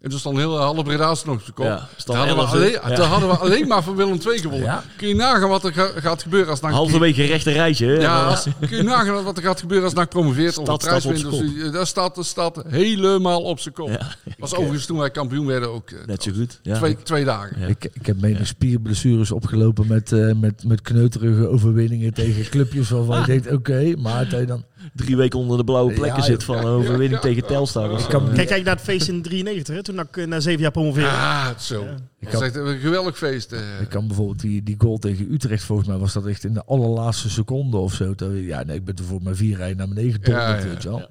En 0.00 0.10
toen 0.10 0.18
stond 0.18 0.36
heel 0.36 0.58
halve 0.58 0.82
Breda's 0.82 1.24
nog 1.24 1.44
de 1.44 1.52
kop. 1.52 1.64
Ja, 1.64 1.88
stand 1.96 2.18
hadden 2.18 2.36
we 2.36 2.42
11e. 2.42 2.50
alleen, 2.54 2.70
Ja. 2.72 2.94
toen 2.94 3.04
hadden 3.04 3.28
we 3.28 3.36
alleen 3.36 3.68
maar 3.68 3.82
van 3.82 3.96
Willem 3.96 4.18
II 4.26 4.38
gewonnen. 4.38 4.66
Ja. 4.66 4.82
Kun 4.96 5.08
je 5.08 5.14
nagaan 5.14 5.48
wat 5.48 5.64
er 5.64 5.72
ga- 5.72 5.90
gaat 5.96 6.22
gebeuren 6.22 6.50
als 6.50 6.60
NAC... 6.60 6.72
Halverwege 6.72 7.24
rechte 7.24 7.50
rijtje. 7.52 7.86
hè? 7.86 7.92
Ja, 7.92 8.22
als- 8.24 8.46
kun 8.60 8.76
je 8.76 8.82
nagaan 8.82 9.24
wat 9.24 9.36
er 9.36 9.42
gaat 9.42 9.60
gebeuren 9.60 9.84
als 9.84 9.94
NAC 9.94 10.08
promoveert 10.08 10.58
of 10.58 10.68
een 10.68 10.74
Stad 10.74 10.78
prijs 10.88 11.04
wint. 11.04 11.24
of 11.26 11.34
zo. 11.62 11.70
Dat 11.70 11.86
staat 11.86 12.14
de 12.14 12.22
stad 12.22 12.62
helemaal 12.68 13.42
op 13.42 13.60
zijn 13.60 13.74
kop. 13.74 13.88
Ja, 13.88 14.14
was 14.38 14.54
overigens 14.54 14.86
toen 14.86 14.98
wij 14.98 15.10
kampioen 15.10 15.46
werden 15.46 15.68
ook 15.72 15.90
eh, 15.90 15.98
net 16.06 16.22
zo 16.22 16.30
goed. 16.32 16.58
Ja. 16.62 16.76
twee, 16.76 16.96
twee 17.02 17.24
dagen. 17.24 17.60
Ja. 17.60 17.66
Ik, 17.66 17.84
ik 17.92 18.06
heb 18.06 18.20
mede 18.20 18.44
spierblessures 18.44 19.30
opgelopen 19.30 19.86
met, 19.86 20.12
eh, 20.12 20.32
met, 20.34 20.64
met 20.66 20.80
kneuterige 20.80 21.48
overwinningen 21.48 22.14
tegen 22.14 22.48
clubjes 22.50 22.90
waarvan 22.90 23.20
je 23.20 23.26
denkt, 23.26 23.52
oké, 23.52 23.92
maar 23.98 24.28
dat 24.28 24.40
je 24.40 24.46
dan... 24.46 24.64
Drie 24.94 25.16
weken 25.16 25.38
onder 25.38 25.56
de 25.56 25.64
blauwe 25.64 25.92
plekken 25.92 26.18
Ja, 26.20 26.24
zit 26.26 26.44
van 26.44 26.56
een 26.56 26.64
overwinning 26.64 27.20
tegen 27.20 27.46
Telstar. 27.46 27.98
Ik 28.00 28.06
kan 28.08 28.32
Kijk, 28.32 28.48
kijk 28.48 28.64
naar 28.64 28.74
het 28.74 28.84
feest 28.84 29.08
in 29.08 29.22
93, 29.22 29.74
hè, 29.74 29.82
toen 29.82 30.00
ik 30.00 30.16
eh, 30.16 30.26
na 30.26 30.40
zeven 30.40 30.60
jaar 30.60 30.70
promoveerde. 30.70 31.08
Ah, 31.10 31.48
het 31.48 31.62
zo. 31.62 31.82
Ik 32.20 32.30
Dat 32.32 32.40
is 32.42 32.46
echt 32.46 32.56
een 32.56 32.78
geweldig 32.78 33.18
feest. 33.18 33.52
eh. 33.52 33.60
Ik 33.80 33.88
kan 33.88 34.06
bijvoorbeeld 34.06 34.40
die, 34.40 34.62
die 34.62 34.74
goal 34.78 34.98
tegen 34.98 35.32
Utrecht, 35.32 35.64
volgens 35.64 35.88
mij 35.88 35.96
was 35.96 36.12
dat 36.12 36.26
echt 36.26 36.44
in 36.44 36.54
de 36.54 36.64
allerlaatste 36.64 37.30
seconde 37.30 37.76
of 37.76 37.94
zo. 37.94 38.14
Ja, 38.34 38.62
nee, 38.62 38.76
ik 38.76 38.84
ben 38.84 38.96
er 38.96 39.04
voor 39.04 39.22
mijn 39.22 39.36
vier 39.36 39.56
rijden 39.56 39.76
naar 39.76 39.88
beneden 39.88 40.12
gedonderd, 40.12 40.46
Ja, 40.48 40.56
ja, 40.58 40.64
weet 40.64 40.82
je 40.82 40.88
wel. 40.88 41.08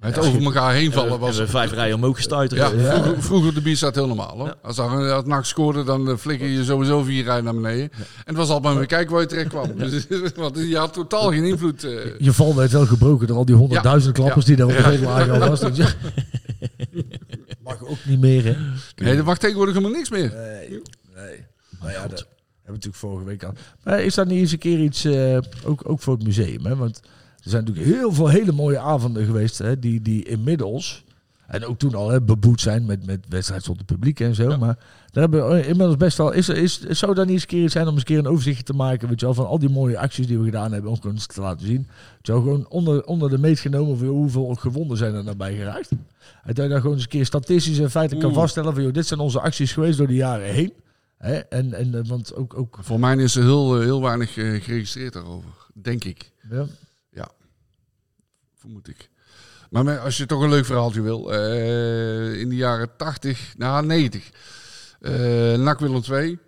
Ja. 0.00 0.06
Het 0.06 0.18
over 0.18 0.42
elkaar 0.44 0.72
heen 0.74 0.92
vallen 0.92 1.10
Hebben 1.10 1.26
was... 1.28 1.36
we 1.38 1.46
vijf 1.46 1.72
rijen 1.72 1.94
omhoog 1.94 2.16
gestuiterd. 2.16 2.60
Ja, 2.60 2.70
Ja. 2.80 2.92
Vroeger, 3.02 3.22
vroeger 3.22 3.54
de 3.54 3.60
bier 3.60 3.76
zat 3.76 3.94
heel 3.94 4.06
normaal 4.06 4.36
hoor. 4.36 4.46
Ja. 4.46 4.54
Als 4.62 4.78
er 4.78 5.12
als 5.12 5.24
NAC 5.24 5.44
scoorde, 5.44 5.84
dan 5.84 6.08
eh, 6.10 6.16
flikker 6.16 6.46
je 6.48 6.64
sowieso 6.64 7.02
vier 7.02 7.24
rijden 7.24 7.44
naar 7.44 7.54
beneden. 7.54 7.90
En 7.92 8.24
het 8.24 8.36
was 8.36 8.46
altijd 8.48 8.62
maar 8.64 8.76
weer 8.76 8.86
kijken 8.86 9.12
waar 9.12 9.20
je 9.20 9.26
terecht 9.28 9.48
kwam. 9.48 9.76
Dus, 9.76 10.06
want 10.36 10.58
je 10.58 10.76
had 10.76 10.92
totaal 10.92 11.30
geen 11.30 11.44
invloed. 11.44 11.84
eh. 11.84 12.18
Je 12.18 12.32
val 12.32 12.54
werd 12.54 12.72
wel 12.72 12.86
gebroken 12.86 13.26
door 13.26 13.36
al 13.36 13.44
die 13.44 13.54
honderdduizend 13.54 14.14
klappers 14.14 14.44
die 14.44 14.56
daar 14.56 14.66
op 14.66 14.72
de 14.72 14.82
hele 14.82 15.04
lagen 15.04 15.42
al 15.42 15.48
was. 15.48 15.60
Dat 15.60 15.76
je- 15.76 15.94
Mag 17.62 17.84
ook 17.86 17.98
niet 18.04 18.20
meer, 18.20 18.44
hè? 18.44 18.54
Nee, 18.96 19.16
er 19.16 19.24
mag 19.24 19.38
tegenwoordig 19.38 19.74
helemaal 19.74 19.96
niks 19.96 20.10
meer. 20.10 20.32
Nee, 20.34 20.80
nee. 21.14 21.44
Maar 21.80 21.92
ja, 21.92 22.00
dat 22.02 22.18
hebben 22.18 22.26
we 22.64 22.72
natuurlijk 22.72 22.96
vorige 22.96 23.24
week 23.24 23.44
al. 23.44 23.52
Maar 23.84 24.02
is 24.02 24.14
dat 24.14 24.26
niet 24.26 24.38
eens 24.38 24.52
een 24.52 24.58
keer 24.58 24.78
iets, 24.80 25.04
eh, 25.04 25.38
ook, 25.64 25.80
ook 25.84 26.00
voor 26.00 26.14
het 26.14 26.24
museum? 26.24 26.66
Hè? 26.66 26.76
Want 26.76 27.00
er 27.44 27.50
zijn 27.50 27.64
natuurlijk 27.64 27.96
heel 27.96 28.12
veel 28.12 28.28
hele 28.28 28.52
mooie 28.52 28.78
avonden 28.78 29.24
geweest, 29.24 29.58
hè, 29.58 29.78
die, 29.78 30.02
die 30.02 30.24
inmiddels 30.24 31.04
En 31.46 31.64
ook 31.64 31.78
toen 31.78 31.94
al 31.94 32.10
hè, 32.10 32.22
beboet 32.22 32.60
zijn 32.60 32.86
met, 32.86 33.06
met 33.06 33.26
wedstrijd 33.28 33.64
zonder 33.64 33.84
publiek 33.84 34.20
en 34.20 34.34
zo. 34.34 34.58
Maar 34.58 34.78
daar 35.10 35.22
hebben 35.22 35.48
we 35.48 35.66
inmiddels 35.66 35.96
best 35.96 36.16
wel. 36.16 36.32
Is, 36.32 36.48
is, 36.48 36.80
zou 36.80 37.14
daar 37.14 37.24
niet 37.24 37.34
eens 37.34 37.42
een 37.42 37.48
keer 37.48 37.70
zijn 37.70 37.86
om 37.86 37.90
eens 37.90 38.00
een 38.00 38.06
keer 38.06 38.18
een 38.18 38.26
overzichtje 38.26 38.64
te 38.64 38.72
maken? 38.72 39.08
Weet 39.08 39.20
je 39.20 39.26
wel, 39.26 39.34
van 39.34 39.46
al 39.46 39.58
die 39.58 39.68
mooie 39.68 39.98
acties 39.98 40.26
die 40.26 40.38
we 40.38 40.44
gedaan 40.44 40.72
hebben. 40.72 40.90
Om 40.90 40.98
eens 41.04 41.26
te 41.26 41.40
laten 41.40 41.66
zien. 41.66 41.88
Wel, 42.22 42.40
gewoon 42.40 42.68
onder, 42.68 43.04
onder 43.04 43.30
de 43.30 43.38
meet 43.38 43.58
genomen 43.58 43.98
voor 43.98 44.08
hoeveel 44.08 44.54
gewonden 44.54 44.96
zijn 44.96 45.14
er 45.14 45.24
nabij 45.24 45.56
geraakt. 45.56 45.90
En 45.90 46.54
dat 46.54 46.64
je 46.64 46.68
daar 46.68 46.80
gewoon 46.80 46.94
eens 46.94 47.02
een 47.02 47.08
keer 47.08 47.26
statistisch 47.26 47.78
en 47.78 47.90
feiten 47.90 48.18
kan 48.18 48.34
vaststellen. 48.34 48.74
Van 48.74 48.82
joh, 48.82 48.92
dit 48.92 49.06
zijn 49.06 49.20
onze 49.20 49.40
acties 49.40 49.72
geweest 49.72 49.98
door 49.98 50.06
de 50.06 50.14
jaren 50.14 50.46
heen. 50.46 50.72
Hè? 51.18 51.34
En, 51.34 51.74
en, 51.74 51.94
eh, 51.94 52.00
want 52.06 52.34
ook. 52.34 52.58
ook 52.58 52.78
Voor 52.80 53.00
mij 53.00 53.16
is 53.16 53.36
er 53.36 53.42
heel, 53.42 53.76
eh, 53.76 53.82
heel 53.82 54.02
weinig 54.02 54.36
eh, 54.36 54.62
geregistreerd 54.62 55.12
daarover. 55.12 55.50
Denk 55.74 56.04
ik. 56.04 56.32
ja, 56.50 56.66
vermoed 58.58 58.88
ik. 58.88 59.10
Maar 59.70 59.98
als 59.98 60.16
je 60.16 60.26
toch 60.26 60.42
een 60.42 60.48
leuk 60.48 60.64
verhaaltje 60.64 61.02
wil. 61.02 61.32
eh, 61.32 62.40
in 62.40 62.48
de 62.48 62.56
jaren 62.56 62.96
80, 62.96 63.54
nou 63.56 63.86
90. 63.86 64.30
eh 65.00 65.54
NAC 65.58 65.78
Willem 65.78 66.00
2. 66.02 66.38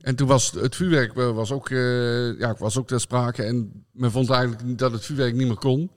En 0.00 0.16
toen 0.16 0.26
was 0.28 0.50
het 0.50 0.76
vuurwerk 0.76 1.16
eh, 1.16 1.34
was 1.34 1.52
ook, 1.52 1.70
eh, 1.70 2.38
ja, 2.38 2.54
was 2.58 2.78
ook 2.78 2.86
ter 2.86 3.00
sprake. 3.00 3.42
En 3.42 3.84
men 3.92 4.10
vond 4.10 4.30
eigenlijk 4.30 4.78
dat 4.78 4.92
het 4.92 5.04
vuurwerk 5.04 5.34
niet 5.34 5.46
meer 5.46 5.56
kon. 5.56 5.90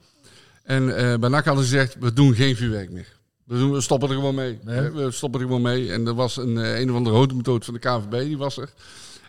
En 0.62 0.96
eh, 0.96 1.18
bij 1.18 1.28
NAC 1.28 1.44
hadden 1.44 1.64
ze 1.64 1.70
gezegd, 1.70 1.96
we 2.00 2.12
doen 2.12 2.34
geen 2.34 2.56
vuurwerk 2.56 2.90
meer. 2.90 3.14
We, 3.44 3.58
doen, 3.58 3.72
we 3.72 3.80
stoppen 3.80 4.08
er 4.08 4.14
gewoon 4.14 4.34
mee. 4.34 4.58
Nee. 4.64 4.90
We 4.90 5.10
stoppen 5.10 5.40
er 5.40 5.46
gewoon 5.46 5.62
mee. 5.62 5.92
En 5.92 6.06
er 6.06 6.14
was 6.14 6.36
een, 6.36 6.56
een 6.56 6.90
of 6.90 6.96
andere 6.96 7.16
hoofdmethode 7.16 7.64
van 7.64 7.74
de 7.74 7.80
KVB, 7.80 8.10
die 8.26 8.38
was 8.38 8.56
er. 8.56 8.72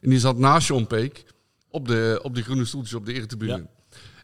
En 0.01 0.09
die 0.09 0.19
zat 0.19 0.37
naast 0.37 0.67
John 0.67 0.85
Peek 0.85 1.25
op, 1.69 1.87
de, 1.87 2.19
op 2.23 2.35
die 2.35 2.43
groene 2.43 2.65
stoeltjes 2.65 2.93
op 2.93 3.05
de 3.05 3.13
eretribune. 3.13 3.51
Ja. 3.57 3.65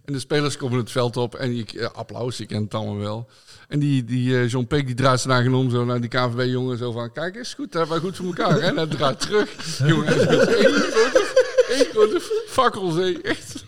En 0.05 0.13
de 0.13 0.19
spelers 0.19 0.57
komen 0.57 0.77
het 0.77 0.91
veld 0.91 1.17
op 1.17 1.35
en 1.35 1.55
je, 1.55 1.65
eh, 1.79 1.89
applaus, 1.93 2.37
je 2.37 2.45
kent 2.45 2.63
het 2.63 2.73
allemaal 2.73 2.97
wel. 2.97 3.29
En 3.67 3.79
die, 3.79 4.03
die 4.03 4.37
eh, 4.37 4.49
John 4.49 4.65
Peek 4.65 4.85
die 4.85 4.95
draait 4.95 5.19
zijn 5.19 5.33
eigen 5.33 5.53
om 5.53 5.69
zo 5.69 5.85
naar 5.85 6.01
die 6.01 6.09
KVB-jongen. 6.09 6.77
Zo 6.77 6.91
van, 6.91 7.11
kijk 7.11 7.35
eens, 7.35 7.53
goed, 7.53 7.73
hebben 7.73 7.99
goed 7.99 8.15
voor 8.15 8.25
elkaar. 8.25 8.59
En 8.59 8.77
hij 8.77 8.87
draait 8.87 9.19
terug. 9.19 9.49
Jongen, 9.87 10.07
één 11.75 11.85
grote 11.91 12.43
fakkelzee, 12.47 13.21
echt. 13.21 13.65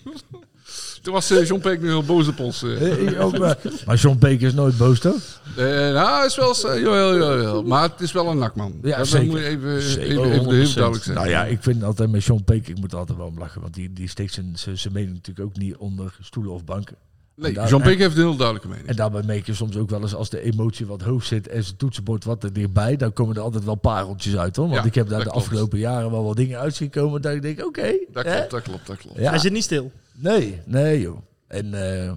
Toen 1.05 1.13
was 1.13 1.31
eh, 1.31 1.45
John 1.45 1.61
Peek 1.61 1.81
nu 1.81 1.87
heel 1.87 2.03
boos 2.03 2.27
op 2.27 2.39
ons. 2.39 2.63
eh. 2.63 2.91
Eh, 2.91 3.07
ik 3.07 3.19
ook, 3.21 3.37
maar, 3.37 3.57
maar 3.85 3.95
John 3.95 4.17
Peek 4.17 4.41
is 4.41 4.53
nooit 4.53 4.77
boos, 4.77 4.99
toch? 4.99 5.41
Nou, 5.55 6.25
is 6.25 6.35
wel, 6.35 6.77
jawel. 6.79 7.63
Maar 7.63 7.89
het 7.89 8.01
is 8.01 8.11
wel 8.11 8.27
een 8.29 8.37
nakman. 8.37 8.79
Ja, 8.81 8.97
dat 8.97 9.07
zeker. 9.07 9.27
moet 9.27 9.39
je 9.39 9.45
even, 9.45 9.81
Zeker, 9.81 10.03
even, 10.11 10.31
even 10.31 10.43
100%. 10.45 10.47
heel 10.49 10.73
duidelijk 10.73 11.03
zijn. 11.03 11.15
Nou 11.17 11.29
ja, 11.29 11.45
ik 11.45 11.57
vind 11.63 11.83
altijd 11.83 12.11
met 12.11 12.23
John 12.23 12.43
Peek, 12.43 12.67
ik 12.67 12.79
moet 12.79 12.93
altijd 12.95 13.17
wel 13.17 13.27
om 13.27 13.39
lachen. 13.39 13.61
Want 13.61 13.73
die, 13.73 13.93
die 13.93 14.09
steekt 14.09 14.33
zijn, 14.33 14.51
zijn, 14.55 14.77
zijn 14.77 14.93
mening 14.93 15.13
natuurlijk 15.13 15.47
ook 15.47 15.57
niet 15.57 15.75
onder 15.75 16.17
stoelen 16.21 16.53
of 16.53 16.63
banken. 16.63 16.95
Peek 17.35 17.97
heeft 17.99 18.15
een 18.15 18.21
heel 18.21 18.35
duidelijke 18.35 18.67
mening. 18.67 18.87
En 18.87 18.95
daarbij 18.95 19.23
merk 19.23 19.45
je 19.45 19.53
soms 19.53 19.77
ook 19.77 19.89
wel 19.89 20.01
eens 20.01 20.15
als 20.15 20.29
de 20.29 20.41
emotie 20.41 20.85
wat 20.85 21.01
hoog 21.01 21.23
zit 21.23 21.47
en 21.47 21.63
zijn 21.63 21.77
toetsenbord 21.77 22.23
wat 22.23 22.43
er 22.43 22.53
dichtbij, 22.53 22.95
dan 22.95 23.13
komen 23.13 23.35
er 23.35 23.41
altijd 23.41 23.63
wel 23.63 23.75
pareltjes 23.75 24.37
uit 24.37 24.55
hoor. 24.55 24.67
Want 24.67 24.79
Ja, 24.79 24.85
ik 24.87 24.95
heb 24.95 25.07
daar 25.07 25.17
de 25.19 25.23
klopt. 25.23 25.37
afgelopen 25.37 25.79
jaren 25.79 26.11
wel 26.11 26.23
wat 26.23 26.35
dingen 26.35 26.59
uit 26.59 26.75
zien 26.75 26.89
komen 26.89 27.21
dat 27.21 27.33
ik 27.33 27.41
denk, 27.41 27.65
oké. 27.65 27.97
dat 28.11 28.23
klopt, 28.23 28.51
dat 28.51 28.61
klopt, 28.61 28.87
dat 28.87 28.97
klopt. 28.97 29.19
Ja. 29.19 29.29
Hij 29.29 29.39
zit 29.39 29.51
niet 29.51 29.63
stil. 29.63 29.91
Nee, 30.13 30.61
nee 30.65 31.01
joh. 31.01 31.17
En 31.47 31.73
eh, 32.03 32.11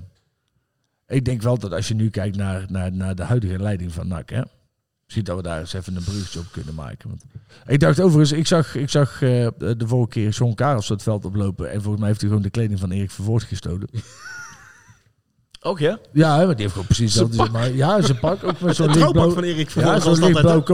ik 1.07 1.25
denk 1.25 1.43
wel 1.43 1.59
dat 1.59 1.73
als 1.73 1.89
je 1.89 1.95
nu 1.95 2.11
kijkt 2.11 2.37
naar, 2.37 2.65
naar, 2.69 2.93
naar 2.93 3.15
de 3.15 3.23
huidige 3.23 3.59
leiding 3.59 3.93
van 3.93 4.09
NAC, 4.09 4.31
hè, 4.31 4.43
misschien 5.05 5.25
dat 5.25 5.37
we 5.37 5.43
daar 5.43 5.59
eens 5.61 5.73
even 5.73 5.97
een 5.97 6.05
bruggetje 6.05 6.39
op 6.39 6.47
kunnen 6.53 6.75
maken. 6.75 7.09
Want 7.09 7.25
ik 7.67 7.81
dacht 7.81 8.01
overigens, 8.01 8.39
ik 8.39 8.47
zag, 8.47 8.75
ik 8.75 8.91
zag 8.91 9.23
eh, 9.23 9.49
de 9.59 9.87
vorige 9.87 10.09
keer 10.11 10.31
John 10.31 10.55
Karels 10.55 10.89
het 10.89 11.03
veld 11.03 11.25
oplopen 11.25 11.67
en 11.71 11.81
volgens 11.81 11.99
mij 11.99 12.09
heeft 12.09 12.21
hij 12.21 12.29
gewoon 12.29 12.45
de 12.45 12.51
kleding 12.51 12.81
van 12.81 12.91
Erik 12.91 13.11
Vervoort 13.11 13.43
gestolen. 13.43 13.89
Ook 15.69 15.79
ja? 15.79 15.99
Ja, 16.13 16.37
maar 16.37 16.47
die 16.47 16.57
heeft 16.57 16.73
gewoon 16.73 16.87
precies 16.87 17.15
dat. 17.15 17.51
Maar, 17.51 17.73
ja, 17.75 18.01
zijn 18.03 18.19
pak 18.19 18.45
ook 18.45 18.61
met 18.61 18.77
zo'n 18.77 18.91
lichtblauw. 18.93 19.31
van 19.31 19.43
Erik 19.43 19.71
van 19.71 19.83
Ja, 19.83 20.01
zo'n 20.01 20.19
lichtblauw 20.19 20.65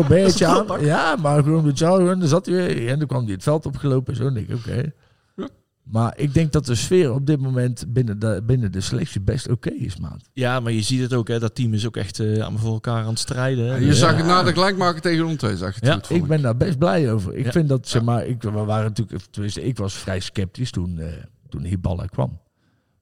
aan. 0.68 0.84
Ja, 0.84 1.16
maar 1.16 1.42
gewoon 1.42 1.64
met 1.64 1.78
jou. 1.78 2.11
En 2.11 2.18
dan 2.18 2.28
zat 2.28 2.47
hij 2.47 2.55
weer. 2.55 2.88
En 2.88 2.99
dan 2.99 3.09
kwam 3.09 3.24
hij 3.24 3.32
het 3.32 3.42
veld 3.42 3.66
opgelopen 3.66 4.12
en 4.12 4.18
zo. 4.18 4.26
En 4.26 4.36
ik, 4.36 4.51
oké. 4.55 4.90
Ja. 5.36 5.49
Maar 5.82 6.12
ik 6.16 6.34
denk 6.34 6.53
dat 6.53 6.66
de 6.66 6.74
sfeer 6.74 7.12
op 7.12 7.26
dit 7.26 7.40
moment 7.40 7.84
binnen 7.88 8.18
de, 8.18 8.42
binnen 8.47 8.72
de 8.72 8.80
selectie 8.80 9.20
best 9.20 9.49
oké 9.51 9.70
is, 9.70 9.97
maat. 9.97 10.22
Ja, 10.32 10.61
maar 10.61 10.72
je 10.72 10.82
ziet 10.82 11.01
het 11.01 11.14
ook, 11.14 11.28
hè, 11.28 11.38
dat 11.38 11.55
team 11.55 11.74
is 11.74 11.86
ook 11.86 11.97
echt 11.97 12.18
eh, 12.20 12.26
allemaal 12.42 12.59
voor 12.61 12.72
elkaar 12.72 13.03
aan 13.03 13.09
het 13.09 13.18
strijden. 13.18 13.64
hè. 13.66 13.74
En 13.74 13.80
je 13.80 13.86
Dus- 13.86 13.99
zag 13.99 14.16
het 14.16 14.26
na 14.26 14.42
de 14.42 14.53
gelijkmaker 14.53 15.01
tegen 15.01 15.24
ons 15.26 15.36
twee, 15.36 15.57
zag 15.57 15.68
je 15.68 15.74
het 15.74 15.84
Ja, 15.88 16.07
goed, 16.07 16.16
Ik 16.16 16.26
ben 16.26 16.42
daar 16.42 16.57
best 16.57 16.78
blij 16.78 17.12
over. 17.12 17.34
Ik 17.34 17.45
Ja. 17.45 17.51
vind 17.51 17.68
dat, 17.68 17.88
zeg 17.88 18.03
maar, 18.03 18.26
ik, 18.26 18.42
we 18.42 18.51
waren 18.51 18.84
natuurlijk, 18.84 19.22
tenminste, 19.30 19.64
ik 19.64 19.76
was 19.76 19.95
vrij 19.95 20.20
sceptisch 20.20 20.70
toen, 20.70 20.99
eh 20.99 21.07
toen 21.49 21.62
Hiballa 21.64 22.07
kwam. 22.07 22.38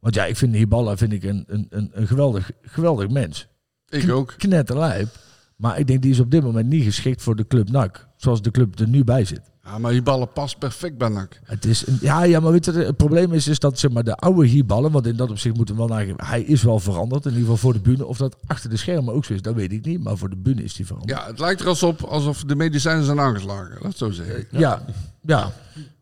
Want 0.02 0.14
ja, 0.14 0.24
ik 0.24 0.36
vind 0.36 0.54
Hiballa 0.54 0.96
vind 0.96 1.12
ik 1.12 1.22
een, 1.22 1.44
een, 1.46 1.66
een, 1.70 1.90
een 1.92 2.06
geweldig, 2.06 2.50
geweldig 2.62 3.08
mens. 3.08 3.46
Ik 3.88 4.10
ook. 4.10 4.34
Knetterlijp. 4.36 5.08
Maar 5.56 5.78
ik 5.78 5.86
denk 5.86 6.02
die 6.02 6.10
is 6.10 6.20
op 6.20 6.30
dit 6.30 6.42
moment 6.42 6.68
niet 6.68 6.84
geschikt 6.84 7.22
voor 7.22 7.36
de 7.36 7.46
club 7.46 7.70
NAC. 7.70 8.08
Zoals 8.16 8.42
de 8.42 8.50
club 8.50 8.78
er 8.78 8.88
nu 8.88 9.04
bij 9.04 9.24
zit. 9.24 9.40
Ja, 9.64 9.78
maar 9.78 9.92
die 9.92 10.02
ballen 10.02 10.32
past 10.32 10.58
perfect 10.58 10.98
bij 10.98 11.08
NAC. 11.08 11.40
Het 11.44 11.64
is 11.64 11.86
een, 11.86 11.98
ja, 12.00 12.22
ja, 12.22 12.40
maar 12.40 12.52
weet 12.52 12.64
je, 12.64 12.72
het 12.72 12.96
probleem 12.96 13.32
is, 13.32 13.48
is 13.48 13.58
dat 13.58 13.78
zeg 13.78 13.90
maar, 13.90 14.04
de 14.04 14.16
oude 14.16 14.46
Hierballen, 14.46 14.92
want 14.92 15.06
in 15.06 15.16
dat 15.16 15.30
opzicht 15.30 15.56
moeten 15.56 15.74
we 15.74 15.80
wel 15.80 15.96
nageven, 15.96 16.24
hij 16.26 16.42
is 16.42 16.62
wel 16.62 16.78
veranderd, 16.78 17.24
in 17.24 17.30
ieder 17.30 17.44
geval 17.44 17.60
voor 17.60 17.72
de 17.72 17.80
bühne. 17.80 18.06
Of 18.06 18.16
dat 18.16 18.36
achter 18.46 18.70
de 18.70 18.76
schermen 18.76 19.14
ook 19.14 19.24
zo 19.24 19.32
is, 19.32 19.42
dat 19.42 19.54
weet 19.54 19.72
ik 19.72 19.84
niet, 19.84 20.02
maar 20.02 20.16
voor 20.16 20.30
de 20.30 20.36
bühne 20.36 20.62
is 20.62 20.76
hij 20.76 20.86
veranderd. 20.86 21.18
Ja, 21.18 21.26
het 21.26 21.38
lijkt 21.38 21.60
er 21.60 21.66
alsof, 21.66 22.04
alsof 22.04 22.44
de 22.44 22.56
medicijnen 22.56 23.04
zijn 23.04 23.20
aangeslagen. 23.20 23.78
Laat 23.80 23.96
zo 23.96 24.10
zeggen. 24.10 24.46
Ja, 24.50 24.82
ja, 25.20 25.52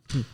Inderdaad, 0.09 0.31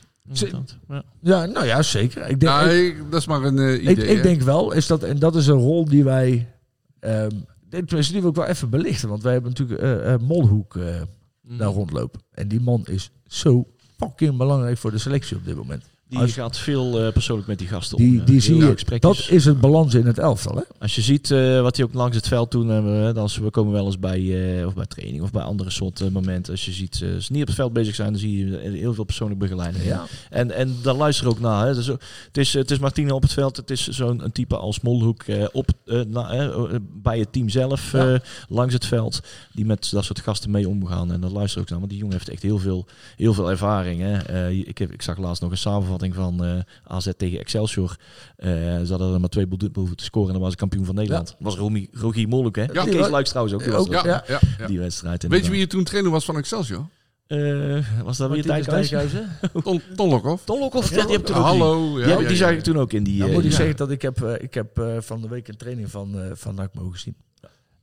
ja. 0.87 1.03
ja, 1.21 1.45
nou 1.45 1.65
ja, 1.65 1.81
zeker. 1.81 2.21
Ik 2.21 2.39
denk, 2.39 2.41
Nou, 2.51 2.69
ik, 2.69 3.11
dat 3.11 3.19
is 3.19 3.27
maar 3.27 3.43
een 3.43 3.59
eh, 3.59 3.81
idee. 3.89 4.07
ik, 4.07 4.23
denk 4.23 4.41
wel, 4.41 4.71
is 4.71 4.87
dat, 4.87 5.03
en 5.03 5.19
dat 5.19 5.35
is 5.35 5.47
een 5.47 5.57
rol 5.57 5.85
die 5.85 6.03
wij, 6.03 6.53
ehm 6.99 7.29
dit 7.69 7.87
tenminste, 7.87 8.13
die 8.13 8.21
wil 8.21 8.29
ik 8.29 8.35
wel 8.35 8.45
even 8.45 8.69
belichten, 8.69 9.09
want 9.09 9.23
wij 9.23 9.33
hebben 9.33 9.51
natuurlijk 9.51 9.81
eh 9.81 10.13
eh, 10.13 10.19
Molhoek 10.21 10.75
eh, 10.75 11.01
Mhm. 11.41 11.57
daar 11.57 11.69
rondlopen. 11.71 12.21
En 12.31 12.47
die 12.47 12.61
man 12.61 12.85
is 12.85 13.11
zo 13.27 13.67
fucking 13.97 14.37
belangrijk 14.37 14.77
voor 14.77 14.91
de 14.91 14.97
selectie 14.97 15.37
op 15.37 15.45
dit 15.45 15.55
moment. 15.55 15.83
Die 16.09 16.19
Als- 16.19 16.33
gaat 16.33 16.57
veel 16.57 16.99
eh, 17.05 17.11
persoonlijk 17.13 17.47
met 17.47 17.59
die 17.59 17.67
gasten 17.67 17.97
Die, 17.97 18.19
om. 18.19 18.25
die 18.25 18.35
eh, 18.35 18.41
zie 18.41 18.55
je, 18.55 18.99
dat 18.99 19.27
is 19.29 19.45
het 19.45 19.59
balans 19.59 19.93
in 19.93 20.05
het 20.05 20.17
elftal, 20.19 20.55
hè? 20.55 20.61
Als 20.79 20.95
je 20.95 21.01
ziet 21.01 21.31
eh, 21.31 21.61
wat 21.61 21.75
hij 21.77 21.85
ook 21.85 21.93
langs 21.93 22.15
het 22.15 22.27
veld 22.27 22.51
doen 22.51 22.67
hebben, 22.67 23.15
dan 23.15 23.29
we 23.41 23.49
komen 23.49 23.73
wel 23.73 23.85
eens 23.85 23.99
bij, 23.99 24.65
of 24.65 24.73
bij 24.73 24.85
training 24.85 25.23
of 25.23 25.31
bij 25.31 25.41
andere 25.41 25.69
soorten 25.69 26.11
momenten. 26.11 26.51
Als 26.51 26.65
je 26.65 26.71
ziet, 26.71 26.95
ze 26.95 27.31
niet 27.31 27.41
op 27.41 27.47
het 27.47 27.55
veld 27.55 27.73
bezig 27.73 27.95
zijn, 27.95 28.11
dan 28.11 28.19
zie 28.19 28.45
je 28.45 28.57
heel 28.57 28.93
veel 28.93 29.03
persoonlijk 29.03 29.39
begeleiding. 29.39 29.83
Ja. 29.83 30.05
En, 30.29 30.51
en 30.51 30.75
daar 30.81 30.95
luister 30.95 31.27
ook 31.27 31.39
naar. 31.39 31.65
Hè. 31.67 31.73
Dus, 31.73 31.87
het, 31.87 32.37
is, 32.37 32.53
het 32.53 32.71
is 32.71 32.79
Martine 32.79 33.13
op 33.13 33.21
het 33.21 33.33
veld. 33.33 33.57
Het 33.57 33.71
is 33.71 33.87
zo'n 33.87 34.23
een 34.23 34.31
type 34.31 34.57
als 34.57 34.79
Molhoek 34.81 35.23
op, 35.51 35.69
na, 36.07 36.51
bij 36.81 37.19
het 37.19 37.31
team 37.31 37.49
zelf 37.49 37.91
Ja. 37.91 38.19
langs 38.49 38.73
het 38.73 38.85
veld. 38.85 39.19
Die 39.53 39.65
met 39.65 39.89
dat 39.91 40.03
soort 40.03 40.19
gasten 40.19 40.51
mee 40.51 40.67
omgaan. 40.69 41.11
En 41.11 41.21
daar 41.21 41.29
luister 41.31 41.61
ook 41.61 41.69
naar. 41.69 41.79
Want 41.79 41.91
die 41.91 41.99
jongen 41.99 42.15
heeft 42.15 42.29
echt 42.29 42.41
heel 42.43 42.57
veel, 42.57 42.85
heel 43.15 43.33
veel 43.33 43.49
ervaring. 43.49 44.01
Hè. 44.01 44.49
Ik, 44.49 44.77
heb, 44.77 44.91
ik 44.91 45.01
zag 45.01 45.17
laatst 45.17 45.41
nog 45.41 45.51
een 45.51 45.57
samenvatting 45.57 45.95
van 45.99 46.43
eh, 46.43 46.59
AZ 46.83 47.09
tegen 47.17 47.39
Excelsior. 47.39 47.95
Eh, 48.35 48.49
ze 48.49 48.85
hadden 48.89 49.13
er 49.13 49.19
maar 49.19 49.29
twee 49.29 49.47
doelpunten 49.47 49.79
hoeven 49.79 49.97
te 49.97 50.03
scoren. 50.03 50.27
En 50.27 50.33
dan 50.33 50.41
was 50.41 50.51
ze 50.51 50.57
kampioen 50.57 50.85
van 50.85 50.95
Nederland. 50.95 51.35
was 51.39 51.55
Romy, 51.55 51.87
Rogier 51.91 52.27
Molhoek. 52.27 52.55
Hè. 52.55 52.63
Ja. 52.63 52.83
Kees 52.83 53.09
Luiks 53.09 53.29
trouwens 53.29 53.55
ook. 53.55 53.63
Die 53.63 53.71
was 53.71 53.81
Ook, 53.81 53.93
er. 53.93 54.05
Ja, 54.05 54.23
ja, 54.27 54.39
ja. 54.57 54.67
Die 54.67 54.79
wedstrijd. 54.79 55.27
Weet 55.27 55.45
je 55.45 55.51
wie 55.51 55.59
je 55.59 55.67
toen 55.67 55.83
trainer 55.83 56.11
was 56.11 56.25
van 56.25 56.37
Excelsior? 56.37 56.89
Eh, 57.27 58.03
was 58.03 58.17
dat 58.17 58.29
weer? 58.29 58.43
Dijkhuizen? 58.43 59.29
Ton, 59.63 59.81
Ton 59.95 60.09
Lokhoff. 60.09 60.45
Ton 60.45 60.59
Lokhoff, 60.59 60.89
ja, 60.89 61.01
die 61.01 61.11
heb 61.11 61.19
ik 61.19 61.25
toen. 61.25 61.35
Hallo. 61.35 61.99
Ja, 61.99 62.05
Die, 62.05 62.21
ja, 62.21 62.27
die 62.27 62.37
zag 62.37 62.51
ik 62.51 62.61
toen 62.61 62.77
ook 62.77 62.93
in 62.93 63.03
die... 63.03 63.19
Dan 63.19 63.31
moet 63.31 63.43
ik 63.43 63.51
ja. 63.51 63.55
zeggen 63.55 63.75
dat 63.75 63.91
ik 63.91 64.01
heb, 64.01 64.19
ik 64.23 64.53
heb 64.53 64.81
van 64.99 65.21
de 65.21 65.27
week 65.27 65.47
een 65.47 65.57
training 65.57 65.91
van, 65.91 66.19
eh 66.19 66.31
van 66.33 66.55
NAC 66.55 66.73
mogen 66.73 66.99
zien. 66.99 67.15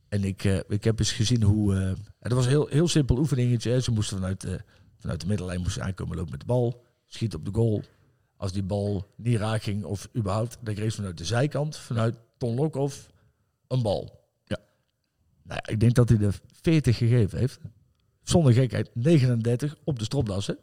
En 0.09 0.23
ik, 0.23 0.63
ik 0.67 0.83
heb 0.83 0.99
eens 0.99 1.11
gezien 1.11 1.43
hoe... 1.43 1.75
eh 1.75 1.93
en 2.25 2.31
dat 2.31 2.39
was 2.39 2.45
een 2.45 2.55
heel, 2.57 2.67
heel 2.69 2.87
simpel 2.87 3.17
oefeningetje. 3.17 3.71
Hè. 3.71 3.79
Ze 3.79 3.91
moesten 3.91 4.17
vanuit, 4.17 4.43
eh, 4.43 4.53
vanuit 4.99 5.21
de 5.21 5.27
middenlijn 5.27 5.61
moesten 5.61 5.83
aankomen 5.83 6.15
lopen 6.15 6.31
met 6.31 6.39
de 6.39 6.45
bal. 6.45 6.83
Schiet 7.07 7.35
op 7.35 7.45
de 7.45 7.51
goal. 7.53 7.83
Als 8.37 8.51
die 8.51 8.63
bal 8.63 9.07
niet 9.15 9.37
raak 9.37 9.63
ging 9.63 9.83
of 9.83 10.09
überhaupt... 10.15 10.57
dan 10.61 10.73
kreeg 10.73 10.89
ze 10.89 10.95
vanuit 10.95 11.17
de 11.17 11.25
zijkant, 11.25 11.77
vanuit 11.77 12.15
Ton 12.37 12.55
Lokhoff, 12.55 13.09
een 13.67 13.81
bal. 13.81 14.23
Ja. 14.45 14.57
Nou 15.43 15.59
ja, 15.63 15.71
ik 15.71 15.79
denk 15.79 15.93
dat 15.93 16.09
hij 16.09 16.17
er 16.19 16.39
40 16.61 16.97
gegeven 16.97 17.39
heeft. 17.39 17.59
Zonder 18.23 18.53
gekheid, 18.53 18.89
39 18.93 19.75
op 19.83 19.99
de 19.99 20.05
stropdassen. 20.05 20.57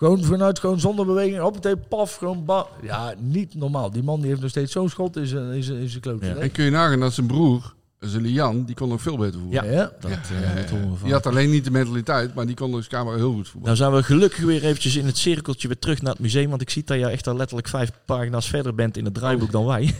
Gewoon 0.00 0.22
vanuit, 0.22 0.58
gewoon 0.58 0.80
zonder 0.80 1.06
beweging, 1.06 1.40
op 1.40 1.62
het 1.62 1.88
paf, 1.88 2.14
gewoon 2.14 2.44
ba 2.44 2.66
Ja, 2.82 3.14
niet 3.18 3.54
normaal. 3.54 3.90
Die 3.90 4.02
man 4.02 4.20
die 4.20 4.28
heeft 4.28 4.40
nog 4.40 4.50
steeds 4.50 4.72
zo'n 4.72 4.88
schot 4.88 5.16
in 5.16 5.26
zijn, 5.26 5.52
in 5.52 5.62
zijn, 5.62 5.78
in 5.78 5.88
zijn. 5.88 6.18
Ja. 6.20 6.34
En 6.34 6.52
kun 6.52 6.64
je 6.64 6.70
nagaan 6.70 7.00
dat 7.00 7.12
zijn 7.12 7.26
broer, 7.26 7.74
zijn 8.08 8.22
Lian, 8.22 8.64
die 8.64 8.74
kon 8.74 8.88
nog 8.88 9.02
veel 9.02 9.16
beter 9.16 9.40
voetballen. 9.40 9.70
Ja. 9.72 9.78
ja. 9.80 9.90
Dat, 10.00 10.10
Ja, 10.10 10.16
eh, 10.36 10.42
ja, 10.42 10.54
dat 10.54 10.68
ja. 10.68 10.74
horen 10.76 10.90
we 10.90 10.96
van. 10.96 11.04
Die 11.04 11.12
had 11.12 11.26
alleen 11.26 11.50
niet 11.50 11.64
de 11.64 11.70
mentaliteit, 11.70 12.34
maar 12.34 12.46
die 12.46 12.54
kon 12.54 12.72
dus 12.72 12.86
camera 12.86 13.16
heel 13.16 13.32
goed 13.32 13.48
voetballen. 13.48 13.64
Nou 13.64 13.76
zijn 13.76 13.92
we 13.92 14.02
gelukkig 14.02 14.44
weer 14.44 14.64
eventjes 14.64 14.96
in 14.96 15.06
het 15.06 15.18
cirkeltje 15.18 15.68
weer 15.68 15.78
terug 15.78 16.02
naar 16.02 16.12
het 16.12 16.20
museum. 16.20 16.48
Want 16.50 16.62
ik 16.62 16.70
zie 16.70 16.82
dat 16.84 16.98
je 16.98 17.06
echt 17.06 17.26
al 17.26 17.36
letterlijk 17.36 17.68
vijf 17.68 17.90
pagina's 18.04 18.48
verder 18.48 18.74
bent 18.74 18.96
in 18.96 19.04
het 19.04 19.14
draaiboek 19.14 19.50
dan 19.52 19.64
wij. 19.66 19.82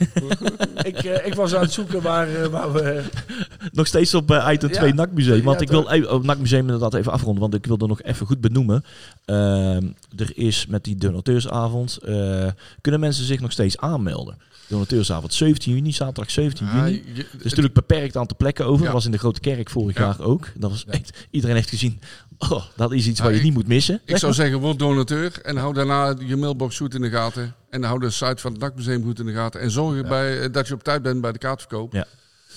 ik, 0.82 0.96
eh, 0.96 1.26
ik 1.26 1.34
was 1.34 1.54
aan 1.54 1.62
het 1.62 1.72
zoeken 1.72 2.02
waar, 2.02 2.34
eh, 2.34 2.46
waar 2.46 2.72
we... 2.72 3.02
nog 3.72 3.86
steeds 3.86 4.14
op 4.14 4.30
eh, 4.30 4.48
item 4.52 4.68
Ja. 4.68 4.74
2 4.76 4.94
NAC 4.94 5.12
Museum. 5.12 5.42
Want 5.42 5.56
Ja, 5.58 5.64
ik 5.64 5.70
wil 5.70 5.90
eh, 5.90 6.12
op 6.12 6.24
NAC 6.24 6.38
Museum 6.38 6.60
inderdaad 6.60 6.94
even 6.94 7.12
afronden. 7.12 7.40
Want 7.40 7.54
ik 7.54 7.66
wil 7.66 7.78
er 7.78 7.88
nog 7.88 8.02
even 8.02 8.26
goed 8.26 8.40
benoemen. 8.40 8.84
Ehm, 9.24 9.86
er 10.16 10.32
is 10.34 10.66
met 10.66 10.84
die 10.84 10.96
donateursavond... 10.96 11.96
eh, 11.96 12.46
kunnen 12.80 13.00
mensen 13.00 13.24
zich 13.24 13.40
nog 13.40 13.52
steeds 13.52 13.78
aanmelden. 13.78 14.36
Donateursavond 14.70 15.34
17 15.34 15.72
juni, 15.74 15.92
zaterdag 15.92 16.30
17 16.30 16.66
Ja, 16.66 16.72
juni. 16.88 17.02
je- 17.14 17.20
Er 17.22 17.26
is 17.38 17.42
natuurlijk 17.42 17.74
beperkt 17.74 18.16
aantal 18.16 18.36
plekken 18.36 18.64
over. 18.64 18.78
Ja. 18.78 18.84
Dat 18.84 18.92
was 18.92 19.04
in 19.04 19.10
de 19.10 19.18
Grote 19.18 19.40
Kerk 19.40 19.70
vorig 19.70 19.96
Ja. 19.96 20.02
jaar 20.02 20.20
ook. 20.20 20.46
Dat 20.56 20.70
was 20.70 20.84
echt, 20.84 21.26
iedereen 21.30 21.56
heeft 21.56 21.68
gezien, 21.68 22.00
oh, 22.38 22.62
dat 22.76 22.92
is 22.92 23.06
iets 23.06 23.20
wat 23.20 23.30
je 23.30 23.36
ik- 23.36 23.42
niet 23.42 23.54
moet 23.54 23.66
missen. 23.66 24.00
Ik 24.04 24.16
zou 24.16 24.32
zeggen, 24.32 24.58
word 24.60 24.78
donateur 24.78 25.40
en 25.42 25.56
hou 25.56 25.74
daarna 25.74 26.14
je 26.26 26.36
mailbox 26.36 26.76
goed 26.76 26.94
in 26.94 27.00
de 27.00 27.10
gaten. 27.10 27.54
En 27.70 27.82
hou 27.82 28.00
de 28.00 28.10
site 28.10 28.36
van 28.36 28.50
het 28.52 28.60
Dakmuseum 28.60 29.02
goed 29.02 29.18
in 29.18 29.26
de 29.26 29.32
gaten. 29.32 29.60
En 29.60 29.70
zorg 29.70 29.96
erbij 29.96 30.40
eh, 30.40 30.52
dat 30.52 30.68
je 30.68 30.74
op 30.74 30.82
tijd 30.82 31.02
bent 31.02 31.20
bij 31.20 31.32
de 31.32 31.38
kaartverkoop. 31.38 31.92
Ja, 31.92 32.06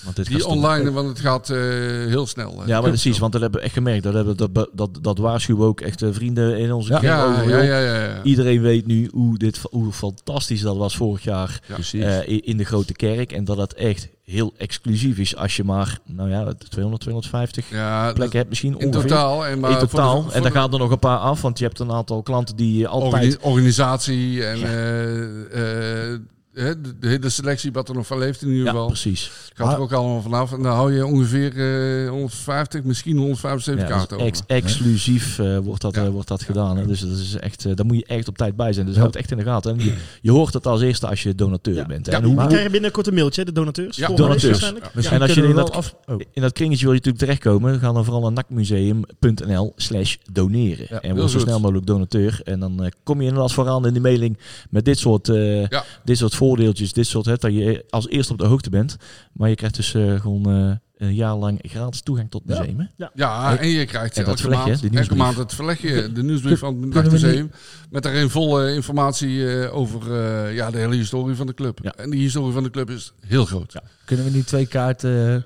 Want 0.04 0.16
dit 0.16 0.26
Die 0.26 0.46
online, 0.46 0.92
want 0.92 1.08
het 1.08 1.18
gaat 1.18 1.50
eh, 1.50 1.58
heel 2.06 2.26
snel. 2.26 2.62
Ja, 2.66 2.80
maar 2.80 2.90
precies, 2.90 3.18
want 3.18 3.32
dat 3.32 3.40
hebben 3.40 3.58
we 3.60 3.64
echt 3.66 3.74
gemerkt. 3.74 4.02
Dat, 4.02 4.14
hebben, 4.14 4.36
dat, 4.36 4.68
dat, 4.72 4.98
dat 5.02 5.18
waarschuwen 5.18 5.66
ook 5.66 5.80
echt 5.80 6.02
eh, 6.02 6.08
vrienden 6.12 6.58
in 6.58 6.72
onze 6.72 6.88
kring 6.88 7.02
Ja, 7.04 7.24
over. 7.26 7.48
ja, 7.48 7.60
ja, 7.62 7.78
ja, 7.78 8.02
ja. 8.04 8.22
Iedereen 8.22 8.60
weet 8.60 8.86
nu 8.86 9.08
hoe, 9.12 9.38
dit, 9.38 9.60
hoe 9.70 9.92
fantastisch 9.92 10.60
dat 10.60 10.76
was 10.76 10.96
vorig 10.96 11.22
jaar 11.24 11.60
Ja. 11.92 12.22
Eh, 12.22 12.40
in 12.44 12.56
de 12.56 12.64
Grote 12.64 12.92
Kerk. 12.92 13.32
En 13.32 13.44
dat 13.44 13.56
het 13.56 13.74
echt 13.74 14.08
heel 14.24 14.52
exclusief 14.58 15.18
is 15.18 15.36
als 15.36 15.56
je 15.56 15.64
maar, 15.64 15.98
nou 16.06 16.30
ja, 16.30 16.52
200, 16.68 17.02
250 17.02 17.70
Ja, 17.70 18.04
dat- 18.06 18.14
plekken 18.14 18.36
hebt 18.38 18.48
misschien 18.48 18.78
in 18.78 18.86
ongeveer. 18.86 19.08
totaal. 19.08 19.46
En 19.46 19.60
maar 19.60 19.70
in 19.70 19.78
de- 19.78 19.86
totaal. 19.86 20.16
en 20.32 20.42
dan 20.42 20.42
de 20.42 20.58
gaan 20.58 20.72
er 20.72 20.78
nog 20.78 20.90
een 20.90 20.98
paar 20.98 21.18
af, 21.18 21.42
want 21.42 21.58
je 21.58 21.64
hebt 21.64 21.78
een 21.78 21.92
aantal 21.92 22.22
klanten 22.22 22.56
die 22.56 22.86
altijd... 22.88 23.12
organi- 23.12 23.36
organisatie 23.40 24.44
en 24.46 24.58
Ja. 24.58 26.18
Hè, 26.54 26.80
de, 26.80 26.98
de 26.98 27.08
hele 27.08 27.28
selectie 27.28 27.72
wat 27.72 27.88
er 27.88 27.94
nog 27.94 28.06
van 28.06 28.18
leeft 28.18 28.42
in 28.42 28.48
ieder 28.48 28.64
ja, 28.64 28.70
geval. 28.70 28.86
precies. 28.86 29.30
Gaat 29.54 29.72
er 29.72 29.78
ook 29.78 29.92
allemaal 29.92 30.22
vanaf. 30.22 30.52
En 30.52 30.62
dan 30.62 30.72
hou 30.74 30.92
je 30.94 31.06
ongeveer 31.06 31.56
eh 32.04 32.10
150, 32.10 32.82
misschien 32.82 33.16
175 33.16 33.82
Ja, 33.88 33.88
dus 33.88 33.96
kaarten 33.96 34.16
over. 34.16 34.28
ex- 34.28 34.42
exclusief 34.46 35.38
eh, 35.38 35.58
wordt 35.58 35.82
dat, 35.82 35.94
Ja. 35.94 36.04
eh, 36.04 36.08
wordt 36.08 36.28
dat 36.28 36.42
gedaan. 36.42 36.76
Hè. 36.76 36.86
Dus 36.86 37.00
dat 37.00 37.10
is 37.18 37.34
echt, 37.36 37.64
eh, 37.64 37.74
daar 37.74 37.86
moet 37.86 37.96
je 37.96 38.04
echt 38.06 38.28
op 38.28 38.36
tijd 38.36 38.56
bij 38.56 38.72
zijn. 38.72 38.86
Dus 38.86 38.94
Ja. 38.94 39.00
houd 39.00 39.14
het 39.14 39.22
echt 39.22 39.30
in 39.32 39.36
de 39.38 39.44
gaten. 39.44 39.78
En 39.78 39.84
je, 39.84 39.94
je 40.20 40.30
hoort 40.30 40.54
het 40.54 40.66
als 40.66 40.80
eerste 40.80 41.08
als 41.08 41.22
je 41.22 41.34
donateur 41.34 41.74
Ja. 41.74 41.86
bent. 41.86 42.06
Ja, 42.06 42.12
En 42.12 42.20
hoe, 42.22 42.30
We 42.30 42.36
Maar- 42.36 42.48
krijgen 42.48 42.70
binnenkort 42.70 43.06
een 43.06 43.14
mailtje, 43.14 43.44
de 43.44 43.52
donateurs. 43.52 43.96
Ja, 43.96 44.06
donateurs. 44.08 44.44
waarschijnlijk. 44.44 44.90
Misschien 44.94 45.16
En 45.16 45.22
als 45.22 45.34
je 45.34 45.42
in 45.42 45.54
dat- 45.54 45.72
af... 45.72 45.94
Oh. 46.06 46.20
In 46.32 46.42
dat 46.42 46.52
kringetje 46.52 46.84
wil 46.84 46.94
je 46.94 47.00
natuurlijk 47.04 47.24
terechtkomen. 47.24 47.78
Ga 47.78 47.92
dan 47.92 48.04
vooral 48.04 48.22
naar 48.22 48.32
nakmuseum.nl 48.32 49.72
slash 49.76 50.16
doneren. 50.32 50.86
Ja, 50.90 51.00
en 51.00 51.16
word 51.16 51.30
zo 51.30 51.38
goed. 51.38 51.46
snel 51.46 51.60
mogelijk 51.60 51.86
donateur. 51.86 52.40
En 52.44 52.60
dan 52.60 52.82
eh, 52.84 52.90
kom 53.02 53.20
je 53.20 53.26
inderdaad 53.26 53.52
vooraan 53.52 53.86
in 53.86 53.92
die 53.92 54.02
mailing 54.02 54.38
met 54.70 54.84
dit 54.84 54.98
soort, 54.98 55.28
eh, 55.28 55.66
Ja. 55.66 55.84
dit 56.04 56.18
soort 56.18 56.34
voordeeltjes. 56.46 56.92
Dit 56.92 57.06
soort, 57.06 57.26
hè, 57.26 57.36
dat 57.36 57.52
je 57.52 57.84
als 57.90 58.08
eerste 58.08 58.32
op 58.32 58.38
de 58.38 58.44
hoogte 58.46 58.70
bent. 58.70 58.96
Maar 59.32 59.48
je 59.48 59.54
krijgt 59.54 59.76
dus 59.76 59.94
eh, 59.94 60.20
gewoon 60.20 60.50
eh, 60.50 60.76
een 61.06 61.14
jaar 61.14 61.34
lang 61.36 61.58
gratis 61.62 62.02
toegang 62.02 62.30
tot 62.30 62.42
het 62.46 62.56
Ja. 62.56 62.60
museum. 62.62 62.78
hè? 62.96 63.06
Ja, 63.14 63.58
en 63.58 63.68
je 63.68 63.84
krijgt 63.86 64.16
En 64.16 64.24
dat 64.24 64.28
elke, 64.28 64.40
verlegje, 64.40 64.68
maand, 64.70 64.80
die 64.80 65.00
elke 65.00 65.14
maand 65.14 65.36
het 65.36 65.54
verlegje, 65.54 66.12
de 66.12 66.22
nieuwsbrief 66.22 66.58
van 66.58 66.80
het 66.82 66.94
Nachtmuseum. 66.94 67.50
Met 67.90 68.02
daarin 68.02 68.28
volle 68.30 68.74
informatie 68.74 69.58
eh, 69.62 69.76
over 69.76 70.14
eh, 70.14 70.54
ja, 70.54 70.70
de 70.70 70.78
hele 70.78 70.94
historie 70.94 71.34
van 71.36 71.46
de 71.46 71.54
club. 71.54 71.78
Ja. 71.82 71.92
En 71.96 72.10
die 72.10 72.20
historie 72.20 72.52
van 72.52 72.62
de 72.62 72.70
club 72.70 72.90
is 72.90 73.12
heel 73.26 73.44
groot. 73.44 73.74
Kunnen 74.04 74.24
we 74.26 74.30
niet 74.30 74.46
twee 74.46 74.66
kaarten 74.66 75.34
eh, 75.34 75.42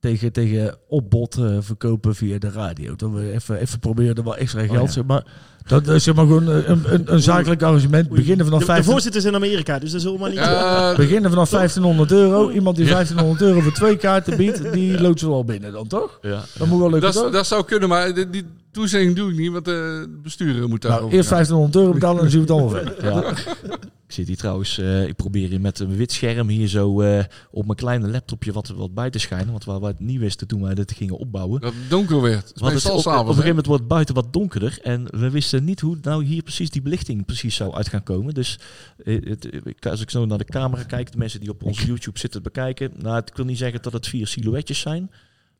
tegen, 0.00 0.32
tegen 0.32 0.76
opbod 0.88 1.36
eh, 1.38 1.56
verkopen 1.60 2.14
via 2.14 2.38
de 2.38 2.50
radio? 2.50 2.96
Dat 2.96 3.10
we 3.10 3.32
even, 3.32 3.56
even 3.58 3.78
proberen 3.78 4.14
er 4.14 4.24
wel 4.24 4.36
extra 4.36 4.66
geld, 4.66 4.86
ja. 4.86 4.92
zeg 4.92 5.04
maar. 5.04 5.26
Dat 5.70 5.88
is 5.88 6.04
zeg 6.04 6.14
maar 6.14 6.26
gewoon 6.26 6.46
een, 6.46 6.82
een, 6.92 7.02
een 7.04 7.22
zakelijk 7.22 7.62
arrangement. 7.62 8.08
Beginnen 8.08 8.44
vanaf, 8.46 8.60
De, 8.60 8.66
de 8.66 8.72
15, 8.72 8.92
voorzitter 8.92 9.20
is 9.20 9.26
in 9.26 9.34
Amerika, 9.34 9.78
dus 9.78 9.92
dat 9.92 10.00
zullen 10.00 10.16
we 10.16 10.22
maar 10.22 10.30
niet... 10.30 10.38
Ja, 10.38 10.94
beginnen 10.96 11.30
vanaf 11.30 11.50
1500 11.50 12.12
euro. 12.12 12.50
Iemand 12.50 12.76
die 12.76 12.84
Ja. 12.84 12.92
1500 12.92 13.42
euro 13.48 13.60
voor 13.60 13.72
twee 13.72 13.96
kaarten 13.96 14.36
biedt, 14.36 14.72
die 14.72 15.00
loopt 15.00 15.18
ze 15.20 15.28
wel 15.28 15.44
binnen 15.44 15.72
dan, 15.72 15.86
toch? 15.86 16.18
Ja. 16.22 16.40
Dat 16.58 16.66
moet 16.66 16.78
wel 16.78 16.90
lukken, 16.90 17.32
dat, 17.32 17.46
zou 17.46 17.64
kunnen, 17.64 17.88
maar 17.88 18.14
die, 18.14 18.30
die 18.30 18.44
toezegging 18.72 19.16
doe 19.16 19.30
ik 19.30 19.36
niet, 19.36 19.52
want 19.52 19.64
de 19.64 20.08
bestuurder 20.22 20.68
moet 20.68 20.82
daarover 20.82 21.06
Nou, 21.06 21.16
eerst 21.16 21.28
gaan. 21.28 21.36
1500 21.36 21.76
euro 21.76 21.92
betalen 21.92 22.16
en 22.16 22.22
dan 22.22 22.30
zien 22.30 22.46
we 22.46 22.52
het 22.52 22.62
allemaal 22.62 22.94
verder. 22.94 23.78
Ik 24.10 24.16
zit 24.16 24.26
hier 24.26 24.36
trouwens, 24.36 24.78
eh, 24.78 25.06
ik 25.06 25.16
probeer 25.16 25.48
hier 25.48 25.60
met 25.60 25.78
een 25.78 25.96
wit 25.96 26.12
scherm 26.12 26.48
hier 26.48 26.68
zo 26.68 27.00
eh, 27.00 27.24
op 27.50 27.64
mijn 27.64 27.76
kleine 27.76 28.08
laptopje 28.08 28.52
wat, 28.52 28.68
wat 28.68 28.94
bij 28.94 29.10
te 29.10 29.18
schijnen. 29.18 29.50
Want 29.50 29.64
waar 29.64 29.80
wij 29.80 29.90
het 29.90 30.00
niet 30.00 30.18
wisten 30.18 30.46
toen 30.46 30.62
wij 30.62 30.74
dit 30.74 30.92
gingen 30.92 31.18
opbouwen. 31.18 31.60
Dat 31.60 31.72
het 31.72 31.90
donker 31.90 32.20
werd. 32.20 32.48
Het 32.48 32.60
Want 32.60 32.72
het, 32.72 32.90
op, 32.90 32.98
op 32.98 33.06
een 33.06 33.24
gegeven 33.24 33.48
moment 33.48 33.66
wordt 33.66 33.86
buiten 33.86 34.14
wat 34.14 34.32
donkerder. 34.32 34.78
En 34.82 35.06
we 35.10 35.30
wisten 35.30 35.64
niet 35.64 35.80
hoe 35.80 35.98
nou 36.02 36.24
hier 36.24 36.42
precies 36.42 36.70
die 36.70 36.82
belichting 36.82 37.24
precies 37.24 37.54
zou 37.54 37.74
uit 37.74 37.88
gaan 37.88 38.02
komen. 38.02 38.34
Dus 38.34 38.58
eh, 39.04 39.22
het, 39.24 39.86
als 39.86 40.00
ik 40.00 40.10
zo 40.10 40.26
naar 40.26 40.38
de 40.38 40.44
camera 40.44 40.82
kijk, 40.82 41.12
de 41.12 41.18
mensen 41.18 41.40
die 41.40 41.50
op 41.50 41.62
onze 41.62 41.86
YouTube 41.86 42.18
zitten 42.18 42.42
te 42.42 42.50
bekijken. 42.50 42.92
Nou, 42.96 43.18
ik 43.18 43.36
wil 43.36 43.44
niet 43.44 43.58
zeggen 43.58 43.82
dat 43.82 43.92
het 43.92 44.06
vier 44.06 44.26
silhouetjes 44.26 44.80
zijn. 44.80 45.10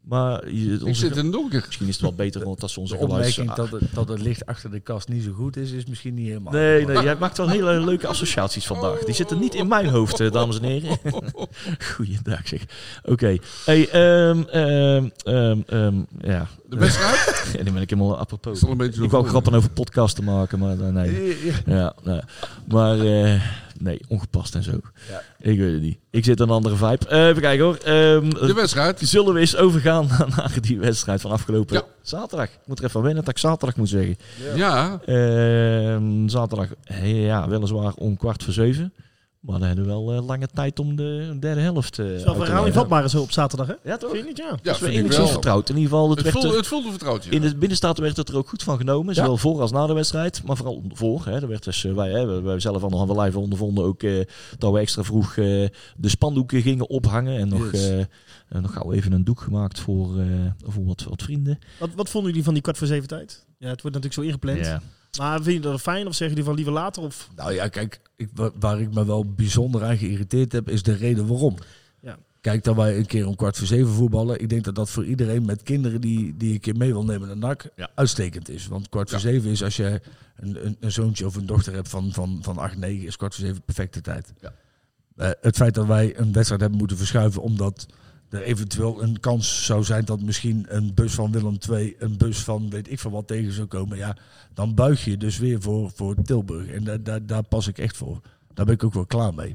Maar 0.03 0.51
je, 0.51 0.75
Ik 0.75 0.83
onze, 0.83 1.01
zit 1.01 1.17
in 1.17 1.25
het 1.25 1.33
donker. 1.33 1.63
misschien 1.67 1.87
is 1.87 1.93
het 1.93 2.03
wel 2.03 2.15
beter 2.15 2.45
want 2.45 2.61
dat 2.61 2.71
ze 2.71 2.81
onze 2.81 2.97
De 2.97 3.03
opmerking 3.03 3.53
dat 3.53 3.71
het, 3.71 3.83
dat 3.95 4.09
het 4.09 4.21
licht 4.21 4.47
achter 4.47 4.71
de 4.71 4.81
kast 4.81 5.09
niet 5.09 5.23
zo 5.23 5.33
goed 5.33 5.57
is, 5.57 5.71
is 5.71 5.87
misschien 5.87 6.15
niet 6.15 6.27
helemaal. 6.27 6.53
Nee, 6.53 6.87
nee, 6.87 7.03
jij 7.03 7.17
maakt 7.17 7.37
wel 7.37 7.49
hele 7.49 7.81
leuke 7.81 8.07
associaties 8.07 8.67
vandaag. 8.67 8.99
Die 8.99 9.15
zitten 9.15 9.39
niet 9.39 9.55
in 9.55 9.69
mijn 9.69 9.87
hoofd, 9.89 10.21
eh, 10.21 10.31
dames 10.31 10.61
en 10.61 10.65
heren. 10.65 10.99
Goeiedag 11.95 12.49
zeg. 12.49 12.65
Oké. 13.05 13.37
Hey, 13.65 13.89
ehm, 13.89 14.43
ehm, 14.43 15.09
ehm, 15.23 15.61
ehm, 15.67 15.95
ja. 16.21 16.47
De 16.69 16.77
wedstrijd? 16.77 17.29
Ja, 17.57 17.63
die 17.63 17.73
ben 17.73 17.83
ik 17.83 17.91
helemaal 17.91 18.19
apropos. 18.19 18.63
Ik 18.63 19.11
wou 19.11 19.27
grappen 19.27 19.55
over 19.55 19.71
podcasten 19.71 20.25
maken, 20.25 20.59
maar 20.59 20.81
eh, 20.81 20.89
nee. 20.89 21.37
Ja, 21.67 21.95
nee. 22.03 22.21
Maar 22.69 23.01
eh, 23.01 23.43
nee, 23.81 24.01
ongepast 24.09 24.55
en 24.55 24.63
zo. 24.63 24.81
Ja. 25.11 25.23
Ik 25.51 25.59
weet 25.59 25.73
het 25.73 25.83
niet. 25.83 25.99
Ik 26.11 26.25
zit 26.25 26.41
een 26.41 26.51
andere 26.51 26.77
vibe. 26.77 27.07
Eh, 27.09 27.27
even 27.27 27.43
kijken 27.43 27.65
hoor. 27.65 27.77
Ehm, 27.77 28.31
De 28.31 28.53
wedstrijd. 28.55 29.01
Zullen 29.03 29.35
we 29.35 29.41
eens 29.41 29.57
overgaan 29.57 30.09
naar 30.37 30.53
die 30.61 30.79
wedstrijd 30.79 31.21
van 31.21 31.31
afgelopen 31.31 31.77
Ja. 31.77 31.83
zaterdag? 32.03 32.47
Ik 32.49 32.59
moet 32.67 32.79
er 32.79 32.85
even 32.85 33.03
wennen 33.03 33.25
dat 33.25 33.33
ik 33.33 33.39
zaterdag 33.39 33.77
moet 33.77 33.89
zeggen. 33.89 34.17
Ja. 34.57 35.01
Ehm, 35.05 36.29
zaterdag, 36.29 36.67
eh, 36.85 37.25
ja, 37.25 37.49
weliswaar 37.49 37.93
om 37.95 38.17
kwart 38.17 38.45
voor 38.45 38.53
zeven. 38.53 38.93
Maar 39.41 39.59
dan 39.59 39.67
hebben 39.69 39.85
we 39.87 39.91
wel 39.91 40.13
eh, 40.13 40.27
lange 40.27 40.47
tijd 40.55 40.79
om 40.79 40.97
de 40.97 41.37
derde 41.41 41.61
helft 41.61 41.99
eh 41.99 42.07
is 42.07 42.13
uit 42.13 42.25
wel 42.25 42.35
te 42.35 42.41
herhaling 42.41 42.75
vatbaar 42.75 43.09
zo 43.11 43.21
op 43.23 43.31
zaterdag, 43.33 43.67
hè? 43.67 43.75
Ja, 43.91 43.97
toch? 43.97 44.11
Vind 44.11 44.23
je 44.23 44.29
niet? 44.29 44.37
Ja. 44.39 44.45
Ja, 44.49 44.57
Dat 44.63 44.73
is 44.75 44.79
vind 44.79 44.91
ik 44.93 44.97
enigszins 44.99 45.25
wel. 45.25 45.33
vertrouwd. 45.33 45.69
In 45.69 45.77
ieder 45.77 45.91
geval, 45.91 46.09
het 46.09 46.15
Het 46.19 46.23
werd 46.25 46.35
voelde, 46.37 46.51
er- 46.51 46.57
het 46.57 46.67
voelde 46.67 46.91
vertrouwd, 46.91 47.25
ja. 47.25 47.31
in 47.31 47.41
de 47.41 47.57
binnenstaten 47.57 48.03
werd 48.03 48.17
het 48.17 48.29
er 48.29 48.37
ook 48.37 48.49
goed 48.49 48.63
van 48.63 48.77
genomen. 48.77 49.15
Zowel 49.15 49.37
voor 49.37 49.61
als 49.61 49.71
na 49.71 49.87
de 49.87 49.93
wedstrijd. 49.93 50.43
Maar 50.45 50.57
vooral 50.57 50.83
voor. 50.93 51.25
Hè. 51.25 51.41
Er 51.41 51.49
werd 51.49 51.65
dus, 51.65 51.85
eh, 51.85 51.93
wij, 51.95 52.11
hè, 52.11 52.21
we, 52.21 52.27
we 52.27 52.33
hebben 52.33 52.61
zelf 52.61 52.83
al 52.83 52.89
nog 52.89 53.07
wel 53.07 53.21
live 53.25 53.39
ondervonden 53.39 53.85
ook 53.85 54.03
eh, 54.03 54.21
dat 54.59 54.73
we 54.73 54.79
extra 54.79 55.03
vroeg 55.03 55.29
eh, 55.37 55.45
de 55.97 56.09
spandoeken 56.09 56.63
gingen 56.63 56.89
ophangen. 56.89 57.39
En 57.39 57.49
nog, 57.49 57.73
Yes. 57.73 57.89
eh, 57.91 58.61
nog 58.61 58.73
gauw 58.73 58.93
even 58.93 59.13
een 59.13 59.25
doek 59.25 59.41
gemaakt 59.41 59.81
voor, 59.81 60.19
eh, 60.19 60.27
voor 60.67 60.85
wat, 60.85 61.03
wat 61.09 61.23
vrienden. 61.23 61.59
Wat, 61.79 61.91
wat 61.97 62.09
vonden 62.09 62.29
jullie 62.31 62.45
van 62.45 62.53
die 62.55 62.63
kwart 62.63 62.79
voor 62.79 62.87
zeven 62.87 63.09
tijd? 63.09 63.45
Ja, 63.59 63.69
het 63.69 63.83
wordt 63.83 63.97
natuurlijk 63.97 64.15
zo 64.15 64.21
ingepland. 64.23 64.67
Ja. 64.67 64.83
Maar 65.19 65.43
vind 65.43 65.65
je 65.65 65.71
dat 65.71 65.81
fijn 65.81 66.07
of 66.07 66.15
zeggen 66.15 66.29
jullie 66.29 66.45
van 66.45 66.55
liever 66.55 66.73
later? 66.73 67.03
Of... 67.03 67.29
Nou 67.37 67.53
ja, 67.53 67.69
kijk, 67.69 68.01
ik, 68.21 68.29
waar 68.61 68.81
ik 68.81 68.95
me 68.95 69.05
wel 69.07 69.25
bijzonder 69.35 69.85
aan 69.85 69.97
geïrriteerd 69.99 70.53
heb, 70.53 70.69
is 70.69 70.83
de 70.83 70.93
reden 70.93 71.27
waarom. 71.27 71.57
Ja. 72.01 72.19
Kijk, 72.41 72.65
dat 72.65 72.77
wij 72.77 72.97
een 72.97 73.07
keer 73.07 73.27
om 73.27 73.37
kwart 73.37 73.57
voor 73.59 73.67
zeven 73.67 73.93
voetballen. 73.93 74.41
Ik 74.41 74.49
denk 74.49 74.65
dat 74.65 74.75
dat 74.75 74.91
voor 74.91 75.05
iedereen 75.05 75.45
met 75.45 75.63
kinderen 75.63 76.01
die, 76.01 76.37
die 76.37 76.53
een 76.53 76.61
keer 76.61 76.77
mee 76.77 76.93
wil 76.93 77.05
nemen 77.05 77.29
naar 77.29 77.37
NAC, 77.37 77.69
Ja. 77.77 77.91
uitstekend 77.95 78.49
is. 78.49 78.67
Want 78.67 78.89
kwart 78.89 79.11
voor 79.11 79.19
Ja. 79.19 79.25
zeven 79.25 79.51
is 79.51 79.63
als 79.63 79.77
je 79.77 80.01
een, 80.37 80.67
een, 80.67 80.77
een 80.81 80.93
zoontje 80.93 81.27
of 81.27 81.35
een 81.37 81.47
dochter 81.47 81.73
hebt 81.75 81.89
van, 81.89 82.13
van, 82.13 82.39
van 82.43 82.59
acht, 82.59 82.77
negen, 82.77 83.07
is 83.07 83.17
kwart 83.17 83.35
voor 83.35 83.45
zeven 83.45 83.63
perfecte 83.63 84.01
tijd. 84.01 84.33
Ja. 84.41 84.53
Eh, 85.17 85.31
het 85.41 85.57
feit 85.57 85.75
dat 85.75 85.87
wij 85.87 86.19
een 86.19 86.33
wedstrijd 86.33 86.61
hebben 86.61 86.79
moeten 86.79 86.97
verschuiven 86.97 87.43
omdat 87.43 87.87
er 88.31 88.43
eventueel 88.43 89.03
een 89.03 89.21
kans 89.21 89.65
zou 89.65 89.85
zijn 89.85 90.05
dat 90.05 90.21
misschien 90.21 90.67
een 90.69 90.95
bus 90.95 91.15
van 91.15 91.33
Willem 91.33 91.57
II, 91.71 91.97
een 91.99 92.17
bus 92.17 92.39
van 92.39 92.71
weet 92.71 92.91
ik 92.91 92.99
van 92.99 93.13
wat 93.13 93.27
tegen 93.27 93.53
zou 93.53 93.67
komen. 93.67 93.97
Ja, 93.97 94.17
dan 94.55 94.75
buig 94.75 95.05
je 95.05 95.17
dus 95.17 95.39
weer 95.39 95.63
voor, 95.63 95.91
voor 95.95 96.15
Tilburg. 96.23 96.67
En 96.67 96.85
daar, 96.85 97.03
daar, 97.03 97.27
daar 97.27 97.43
pas 97.43 97.67
ik 97.67 97.79
echt 97.79 97.97
voor. 97.97 98.21
Daar 98.55 98.65
ben 98.65 98.75
ik 98.75 98.85
ook 98.85 98.95
wel 98.95 99.07
klaar 99.07 99.35
mee. 99.35 99.55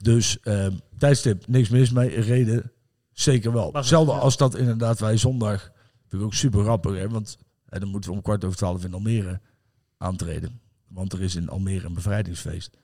Dus 0.00 0.40
eh, 0.40 0.66
tijdstip, 0.98 1.46
niks 1.46 1.68
mis 1.68 1.90
mee. 1.90 2.20
Reden, 2.20 2.72
zeker 3.12 3.52
wel. 3.52 3.72
Hetzelfde 3.72 4.12
als 4.12 4.36
dat 4.36 4.56
inderdaad 4.56 5.00
wij 5.00 5.16
zondag, 5.16 5.70
vind 6.08 6.22
ik 6.22 6.26
ook 6.26 6.34
super 6.34 6.62
grappig. 6.62 6.96
Hè, 6.96 7.08
want 7.08 7.38
eh, 7.68 7.80
dan 7.80 7.88
moeten 7.88 8.10
we 8.10 8.16
om 8.16 8.22
kwart 8.22 8.44
over 8.44 8.56
twaalf 8.56 8.84
in 8.84 8.94
Almere 8.94 9.40
aantreden. 9.98 10.60
Want 10.88 11.12
er 11.12 11.22
is 11.22 11.34
in 11.34 11.48
Almere 11.48 11.86
een 11.86 11.94
bevrijdingsfeest. 11.94 12.76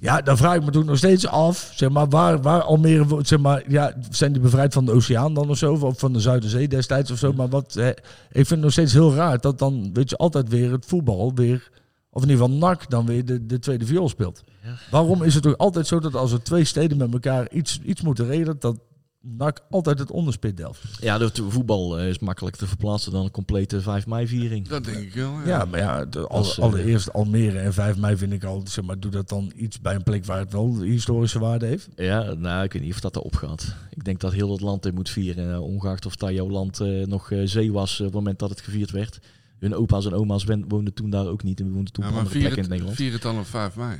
Ja, 0.00 0.20
dan 0.20 0.36
vraag 0.36 0.54
ik 0.54 0.64
me 0.64 0.70
toen 0.70 0.86
nog 0.86 0.96
steeds 0.96 1.26
af, 1.26 1.72
zeg 1.74 1.90
maar, 1.90 2.08
waar, 2.08 2.42
waar 2.42 2.62
Almere, 2.62 3.18
zeg 3.22 3.38
maar, 3.38 3.62
ja, 3.68 3.94
zijn 4.10 4.32
die 4.32 4.42
bevrijd 4.42 4.72
van 4.72 4.84
de 4.84 4.92
oceaan 4.92 5.34
dan 5.34 5.48
of 5.48 5.58
zo, 5.58 5.74
of 5.74 5.98
van 5.98 6.12
de 6.12 6.20
Zuiderzee 6.20 6.68
destijds 6.68 7.10
of 7.10 7.18
zo, 7.18 7.32
maar 7.32 7.48
wat, 7.48 7.74
hè, 7.74 7.88
ik 7.88 7.96
vind 8.32 8.48
het 8.48 8.60
nog 8.60 8.72
steeds 8.72 8.92
heel 8.92 9.14
raar 9.14 9.40
dat 9.40 9.58
dan, 9.58 9.90
weet 9.92 10.10
je, 10.10 10.16
altijd 10.16 10.48
weer 10.48 10.72
het 10.72 10.86
voetbal 10.86 11.34
weer, 11.34 11.70
of 12.10 12.22
in 12.22 12.28
ieder 12.28 12.44
geval 12.44 12.58
NAC 12.58 12.90
dan 12.90 13.06
weer 13.06 13.24
de, 13.24 13.46
de 13.46 13.58
tweede 13.58 13.86
viool 13.86 14.08
speelt. 14.08 14.42
Ja. 14.62 14.74
Waarom 14.90 15.22
is 15.22 15.34
het 15.34 15.42
toch 15.42 15.58
altijd 15.58 15.86
zo 15.86 16.00
dat 16.00 16.14
als 16.14 16.32
er 16.32 16.42
twee 16.42 16.64
steden 16.64 16.98
met 16.98 17.12
elkaar 17.12 17.50
iets, 17.50 17.80
iets 17.84 18.02
moeten 18.02 18.26
regelen, 18.26 18.56
dat 18.58 18.78
NAC 19.26 19.60
altijd 19.70 19.98
het 19.98 20.10
onderspit 20.10 20.56
delft? 20.56 20.82
Ja, 21.00 21.18
de 21.18 21.30
voetbal 21.48 21.98
eh, 21.98 22.08
is 22.08 22.18
makkelijk 22.18 22.56
te 22.56 22.66
verplaatsen 22.66 23.12
dan 23.12 23.24
een 23.24 23.30
complete 23.30 23.80
5 23.80 24.06
mei 24.06 24.26
viering. 24.26 24.68
Dat 24.68 24.84
denk 24.84 24.96
ik 24.96 25.14
wel, 25.14 25.30
ja. 25.32 25.46
Ja, 25.46 25.64
maar 25.64 25.80
ja, 25.80 26.04
de, 26.04 26.26
Als, 26.26 26.58
eh, 26.58 26.64
allereerst 26.64 27.12
Almere 27.12 27.58
en 27.58 27.72
5 27.72 27.96
mei 27.96 28.16
vind 28.16 28.32
ik 28.32 28.44
al, 28.44 28.62
zeg 28.64 28.84
maar, 28.84 29.00
doe 29.00 29.10
dat 29.10 29.28
dan 29.28 29.52
iets 29.56 29.80
bij 29.80 29.94
een 29.94 30.02
plek 30.02 30.24
waar 30.24 30.38
het 30.38 30.52
wel 30.52 30.80
historische 30.80 31.38
waarde 31.38 31.66
heeft. 31.66 31.88
Ja, 31.96 32.32
nou, 32.34 32.64
ik 32.64 32.72
weet 32.72 32.82
niet 32.82 32.92
of 32.92 33.00
dat 33.00 33.16
erop 33.16 33.34
gaat. 33.36 33.74
Ik 33.90 34.04
denk 34.04 34.20
dat 34.20 34.32
heel 34.32 34.50
het 34.52 34.60
land 34.60 34.82
dit 34.82 34.94
moet 34.94 35.10
vieren. 35.10 35.52
eh, 35.52 35.62
ongeacht 35.62 36.06
of 36.06 36.16
dat 36.16 36.30
jouw 36.30 36.50
land 36.50 36.78
nog 37.06 37.30
zee 37.44 37.72
was 37.72 37.98
op 38.00 38.04
het 38.06 38.14
moment 38.14 38.38
dat 38.38 38.50
het 38.50 38.60
gevierd 38.60 38.90
werd. 38.90 39.18
Hun 39.58 39.74
opa's 39.74 40.06
en 40.06 40.12
oma's 40.14 40.44
wen- 40.44 40.68
woonden 40.68 40.94
toen 40.94 41.10
daar 41.10 41.26
ook 41.26 41.42
niet. 41.42 41.60
En 41.60 41.72
woonden 41.72 41.92
toen 41.92 42.04
Ja, 42.04 42.10
op 42.10 42.16
andere 42.16 42.34
vier 42.34 42.42
plekken 42.44 42.62
in 42.62 42.68
Nederland. 42.70 42.96
vier 42.96 43.12
het 43.12 43.22
dan 43.22 43.38
op 43.38 43.46
5 43.46 43.76
mei. 43.76 43.98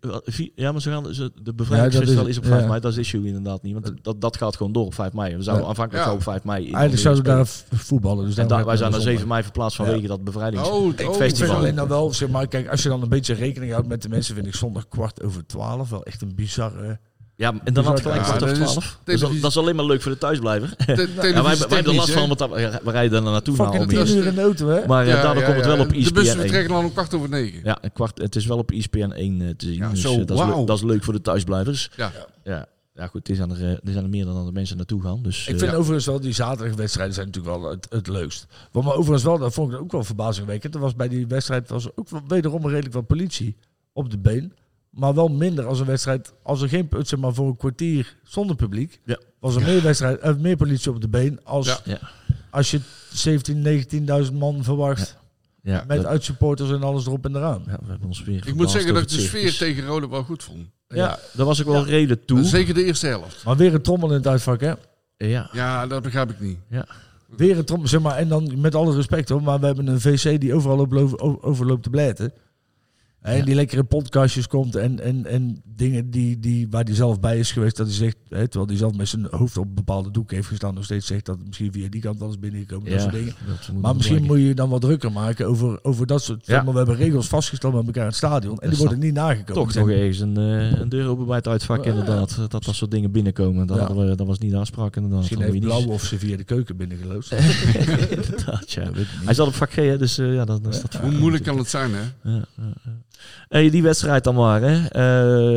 Eh, 0.00 0.16
vier- 0.24 0.50
Ja, 0.54 0.72
maar 0.72 0.80
ze 0.80 0.90
gaan, 0.90 1.14
ze, 1.14 1.30
de 1.42 1.54
bevrijdingsfestival 1.54 2.22
Ja, 2.22 2.28
is, 2.28 2.36
is- 2.36 2.42
op 2.42 2.48
5 2.50 2.60
ja. 2.62 2.68
mei. 2.68 2.80
Dat 2.80 2.92
is 2.92 2.98
issue 2.98 3.26
inderdaad 3.26 3.62
niet. 3.62 3.72
Want 3.72 3.92
dat, 4.02 4.20
dat 4.20 4.36
gaat 4.36 4.56
gewoon 4.56 4.72
door 4.72 4.84
op 4.84 4.94
5 4.94 5.12
mei. 5.12 5.36
We 5.36 5.42
zouden 5.42 5.64
Ja. 5.64 5.70
aanvankelijk 5.70 6.04
Ja. 6.04 6.10
zou 6.10 6.16
op 6.16 6.22
5 6.32 6.44
mei... 6.44 6.62
Eigenlijk 6.64 6.98
zouden 7.02 7.22
we 7.24 7.28
daar 7.30 7.46
voetballen. 7.80 8.24
Dus 8.26 8.36
En 8.36 8.46
daar, 8.48 8.64
wij 8.64 8.76
zijn 8.76 8.90
naar 8.90 8.98
een 8.98 9.04
7 9.06 9.28
mei 9.28 9.42
verplaatst 9.42 9.76
vanwege 9.76 10.06
dat 10.06 10.24
bevrijdings... 10.24 10.68
Oh, 10.68 10.74
oh, 10.84 10.88
Ik 10.96 11.14
vind 11.14 11.48
alleen 11.48 11.74
dan 11.74 11.88
wel, 11.88 12.12
zeg 12.12 12.28
maar, 12.28 12.46
kijk, 12.48 12.68
als 12.68 12.82
je 12.82 12.88
dan 12.88 13.02
een 13.02 13.08
beetje 13.08 13.34
rekening 13.34 13.72
houdt 13.72 13.88
met 13.88 14.02
de 14.02 14.08
mensen, 14.08 14.34
vind 14.34 14.46
ik 14.46 14.54
zondag 14.54 14.88
kwart 14.88 15.22
over 15.22 15.46
twaalf 15.46 15.90
wel 15.90 16.02
echt 16.04 16.22
een 16.22 16.34
bizarre... 16.34 16.98
Ja, 17.36 17.54
en 17.64 17.74
dan 17.74 17.84
had 17.84 17.96
Ja, 17.96 18.02
gelijk 18.02 18.22
kwart 18.22 18.42
over 18.42 18.54
dat 18.58 18.66
is 18.66 18.72
12. 18.72 18.74
Dat 19.04 19.14
is, 19.14 19.20
televisie- 19.20 19.40
dat 19.42 19.50
is 19.50 19.56
alleen 19.56 19.76
maar 19.76 19.84
leuk 19.84 20.02
voor 20.02 20.12
de 20.12 20.18
thuisblijver. 20.18 20.76
Te- 20.76 20.84
Ja, 20.86 20.96
wij, 21.22 21.32
wij 21.32 21.32
hebben 21.32 21.68
televisie 21.68 21.94
last 21.96 22.10
van, 22.10 22.28
want 22.28 22.40
we 22.84 22.90
rijden 22.90 23.24
er 23.24 23.30
naartoe 23.30 23.56
naar 23.56 23.66
Fucking 23.72 23.88
tien 24.06 24.16
uur 24.16 24.26
in 24.26 24.34
de 24.34 24.40
auto, 24.42 24.68
hè? 24.68 24.86
Maar 24.86 25.02
eh, 25.02 25.08
Ja, 25.12 25.22
daardoor 25.22 25.42
ja, 25.42 25.48
komt 25.52 25.56
het 25.64 25.74
wel 25.74 25.84
op 25.84 25.92
E 25.92 26.02
De 26.02 26.12
bussen 26.12 26.14
ESPN 26.22 26.28
1. 26.30 26.38
vertrekken 26.40 26.70
dan 26.74 26.84
om 26.84 26.92
kwart 26.92 27.14
over 27.14 27.28
negen. 27.28 27.60
Ja, 27.64 27.78
een 27.80 27.92
kwart, 27.92 28.18
het 28.18 28.36
is 28.36 28.46
wel 28.46 28.58
op 28.58 28.70
E 28.70 28.76
ESPN 28.76 29.10
1 29.12 29.40
eh, 29.40 29.48
te 29.56 29.66
zien. 29.66 29.74
Ja, 29.76 29.88
dus 29.90 30.00
zo, 30.00 30.12
eh, 30.20 30.26
dat, 30.26 30.38
is 30.38 30.44
leuk, 30.46 30.66
dat 30.66 30.76
is 30.76 30.82
leuk 30.84 31.04
voor 31.04 31.12
de 31.12 31.20
thuisblijvers. 31.20 31.90
Ja. 31.96 32.12
Ja, 32.44 32.66
ja 32.94 33.06
goed, 33.06 33.28
er 33.28 33.36
zijn 33.36 33.50
er, 33.50 33.62
er 33.62 33.92
zijn 33.92 34.04
er 34.04 34.10
meer 34.10 34.24
dan 34.24 34.44
dat 34.44 34.52
mensen 34.52 34.76
naartoe 34.76 35.02
gaan. 35.02 35.22
Dus, 35.22 35.38
Ik 35.48 35.58
vind 35.58 35.70
ja. 35.70 35.76
overigens 35.76 36.06
wel, 36.06 36.20
die 36.20 36.32
zaterdagwedstrijden 36.32 37.14
zijn 37.14 37.26
natuurlijk 37.26 37.56
wel 37.56 37.70
het, 37.70 37.86
het 37.90 38.06
leukst. 38.08 38.46
Wat 38.72 38.84
me 38.84 38.90
overigens 38.92 39.22
wel, 39.22 39.38
dat 39.38 39.54
vond 39.54 39.72
ik 39.72 39.78
ook 39.80 39.92
wel 39.92 40.04
verbazingwekkend. 40.04 40.74
Er 40.74 40.80
was 40.80 40.94
bij 40.94 41.08
die 41.08 41.26
wedstrijd 41.26 41.68
was 41.68 41.96
ook 41.96 42.08
wel 42.08 42.22
wederom 42.28 42.64
een 42.64 42.70
redelijk 42.70 42.94
wat 42.94 43.06
politie 43.06 43.56
op 43.92 44.10
de 44.10 44.18
been. 44.18 44.52
Maar 44.92 45.14
wel 45.14 45.28
minder 45.28 45.66
als 45.66 45.80
een 45.80 45.86
wedstrijd, 45.86 46.32
als 46.42 46.62
er 46.62 46.68
geen, 46.68 46.88
zeg 46.98 47.18
maar 47.18 47.34
voor 47.34 47.46
een 47.48 47.56
kwartier 47.56 48.16
zonder 48.24 48.56
publiek, 48.56 49.00
Ja. 49.04 49.18
was 49.40 49.54
er 49.54 49.62
meer, 49.62 49.82
wedstrijd, 49.82 50.18
eh, 50.18 50.34
meer 50.36 50.56
politie 50.56 50.90
op 50.90 51.00
de 51.00 51.08
been 51.08 51.40
als 51.44 51.66
Ja. 51.66 51.78
Ja. 51.84 51.98
als 52.50 52.70
je 52.70 52.80
17, 53.12 53.62
19.000 53.62 54.38
man 54.38 54.64
verwacht. 54.64 55.16
ja, 55.62 55.84
Met 55.86 55.96
dat- 55.96 56.06
uitsupporters 56.06 56.70
en 56.70 56.82
alles 56.82 57.06
erop 57.06 57.24
en 57.24 57.36
eraan. 57.36 57.62
ja, 57.66 57.78
we 57.82 57.88
hebben 57.90 58.06
ons 58.08 58.22
weer 58.24 58.46
Ik 58.46 58.54
moet 58.54 58.70
zeggen 58.70 58.94
dat 58.94 59.02
ik 59.02 59.08
de 59.08 59.20
sfeer 59.20 59.56
tegen 59.56 59.84
Rode 59.86 60.08
wel 60.08 60.22
goed 60.22 60.42
vond. 60.44 60.66
Ja, 60.88 61.18
daar 61.32 61.46
was 61.46 61.58
ik 61.60 61.66
wel 61.66 61.84
reden 61.84 62.24
toe. 62.24 62.44
Zeker 62.44 62.74
de 62.74 62.84
eerste 62.84 63.06
helft. 63.06 63.44
Maar 63.44 63.56
weer 63.56 63.74
een 63.74 63.82
trommel 63.82 64.08
in 64.08 64.14
het 64.14 64.26
uitvak, 64.26 64.60
hè? 64.60 64.72
Ja, 65.16 65.48
Ja, 65.52 65.86
dat 65.86 66.02
begrijp 66.02 66.30
ik 66.30 66.40
niet. 66.40 66.58
Weer 67.36 67.58
een 67.58 67.64
trommel, 67.64 67.88
zeg 67.88 68.00
maar. 68.00 68.16
En 68.16 68.28
dan 68.28 68.60
met 68.60 68.74
alle 68.74 68.94
respect 68.94 69.28
hoor, 69.28 69.42
maar 69.42 69.60
we 69.60 69.66
hebben 69.66 69.86
een 69.86 70.00
VC 70.00 70.40
die 70.40 70.54
overal 70.54 70.78
op 70.78 70.92
lo- 70.92 71.12
o- 71.16 71.38
over 71.40 71.66
loopt 71.66 71.82
te 71.82 71.90
blijten. 71.90 72.32
En 73.22 73.36
Ja. 73.36 73.44
die 73.44 73.54
lekker 73.54 73.78
in 73.78 73.86
podcastjes 73.86 74.46
komt 74.46 74.74
en, 74.76 75.00
en, 75.00 75.26
en 75.26 75.62
dingen 75.64 76.10
die, 76.10 76.38
die, 76.38 76.66
waar 76.70 76.84
hij 76.84 76.94
zelf 76.94 77.20
bij 77.20 77.38
is 77.38 77.52
geweest. 77.52 77.76
Dat 77.76 77.86
hij 77.86 77.94
zegt, 77.94 78.16
hè, 78.28 78.48
terwijl 78.48 78.66
hij 78.66 78.76
zelf 78.76 78.94
met 78.96 79.08
zijn 79.08 79.26
hoofd 79.30 79.56
op 79.56 79.76
bepaalde 79.76 80.10
doek 80.10 80.30
heeft 80.30 80.46
gestaan, 80.48 80.74
nog 80.74 80.84
steeds 80.84 81.06
zegt 81.06 81.26
dat 81.26 81.36
het 81.38 81.46
misschien 81.46 81.72
via 81.72 81.88
die 81.88 82.00
kant 82.00 82.22
alles 82.22 82.38
binnengekomen. 82.38 82.90
Dat 82.90 83.00
soort 83.00 83.12
dingen. 83.12 83.34
dat 83.46 83.80
Maar 83.80 83.96
misschien 83.96 84.24
moet 84.24 84.38
je 84.38 84.54
dan 84.54 84.68
wat 84.68 84.80
drukker 84.80 85.12
maken 85.12 85.46
over, 85.46 85.78
over 85.84 86.06
dat 86.06 86.22
soort. 86.22 86.46
Ja. 86.46 86.62
Maar 86.62 86.72
we 86.72 86.78
hebben 86.78 86.96
regels 86.96 87.28
vastgesteld 87.28 87.74
met 87.74 87.86
elkaar 87.86 88.02
in 88.02 88.08
het 88.08 88.16
stadion. 88.16 88.58
En 88.58 88.68
die 88.70 88.78
worden 88.78 88.98
niet 88.98 89.14
nagekomen. 89.14 89.54
Toch 89.64 89.74
nog 89.74 89.90
ergens 89.90 90.18
een, 90.20 90.36
eh, 90.36 90.80
een 90.80 90.88
deur 90.88 91.06
open 91.06 91.26
bij 91.26 91.36
het 91.36 91.48
uitvak 91.48 91.84
Ja. 91.84 91.90
inderdaad. 91.90 92.36
Dat 92.48 92.64
dat 92.64 92.74
soort 92.74 92.90
dingen 92.90 93.10
binnenkomen. 93.10 93.66
Dat, 93.66 93.76
Ja. 93.78 93.86
hadden 93.86 94.08
we, 94.08 94.14
dat 94.14 94.26
was 94.26 94.38
niet 94.38 94.50
de 94.50 94.56
afspraak 94.58 94.96
inderdaad. 94.96 95.18
Misschien 95.20 95.40
heeft 95.42 95.60
Blauw 95.60 95.86
of 95.86 96.02
ze 96.04 96.18
via 96.18 96.36
de 96.36 96.44
keuken 96.44 96.76
binnengeloosd. 96.76 97.32
inderdaad, 98.10 98.72
ja. 98.72 98.90
Hij 99.24 99.34
zat 99.34 99.46
op 99.46 99.54
vak 99.54 99.70
G, 99.72 99.74
hè, 99.74 99.98
dus 99.98 100.18
eh, 100.18 100.34
ja, 100.34 100.44
dat, 100.44 100.64
dat 100.64 100.74
is 100.74 100.80
dat 100.80 100.94
Hoe 100.94 101.10
moeilijk 101.10 101.44
kan 101.44 101.58
het 101.58 101.68
zijn, 101.68 101.90
hè? 101.94 102.30
Hey, 103.48 103.70
die 103.70 103.82
wedstrijd 103.82 104.24
dan 104.24 104.34
maar, 104.34 104.60
hè? 104.62 104.86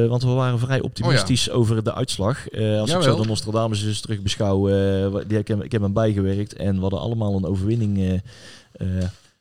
Eh, 0.03 0.09
want 0.09 0.23
we 0.23 0.29
waren 0.29 0.59
vrij 0.59 0.81
optimistisch 0.81 1.49
over 1.49 1.83
de 1.83 1.93
uitslag. 1.93 2.47
Eh, 2.47 2.79
als 2.79 2.91
ik 2.93 3.01
zo 3.01 3.21
de 3.21 3.27
Nostradamus 3.27 3.85
eens 3.85 4.01
terug 4.01 4.21
beschouw, 4.21 4.69
eh, 4.69 5.15
die, 5.27 5.37
ik, 5.37 5.47
heb, 5.47 5.63
ik 5.63 5.71
heb 5.71 5.81
hem 5.81 5.93
bijgewerkt 5.93 6.53
en 6.53 6.75
we 6.75 6.81
hadden 6.81 6.99
allemaal 6.99 7.35
een 7.35 7.45
overwinning. 7.45 7.97
eh 7.99 8.13
eh, 8.75 8.87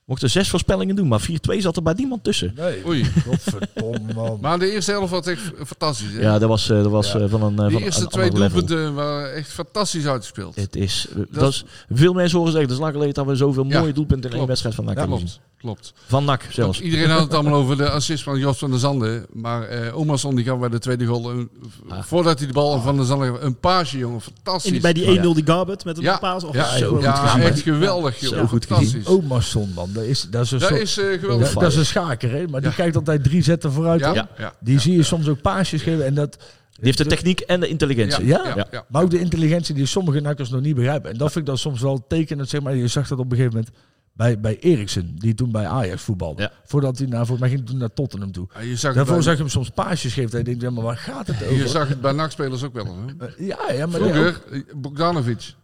mochten 0.04 0.30
zes 0.30 0.48
voorspellingen 0.48 0.96
doen, 0.96 1.08
maar 1.08 1.20
4-2 1.20 1.60
zat 1.60 1.76
er 1.76 1.82
bij 1.82 1.94
niemand 1.96 2.24
tussen. 2.24 2.52
Nee, 2.56 2.86
Oei. 2.86 3.04
godverdomme 3.26 4.12
man. 4.14 4.38
Maar 4.40 4.58
de 4.58 4.70
eerste 4.70 4.90
helft 4.90 5.10
was 5.10 5.26
echt 5.26 5.52
fantastisch, 5.66 6.12
hè? 6.12 6.20
Ja, 6.20 6.38
dat 6.38 6.48
was, 6.48 6.70
eh, 6.70 6.82
dat 6.82 6.90
was 6.90 7.12
Ja. 7.12 7.18
eh, 7.20 7.30
van 7.30 7.42
een, 7.42 7.58
eh, 7.58 7.64
de 7.64 7.70
van 7.72 7.82
eerste 7.82 8.02
een 8.02 8.08
twee 8.08 8.30
doelpunten 8.30 8.94
waren 8.94 9.34
echt 9.34 9.48
fantastisch 9.52 10.06
uitgespeeld. 10.06 10.56
Het 10.56 10.76
is, 10.76 11.06
eh, 11.10 11.22
dat 11.30 11.50
is, 11.50 11.64
veel 11.90 12.12
mensen 12.12 12.36
horen 12.38 12.52
zeggen, 12.52 12.68
het 12.70 12.78
is 12.78 12.84
lang 12.84 12.92
geleden 12.94 13.14
dat 13.14 13.26
we 13.26 13.34
zoveel 13.36 13.64
Ja, 13.68 13.80
mooie 13.80 13.92
doelpunten 13.92 14.30
in 14.30 14.36
één 14.36 14.46
wedstrijd 14.46 14.74
van 14.74 14.84
NAC 14.84 14.94
Ja, 14.94 15.00
hebben 15.00 15.18
klopt. 15.64 15.92
Van 16.06 16.24
NAC 16.24 16.46
zelfs. 16.50 16.80
Iedereen 16.80 17.10
had 17.10 17.20
het 17.20 17.34
allemaal 17.34 17.54
over 17.54 17.76
de 17.76 17.90
assist 17.90 18.22
van 18.22 18.38
Jos 18.38 18.58
van 18.58 18.70
der 18.70 18.78
Zanden. 18.78 19.26
Maar 19.32 19.62
eh 19.62 19.98
Omerson 19.98 20.34
die 20.34 20.44
gaf 20.44 20.58
bij 20.58 20.68
de 20.68 20.78
tweede 20.78 21.04
goal, 21.04 21.30
een- 21.30 21.50
Ah. 21.88 22.02
voordat 22.02 22.38
hij 22.38 22.46
de 22.46 22.52
bal 22.52 22.74
aan 22.74 22.82
van 22.82 22.96
der 22.96 23.04
Zanden 23.04 23.28
gaf, 23.28 23.42
een 23.42 23.58
paasje, 23.58 23.98
jongen. 23.98 24.20
Fantastisch. 24.20 24.80
Bij 24.80 24.92
die 24.92 25.04
1-0 25.10 25.34
die 25.34 25.44
Garbet 25.46 25.84
met 25.84 25.96
een 25.96 26.02
Ja. 26.02 26.18
paas. 26.18 26.44
Of 26.44 26.54
ja, 26.54 26.76
zo 26.76 26.94
goed 26.94 27.02
ja, 27.02 27.38
echt 27.40 27.60
geweldig, 27.60 28.16
Zo 28.18 28.36
joh. 28.36 28.48
goed 28.48 28.64
Fantastisch. 28.64 29.06
Omerson 29.06 29.72
man, 29.74 29.90
dat 29.92 30.04
is, 30.04 30.26
dat 30.30 30.44
is 30.44 30.50
een 30.50 30.58
Dat 30.58 30.68
soort- 30.68 30.80
is 30.80 30.98
eh, 30.98 31.20
geweldig. 31.20 31.52
dat 31.52 31.70
is 31.72 31.76
een 31.76 31.86
schaker, 31.86 32.30
hè? 32.30 32.46
maar 32.48 32.60
die 32.60 32.74
kijkt 32.74 32.96
altijd 32.96 33.24
drie 33.24 33.42
zetten 33.42 33.72
vooruit. 33.72 34.00
Ja. 34.00 34.28
Die 34.60 34.80
zie 34.80 34.96
je 34.96 35.02
soms 35.02 35.28
ook 35.28 35.40
paasjes 35.40 35.82
geven. 35.82 36.04
En 36.06 36.14
dat, 36.14 36.36
Die 36.38 36.84
heeft 36.84 36.98
de 36.98 37.06
techniek 37.06 37.40
en 37.40 37.60
de 37.60 37.68
intelligentie. 37.68 38.26
Ja. 38.26 38.40
ja, 38.44 38.56
Ja. 38.56 38.66
ja. 38.70 38.84
maar 38.88 39.02
ook 39.02 39.10
de 39.10 39.18
intelligentie 39.20 39.74
die 39.74 39.86
sommige 39.86 40.20
nakkers 40.20 40.48
nog 40.50 40.60
niet 40.60 40.74
begrijpen. 40.74 41.10
En 41.10 41.16
dat 41.18 41.26
vind 41.32 41.40
ik 41.40 41.46
dan 41.46 41.58
soms 41.58 41.80
wel 41.80 42.04
tekenend. 42.08 42.48
Zeg 42.48 42.60
maar. 42.62 42.76
Je 42.76 42.88
zag 42.88 43.08
dat 43.08 43.18
op 43.18 43.30
een 43.30 43.36
gegeven 43.36 43.56
moment 43.56 43.74
bij, 44.14 44.40
bij 44.40 44.58
Eriksen, 44.58 45.16
die 45.16 45.34
toen 45.34 45.50
bij 45.50 45.66
Ajax 45.66 46.02
voetbalde. 46.02 46.42
Ja. 46.42 46.52
Voordat 46.64 46.98
hij 46.98 47.06
naar, 47.06 47.26
volgens 47.26 47.40
mij 47.40 47.48
ging 47.48 47.60
hij 47.60 47.70
toen 47.70 47.78
naar 47.78 47.92
Tottenham 47.92 48.32
toe. 48.32 48.48
Ja, 48.54 48.60
je, 48.60 48.76
zag 48.76 48.94
Daarvoor 48.94 49.14
bij, 49.14 49.24
zag 49.24 49.32
je 49.32 49.40
hem 49.40 49.48
soms 49.48 49.70
paasjes 49.70 50.12
geven. 50.12 50.32
En 50.32 50.38
je 50.38 50.44
denkt, 50.44 50.60
ja, 50.60 50.70
maar 50.70 50.84
waar 50.84 50.96
gaat 50.96 51.26
het 51.26 51.42
over? 51.42 51.56
je 51.56 51.68
zag 51.68 51.88
het 51.88 52.00
bij 52.00 52.12
nachtspelers 52.12 52.62
ook 52.62 52.74
wel. 52.74 52.86
Hè? 52.86 53.26
Eh, 53.26 53.46
ja, 53.46 53.72
ja, 53.72 53.86
maar 53.86 54.00
Vroeger, 54.00 54.42
eh, 54.50 54.60
Bogdanovic, 54.76 55.54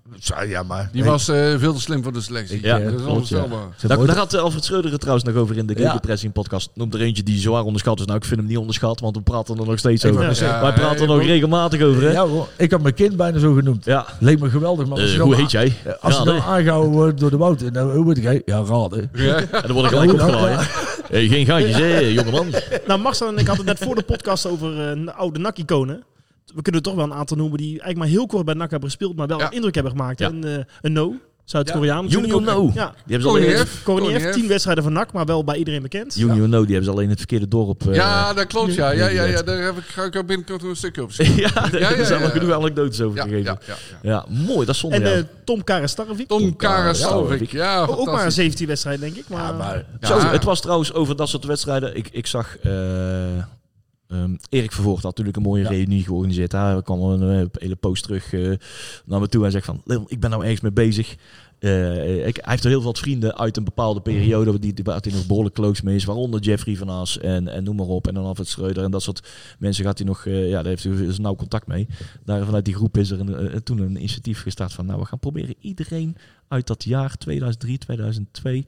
ja, 0.47 0.63
maar 0.63 0.89
die 0.93 1.03
nee. 1.03 1.11
was 1.11 1.29
eh, 1.29 1.55
veel 1.59 1.75
te 1.75 1.81
slim 1.81 2.03
voor 2.03 2.13
de 2.13 2.21
selectie. 2.21 2.59
Ja, 2.63 2.79
eh, 2.79 2.85
dat 2.85 3.01
is 3.01 3.07
onvoorstelbaar. 3.07 3.67
Ze 3.77 3.87
Daar, 3.87 4.17
had 4.17 4.35
eh, 4.35 4.41
Alfred 4.41 4.65
Schreuder 4.65 4.91
het 4.91 5.01
trouwens 5.01 5.27
nog 5.29 5.37
over 5.37 5.57
in 5.57 5.67
de 5.67 5.75
Ja. 5.77 5.85
Gegenpressing 5.85 6.33
podcast. 6.33 6.71
Noemt 6.75 6.95
er 6.95 7.01
eentje 7.01 7.23
die 7.23 7.39
zwaar 7.41 7.63
onderschat 7.63 7.99
is. 8.01 8.05
Nou, 8.07 8.19
ik 8.19 8.25
vind 8.25 8.41
hem 8.41 8.49
niet 8.49 8.59
onderschat, 8.59 9.01
want 9.01 9.17
we 9.17 9.23
praten 9.23 9.59
er 9.59 9.67
nog 9.67 9.79
steeds 9.79 10.05
Ik 10.05 10.11
over. 10.13 10.45
Ja, 10.45 10.61
Wij 10.61 10.73
praten 10.73 11.01
er 11.03 11.09
ja, 11.09 11.15
nog 11.17 11.23
regelmatig 11.25 11.83
over, 11.83 12.03
hè? 12.03 12.11
ja, 12.13 12.27
hoor. 12.27 12.49
ik 12.57 12.71
had 12.71 12.81
mijn 12.83 12.95
kind 12.95 13.17
bijna 13.17 13.39
zo 13.39 13.55
genoemd. 13.55 13.85
Ja. 13.85 14.07
Leek 14.21 14.41
me 14.41 14.51
geweldig, 14.51 14.87
maar 14.87 14.99
Eh, 14.99 15.21
hoe 15.21 15.35
heet 15.37 15.51
jij? 15.51 15.75
Eh, 15.85 15.93
Als 16.01 16.13
Ja, 16.15 16.19
je 16.19 16.25
dan 16.25 16.35
nee. 16.35 16.45
aangehouden 16.45 16.93
wordt 16.93 17.21
door 17.21 17.31
de 17.31 17.37
Wouter, 17.37 17.73
nou, 17.73 17.95
hoe 17.95 18.05
moet 18.05 18.17
ik? 18.19 18.43
Ja, 18.47 18.63
raden. 18.65 19.11
Ja. 19.15 19.37
En 19.37 19.49
dan 19.51 19.73
word 19.73 19.85
ik 19.85 19.91
gelijk 19.99 20.13
opgeladen. 20.13 20.67
Hey, 21.11 21.29
geen 21.29 21.47
gaatjes, 21.47 21.77
hè, 21.77 21.99
jongeman. 21.99 22.47
Nou, 22.87 23.01
Marcel 23.01 23.29
en 23.29 23.39
ik 23.39 23.47
hadden 23.47 23.67
het 23.67 23.79
net 23.79 23.89
voor 23.89 23.97
de 23.97 24.03
podcast 24.03 24.47
over 24.47 24.91
eh, 24.91 25.19
oude 25.19 25.39
NAC-iconen. 25.39 26.03
We 26.55 26.62
kunnen 26.62 26.82
toch 26.82 26.94
wel 26.94 27.05
een 27.05 27.12
aantal 27.14 27.36
noemen 27.36 27.59
die 27.59 27.68
eigenlijk 27.68 27.98
maar 27.98 28.09
heel 28.09 28.26
kort 28.26 28.44
bij 28.44 28.55
NAC 28.55 28.70
hebben 28.70 28.88
gespeeld, 28.88 29.16
maar 29.16 29.26
wel 29.26 29.38
Ja. 29.38 29.46
een 29.46 29.53
indruk 29.53 29.74
hebben 29.74 29.92
gemaakt. 29.92 30.18
Ja. 30.18 30.26
En, 30.28 30.44
eh, 30.44 30.64
een 30.80 30.92
No, 30.92 31.14
Zuid-Koreaan. 31.44 32.07
Jung 32.07 32.22
natuurlijk 32.26 32.46
Yun 32.48 32.57
ook. 32.57 32.74
No. 32.74 32.80
Ja, 32.80 32.86
Die 33.07 33.16
hebben 33.18 33.22
ze 33.82 33.88
alleen, 33.88 34.32
tien 34.32 34.48
wedstrijden 34.48 34.84
van 34.84 34.92
NAC, 34.92 35.12
maar 35.12 35.24
wel 35.26 35.44
bij 35.44 35.57
iedereen 35.57 35.82
bekend. 35.82 36.14
Yun 36.14 36.48
No, 36.51 36.59
die 36.64 36.66
hebben 36.66 36.84
ze 36.84 36.90
alleen 36.90 37.05
in 37.05 37.09
het 37.11 37.18
verkeerde 37.18 37.48
dorp. 37.48 37.88
eh, 37.88 37.94
Ja, 37.94 38.32
dat 38.32 38.46
klopt. 38.46 38.74
Ja, 38.74 38.90
ja, 38.90 39.07
ja, 39.07 39.22
ja. 39.22 39.24
Ja. 39.24 39.42
daar 39.42 39.62
heb 39.62 39.76
ik, 39.76 39.84
ga 39.84 40.03
ik 40.05 40.16
ook 40.16 40.26
binnenkort 40.26 40.62
een 40.62 40.76
stukje 40.76 41.03
op 41.03 41.12
schrijven. 41.14 41.36
ja, 41.36 41.51
daar 41.53 41.80
ja, 41.98 42.05
zijn 42.05 42.20
wel 42.20 42.28
ja. 42.28 42.38
genoeg 42.38 42.53
anekdotes 42.55 43.01
over 43.01 43.16
Ja, 43.16 43.22
gegeven. 43.22 43.44
ja, 43.44 43.59
Ja, 43.66 43.74
ja, 44.03 44.11
ja. 44.11 44.44
mooi, 44.46 44.66
dat 44.66 44.74
is 44.74 44.80
zonde. 44.80 44.96
En 44.96 45.03
ja. 45.03 45.12
eh, 45.16 45.22
Tom 45.44 45.64
Karastarvik. 45.64 46.28
Tom. 46.28 46.55
Salvik. 46.92 47.51
Ja, 47.53 47.80
ook 47.80 47.88
maar 47.88 47.98
een 47.98 48.05
fantastisch. 48.05 48.34
17 48.34 48.66
wedstrijden, 48.66 49.01
denk 49.01 49.16
ik. 49.16 49.28
Maar, 49.28 49.42
Ja, 49.42 49.53
maar 49.53 49.84
Zo, 50.01 50.16
Ja. 50.16 50.30
het 50.30 50.44
was 50.44 50.61
trouwens 50.61 50.92
over 50.92 51.16
dat 51.16 51.28
soort 51.28 51.44
wedstrijden. 51.44 51.96
Ik, 51.96 52.09
ik 52.12 52.26
zag 52.26 52.57
eh, 52.59 52.72
ehm, 54.11 54.37
Erik 54.49 54.73
Vervoort 54.73 55.03
had 55.03 55.05
natuurlijk 55.05 55.37
een 55.37 55.43
mooie 55.43 55.63
Ja. 55.63 55.69
reunie 55.69 56.05
georganiseerd. 56.05 56.53
Hij 56.53 56.83
kwam 56.83 57.01
een 57.01 57.41
eh, 57.41 57.47
hele 57.53 57.77
post 57.77 58.03
terug 58.03 58.33
eh, 58.33 58.53
naar 59.05 59.21
me 59.21 59.29
toe 59.29 59.45
en 59.45 59.51
zegt 59.51 59.67
van... 59.67 59.81
Leon, 59.85 60.05
ik 60.07 60.21
ben 60.21 60.31
nou 60.31 60.43
ergens 60.43 60.61
mee 60.61 60.73
bezig. 60.73 61.17
Eh, 61.59 62.27
ik, 62.27 62.37
hij 62.37 62.51
heeft 62.51 62.65
er 62.65 62.71
heel 62.71 62.81
veel 62.81 62.95
vrienden 62.95 63.39
uit 63.39 63.57
een 63.57 63.65
bepaalde 63.65 64.01
periode... 64.01 64.59
die, 64.59 64.75
die, 64.75 64.85
waar 64.85 65.01
hij 65.01 65.13
nog 65.13 65.27
behoorlijk 65.27 65.55
close 65.55 65.85
mee 65.85 65.95
is. 65.95 66.05
Waaronder 66.05 66.41
Jeffrey 66.41 66.77
van 66.77 66.91
Aas 66.91 67.19
en, 67.19 67.49
en 67.49 67.65
noem 67.65 67.77
maar 67.77 67.87
op. 67.87 68.09
En 68.09 68.15
dan 68.15 68.25
Alfred 68.25 68.49
Schreuder 68.49 68.85
en 68.85 68.91
dat 68.91 69.03
soort 69.03 69.29
mensen 69.59 69.85
gaat 69.85 69.99
hij 69.99 70.07
nog... 70.07 70.25
ja, 70.25 70.51
daar 70.51 70.65
heeft 70.65 70.85
hij 70.85 70.97
dus 70.97 71.19
nauw 71.19 71.35
contact 71.35 71.67
mee. 71.67 71.87
Daar 72.25 72.45
vanuit 72.45 72.65
die 72.65 72.75
groep 72.75 72.97
is 72.97 73.11
er 73.11 73.21
een, 73.21 73.63
toen 73.63 73.79
een 73.79 73.97
initiatief 73.97 74.43
gestart 74.43 74.73
van... 74.73 74.87
Nou, 74.87 75.01
we 75.01 75.07
gaan 75.07 75.19
proberen 75.19 75.55
iedereen 75.61 76.17
uit 76.49 76.67
dat 76.67 76.85
jaar 76.85 77.17
2003, 77.17 77.79
2002 77.79 78.67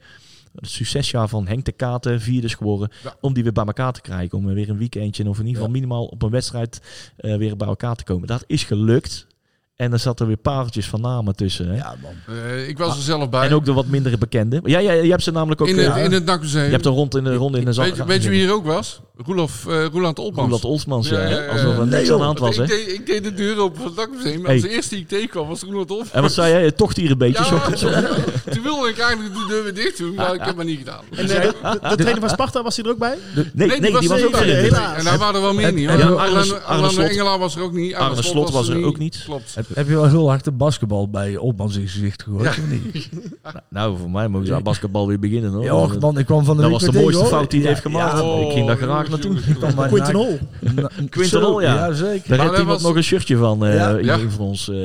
het 0.55 0.69
succesjaar 0.69 1.27
van 1.27 1.47
Henk 1.47 1.65
de 1.65 1.71
Katen, 1.71 2.21
vierde 2.21 2.47
is 2.47 2.53
geworden, 2.55 2.91
Ja. 3.03 3.15
om 3.21 3.33
die 3.33 3.43
weer 3.43 3.53
bij 3.53 3.65
elkaar 3.65 3.93
te 3.93 4.01
krijgen. 4.01 4.37
Om 4.37 4.53
weer 4.53 4.69
een 4.69 4.77
weekendje 4.77 5.29
of 5.29 5.39
in 5.39 5.45
ieder 5.45 5.55
geval 5.61 5.73
minimaal 5.73 6.05
op 6.05 6.21
een 6.21 6.29
wedstrijd 6.29 6.81
eh, 7.17 7.35
weer 7.37 7.57
bij 7.57 7.67
elkaar 7.67 7.95
te 7.95 8.03
komen. 8.03 8.27
Dat 8.27 8.43
is 8.47 8.63
gelukt. 8.63 9.27
En 9.75 9.93
er 9.93 9.99
zat 9.99 10.19
er 10.19 10.27
weer 10.27 10.37
pareltjes 10.37 10.87
van 10.87 11.01
namen 11.01 11.35
tussen. 11.35 11.67
Hè? 11.67 11.75
ja, 11.75 11.95
man. 12.01 12.35
Eh, 12.37 12.67
ik 12.67 12.77
was 12.77 12.95
er 12.95 13.01
zelf 13.03 13.29
bij. 13.29 13.47
En 13.47 13.53
ook 13.53 13.65
de 13.65 13.73
wat 13.73 13.85
mindere 13.85 14.17
bekende. 14.17 14.59
Ja, 14.63 14.79
ja, 14.79 14.91
je 14.91 15.09
hebt 15.09 15.23
ze 15.23 15.31
namelijk 15.31 15.61
ook... 15.61 15.67
in, 15.67 15.79
eh, 15.79 15.95
het, 15.95 16.05
in 16.05 16.11
het 16.11 16.25
Nakmuseum. 16.25 16.65
je 16.65 16.71
hebt 16.71 16.85
er 16.85 16.91
rond 16.91 17.15
in 17.15 17.23
de, 17.23 17.33
rond 17.35 17.55
in 17.55 17.65
de 17.65 17.73
zand. 17.73 17.87
Weet, 17.87 17.97
je- 17.97 18.05
weet 18.05 18.23
je 18.23 18.29
wie 18.29 18.39
hier 18.39 18.53
ook 18.53 18.65
was? 18.65 19.01
Roelof, 19.17 19.67
eh 19.67 19.85
Roeland 19.85 20.19
Oltmans. 20.19 20.63
Olsmans, 20.63 21.09
ja. 21.09 21.27
Ja. 21.27 21.45
Alsof 21.45 21.77
er 21.77 21.87
niks 21.87 22.11
aan 22.11 22.17
de 22.17 22.23
hand 22.23 22.39
was, 22.39 22.55
hè. 22.57 22.63
ik, 22.63 22.69
deed, 22.69 22.87
ik 22.87 23.05
deed 23.05 23.23
de 23.23 23.33
deur 23.33 23.57
open 23.57 23.77
van 23.77 23.85
het 23.87 23.95
Nakmuseum. 23.95 24.45
Hey. 24.45 24.53
Als 24.53 24.61
de 24.63 24.69
eerste 24.69 24.93
die 24.93 25.03
ik 25.03 25.09
tegenkwam 25.09 25.47
was 25.47 25.61
Roeland 25.61 25.89
Oltmans. 25.91 26.11
En 26.11 26.21
wat 26.21 26.31
zei 26.31 26.51
jij? 26.51 26.71
Tocht 26.71 26.97
hier 26.97 27.11
een 27.11 27.17
beetje. 27.17 27.43
Ja, 27.43 28.09
toen 28.53 28.63
wilde 28.63 28.89
ik 28.89 28.97
eigenlijk 28.99 29.33
de 29.35 29.45
deur 29.47 29.63
weer 29.63 29.73
dicht 29.73 29.97
doen, 29.97 30.13
maar 30.13 30.33
ik 30.33 30.37
heb 30.37 30.47
het 30.47 30.55
maar 30.55 30.65
niet 30.65 30.77
gedaan. 30.77 31.03
En 31.15 31.19
eh, 31.19 31.27
de, 31.27 31.53
de, 31.61 31.79
de 31.89 31.95
trainer 31.95 32.19
van 32.19 32.29
Sparta, 32.29 32.63
was 32.63 32.75
hij 32.75 32.85
er 32.85 32.91
ook 32.91 32.97
bij? 32.97 33.17
Nee, 33.53 33.67
nee, 33.67 33.79
die 33.81 33.91
was, 34.09 34.21
er 34.21 34.27
ook 34.27 34.35
helaas. 34.35 34.97
En 34.97 35.03
daar 35.03 35.17
waren 35.17 35.35
er 35.35 35.41
wel 35.41 35.53
meer 35.53 35.73
niet. 35.73 35.87
Arne- 35.89 36.03
Arne- 36.03 36.17
Arne 36.17 36.59
Arne 36.59 36.89
Slot- 36.89 37.09
Engelaar 37.09 37.39
was 37.39 37.55
er 37.55 37.61
ook 37.61 37.73
niet. 37.73 37.95
Arne 37.95 38.23
Slot 38.23 38.51
was 38.51 38.69
er 38.69 38.83
ook 38.85 38.97
niet. 38.97 39.21
Klopt. 39.25 39.55
Heb, 39.55 39.65
heb 39.73 39.87
je 39.87 39.93
wel 39.93 40.07
heel 40.07 40.29
hard 40.29 40.43
de 40.43 40.51
basketbal 40.51 41.09
bij 41.09 41.37
Opmans 41.37 41.75
in 41.77 41.87
gezicht 41.87 42.25
of 42.33 42.57
niet? 42.69 43.09
Nou, 43.69 43.97
voor 43.97 44.09
mij 44.11 44.27
mogen 44.27 44.47
ze 44.47 44.53
aan 44.55 44.63
basketbal 44.63 45.07
weer 45.07 45.19
beginnen 45.19 45.51
hoor. 45.51 45.63
Ja, 45.63 45.75
och, 45.75 45.99
man, 45.99 46.17
ik 46.17 46.25
kwam 46.25 46.43
van 46.45 46.55
de 46.55 46.61
dat 46.61 46.71
was 46.71 46.81
de 46.83 46.91
mooiste 46.91 47.25
fout 47.25 47.51
die 47.51 47.59
hij 47.61 47.69
Ja, 47.69 47.75
heeft 47.75 47.81
gemaakt. 47.81 48.17
ja, 48.19 48.35
ik 48.47 48.51
ging 48.51 48.67
daar 48.67 48.77
graag 48.77 49.09
naartoe. 49.09 49.35
ik 49.47 49.55
kwam 49.55 49.75
maar 49.75 49.87
Quinten 49.87 50.15
Hol. 50.15 50.39
Quinten 51.09 51.41
Hol, 51.41 51.61
ja. 51.61 51.75
Daar 51.75 51.95
heeft 51.95 52.27
dat 52.29 52.39
iemand 52.39 52.65
was- 52.65 52.81
nog 52.81 52.95
een 52.95 53.03
shirtje 53.03 53.37
van, 53.37 53.65
eh 53.65 54.15
van 54.29 54.45
ons. 54.45 54.69
eh. 54.69 54.75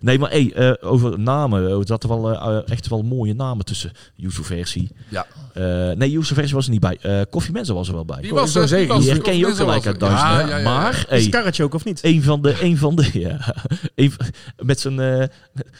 Nee, 0.00 0.18
maar 0.18 0.30
hey, 0.30 0.52
eh, 0.54 0.72
over 0.90 1.18
namen. 1.18 1.62
Er 1.70 1.80
zaten 1.86 2.08
wel 2.08 2.30
eh, 2.32 2.56
eh, 2.56 2.62
echt 2.68 2.88
wel 2.88 3.02
mooie 3.18 3.34
namen 3.34 3.64
tussen. 3.64 3.92
Yusuf 4.14 4.46
Versie. 4.46 4.90
Ja. 5.08 5.26
Eh, 5.54 5.96
nee, 5.96 6.10
Yusuf 6.10 6.36
Versie 6.36 6.54
was 6.54 6.64
er 6.64 6.70
niet 6.70 6.80
bij. 6.80 6.98
Eh 7.00 7.20
Koffie 7.30 7.52
Mensen 7.52 7.74
was 7.74 7.88
er 7.88 7.94
wel 7.94 8.04
bij. 8.04 8.20
Die 8.20 8.34
was 8.34 8.54
er, 8.54 8.68
zeggen, 8.68 8.88
was 8.88 8.98
Die 8.98 9.08
er. 9.08 9.14
herken 9.14 9.36
je 9.38 9.46
ook 9.46 9.56
gelijk 9.56 9.86
uit. 9.86 10.00
Duitsland. 10.00 10.40
Ja, 10.40 10.48
ja, 10.48 10.56
ja. 10.56 10.64
Maar, 10.64 11.06
Is 11.10 11.22
hey, 11.22 11.28
Karretje 11.28 11.64
ook 11.64 11.74
of 11.74 11.84
niet? 11.84 12.00
een 12.02 12.22
van 12.22 12.42
de, 12.42 12.62
een 12.62 12.76
van 12.78 12.96
de, 12.96 13.10
ja, 13.20 13.54
een 13.94 14.12
met 14.56 14.80
zijn, 14.80 15.00
eh, 15.00 15.18
dat 15.18 15.30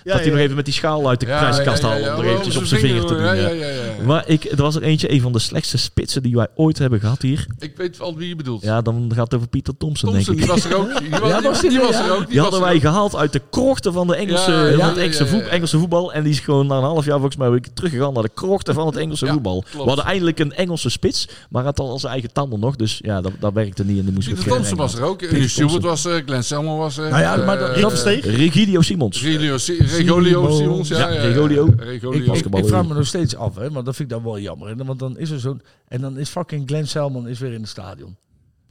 hij 0.02 0.24
ja. 0.24 0.30
nog 0.30 0.38
even 0.38 0.56
met 0.56 0.64
die 0.64 0.74
schaal 0.74 1.08
uit 1.08 1.20
de 1.20 1.26
Ja, 1.26 1.38
prijskast 1.38 1.82
ja, 1.82 1.88
ja, 1.88 1.94
haalde 2.04 2.16
om 2.20 2.24
er 2.24 2.30
eventjes 2.30 2.56
op 2.56 2.64
zijn 2.64 2.80
vinger 2.80 3.04
te 3.06 3.14
doen. 3.14 3.22
Ja, 3.22 3.32
ja. 3.32 3.48
ja, 3.48 3.66
ja, 3.66 3.68
ja. 3.68 4.04
Maar 4.04 4.28
ik, 4.28 4.44
er 4.44 4.56
was 4.56 4.74
er 4.74 4.82
eentje, 4.82 5.12
een 5.12 5.20
van 5.20 5.32
de 5.32 5.38
slechtste 5.38 5.78
spitsen 5.78 6.22
die 6.22 6.34
wij 6.34 6.46
ooit 6.54 6.78
hebben 6.78 7.00
gehad 7.00 7.22
hier. 7.22 7.46
Ik 7.58 7.76
weet 7.76 7.96
wel 7.96 8.16
wie 8.16 8.28
je 8.28 8.36
bedoelt. 8.36 8.62
Ja, 8.62 8.82
dan 8.82 9.10
gaat 9.14 9.24
het 9.24 9.34
over 9.34 9.48
Pieter 9.48 9.76
Thompson, 9.76 10.10
Thompson, 10.10 10.34
denk 10.34 10.46
die 10.48 10.56
ik. 10.56 10.62
was 10.62 10.72
er 10.72 10.78
ook. 10.78 11.00
Die 11.00 11.10
was, 11.10 11.60
die, 11.60 11.70
die 11.70 11.78
die 11.78 11.88
er, 11.88 12.04
er 12.04 12.16
ook. 12.16 12.28
Die 12.30 12.40
hadden 12.40 12.60
wij 12.60 12.80
gehaald 12.80 13.16
uit 13.16 13.32
de 13.32 13.42
krochten 13.50 13.92
van, 13.92 14.06
de 14.06 14.16
Engelse, 14.16 15.46
Engelse 15.50 15.78
voetbal. 15.78 16.12
En 16.12 16.22
die 16.22 16.32
is 16.32 16.40
gewoon 16.40 16.66
na 16.66 16.76
een 16.76 16.82
half 16.82 17.04
jaar 17.04 17.17
volgens 17.18 17.36
mij 17.36 17.50
weer 17.50 17.60
teruggegaan 17.74 18.12
naar 18.12 18.22
de 18.22 18.30
krochten 18.34 18.74
van 18.74 18.86
het 18.86 18.96
Engelse 18.96 19.26
Ja, 19.26 19.32
voetbal. 19.32 19.60
klopt. 19.60 19.76
We 19.84 19.88
hadden 19.88 20.04
eindelijk 20.04 20.38
een 20.38 20.52
Engelse 20.52 20.88
spits, 20.90 21.28
maar 21.50 21.64
had 21.64 21.80
al 21.80 21.98
zijn 21.98 22.12
eigen 22.12 22.32
tanden 22.32 22.60
nog. 22.60 22.76
Dus 22.76 22.98
ja, 23.02 23.20
dat, 23.20 23.32
dat 23.40 23.52
werkte 23.52 23.84
niet 23.84 23.98
en 23.98 24.04
die 24.04 24.14
moest 24.14 24.26
Pieter 24.26 24.44
weer 24.44 24.54
Thompson 24.54 24.76
was 24.76 24.94
er 24.94 25.02
ook. 25.02 25.22
Ernie 25.22 25.48
Stewart 25.48 25.82
was 25.82 26.04
er. 26.04 26.22
Glenn 26.26 26.42
Selman 26.44 26.78
was 26.78 26.98
er. 26.98 27.10
Nou 27.10 27.20
ja, 27.22 27.36
maar 27.36 27.58
dat- 27.58 27.68
eh, 27.68 27.72
Rick 27.74 27.82
dat- 27.82 27.90
Versteeg? 27.90 28.24
Regidio 28.24 28.80
Simons. 28.80 29.22
Regolio, 29.22 29.56
Regolio 29.96 30.50
Simons. 30.50 30.88
Ja, 30.88 30.98
Ja, 30.98 31.08
ja, 31.10 31.20
Regolio. 31.20 31.66
Ik, 31.66 31.80
Regolio. 31.82 32.18
ik, 32.20 32.26
Basketbal, 32.26 32.60
ik 32.60 32.66
vraag 32.66 32.86
me 32.86 32.94
nog 32.94 33.06
steeds 33.06 33.36
af, 33.36 33.54
hè, 33.56 33.70
want 33.70 33.86
dat 33.86 33.96
vind 33.96 34.10
ik 34.10 34.16
dan 34.16 34.24
wel 34.24 34.38
jammer. 34.38 34.68
hè, 34.68 34.74
Want 34.84 34.98
dan 34.98 35.18
is 35.18 35.30
er 35.30 35.40
zo'n. 35.40 35.62
En 35.88 36.00
dan 36.00 36.18
is 36.18 36.28
fucking 36.28 36.62
Glenn 36.66 36.86
Selman 36.86 37.28
is 37.28 37.38
weer 37.38 37.52
in 37.52 37.60
het 37.60 37.68
stadion. 37.70 38.16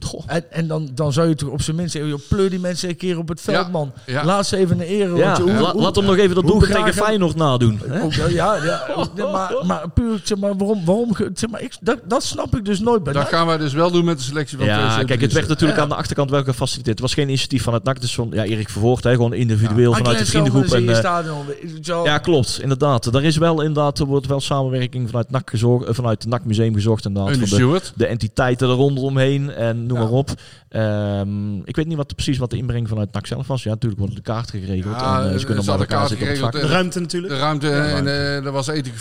Goh. 0.06 0.22
En, 0.26 0.44
en 0.52 0.66
dan, 0.66 0.90
dan 0.94 1.12
zou 1.12 1.28
je 1.28 1.34
toch 1.34 1.48
op 1.48 1.62
zijn 1.62 1.76
minst 1.76 1.92
zeggen: 1.92 2.10
joh, 2.10 2.20
pleur 2.28 2.50
die 2.50 2.58
mensen 2.58 2.88
een 2.88 2.96
keer 2.96 3.18
op 3.18 3.28
het 3.28 3.40
veld, 3.40 3.56
Ja, 3.66 3.68
man. 3.72 3.92
ja. 4.06 4.24
Laat 4.24 4.46
ze 4.46 4.56
even 4.56 4.80
een 4.80 4.86
ere. 4.86 5.16
Ja, 5.16 5.24
want 5.24 5.36
je- 5.36 5.42
hoe- 5.42 5.52
la- 5.62 5.72
hoe- 5.72 5.80
laat 5.82 5.96
hem 5.96 6.04
nog 6.04 6.16
even 6.16 6.34
dat 6.34 6.62
graag 6.62 6.84
tegen 6.84 7.04
Feyenoord 7.04 7.36
nadoen. 7.36 7.80
hè? 7.88 8.02
Ook 8.02 8.14
wel, 8.14 8.28
ja, 8.28 8.54
ja. 8.64 8.86
maar, 9.32 9.54
maar 9.66 9.90
puur, 9.90 10.20
zeg 10.24 10.38
maar, 10.38 10.56
waarom, 10.56 10.84
waarom 10.84 11.10
zeg 11.34 11.50
maar, 11.50 11.62
ik, 11.62 11.76
dat, 11.80 11.98
dat 12.04 12.22
snap 12.24 12.56
ik 12.56 12.64
dus 12.64 12.80
nooit 12.80 13.02
bij 13.02 13.12
Dat 13.12 13.22
NAC. 13.22 13.30
gaan 13.32 13.46
wij 13.46 13.56
dus 13.56 13.72
wel 13.72 13.90
doen 13.90 14.04
met 14.04 14.18
de 14.18 14.24
selectie 14.24 14.56
van 14.56 14.66
Ja, 14.66 14.72
2017. 14.72 15.06
kijk, 15.16 15.20
het 15.20 15.32
werd 15.32 15.48
natuurlijk 15.48 15.78
Ja. 15.78 15.82
aan 15.84 15.88
de 15.90 15.94
achterkant 15.94 16.30
wel 16.30 16.42
gefaciliteerd. 16.44 16.98
Het 16.98 17.00
was 17.00 17.14
geen 17.14 17.26
initiatief 17.28 17.62
van 17.62 17.74
het 17.74 17.84
NAC, 17.84 18.00
dus 18.00 18.14
van 18.14 18.28
ja, 18.32 18.44
Erik 18.44 18.68
Vervoort, 18.68 19.04
hè, 19.04 19.10
gewoon 19.12 19.32
individueel 19.34 19.92
vanuit 19.94 20.18
de 20.18 20.26
vriendengroep. 20.26 20.64
is 20.64 20.72
En, 20.72 20.88
eh, 20.88 22.04
ja, 22.04 22.18
klopt, 22.18 22.58
inderdaad. 22.62 23.06
Er 23.06 23.24
is 23.24 23.36
wel 23.36 23.60
inderdaad, 23.60 23.98
er 23.98 24.06
wordt 24.06 24.26
wel 24.26 24.40
samenwerking 24.40 25.06
vanuit 25.08 25.30
NAC 25.30 25.50
gezocht, 25.50 25.86
eh, 25.86 25.94
vanuit 25.94 26.22
het 26.22 26.30
NAC 26.32 26.44
Museum 26.44 26.74
gezocht 26.74 27.04
inderdaad. 27.06 27.32
Ernie 27.32 27.46
Van 27.48 27.80
de, 27.94 28.06
entiteiten 28.06 28.68
er 28.68 28.74
rondomheen 28.74 29.50
en 29.50 29.86
noem 29.88 29.98
Ja. 29.98 30.04
maar 30.04 30.12
op. 30.12 30.30
Ehm, 30.68 31.56
ik 31.58 31.76
weet 31.76 31.86
niet 31.86 31.96
wat, 31.96 32.14
precies 32.14 32.38
wat 32.38 32.50
de 32.50 32.56
inbreng 32.56 32.88
vanuit 32.88 33.12
NAC 33.12 33.26
zelf 33.26 33.46
was. 33.46 33.62
Ja, 33.62 33.70
natuurlijk 33.70 34.00
worden 34.00 34.16
de 34.16 34.22
kaarten 34.22 34.60
geregeld. 34.60 35.00
Ja, 35.00 35.22
en, 35.22 35.32
eh, 35.32 35.38
ze 35.38 35.46
kunnen 35.46 35.64
ze 35.64 35.70
hadden 35.70 35.88
elkaar 35.88 36.08
zitten 36.08 36.26
op 36.26 36.32
het 36.32 36.40
kaarten 36.40 36.60
vak. 36.60 36.68
De 36.68 36.74
ruimte 36.74 37.00
natuurlijk. 37.00 37.32
De 37.32 37.38
ruimte 37.38 37.70
en 37.70 38.06
eh 38.06 38.44
er 38.44 38.52
was 38.52 38.66
eten 38.66 38.92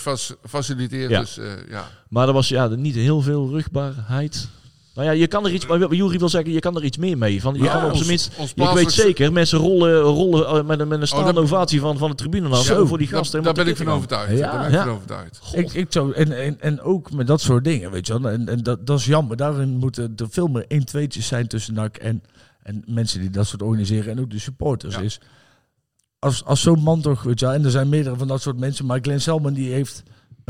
gefaciliteerd. 0.42 1.10
Ja. 1.10 1.20
Dus 1.20 1.38
eh, 1.38 1.46
ja. 1.70 1.88
Maar 2.10 2.28
er 2.28 2.34
was 2.34 2.48
ja, 2.48 2.68
niet 2.68 2.96
heel 2.96 3.22
veel 3.22 3.50
rugbaarheid. 3.50 4.48
Nou 4.98 5.10
ja, 5.10 5.16
je 5.16 5.28
kan 5.28 5.46
er 5.46 5.52
iets, 5.54 5.66
maar 5.68 5.94
Jury 5.94 6.18
wil 6.20 6.30
zeggen, 6.30 6.52
je 6.52 6.60
kan 6.60 6.76
er 6.76 6.84
iets 6.84 6.98
meer 6.98 7.18
mee. 7.18 7.42
Van, 7.42 7.54
je 7.54 7.64
Ja, 7.64 7.72
kan 7.80 7.90
op 7.90 7.96
zijn 7.96 8.08
minst, 8.08 8.32
ons 8.38 8.54
ik 8.56 8.70
weet 8.70 8.92
zeker, 8.92 9.32
mensen 9.34 9.60
rollen, 9.60 10.00
rollen 10.00 10.48
eh, 10.48 10.64
met, 10.66 10.80
een- 10.80 10.88
met 10.88 11.02
een 11.02 11.08
staande 11.08 11.40
Oh, 11.40 11.46
ovatie 11.46 11.80
van, 11.80 11.98
van 11.98 12.10
de 12.10 12.16
tribune. 12.16 12.50
Ja, 12.50 12.56
zo 12.56 12.86
voor 12.86 12.98
die 12.98 13.08
gasten. 13.08 13.44
Daar 13.44 13.54
ben 13.54 13.68
ik 13.68 13.78
van 13.78 13.90
overtuigd. 13.90 14.32
Ja. 14.38 14.52
Daar 14.52 14.58
ben 14.60 14.68
ik 14.68 14.74
Ja. 14.74 14.84
van 14.84 14.94
overtuigd. 14.94 15.40
Ik, 15.54 15.74
ik 15.74 15.86
zou, 15.90 16.14
en, 16.14 16.32
en, 16.38 16.62
en 16.62 16.82
ook 16.82 17.12
met 17.12 17.28
dat 17.28 17.42
soort 17.42 17.64
dingen, 17.64 17.92
weet 17.92 18.08
je 18.08 18.22
wel. 18.22 18.32
En, 18.32 18.48
en 18.50 18.64
dat, 18.64 18.88
dat 18.88 19.00
is 19.00 19.06
jammer. 19.06 19.38
Daarin 19.38 19.70
moeten 19.78 20.14
er 20.16 20.28
veel 20.30 20.48
meer 20.48 20.66
1 20.68 20.86
tweetjes 20.86 21.28
zijn 21.28 21.48
tussen 21.48 21.74
NAC 21.74 21.98
en, 21.98 22.24
en 22.64 22.84
mensen 22.88 23.20
die 23.20 23.30
dat 23.30 23.48
soort 23.48 23.62
organiseren. 23.62 24.12
En 24.12 24.20
ook 24.20 24.30
de 24.32 24.40
supporters. 24.40 24.96
Ja. 24.96 25.02
Is, 25.02 25.20
als, 26.20 26.46
als 26.46 26.62
zo'n 26.62 26.84
man 26.84 27.02
toch, 27.02 27.24
weet 27.24 27.40
je 27.40 27.46
wel. 27.46 27.56
En 27.56 27.64
er 27.66 27.72
zijn 27.72 27.90
meerdere 27.90 28.16
van 28.16 28.28
dat 28.28 28.42
soort 28.42 28.60
mensen. 28.60 28.86
Maar 28.86 29.00
Glenn 29.02 29.22
Selman 29.22 29.54
die 29.54 29.72
heeft 29.74 30.04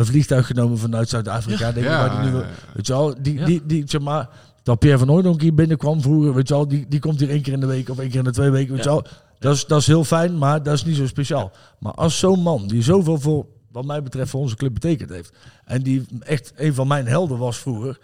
vliegtuig 0.06 0.48
genomen 0.48 0.78
vanuit 0.78 1.10
Zuid-Afrika. 1.10 1.72
Denk 1.72 1.86
ik, 1.86 1.92
waar 1.92 2.10
die 2.10 2.20
nu, 2.20 2.32
wil- 2.32 2.40
ja, 2.42 2.48
ja. 2.48 2.54
weet 2.74 2.88
je 2.88 2.94
wel. 2.94 3.16
Die, 3.22 3.34
Ja. 3.40 3.46
die, 3.46 3.62
die, 3.66 3.84
zeg 3.86 4.02
maar, 4.02 4.30
dat 4.64 4.80
Pierre 4.80 5.00
van 5.00 5.08
Hooydonk 5.08 5.42
hier 5.42 5.54
binnenkwam 5.54 6.02
vroeger, 6.02 6.34
weet 6.34 6.48
je 6.48 6.54
wel. 6.54 6.68
Die, 6.68 6.86
die 6.90 7.00
komt 7.00 7.20
hier 7.20 7.30
één 7.30 7.42
keer 7.42 7.54
in 7.54 7.60
de 7.60 7.66
week 7.66 7.90
of 7.90 8.00
één 8.00 8.10
keer 8.10 8.18
in 8.18 8.24
de 8.24 8.32
twee 8.32 8.50
weken, 8.50 8.74
weet 8.74 8.84
je 8.84 8.90
wel. 8.90 9.06
Dat 9.40 9.56
is, 9.56 9.66
dat 9.66 9.80
is 9.80 9.88
heel 9.88 10.04
fijn, 10.04 10.38
maar 10.38 10.64
dat 10.64 10.74
is 10.74 10.86
niet 10.86 10.96
zo 10.96 11.08
speciaal. 11.08 11.52
Maar 11.80 11.94
als 11.94 12.20
zo'n 12.20 12.42
man, 12.42 12.68
die 12.68 12.82
zoveel 12.84 13.20
voor, 13.20 13.46
wat 13.72 13.86
mij 13.86 14.04
betreft, 14.04 14.30
voor 14.30 14.42
onze 14.42 14.56
club 14.56 14.74
betekend 14.74 15.10
heeft. 15.10 15.32
En 15.66 15.82
die 15.82 16.06
echt 16.20 16.54
een 16.56 16.74
van 16.74 16.88
mijn 16.88 17.08
helden 17.08 17.38
was 17.38 17.58
vroeger. 17.58 18.00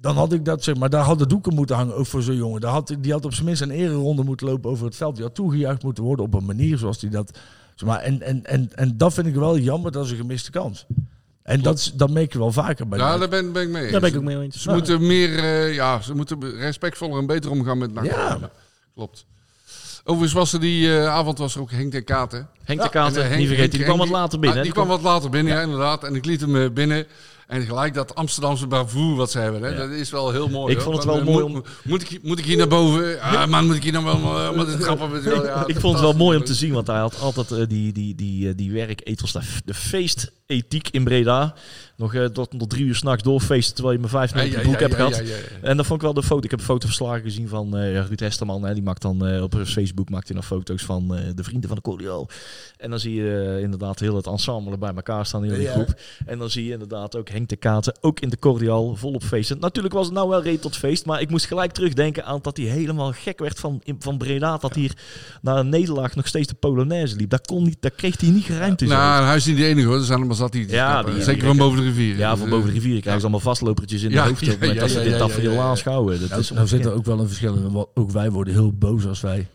Dan 0.00 0.16
had 0.16 0.32
ik 0.32 0.44
dat, 0.44 0.64
zeg 0.64 0.76
maar, 0.76 0.90
daar 0.90 1.04
hadden 1.04 1.28
doeken 1.28 1.54
moeten 1.54 1.76
hangen, 1.76 1.96
ook 1.96 2.06
voor 2.06 2.22
zo'n 2.22 2.36
jongen. 2.36 2.60
Daar 2.60 2.72
had, 2.72 2.96
die 3.00 3.12
had 3.12 3.24
op 3.24 3.32
zijn 3.34 3.46
minst 3.46 3.62
een 3.62 3.70
ereronde 3.70 4.22
moeten 4.22 4.46
lopen 4.46 4.70
over 4.70 4.84
het 4.86 4.96
veld. 4.96 5.14
Die 5.14 5.24
had 5.24 5.34
toegejuicht 5.34 5.82
moeten 5.82 6.04
worden 6.04 6.24
op 6.24 6.34
een 6.34 6.44
manier 6.44 6.78
zoals 6.78 6.98
die 6.98 7.10
dat... 7.10 7.38
Zeg 7.74 7.88
maar, 7.88 7.98
en, 8.00 8.22
en, 8.22 8.44
en, 8.44 8.68
en 8.74 8.96
dat 8.96 9.14
vind 9.14 9.26
ik 9.26 9.34
wel 9.34 9.58
jammer, 9.58 9.92
dat 9.92 10.04
is 10.04 10.10
een 10.10 10.16
gemiste 10.16 10.50
kans. 10.50 10.86
En 11.42 11.60
dat, 11.62 11.92
dat 11.94 12.10
merk 12.10 12.32
je 12.32 12.38
wel 12.38 12.52
vaker 12.52 12.88
bij 12.88 12.98
Ja, 12.98 13.18
daar 13.18 13.28
ben, 13.28 13.52
ben 13.52 13.62
ik 13.62 13.68
mee 13.68 13.82
eens. 13.82 13.92
Daar 13.92 14.00
ben 14.00 14.10
ik 14.10 14.16
ook 14.16 14.22
mee 14.22 14.40
eens. 14.40 14.62
Ze 14.62 14.70
moeten 14.70 15.06
meer, 15.06 15.38
eh, 15.38 15.74
ja, 15.74 16.00
ze 16.00 16.14
moeten 16.14 16.56
respectvoller 16.58 17.18
en 17.18 17.26
beter 17.26 17.50
omgaan 17.50 17.78
met 17.78 17.94
NAC. 17.94 18.04
Ja. 18.04 18.38
Klopt. 18.94 19.24
Overigens 20.04 20.32
was 20.32 20.52
er 20.52 20.60
die 20.60 20.98
eh, 20.98 21.08
avond 21.08 21.38
was 21.38 21.54
er 21.54 21.60
ook 21.60 21.70
Henk 21.70 21.92
ten 21.92 22.04
Katen. 22.04 22.48
Henk 22.64 22.78
Ja, 22.78 22.84
de 22.84 22.90
Kater, 22.92 23.16
En, 23.22 23.22
eh, 23.22 23.28
niet 23.28 23.36
Henk- 23.36 23.46
vergeten, 23.48 23.70
die 23.78 23.84
Henk- 23.84 23.94
kwam 23.94 24.08
wat 24.08 24.18
later 24.20 24.38
binnen. 24.38 24.58
Ah, 24.58 24.64
die 24.64 24.72
kwam 24.72 24.88
wat 24.88 25.02
later 25.02 25.30
binnen, 25.30 25.52
ja, 25.54 25.60
inderdaad. 25.60 26.04
En 26.04 26.14
ik 26.14 26.24
liet 26.24 26.40
hem 26.40 26.56
eh, 26.56 26.70
binnen. 26.70 27.06
En 27.52 27.62
gelijk 27.62 27.94
dat 27.94 28.14
Amsterdamse 28.14 28.66
bravoure 28.66 29.16
wat 29.16 29.30
ze 29.30 29.38
hebben. 29.38 29.62
Hè? 29.62 29.68
Ja. 29.68 29.76
Dat 29.76 29.90
is 29.90 30.10
wel 30.10 30.30
heel 30.30 30.48
mooi. 30.48 30.72
Ik 30.74 30.80
hoor. 30.80 30.84
vond 30.92 30.96
het 30.96 31.14
wel 31.14 31.24
mooi 31.24 31.46
moet- 31.46 31.56
om- 31.66 31.72
Moet 31.84 32.10
ik, 32.10 32.22
moet 32.22 32.38
ik 32.38 32.44
hier 32.44 32.56
naar 32.56 32.68
boven? 32.68 33.20
Ah, 33.20 33.46
man, 33.46 33.66
moet 33.66 33.76
ik 33.76 33.82
hier 33.82 33.92
nou 33.92 34.04
wel... 34.04 34.38
eh, 34.38 34.56
Met 34.56 34.66
het 34.66 34.82
grappen. 34.82 35.10
weet 35.10 35.22
je 35.24 35.30
wel, 35.30 35.44
ja, 35.44 35.64
ik 35.66 35.80
vond 35.80 35.92
het 35.92 36.02
wel 36.02 36.12
mooi 36.12 36.38
om 36.38 36.44
te 36.44 36.54
zien, 36.54 36.72
want 36.72 36.86
hij 36.86 36.98
had 36.98 37.20
altijd 37.20 37.50
eh, 37.50 37.58
die, 37.68 37.92
die, 37.92 38.14
die, 38.14 38.48
eh, 38.48 38.54
die 38.56 38.72
werketels, 38.72 39.32
de, 39.32 39.40
de 39.64 39.74
feestethiek 39.74 40.88
in 40.90 41.04
Breda. 41.04 41.54
Nog 41.96 42.14
eh, 42.14 42.24
tot, 42.24 42.50
tot 42.58 42.70
drie 42.70 42.84
uur 42.84 42.94
s'nachts 42.94 43.22
doorfeesten 43.22 43.74
terwijl 43.74 43.94
je 43.96 44.00
maar 44.00 44.10
vijf 44.10 44.34
minuten 44.34 44.62
boek 44.62 44.80
hebt 44.80 44.94
gehad. 44.94 45.22
En 45.62 45.76
dat 45.76 45.86
vond 45.86 45.98
ik 45.98 46.04
wel 46.04 46.14
de 46.14 46.22
foto. 46.22 46.44
Ik 46.44 46.50
heb 46.50 46.58
een 46.58 46.64
fotoverslagen 46.64 47.22
gezien 47.22 47.48
van 47.48 47.76
eh 47.76 47.92
Ruud 48.06 48.20
Hesterman. 48.20 48.62
Hè. 48.64 48.74
Die 48.74 48.82
maakt 48.82 49.02
dan 49.02 49.26
eh, 49.26 49.42
op 49.42 49.54
Facebook 49.64 50.10
maakt 50.10 50.26
hij 50.28 50.36
dan 50.36 50.44
foto's 50.46 50.82
van 50.82 51.08
de 51.34 51.44
vrienden 51.44 51.68
van 51.68 51.76
de 51.76 51.82
Cordial. 51.82 52.28
En 52.78 52.90
dan 52.90 53.00
zie 53.00 53.14
je 53.14 53.58
inderdaad 53.62 53.98
heel 54.00 54.16
het 54.16 54.26
ensemble 54.26 54.78
bij 54.78 54.92
elkaar 54.94 55.26
staan 55.26 55.44
in 55.44 55.54
die 55.54 55.68
groep. 55.68 56.00
En 56.26 56.38
dan 56.38 56.50
zie 56.50 56.64
je 56.64 56.72
inderdaad 56.72 57.16
ook 57.16 57.28
Henk 57.28 57.48
de 57.48 57.56
Katen, 57.56 57.96
ook 58.00 58.20
in 58.20 58.28
de 58.28 58.38
Cordial, 58.38 58.96
volop 58.96 59.22
feesten. 59.24 59.58
Natuurlijk 59.60 59.94
was 59.94 60.06
het 60.06 60.14
nou 60.14 60.28
wel 60.28 60.42
reed 60.42 60.60
tot 60.62 60.76
feest, 60.76 61.06
maar 61.06 61.20
ik 61.20 61.30
moest 61.30 61.46
gelijk 61.46 61.72
terugdenken 61.72 62.24
aan 62.24 62.38
dat 62.42 62.56
hij 62.56 62.66
helemaal 62.66 63.12
gek 63.12 63.38
werd 63.38 63.58
van, 63.60 63.82
van 63.98 64.18
Breda. 64.18 64.56
Dat 64.56 64.72
hij 64.74 64.82
hier 64.82 64.96
na 65.42 65.56
een 65.58 65.68
nederlaag 65.68 66.14
nog 66.14 66.26
steeds 66.26 66.48
de 66.48 66.54
Polonaise 66.54 67.16
liep. 67.16 67.30
Dat, 67.30 67.46
kon 67.46 67.62
niet, 67.62 67.76
dat 67.80 67.94
kreeg 67.94 68.20
hij 68.20 68.30
niet 68.30 68.44
geruimd 68.44 68.82
in. 68.82 68.88
Nou, 68.88 69.24
hij 69.24 69.36
is 69.36 69.46
niet 69.46 69.56
de 69.56 69.64
enige 69.66 69.86
hoor. 69.86 69.96
Er 69.96 70.04
zijn 70.04 70.18
allemaal 70.18 70.36
zat. 70.36 70.54
Ja, 70.54 71.02
die- 71.02 71.14
Zeker 71.22 71.34
die- 71.34 71.42
van 71.42 71.56
boven 71.56 71.84
de 71.84 71.91
rivier. 71.94 72.16
Ja, 72.16 72.36
van 72.36 72.48
boven 72.48 72.66
de 72.66 72.72
rivier 72.74 73.00
krijgen 73.00 73.20
ze 73.20 73.26
allemaal 73.26 73.40
vastlopertjes 73.44 74.02
in 74.02 74.10
Ja, 74.10 74.22
de 74.22 74.28
hoofd. 74.28 74.42
op 74.42 74.46
het 74.48 74.48
ja, 74.48 74.52
moment 74.60 74.74
ja, 74.74 74.80
dat 74.80 74.90
ze 74.90 74.98
ja, 74.98 75.02
dit 75.04 75.12
ja, 75.12 75.18
tafereel 75.18 75.50
ja, 75.50 75.56
ja. 75.56 75.62
aanschouwen. 75.62 76.20
Dat 76.20 76.28
Nou, 76.28 76.40
is 76.40 76.50
nou 76.50 76.66
zit 76.66 76.84
er 76.84 76.92
ook 76.92 77.04
wel 77.04 77.20
een 77.20 77.26
verschil 77.26 77.54
in. 77.54 77.86
Ook 77.94 78.10
wij 78.10 78.30
worden 78.30 78.54
heel 78.54 78.72
boos 78.72 79.06
als 79.06 79.20
wij 79.20 79.46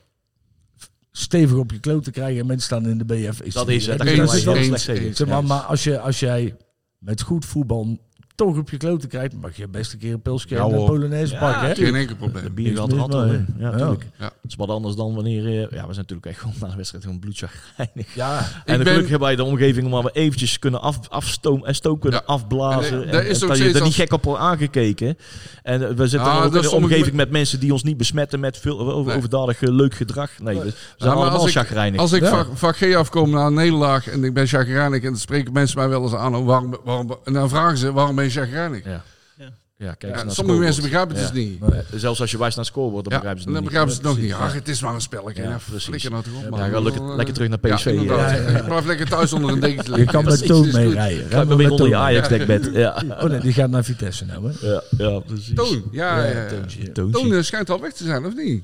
stevig 1.12 1.58
op 1.58 1.72
je 1.72 1.80
kloten 1.80 2.12
krijgen 2.12 2.40
en 2.40 2.46
mensen 2.46 2.66
staan 2.66 2.88
in 2.88 2.98
de 2.98 3.06
BF. 3.06 3.42
Is 3.42 3.54
Dat 3.54 3.70
is 3.70 3.86
het. 3.88 3.98
dat 3.98 4.08
is 4.08 4.44
wel- 4.44 4.58
slecht 4.58 5.26
maar, 5.26 5.44
maar 5.44 5.60
als, 5.60 5.84
je, 5.84 6.00
als 6.00 6.20
jij 6.20 6.56
met 6.98 7.22
goed 7.22 7.46
voetbal 7.46 7.98
toch 8.38 8.58
op 8.58 8.70
je 8.70 8.78
kloten 8.78 9.10
krijgt, 9.10 9.34
mag 9.42 9.56
je 9.58 9.68
best 9.68 9.94
een 9.94 10.00
keer 10.00 10.14
een 10.14 10.22
pilsje 10.22 10.48
Ja, 10.50 10.64
en 10.66 10.72
een. 10.74 10.86
Polonaise 10.86 11.34
Ja, 11.34 11.40
pakken. 11.40 11.68
Hè? 11.68 11.76
Geen 11.76 11.96
enkel 11.96 12.16
De 12.20 12.30
probleem. 12.30 12.54
bier 12.54 12.74
Niks 12.74 12.94
gaat 12.94 13.14
er. 13.14 13.46
Ja, 13.58 13.70
natuurlijk. 13.72 14.06
Ja. 14.18 14.26
Het 14.26 14.34
is 14.52 14.56
wat 14.56 14.70
anders 14.70 14.96
dan 14.96 15.16
wanneer... 15.16 15.46
eh, 15.46 15.54
Ja, 15.54 15.68
we 15.70 15.76
zijn 15.78 15.88
natuurlijk 15.88 16.26
echt 16.26 16.40
gewoon 16.40 16.56
na 16.60 16.68
de 16.68 16.76
wedstrijd 16.76 17.04
gewoon 17.04 17.20
bloedchagrijnig. 17.20 18.14
Ja, 18.16 18.38
En 18.38 18.46
Ik 18.46 18.66
ben- 18.66 18.78
gelukkig 18.78 19.10
hebben 19.10 19.28
wij 19.28 19.36
de 19.36 19.44
omgeving 19.44 19.90
waar 19.90 20.04
we 20.04 20.10
eventjes 20.14 20.60
kunnen 20.60 20.82
af, 20.82 21.00
afstoom 21.10 21.66
en 21.66 21.76
stoom 21.76 22.00
kunnen 22.00 22.20
Ja. 22.28 22.34
afblazen. 22.34 22.98
En, 23.02 23.06
En, 23.06 23.12
daar 23.12 23.26
is 23.26 23.38
en 23.38 23.44
ook 23.44 23.50
dat 23.50 23.58
je 23.58 23.74
er 23.74 23.84
niet 23.84 23.94
gek 23.94 24.14
op 24.14 24.24
wordt 24.24 24.42
aangekeken. 24.42 25.18
En 25.64 25.82
eh, 25.88 25.94
we 25.96 26.08
zitten 26.08 26.30
Ah, 26.32 26.38
ook 26.46 26.56
in 26.56 26.64
sommige 26.64 26.76
omgeving 26.94 27.06
me- 27.16 27.16
met 27.24 27.32
mensen 27.32 27.60
die 27.60 27.72
ons 27.72 27.84
niet 27.84 27.98
besmetten 27.98 28.40
met 28.40 28.58
veel 28.58 28.80
over, 28.80 29.06
Nee. 29.08 29.18
overdadig 29.18 29.62
eh, 29.62 29.70
leuk 29.70 29.94
gedrag. 29.94 30.30
Nee, 30.40 30.56
we 30.60 30.62
zijn 30.62 30.74
maar 31.00 31.10
allemaal 31.12 31.40
als 31.40 31.46
ik- 31.46 31.52
chagrijnig. 31.58 32.00
Als 32.00 32.12
ik 32.12 32.22
Ja. 32.22 32.30
van, 32.46 32.58
van 32.58 32.74
G 32.74 32.96
afkom 32.96 33.30
na 33.30 33.46
een 33.46 33.54
nederlaag 33.54 34.08
en 34.08 34.24
ik 34.24 34.34
ben 34.34 34.48
chagrijnig 34.48 35.00
en 35.04 35.10
dan 35.10 35.18
spreken 35.20 35.54
mensen 35.54 35.78
mij 35.78 35.90
wel 35.90 36.04
eens 36.04 36.14
aan. 36.16 36.36
oh, 36.36 36.46
Waarom, 36.46 36.76
waarom, 36.84 37.16
en 37.24 37.34
dan 37.34 37.50
vragen 37.50 37.78
ze 37.78 37.92
waarom 37.92 38.16
ben 38.16 38.26
je 38.34 38.40
chagrijnig? 38.40 38.84
Ja. 38.86 39.04
Ja. 39.38 39.50
Ja, 39.78 39.94
kijk 39.94 40.02
Ja, 40.02 40.08
eens 40.18 40.24
naar 40.24 40.34
sommige 40.34 40.58
het 40.58 40.66
mensen 40.66 40.84
begrijpen 40.84 41.16
het 41.16 41.26
Ja. 41.28 41.32
dus 41.34 41.44
niet. 41.44 41.60
Maar, 41.60 41.70
scorebord. 41.70 42.02
Zelfs 42.02 42.22
als 42.22 42.32
je 42.32 42.38
wijst 42.38 42.56
naar 42.56 42.66
het 42.66 42.74
scorebord, 42.74 43.04
dan 43.04 43.14
Ja, 43.14 43.20
begrijpen 43.20 43.44
ze 43.44 43.52
dan 43.52 43.56
het 43.56 43.64
niet. 43.64 43.72
begrijpen 43.82 43.96
ze 43.96 44.08
het 44.08 44.18
nog 44.18 44.40
niet. 44.40 44.48
Ach, 44.48 44.54
het 44.54 44.68
is 44.68 44.82
maar 44.82 44.94
een 44.94 45.02
spelletje. 45.02 45.42
Ja, 45.44 45.60
precies. 45.70 45.84
flikker 45.86 46.12
nou 46.12 46.24
toch 46.24 46.34
op, 46.52 46.58
Ja, 46.58 46.68
ga 46.70 46.80
lekker, 46.82 47.16
lekker 47.16 47.34
terug 47.34 47.50
naar 47.50 47.60
PSV. 47.60 47.86
Ja, 47.86 47.92
Ja, 47.92 48.00
inderdaad. 48.02 48.30
Ja, 48.32 48.36
ja, 48.42 48.50
ja. 48.58 48.64
Blijf 48.64 48.86
lekker 48.86 49.08
thuis 49.10 49.34
onder 49.34 49.50
een 49.52 49.60
dekentje 49.60 49.92
je 49.92 49.98
liggen. 49.98 50.14
kan 50.14 50.26
met 50.26 50.46
Toon 50.46 50.66
is 50.68 50.74
goed. 50.74 50.84
meerijden. 50.84 51.18
Ga 51.18 51.28
Rijden 51.30 51.38
maar 51.38 51.48
we 51.48 51.56
weer 51.56 51.64
met 51.72 51.72
onder 51.72 51.88
je. 51.88 51.96
Ajax-dekbed. 51.96 52.70
Ja. 52.74 53.04
Oh 53.22 53.24
nee, 53.24 53.40
die 53.40 53.54
gaat 53.54 53.70
naar 53.70 53.84
Vitesse 53.84 54.26
nou, 54.26 54.52
hè? 54.52 54.68
Ja, 54.68 54.82
ja, 54.98 55.20
precies. 55.20 55.56
Toon, 55.56 55.84
ja, 55.92 56.24
ja. 56.26 56.46
Toon 56.94 57.34
eh, 57.34 57.42
schijnt 57.42 57.70
al 57.70 57.82
weg 57.82 57.94
te 57.94 58.04
zijn, 58.04 58.26
of 58.26 58.36
niet? 58.36 58.64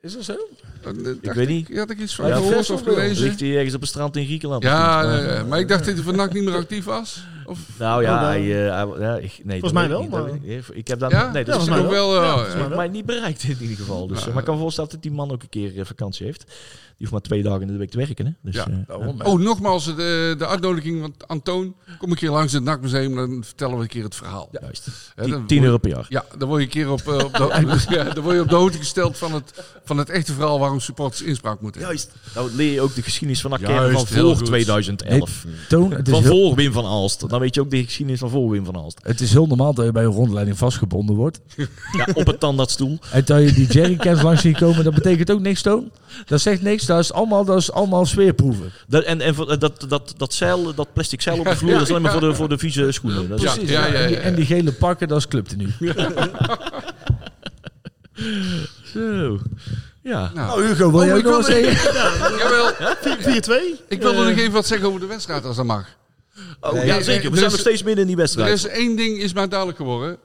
Is 0.00 0.12
dat 0.12 0.24
zo? 0.24 0.34
Ik 1.20 1.32
weet 1.32 1.48
niet. 1.48 1.76
Had 1.78 1.90
ik 1.90 1.98
iets 1.98 2.14
van 2.14 2.26
Ja, 2.28 2.36
gehoord 2.36 2.70
of 2.70 2.82
gelezen? 2.82 3.24
Ligt 3.24 3.40
hij 3.40 3.56
ergens 3.56 3.74
op 3.74 3.80
een 3.80 3.86
strand 3.86 4.16
in 4.16 4.24
Griekenland? 4.24 4.62
Ja, 4.62 5.18
eh, 5.18 5.44
maar 5.44 5.58
ik 5.58 5.68
dacht 5.68 5.84
dat 5.84 5.94
hij 5.94 6.02
vannacht 6.02 6.32
niet 6.32 6.44
meer 6.44 6.54
actief 6.54 6.84
was. 6.84 7.24
Of? 7.52 7.78
Nou 7.78 8.02
ja, 8.02 8.14
Oh, 8.14 8.20
hij, 8.26 8.68
eh, 9.18 9.24
ik, 9.24 9.40
nee, 9.44 9.60
dat 9.60 9.72
mij 9.72 9.82
ik 9.84 9.88
wel, 9.90 10.00
dat 10.00 10.10
maar- 10.10 10.30
ik 10.76 10.88
heb 10.88 10.98
daar 10.98 11.10
Ja? 11.10 11.30
nee, 11.30 11.44
dat 11.44 11.54
Ja, 11.54 11.60
is 11.60 11.66
volgens 11.66 11.68
mij 11.68 11.78
ook 11.84 11.90
wel. 11.90 12.10
wel. 12.10 12.20
eh, 12.22 12.26
Ja, 12.36 12.44
eh, 12.44 12.50
volgens 12.50 12.76
mij 12.76 12.88
niet 12.88 13.06
bereikt 13.06 13.42
in 13.42 13.56
ieder 13.60 13.76
geval. 13.76 14.06
Dus, 14.06 14.18
Ja. 14.20 14.24
eh, 14.26 14.30
maar 14.30 14.38
ik 14.38 14.44
kan 14.44 14.54
me 14.54 14.60
voorstellen 14.60 14.90
dat 14.90 15.02
die 15.02 15.12
man 15.12 15.30
ook 15.32 15.42
een 15.42 15.48
keer 15.48 15.78
eh, 15.78 15.84
vakantie 15.84 16.26
heeft. 16.26 16.44
Die 16.96 17.10
hoeft 17.10 17.22
maar 17.22 17.30
twee 17.38 17.42
dagen 17.50 17.60
in 17.60 17.72
de 17.72 17.78
week 17.78 17.90
te 17.90 17.96
werken. 17.96 18.26
Hè? 18.26 18.32
Dus, 18.42 18.56
eh? 18.56 18.96
Oh, 19.26 19.38
nogmaals 19.40 19.84
de, 19.84 20.34
de 20.38 20.46
uitnodiging 20.46 21.00
van 21.00 21.14
Antoon. 21.26 21.74
Kom 21.98 22.10
een 22.10 22.16
keer 22.16 22.30
langs 22.30 22.52
het 22.52 22.62
NAC-museum, 22.62 23.14
dan 23.14 23.44
vertellen 23.44 23.76
we 23.76 23.82
een 23.82 23.88
keer 23.88 24.02
het 24.04 24.14
verhaal. 24.14 24.48
ja, 24.52 24.58
juist. 24.62 24.86
Hè, 25.14 25.22
Tien- 25.22 25.32
dan 25.32 25.46
10 25.46 25.56
word- 25.56 25.66
euro 25.68 25.78
per 25.78 25.90
jaar. 25.90 26.06
Ja, 26.08 26.24
dan 26.38 26.48
word 26.48 26.60
je 26.60 26.66
een 26.66 26.72
keer 26.72 26.90
op, 26.90 27.00
eh, 27.00 27.24
op, 27.24 27.34
de, 27.34 27.84
ja, 27.96 28.04
dan 28.04 28.22
word 28.22 28.34
je 28.36 28.42
op 28.42 28.48
de 28.48 28.54
hoogte 28.54 28.78
gesteld 28.78 29.18
van 29.18 29.32
het, 29.34 29.64
van 29.84 29.98
het 29.98 30.10
echte 30.10 30.32
verhaal 30.32 30.58
waarom 30.58 30.80
supporters 30.80 31.22
inspraak 31.22 31.60
moeten 31.60 31.80
hebben. 31.80 31.98
Juist. 31.98 32.16
Nou 32.34 32.50
leer 32.54 32.72
je 32.72 32.80
ook 32.80 32.94
de 32.94 33.02
geschiedenis 33.02 33.40
van 33.40 33.52
Akkerman 33.52 33.90
van 33.92 34.06
voor 34.06 34.36
goed. 34.36 34.44
2011. 34.44 35.44
Toon, 35.68 35.92
het 35.92 36.08
is, 36.08 36.14
Van 36.14 36.22
heel, 36.22 36.46
voor 36.46 36.54
Wim 36.56 36.72
van 36.72 36.86
Aalst. 36.86 37.28
Dan 37.28 37.40
weet 37.42 37.54
je 37.54 37.60
ook 37.60 37.70
de 37.70 37.84
geschiedenis 37.84 38.20
van 38.20 38.30
voor 38.30 38.50
Wim 38.50 38.64
van 38.64 38.76
Aalst. 38.76 38.98
het 39.02 39.20
is 39.20 39.32
heel 39.32 39.46
normaal 39.46 39.74
dat 39.74 39.84
je 39.84 39.92
bij 39.92 40.04
een 40.04 40.10
rondleiding 40.10 40.58
vastgebonden 40.58 41.16
wordt. 41.16 41.40
Ja, 41.96 42.06
op 42.14 42.28
een 42.28 42.38
tandartsstoel. 42.38 42.98
En 43.12 43.22
dat 43.24 43.42
je 43.42 43.52
die 43.52 43.66
jerrycans 43.66 44.22
langs 44.22 44.40
ziet 44.42 44.56
komen, 44.58 44.84
dat 44.84 44.94
betekent 44.94 45.30
ook 45.30 45.40
niks, 45.40 45.62
Toon. 45.62 45.90
Dat 46.26 46.40
zegt 46.40 46.62
niks, 46.62 46.86
dat 46.86 46.98
is 46.98 47.12
allemaal, 47.12 47.44
dat 47.44 47.58
is 47.58 47.72
allemaal 47.72 48.06
sfeerproeven. 48.06 48.72
Dat, 48.88 49.04
en 49.04 49.20
en 49.20 49.34
voor- 49.34 49.58
dat, 49.58 49.84
dat, 49.88 50.14
dat, 50.16 50.34
zeil, 50.34 50.74
dat 50.74 50.92
plastic 50.92 51.20
zeil 51.22 51.38
op 51.38 51.44
de 51.44 51.56
vloer, 51.56 51.72
dat 51.72 51.82
is 51.82 51.88
alleen 51.90 52.02
maar 52.02 52.12
voor 52.12 52.20
de, 52.20 52.34
voor 52.34 52.48
de 52.48 52.58
vieze 52.58 52.92
schoenen. 52.92 53.28
Dat 53.28 53.40
Precies, 53.40 53.70
ja, 53.70 53.86
ja, 53.86 53.92
ja, 53.92 53.98
En, 53.98 54.06
die, 54.08 54.16
ja. 54.16 54.22
en 54.22 54.34
die 54.34 54.46
gele 54.46 54.72
pakken, 54.72 55.08
dat 55.08 55.18
is 55.18 55.28
clubtenu. 55.28 55.68
Zo. 58.92 59.38
Ja. 60.02 60.30
Nou, 60.34 60.46
Nou, 60.46 60.66
Hugo, 60.66 60.90
wil 60.90 61.00
Oh, 61.00 61.06
jij 61.06 61.22
nog 61.22 61.36
wat 61.36 61.44
zeggen? 61.46 61.72
jawel, 62.38 62.72
4-2. 62.72 63.84
ik 63.88 64.02
wilde 64.02 64.24
nog 64.28 64.38
even 64.38 64.52
wat 64.52 64.66
zeggen 64.66 64.88
over 64.88 65.00
de 65.00 65.06
wedstrijd, 65.06 65.44
als 65.44 65.56
dat 65.56 65.64
mag. 65.64 65.86
Oh, 66.60 66.72
Nee, 66.72 66.86
ja, 66.86 66.94
nee, 66.94 67.02
zeker. 67.04 67.22
We 67.24 67.30
er 67.30 67.36
zijn 67.38 67.50
nog 67.50 67.60
steeds 67.60 67.82
midden 67.82 68.00
in 68.00 68.06
die 68.06 68.16
Er 68.16 68.22
wedstrijd. 68.22 68.54
is 68.54 68.66
één 68.66 68.96
ding 68.96 69.18
is 69.18 69.32
mij 69.32 69.48
duidelijk 69.48 69.78
geworden. 69.78 70.18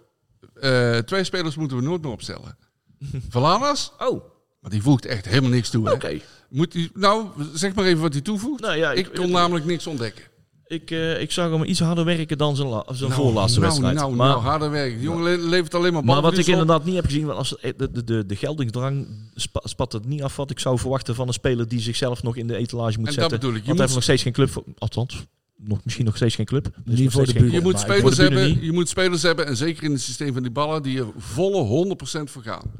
Eh, 0.53 0.97
twee 0.97 1.23
spelers 1.23 1.55
moeten 1.55 1.77
we 1.77 1.83
nooit 1.83 2.01
meer 2.01 2.11
opstellen. 2.11 2.57
Valanas, 3.29 3.91
Oh, 3.99 4.23
maar 4.59 4.71
die 4.71 4.81
voegt 4.81 5.05
echt 5.05 5.25
helemaal 5.25 5.49
niks 5.49 5.69
toe. 5.69 5.91
Oké. 5.91 6.19
Moet 6.49 6.73
hij, 6.73 6.89
nou, 6.93 7.25
zeg 7.53 7.75
maar 7.75 7.85
even 7.85 8.01
wat 8.01 8.13
hij 8.13 8.21
toevoegt. 8.21 8.61
Nou 8.61 8.77
ja, 8.77 8.91
ik, 8.91 9.09
kon 9.15 9.31
namelijk 9.31 9.65
niks 9.65 9.87
ontdekken. 9.87 10.23
Ik, 10.67 10.91
eh, 10.91 11.21
ik 11.21 11.31
zag 11.31 11.49
hem 11.51 11.63
iets 11.63 11.79
harder 11.79 12.05
werken 12.05 12.37
dan 12.37 12.55
zijn, 12.55 12.67
zijn 12.87 13.09
Nou, 13.09 13.13
voorlaatste 13.21 13.59
nou, 13.59 13.69
wedstrijd. 13.71 13.95
Nou, 13.95 14.15
maar, 14.15 14.27
nou, 14.27 14.41
harder 14.41 14.69
werk. 14.71 14.93
Die 14.93 15.01
jongen 15.03 15.23
le- 15.23 15.47
levert 15.49 15.73
alleen 15.75 15.93
maar 15.93 16.03
maar 16.03 16.21
wat 16.21 16.33
ik 16.37 16.39
op. 16.39 16.47
inderdaad 16.47 16.85
niet 16.85 16.95
heb 16.95 17.05
gezien, 17.05 17.25
want 17.25 17.37
als 17.37 17.49
de, 17.61 17.91
de, 17.91 18.03
de, 18.03 18.25
de 18.25 18.35
geldingsdrang 18.35 19.07
spa- 19.35 19.61
spat 19.63 19.91
het 19.93 20.05
niet 20.05 20.21
af 20.23 20.35
wat 20.35 20.51
ik 20.51 20.59
zou 20.59 20.77
verwachten 20.79 21.15
van 21.15 21.27
een 21.27 21.33
speler 21.33 21.67
die 21.67 21.79
zichzelf 21.79 22.23
nog 22.23 22.35
in 22.35 22.47
de 22.47 22.55
etalage 22.55 22.97
moet 22.99 23.07
En 23.07 23.13
dat 23.15 23.21
zetten. 23.21 23.39
bedoel 23.39 23.55
ik. 23.55 23.61
Je 23.61 23.65
Want 23.65 23.77
hij 23.77 23.81
heeft 23.87 23.93
nog 23.93 24.03
steeds 24.03 24.23
geen 24.23 24.33
club, 24.33 24.49
voor, 24.49 24.63
althans, 24.77 25.25
nog, 25.67 25.79
misschien 25.83 26.05
nog 26.05 26.15
steeds 26.15 26.35
geen 26.35 26.45
club. 26.45 26.63
Dus 26.63 26.95
Niet 26.95 27.03
nog 27.03 27.13
voor 27.13 27.23
steeds 27.23 27.33
de 27.33 27.39
geen 27.39 27.49
buurt. 27.49 27.63
je 27.63 27.69
moet 27.71 27.79
spelers 27.79 28.17
hebben, 28.17 28.63
je 28.63 28.71
moet 28.71 28.89
spelers 28.89 29.21
hebben, 29.21 29.45
en 29.47 29.57
zeker 29.57 29.83
in 29.83 29.91
het 29.91 30.01
systeem 30.01 30.33
van 30.33 30.41
die 30.41 30.51
ballen, 30.51 30.83
die 30.83 30.99
er 30.99 31.07
volle 31.17 31.95
100% 31.95 32.23
voor 32.23 32.43
gaan. 32.43 32.71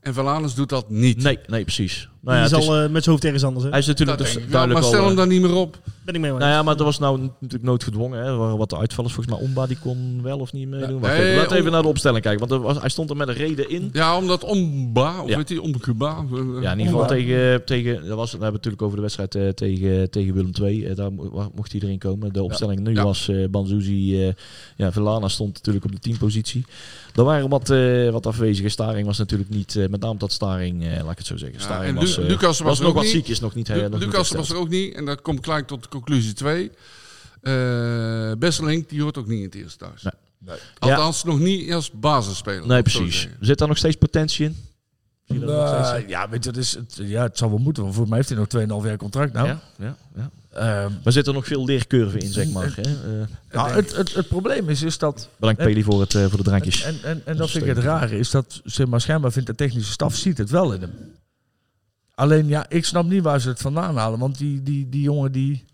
En 0.00 0.14
Valanus 0.14 0.54
doet 0.54 0.68
dat 0.68 0.90
niet. 0.90 1.22
Nee, 1.22 1.38
nee, 1.46 1.62
precies. 1.62 2.08
Nou 2.22 2.36
ja, 2.38 2.48
die 2.48 2.58
is 2.58 2.66
al 2.68 2.76
eh, 2.76 2.80
met 2.90 3.02
zijn 3.02 3.14
hoofd 3.14 3.24
ergens 3.24 3.44
anders. 3.44 3.64
Hè? 3.64 3.70
hij 3.70 3.78
is 3.78 3.86
natuurlijk 3.86 4.18
dus 4.18 4.32
duidelijk 4.32 4.72
maar 4.72 4.82
stel 4.82 4.98
al... 4.98 5.02
hem 5.02 5.10
eh, 5.10 5.16
dan 5.16 5.28
niet 5.28 5.40
meer 5.40 5.54
op. 5.54 5.78
Ben 6.04 6.14
ik 6.14 6.20
mee 6.20 6.30
Nou 6.30 6.44
ja, 6.44 6.62
maar 6.62 6.76
dat 6.76 6.84
was 6.86 6.98
nou 6.98 7.20
natuurlijk 7.20 7.62
noodgedwongen. 7.62 8.18
Hè. 8.18 8.24
Er 8.24 8.36
waren 8.36 8.56
wat 8.58 8.74
uitvallers. 8.74 9.14
Volgens 9.14 9.36
mij 9.36 9.46
Omba 9.46 9.66
die 9.66 9.78
kon 9.82 10.20
wel 10.22 10.38
of 10.38 10.52
niet 10.52 10.68
meedoen. 10.68 10.94
Ja, 10.94 11.00
Wacht 11.00 11.14
even, 11.14 11.34
Laten 11.34 11.48
we 11.50 11.54
even 11.54 11.66
Om- 11.66 11.72
naar 11.72 11.82
de 11.82 11.88
opstelling 11.88 12.22
kijken. 12.22 12.48
Want 12.48 12.52
er 12.52 12.66
was, 12.66 12.80
hij 12.80 12.88
stond 12.88 13.10
er 13.10 13.16
met 13.16 13.28
een 13.28 13.34
reden 13.34 13.70
in. 13.70 13.90
Ja, 13.92 14.16
omdat 14.16 14.44
Omba, 14.44 15.22
of 15.22 15.28
Ja. 15.28 15.36
weet 15.36 15.48
je, 15.48 15.62
Omcuba. 15.62 16.24
Ja, 16.60 16.72
in 16.72 16.78
ieder 16.78 16.92
geval 16.92 17.06
tegen, 17.08 17.64
tegen 17.64 18.06
dat 18.06 18.16
was, 18.16 18.30
we 18.30 18.36
hebben 18.36 18.52
natuurlijk 18.52 18.82
over 18.82 18.96
de 18.96 19.02
wedstrijd 19.02 19.34
eh, 19.34 19.48
tegen, 19.48 20.10
tegen 20.10 20.34
Willem 20.34 20.50
II. 20.62 20.86
Eh, 20.86 20.96
daar 20.96 21.12
mocht 21.54 21.72
iedereen 21.74 21.98
komen. 21.98 22.32
De 22.32 22.42
opstelling 22.42 22.80
nu 22.80 22.94
Ja. 22.94 23.02
was 23.02 23.28
eh 23.28 23.48
Banzuzi, 23.50 24.26
eh 24.26 24.32
ja, 24.76 24.92
Velana 24.92 25.28
stond 25.28 25.54
natuurlijk 25.54 25.84
op 25.84 25.92
de 25.92 25.98
teampositie. 25.98 26.64
Er 27.14 27.24
waren 27.24 27.48
wat, 27.48 27.70
eh, 27.70 28.10
wat 28.10 28.26
afwezigen. 28.26 28.70
Staring 28.70 29.06
was 29.06 29.18
natuurlijk 29.18 29.50
niet, 29.50 29.86
met 29.90 30.00
name 30.00 30.18
dat 30.18 30.32
Staring, 30.32 30.84
eh, 30.84 31.02
laat 31.02 31.10
ik 31.12 31.18
het 31.18 31.26
zo 31.26 31.36
zeggen. 31.36 31.58
Ja, 31.58 31.64
Staring 31.64 31.88
en 31.88 31.94
was, 31.94 32.09
Eh, 32.18 32.26
Lucas 32.26 32.58
was 32.58 32.60
was 32.60 32.78
er 32.78 32.84
nog 32.84 32.94
wat 32.94 33.02
niet. 33.02 33.12
ziek, 33.12 33.28
is 33.28 33.40
nog 33.40 33.54
niet, 33.54 33.68
Lucas 33.68 34.30
was 34.30 34.50
er 34.50 34.56
ook 34.56 34.68
niet. 34.68 34.94
En 34.94 35.04
dat 35.04 35.22
komt 35.22 35.44
gelijk 35.44 35.66
tot 35.66 35.88
conclusie 35.88 36.32
2. 36.32 36.70
Eh 37.42 38.32
Besseling, 38.38 38.88
die 38.88 39.02
hoort 39.02 39.18
ook 39.18 39.26
niet 39.26 39.38
in 39.38 39.44
het 39.44 39.54
eerste 39.54 39.78
thuis. 39.78 40.02
Nee. 40.38 40.58
Althans, 40.78 41.24
nog 41.24 41.38
niet 41.38 41.72
als 41.72 41.90
basisspeler. 41.90 42.66
Nee, 42.66 42.82
precies. 42.82 43.28
Zit 43.40 43.58
daar 43.58 43.68
nog 43.68 43.76
steeds 43.76 43.96
potentie 43.96 44.44
in? 44.44 44.56
Dat? 45.38 45.48
Nou, 45.48 46.08
ja, 46.08 46.28
weet 46.28 46.44
je, 46.44 46.50
het, 46.50 46.58
is, 46.58 46.74
het, 46.74 46.98
ja, 47.02 47.22
het 47.22 47.38
zal 47.38 47.48
wel 47.48 47.58
moeten. 47.58 47.82
Want 47.82 47.94
voor 47.94 48.08
mij 48.08 48.16
heeft 48.16 48.28
hij 48.28 48.66
nog 48.68 48.82
2,5 48.82 48.86
jaar 48.88 48.96
contract 48.96 49.32
nou. 49.32 49.46
ja, 49.46 49.60
ja, 49.78 49.96
ja. 50.16 50.30
Ehm, 50.50 50.92
Maar 51.04 51.12
zit 51.12 51.26
er 51.26 51.32
nog 51.32 51.46
veel 51.46 51.64
leercurve 51.64 52.18
in, 52.18 52.32
zeg 52.32 52.50
maar. 52.50 52.72
Hè? 52.76 52.82
Eh, 52.82 53.26
nou, 53.50 53.70
het, 53.70 53.96
het, 53.96 54.14
het 54.14 54.28
probleem 54.28 54.68
is, 54.68 54.82
is 54.82 54.98
dat... 54.98 55.28
bedankt 55.36 55.62
Peli 55.62 55.82
voor, 55.82 56.00
het, 56.00 56.12
voor 56.12 56.36
de 56.36 56.42
drankjes. 56.42 56.82
En, 56.82 56.98
en, 57.02 57.22
en 57.24 57.36
dat 57.36 57.50
vind 57.50 57.64
ik 57.64 57.74
het 57.74 57.84
rare, 57.84 58.18
is 58.18 58.30
dat 58.30 58.60
zeg 58.64 58.86
maar, 58.86 59.00
schijnbaar 59.00 59.32
vindt 59.32 59.48
de 59.48 59.54
technische 59.54 59.92
staf 59.92 60.16
ziet 60.16 60.38
het 60.38 60.50
wel 60.50 60.72
in 60.72 60.80
hem. 60.80 60.92
Alleen 62.20 62.46
ja, 62.46 62.66
ik 62.68 62.84
snap 62.84 63.04
niet 63.06 63.22
waar 63.22 63.40
ze 63.40 63.48
het 63.48 63.60
vandaan 63.60 63.96
halen. 63.96 64.18
Want 64.18 64.38
die, 64.38 64.62
die, 64.62 64.88
die 64.88 65.02
jongen 65.02 65.32
die... 65.32 65.64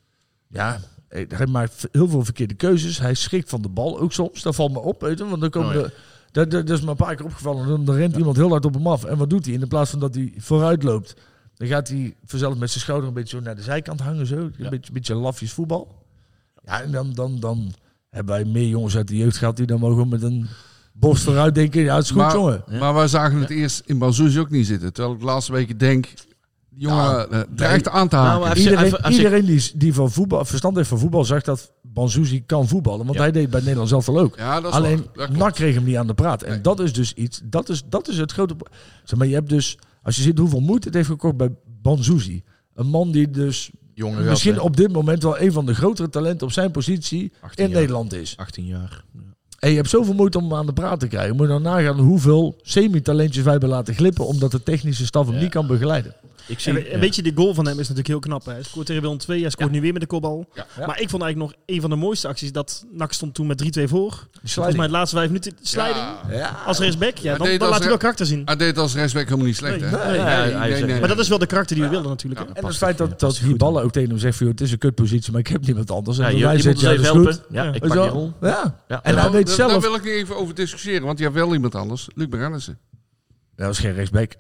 Ja, 0.49 0.79
eh, 1.09 1.25
hij 1.29 1.47
maakt 1.47 1.89
heel 1.93 2.09
veel 2.09 2.25
verkeerde 2.25 2.55
keuzes. 2.55 2.99
Hij 2.99 3.15
schrikt 3.15 3.49
van 3.49 3.63
de 3.63 3.69
bal 3.69 3.99
ook 3.99 4.13
soms. 4.13 4.43
Dat 4.43 4.55
valt 4.55 4.73
me 4.73 4.79
op, 4.79 5.01
weet 5.01 5.19
je. 5.19 5.27
Want 5.27 5.41
dan 5.41 5.51
komen 5.51 5.69
Oh, 5.69 5.75
ja. 5.75 5.83
de... 5.83 5.93
Dat, 6.33 6.51
dat, 6.51 6.67
dat 6.67 6.79
is 6.79 6.85
me 6.85 6.91
een 6.91 6.97
paar 6.97 7.15
keer 7.15 7.25
opgevallen. 7.27 7.67
Dan, 7.69 7.85
dan 7.85 7.95
rent 7.95 8.17
iemand 8.17 8.37
heel 8.37 8.51
hard 8.51 8.65
op 8.65 8.75
hem 8.75 8.87
af. 8.87 9.05
En 9.05 9.17
wat 9.17 9.31
doet 9.31 9.45
hij? 9.47 9.55
In 9.55 9.69
plaats 9.69 9.91
van 9.91 10.01
dat 10.01 10.15
hij 10.15 10.33
vooruit 10.37 10.83
loopt, 10.83 11.15
dan 11.55 11.69
gaat 11.69 11.89
hij 11.89 12.15
vanzelf 12.25 12.57
met 12.59 12.71
zijn 12.71 12.81
schouder 12.83 13.09
een 13.09 13.15
beetje 13.15 13.37
zo 13.37 13.43
naar 13.43 13.57
de 13.57 13.63
zijkant 13.63 14.01
hangen. 14.01 14.27
Zo. 14.27 14.37
Een 14.37 14.55
Ja. 14.59 14.69
beetje, 14.69 14.93
beetje 14.93 15.15
lafjes 15.15 15.53
voetbal. 15.53 16.03
Ja, 16.65 16.83
en 16.83 16.91
dan, 16.91 17.13
dan, 17.13 17.41
dan 17.41 17.73
hebben 18.11 18.35
wij 18.35 18.45
meer 18.45 18.69
jongens 18.69 18.97
uit 18.97 19.09
de 19.09 19.17
jeugd 19.17 19.37
gehad 19.37 19.57
die 19.57 19.67
dan 19.67 19.81
mogen 19.81 20.09
met 20.09 20.23
een 20.23 20.47
borst 20.93 21.23
vooruit 21.23 21.55
denken. 21.55 21.83
Ja, 21.83 21.95
het 21.95 22.05
is 22.05 22.11
goed, 22.11 22.19
Maar, 22.19 22.35
jongen. 22.35 22.63
Maar 22.79 22.95
wij 22.95 23.09
zagen 23.09 23.41
het 23.41 23.51
eerst 23.51 23.83
in 23.87 23.99
Banzuzi 23.99 24.41
ook 24.41 24.51
niet 24.51 24.67
zitten. 24.67 24.93
Terwijl 24.93 25.15
ik 25.15 25.21
de 25.21 25.27
laatste 25.27 25.53
weken 25.53 25.79
denk, 25.79 26.13
die 26.79 26.89
jongen 26.89 27.05
Ja, 27.05 27.27
eh, 27.27 27.41
dreigt 27.55 27.89
aan 27.89 28.09
te 28.09 28.17
Nou, 28.17 28.27
haken. 28.29 28.47
heeft- 28.47 28.59
Iedereen, 28.59 28.95
hij- 29.01 29.11
iedereen 29.13 29.45
die, 29.45 29.71
die 29.75 29.95
van 29.95 30.11
voetbal, 30.11 30.45
verstand 30.45 30.77
heeft 30.77 30.89
van 30.89 30.99
voetbal 30.99 31.25
zag 31.25 31.43
dat 31.43 31.73
Banzuzi 31.83 32.43
kan 32.47 32.69
voetballen. 32.69 33.05
Want 33.05 33.15
Ja. 33.17 33.21
hij 33.23 33.33
deed 33.33 33.51
bij 33.51 33.61
Nederland 33.61 33.89
zelf 33.89 34.09
al 34.09 34.19
ook. 34.19 34.37
ja, 34.37 34.61
dat 34.61 34.71
is 34.71 34.77
Alleen. 34.77 35.07
NAC 35.33 35.55
kreeg 35.55 35.75
hem 35.75 35.85
niet 35.85 35.97
aan 35.97 36.07
de 36.07 36.15
praat. 36.15 36.43
En 36.43 36.51
Nee. 36.51 36.61
dat 36.61 36.81
is 36.81 36.93
dus 36.93 37.13
iets, 37.13 37.41
dat 37.45 37.69
is, 37.69 37.83
dat 37.89 38.09
is 38.09 38.19
het 38.19 38.33
grote... 38.33 38.55
pro- 38.57 38.73
Zeg 39.05 39.19
maar, 39.19 39.29
je 39.29 39.35
hebt 39.35 39.49
dus, 39.49 39.79
als 40.03 40.17
je 40.17 40.23
ziet 40.23 40.39
hoeveel 40.39 40.61
moeite 40.61 40.87
het 40.87 40.97
heeft 40.97 41.09
gekocht 41.09 41.37
bij 41.37 41.51
Banzuzi. 41.83 42.43
Een 42.75 42.87
man 42.87 43.11
die 43.11 43.31
dus 43.31 43.71
Jonge 43.95 44.21
misschien 44.23 44.61
op 44.61 44.77
dit 44.77 44.93
moment 44.93 45.23
wel 45.23 45.41
een 45.41 45.53
van 45.53 45.67
de 45.67 45.75
grotere 45.75 46.09
talenten 46.09 46.47
op 46.47 46.53
zijn 46.53 46.71
positie 46.71 47.33
18 47.41 47.65
in 47.65 47.71
jaar. 47.71 47.81
Nederland 47.81 48.13
is. 48.13 48.37
18 48.37 48.67
jaar. 48.67 49.05
En 49.59 49.71
je 49.71 49.77
hebt 49.77 49.89
zoveel 49.91 50.15
moeite 50.15 50.39
om 50.39 50.45
hem 50.45 50.55
aan 50.55 50.67
de 50.67 50.73
praat 50.73 51.01
te 51.01 51.07
krijgen. 51.07 51.37
Moet 51.37 51.47
je 51.47 51.53
nou 51.53 51.63
nagaan 51.63 51.99
hoeveel 51.99 52.57
semi-talentjes 52.63 53.43
wij 53.43 53.53
hebben 53.53 53.71
laten 53.71 53.95
glippen... 53.95 54.27
omdat 54.27 54.51
de 54.51 54.63
technische 54.63 55.07
staf 55.07 55.27
hem 55.27 55.35
Ja. 55.35 55.41
niet 55.41 55.51
kan 55.51 55.67
begeleiden. 55.67 56.15
Ik 56.49 56.61
zie, 56.61 56.89
En, 56.89 57.01
weet 57.01 57.15
je, 57.17 57.23
de 57.23 57.33
goal 57.35 57.55
van 57.55 57.65
hem 57.65 57.73
is 57.73 57.81
natuurlijk 57.81 58.07
heel 58.09 58.19
knap. 58.19 58.45
Hè. 58.45 58.53
Hij 58.53 58.63
scoort 58.63 58.87
tegen 58.87 59.03
Willem 59.03 59.19
2, 59.19 59.41
hij 59.41 59.51
scoort 59.51 59.71
nu 59.71 59.81
weer 59.81 59.93
met 59.93 60.01
de 60.01 60.07
kopbal. 60.09 60.47
Ja. 60.55 60.67
Ja. 60.79 60.87
Maar 60.87 61.01
ik 61.01 61.11
vond 61.11 61.23
eigenlijk 61.23 61.53
nog 61.53 61.63
een 61.77 61.81
van 61.81 61.91
de 61.91 61.97
mooiste 61.97 62.29
acties 62.29 62.53
dat 62.53 62.85
NAC 62.93 63.13
stond 63.13 63.35
toen 63.35 63.47
met 63.47 63.79
3-2 63.79 63.83
voor. 63.85 64.27
Volgens 64.45 64.77
mij 64.77 64.87
de 64.87 64.93
laatste 64.93 65.17
vijf 65.17 65.29
minuten 65.29 65.53
sliding. 65.63 65.97
Ja. 65.97 66.21
Ja. 66.31 66.57
Als 66.67 66.79
rechtsback, 66.79 67.17
ja, 67.17 67.29
Hij 67.37 67.39
dan, 67.49 67.59
dan 67.59 67.69
laat 67.69 67.79
hij 67.79 67.89
wel 67.89 67.97
karakter 67.97 68.27
zien. 68.27 68.43
Hij 68.45 68.57
deed 68.57 68.79
als 68.79 68.95
rechtsback 68.95 69.25
helemaal 69.25 69.47
niet 69.47 69.57
slecht, 69.57 69.81
Nee, 69.81 69.89
hè? 69.91 70.11
nee. 70.11 70.19
hij- 70.21 70.51
hij 70.81 70.99
Maar 70.99 71.09
dat 71.09 71.19
is 71.19 71.29
wel 71.29 71.39
de 71.39 71.47
karakter 71.47 71.75
die 71.77 71.85
we 71.85 71.91
wilden 71.91 72.11
natuurlijk. 72.11 72.49
Ja. 72.49 72.55
En 72.55 72.67
het 72.67 72.77
feit 72.77 72.99
dat, 72.99 73.09
ja, 73.09 73.15
dat 73.19 73.41
die 73.45 73.57
ballen 73.57 73.83
ook 73.83 73.93
tegen 73.93 74.09
hem 74.09 74.19
zegt... 74.19 74.39
het 74.39 74.61
is 74.61 74.73
een 74.73 74.79
kutpositie, 74.79 75.33
maar 75.33 75.41
ik 75.41 75.47
heb 75.47 75.67
niemand 75.67 75.91
anders. 75.91 76.19
En 76.19 76.25
Ja, 76.25 76.31
dan 76.31 76.39
je, 76.39 76.45
moet 76.47 76.63
ja, 76.63 76.71
even 76.71 76.85
dat 76.85 76.99
is 77.01 77.07
helpen. 77.07 77.33
goed. 77.33 77.43
Ja, 77.51 77.65
ik 77.65 77.73
pak 77.73 77.83
je 77.83 77.89
die 77.89 77.97
wel? 77.99 78.09
rol. 78.09 78.33
Ja. 78.41 78.83
Ja, 78.89 79.01
En 79.03 79.15
ja. 79.15 79.21
hij 79.21 79.31
weet 79.31 79.51
zelf... 79.57 79.73
Daar 79.73 79.81
wil 79.81 79.95
ik 79.95 80.05
niet 80.05 80.13
even 80.13 80.37
over 80.37 80.55
discussiëren, 80.55 81.03
want 81.07 81.19
je 81.19 81.25
hebt 81.25 81.37
wel 81.37 81.53
iemand 81.55 81.75
anders. 81.75 82.09
Luc 82.15 82.29
Berennissen. 82.29 82.79
Dat 83.57 83.71
is 83.71 83.79
geen 83.79 83.95
rechtsback. 83.95 84.35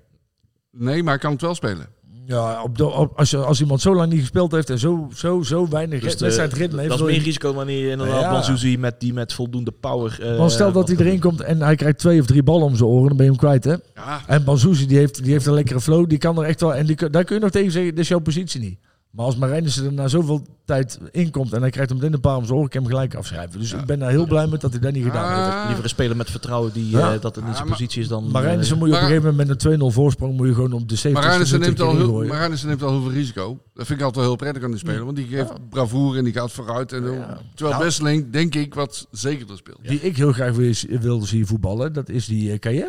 Nee, 0.71 1.03
maar 1.03 1.13
hij 1.13 1.23
kan 1.23 1.33
het 1.33 1.41
wel 1.41 1.55
spelen. 1.55 1.87
Ja, 2.27 2.63
op 2.63 2.79
de, 2.79 2.87
op, 2.87 3.19
als, 3.19 3.31
je, 3.31 3.37
als 3.37 3.61
iemand 3.61 3.81
zo 3.81 3.95
lang 3.95 4.13
niet 4.13 4.21
gespeeld 4.21 4.53
heeft 4.53 4.71
en 4.71 4.79
zo, 4.79 5.09
zo, 5.15 5.43
zo 5.43 5.69
weinig 5.69 6.03
Dus 6.03 6.17
wedstrijdritme 6.17 6.79
heeft... 6.81 6.99
dat 6.99 7.09
is 7.09 7.15
meer 7.15 7.23
risico 7.25 7.53
wanneer 7.55 7.85
je 7.85 7.91
inderdaad 7.91 8.21
Ja. 8.21 8.31
Banzuzi 8.33 8.79
met 8.79 9.01
die 9.01 9.13
met 9.13 9.33
voldoende 9.33 9.71
power... 9.73 10.19
eh, 10.23 10.37
Want 10.39 10.53
stel 10.53 10.73
dat 10.73 10.89
hij 10.89 10.97
erin 10.97 11.21
komt 11.21 11.41
en 11.41 11.63
hij 11.63 11.77
krijgt 11.77 11.99
twee 11.99 12.21
of 12.21 12.27
drie 12.27 12.43
ballen 12.43 12.67
om 12.67 12.77
zijn 12.77 12.89
oren, 12.89 13.09
dan 13.09 13.17
ben 13.17 13.27
je 13.27 13.31
hem 13.33 13.41
kwijt, 13.41 13.65
hè? 13.65 13.75
Ja, 13.95 14.23
En 14.27 14.45
Banzuzi, 14.45 14.87
die 14.87 14.99
heeft, 14.99 15.23
die 15.23 15.33
heeft 15.33 15.47
een 15.47 15.55
lekkere 15.55 15.81
flow, 15.81 16.09
die 16.09 16.19
kan 16.19 16.39
er 16.39 16.45
echt 16.45 16.61
wel... 16.61 16.75
En 16.75 16.87
die, 16.87 17.11
daar 17.11 17.25
kun 17.25 17.35
je 17.37 17.41
nog 17.43 17.51
tegen 17.51 17.73
zeggen, 17.73 17.91
dit 17.91 18.01
is 18.03 18.09
jouw 18.09 18.19
positie 18.19 18.61
niet. 18.61 18.79
Maar 19.17 19.25
als 19.25 19.37
Marijnissen 19.37 19.85
er 19.85 19.93
na 19.93 20.09
zoveel 20.09 20.47
tijd 20.65 20.99
inkomt 21.11 21.53
en 21.53 21.61
hij 21.61 21.71
krijgt 21.71 21.91
hem 21.91 21.99
meteen 21.99 22.15
een 22.15 22.21
paar 22.21 22.37
om 22.37 22.45
zijn 22.45 22.59
oren, 22.59 22.69
kan 22.71 22.81
ik 22.83 22.87
hem 22.89 22.97
gelijk 22.97 23.15
afschrijven. 23.15 23.61
Dus 23.61 23.71
Ja. 23.71 23.79
ik 23.79 23.85
ben 23.87 23.99
daar 23.99 24.11
heel 24.11 24.27
blij 24.27 24.47
met 24.47 24.61
dat 24.61 24.71
hij 24.73 24.81
dat 24.81 24.93
niet 24.93 25.05
gedaan 25.05 25.43
heeft. 25.43 25.55
Ah, 25.57 25.65
Liever 25.67 25.83
een 25.85 25.89
speler 25.91 26.17
met 26.17 26.31
vertrouwen 26.31 26.73
die 26.73 26.91
Ja. 26.91 27.15
eh, 27.15 27.21
dat 27.21 27.35
het 27.35 27.45
niet 27.45 27.55
zijn 27.55 27.55
Ja, 27.55 27.61
maar- 27.61 27.69
positie 27.69 28.03
is 28.03 28.09
dan... 28.09 28.31
Marijnissen 28.31 28.75
eh, 28.75 28.81
moet 28.81 28.91
je 28.91 28.95
op 28.97 29.01
een 29.01 29.07
gegeven 29.09 29.31
moment 29.31 29.49
met 29.49 29.65
een 29.65 29.79
2-0 29.81 29.91
voorsprong 29.91 30.37
moet 30.37 30.47
je 30.47 30.55
gewoon 30.55 30.73
op 30.73 30.89
de 30.89 30.97
70 30.97 31.23
Marijnissen 31.23 31.61
neemt, 31.61 31.81
al 31.81 31.97
heel. 31.97 32.25
Marijnissen 32.25 32.69
neemt 32.69 32.83
al 32.83 32.91
heel 32.91 33.03
veel 33.03 33.11
risico. 33.13 33.59
Dat 33.75 33.87
vind 33.87 33.99
ik 33.99 34.05
altijd 34.05 34.25
heel 34.27 34.37
prettig 34.37 34.63
aan 34.63 34.71
die 34.71 34.79
speler. 34.79 35.05
Want 35.05 35.17
die 35.17 35.27
geeft 35.27 35.53
bravoure 35.71 36.19
en 36.19 36.25
die 36.25 36.33
gaat 36.33 36.53
vooruit. 36.53 36.93
En 36.93 37.03
Ja. 37.05 37.39
Terwijl 37.55 37.75
Nou. 37.77 37.85
Besseling, 37.85 38.31
denk 38.33 38.55
ik, 38.55 38.75
wat 38.75 39.07
zekerder 39.11 39.57
speelt. 39.57 39.79
Die 39.83 40.01
ik 40.01 40.17
heel 40.17 40.33
graag 40.33 40.55
wil, 40.55 40.73
wilde 41.01 41.27
zien 41.27 41.47
voetballen, 41.47 41.93
dat 41.93 42.09
is 42.09 42.27
die 42.27 42.61
uh. 42.63 42.87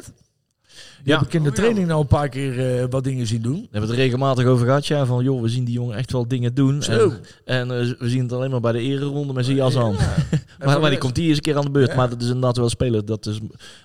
Die 1.03 1.13
Ja. 1.13 1.17
heb 1.19 1.27
ik 1.27 1.33
in 1.33 1.43
de 1.43 1.49
Oh, 1.49 1.55
ja. 1.55 1.61
training 1.61 1.87
nou 1.87 2.01
een 2.01 2.07
paar 2.07 2.29
keer 2.29 2.79
eh, 2.81 2.85
wat 2.89 3.03
dingen 3.03 3.27
zien 3.27 3.41
doen. 3.41 3.53
Daar 3.53 3.61
hebben 3.71 3.81
we 3.81 3.87
het 3.95 3.95
regelmatig 3.95 4.45
over 4.45 4.65
gehad, 4.65 4.85
ja. 4.87 5.05
Van, 5.05 5.23
joh, 5.23 5.41
we 5.41 5.47
zien 5.49 5.63
die 5.63 5.73
jongen 5.73 5.95
echt 5.97 6.11
wel 6.11 6.27
dingen 6.27 6.53
doen. 6.53 6.81
Zo. 6.83 6.91
En, 7.45 7.69
en 7.69 7.79
eh, 7.79 7.93
we 7.99 8.09
zien 8.09 8.21
het 8.23 8.31
alleen 8.33 8.51
maar 8.51 8.59
bij 8.59 8.71
de 8.71 8.79
ereronde 8.81 9.33
met 9.33 9.45
Zias 9.45 9.75
aan. 9.75 9.91
Ja. 9.93 10.15
maar, 10.65 10.79
maar 10.79 10.89
die 10.89 10.99
komt 10.99 11.17
hier 11.17 11.27
eens 11.27 11.35
een 11.37 11.41
keer 11.43 11.57
aan 11.57 11.65
de 11.65 11.71
beurt. 11.71 11.89
Ja. 11.89 11.95
Maar 11.95 12.09
dat 12.09 12.21
is 12.21 12.27
inderdaad 12.27 12.57
wel 12.57 12.69
spelen. 12.69 13.05
Dat 13.05 13.25
is, 13.25 13.39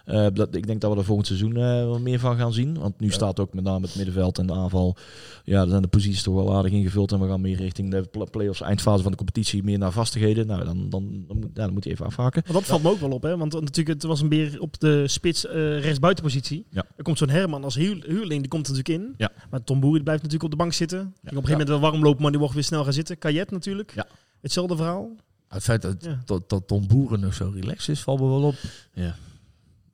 eh, 0.04 0.26
dat, 0.34 0.54
ik 0.54 0.66
denk 0.66 0.80
dat 0.80 0.92
we 0.92 0.98
er 0.98 1.04
volgend 1.04 1.26
seizoen 1.26 1.56
eh, 1.56 1.62
wel 1.62 2.00
meer 2.00 2.18
van 2.18 2.36
gaan 2.36 2.52
zien. 2.52 2.78
Want 2.78 3.00
nu 3.00 3.06
Ja. 3.06 3.12
staat 3.12 3.40
ook 3.40 3.54
met 3.54 3.64
name 3.64 3.86
het 3.86 3.96
middenveld 3.96 4.38
en 4.38 4.46
de 4.46 4.52
aanval. 4.54 4.96
Ja, 5.44 5.58
dan 5.60 5.68
zijn 5.68 5.82
de 5.82 5.88
posities 5.88 6.22
toch 6.22 6.34
wel 6.34 6.54
aardig 6.56 6.72
ingevuld. 6.72 7.12
En 7.12 7.20
we 7.20 7.28
gaan 7.28 7.40
meer 7.40 7.56
richting 7.56 7.90
de 7.90 8.02
pl- 8.02 8.22
play-offs, 8.30 8.60
eindfase 8.60 9.02
van 9.02 9.10
de 9.10 9.16
competitie. 9.16 9.62
Meer 9.64 9.78
naar 9.78 9.92
vastigheden. 9.92 10.46
Nou, 10.46 10.64
dan, 10.64 10.86
dan, 10.90 11.24
dan, 11.28 11.36
moet, 11.36 11.50
ja, 11.54 11.64
dan 11.64 11.72
moet 11.72 11.84
hij 11.84 11.92
even 11.92 12.06
afhaken. 12.06 12.42
Maar 12.44 12.54
dat 12.54 12.64
valt 12.64 12.82
me 12.82 12.90
ook 12.90 13.00
wel 13.00 13.10
op, 13.10 13.22
hè? 13.22 13.36
Want 13.36 13.52
natuurlijk, 13.52 13.88
het 13.88 14.02
was 14.02 14.20
een 14.20 14.28
beer 14.28 14.60
op 14.60 14.80
de 14.80 15.08
spits 15.08 15.46
eh 15.46 15.78
rechtsbuitenpositie. 15.80 16.64
Ja. 16.70 16.84
Er 17.02 17.08
komt 17.08 17.20
zo'n 17.20 17.28
Herman 17.36 17.64
als 17.64 17.74
huur- 17.74 18.04
huurling, 18.06 18.40
die 18.40 18.48
komt 18.48 18.66
er 18.68 18.72
natuurlijk 18.74 19.04
in. 19.04 19.14
Ja. 19.16 19.30
Maar 19.50 19.64
Tom 19.64 19.80
Boer 19.80 19.92
die 19.94 20.02
blijft 20.02 20.22
natuurlijk 20.22 20.52
op 20.52 20.58
de 20.58 20.62
bank 20.64 20.72
zitten. 20.72 20.98
Ging 20.98 21.10
op 21.14 21.22
een 21.22 21.28
gegeven 21.34 21.50
moment 21.50 21.68
wel 21.68 21.80
warm 21.80 22.02
lopen, 22.02 22.22
maar 22.22 22.30
die 22.30 22.40
mocht 22.40 22.54
weer 22.54 22.64
snel 22.64 22.84
gaan 22.84 22.92
zitten. 22.92 23.18
Kajet 23.18 23.50
natuurlijk. 23.50 23.92
Ja. 23.94 24.06
Hetzelfde 24.40 24.76
verhaal. 24.76 25.10
Het 25.48 25.62
feit 25.62 25.82
dat, 25.82 25.96
Ja. 26.04 26.22
dat, 26.24 26.48
dat 26.50 26.66
Tom 26.68 26.86
Boeren 26.86 27.20
nog 27.20 27.34
zo 27.34 27.50
relaxed 27.54 27.88
is, 27.88 28.00
valt 28.02 28.20
me 28.20 28.26
wel 28.26 28.42
op. 28.42 28.54
Ja, 28.92 29.16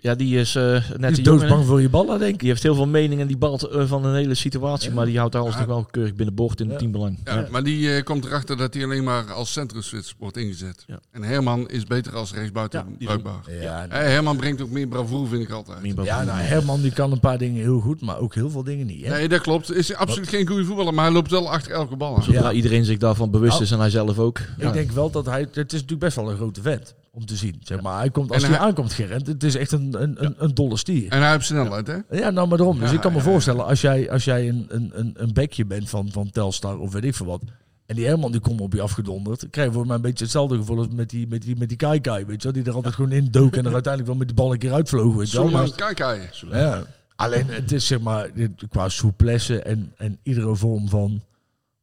die 0.00 0.38
is 0.38 0.54
eh, 0.54 0.62
net 0.72 0.82
Die 0.90 1.00
de 1.00 1.06
is 1.10 1.22
doodsbang 1.22 1.64
voor 1.66 1.80
je 1.80 1.88
ballen, 1.88 2.18
denk 2.18 2.32
ik. 2.34 2.38
Die 2.40 2.48
heeft 2.48 2.62
heel 2.62 2.74
veel 2.74 2.86
meningen, 2.86 3.26
die 3.26 3.36
balt 3.36 3.62
eh, 3.62 3.86
van 3.86 4.04
een 4.04 4.14
hele 4.14 4.34
situatie. 4.34 4.88
Ja. 4.88 4.94
Maar 4.94 5.06
die 5.06 5.18
houdt 5.18 5.34
alles 5.34 5.52
Ja. 5.52 5.58
toch 5.58 5.66
wel 5.68 5.86
keurig 5.90 6.14
binnen 6.14 6.34
boord 6.34 6.60
in 6.60 6.64
het 6.66 6.74
Ja. 6.74 6.78
teambelang. 6.80 7.18
Ja, 7.24 7.46
Maar 7.50 7.62
die 7.62 7.94
eh, 7.94 8.04
komt 8.04 8.24
erachter 8.24 8.56
dat 8.56 8.74
hij 8.74 8.84
alleen 8.84 9.04
maar 9.04 9.32
als 9.32 9.52
centrumswits 9.52 10.14
wordt 10.18 10.36
ingezet. 10.36 10.84
Ja. 10.86 11.00
En 11.10 11.22
Herman 11.22 11.68
is 11.68 11.84
beter 11.84 12.14
als 12.16 12.32
rechtsbuiten 12.34 12.84
Ja, 12.98 13.06
bruikbaar. 13.06 13.40
Ja, 13.60 13.86
Eh, 13.88 13.98
Herman 14.00 14.36
brengt 14.36 14.62
ook 14.62 14.70
meer 14.70 14.86
bravoure, 14.88 15.28
vind 15.28 15.42
ik 15.42 15.50
altijd. 15.50 15.78
Ja 16.04 16.24
nou, 16.24 16.38
Herman 16.40 16.80
die 16.80 16.92
kan 16.92 17.12
een 17.12 17.20
paar 17.20 17.38
dingen 17.38 17.62
heel 17.62 17.80
goed, 17.80 18.00
maar 18.00 18.18
ook 18.18 18.34
heel 18.34 18.50
veel 18.50 18.62
dingen 18.64 18.86
niet. 18.86 19.04
Hè? 19.04 19.10
Nee, 19.10 19.28
dat 19.28 19.40
klopt. 19.40 19.72
Is 19.74 19.94
absoluut 19.94 20.28
geen 20.28 20.46
goede 20.46 20.64
voetballer, 20.64 20.94
maar 20.94 21.04
hij 21.04 21.14
loopt 21.14 21.30
wel 21.30 21.50
achter 21.50 21.72
elke 21.72 21.96
bal 21.96 22.16
aan. 22.16 22.22
Zodra 22.22 22.40
Ja. 22.40 22.52
iedereen 22.52 22.84
zich 22.84 22.98
daarvan 22.98 23.30
bewust 23.30 23.52
Nou, 23.52 23.62
is 23.62 23.70
en 23.70 23.78
hij 23.78 23.90
zelf 23.90 24.18
ook. 24.18 24.38
Ik 24.58 24.72
denk 24.72 24.90
wel 24.90 25.10
dat 25.10 25.26
hij... 25.26 25.40
Het 25.40 25.56
is 25.56 25.72
natuurlijk 25.72 26.00
best 26.00 26.16
wel 26.16 26.30
een 26.30 26.36
grote 26.36 26.62
vent 26.62 26.94
om 27.18 27.26
te 27.26 27.36
zien. 27.36 27.56
Zeg 27.62 27.80
maar. 27.80 27.98
hij 27.98 28.10
komt, 28.10 28.32
als 28.32 28.42
En 28.42 28.48
hij, 28.48 28.58
hij- 28.58 28.66
aankomt 28.68 28.92
gerend, 28.92 29.26
het 29.26 29.44
is 29.44 29.54
echt 29.54 29.72
een, 29.72 30.02
een, 30.02 30.24
een, 30.24 30.34
een 30.38 30.54
dolle 30.54 30.76
stier. 30.76 31.12
En 31.12 31.20
hij 31.22 31.30
heeft 31.32 31.44
snelheid, 31.46 31.86
hè? 31.86 31.96
Ja, 32.10 32.30
nou 32.30 32.48
maar 32.48 32.58
daarom. 32.58 32.78
Dus 32.78 32.88
Ja, 32.88 32.94
ik 32.94 33.00
kan 33.00 33.12
me 33.12 33.20
voorstellen, 33.20 33.64
als 33.66 33.80
jij, 33.80 34.10
als 34.10 34.24
jij 34.24 34.48
een, 34.48 34.66
een, 34.68 34.90
een, 34.94 35.12
een 35.16 35.32
bekje 35.32 35.64
bent 35.66 35.88
van, 35.90 36.08
van 36.12 36.30
Telstar 36.30 36.78
of 36.78 36.92
weet 36.92 37.04
ik 37.04 37.14
veel 37.14 37.26
wat... 37.26 37.42
En 37.86 37.96
die 37.96 38.06
Herman 38.06 38.32
die 38.32 38.40
komt 38.40 38.60
op 38.60 38.72
je 38.72 38.80
afgedonderd. 38.80 39.46
Krijg 39.50 39.68
je 39.68 39.74
voor 39.74 39.86
mij 39.86 39.96
een 39.96 40.02
beetje 40.02 40.24
hetzelfde 40.24 40.56
gevoel 40.56 40.78
als 40.78 40.86
met 40.92 41.10
die, 41.10 41.26
met 41.28 41.42
die, 41.42 41.56
met 41.56 41.68
die 41.68 41.76
Kai 41.76 42.00
Kai, 42.00 42.24
weet 42.24 42.42
je 42.42 42.52
wel. 42.52 42.52
Die 42.62 42.70
er 42.70 42.76
altijd 42.76 42.94
gewoon 42.94 43.12
in 43.12 43.28
dook 43.30 43.56
en 43.56 43.66
er 43.66 43.72
uiteindelijk 43.72 44.06
wel 44.06 44.16
met 44.16 44.28
de 44.28 44.34
bal 44.34 44.52
een 44.52 44.58
keer 44.58 44.72
uitvloog, 44.72 45.14
weet 45.14 45.30
je 45.30 45.36
wel. 45.38 45.46
Zomaar 45.48 45.62
Maar- 45.66 45.76
kijk 45.94 45.98
hij. 45.98 46.30
Ja. 46.50 46.82
Alleen 47.16 47.46
het 47.46 47.72
is 47.72 47.86
zeg 47.86 48.00
maar, 48.00 48.30
qua 48.68 48.88
souplesse 48.88 49.62
en, 49.62 49.92
en 49.96 50.18
iedere 50.22 50.56
vorm 50.56 50.88
van 50.88 51.20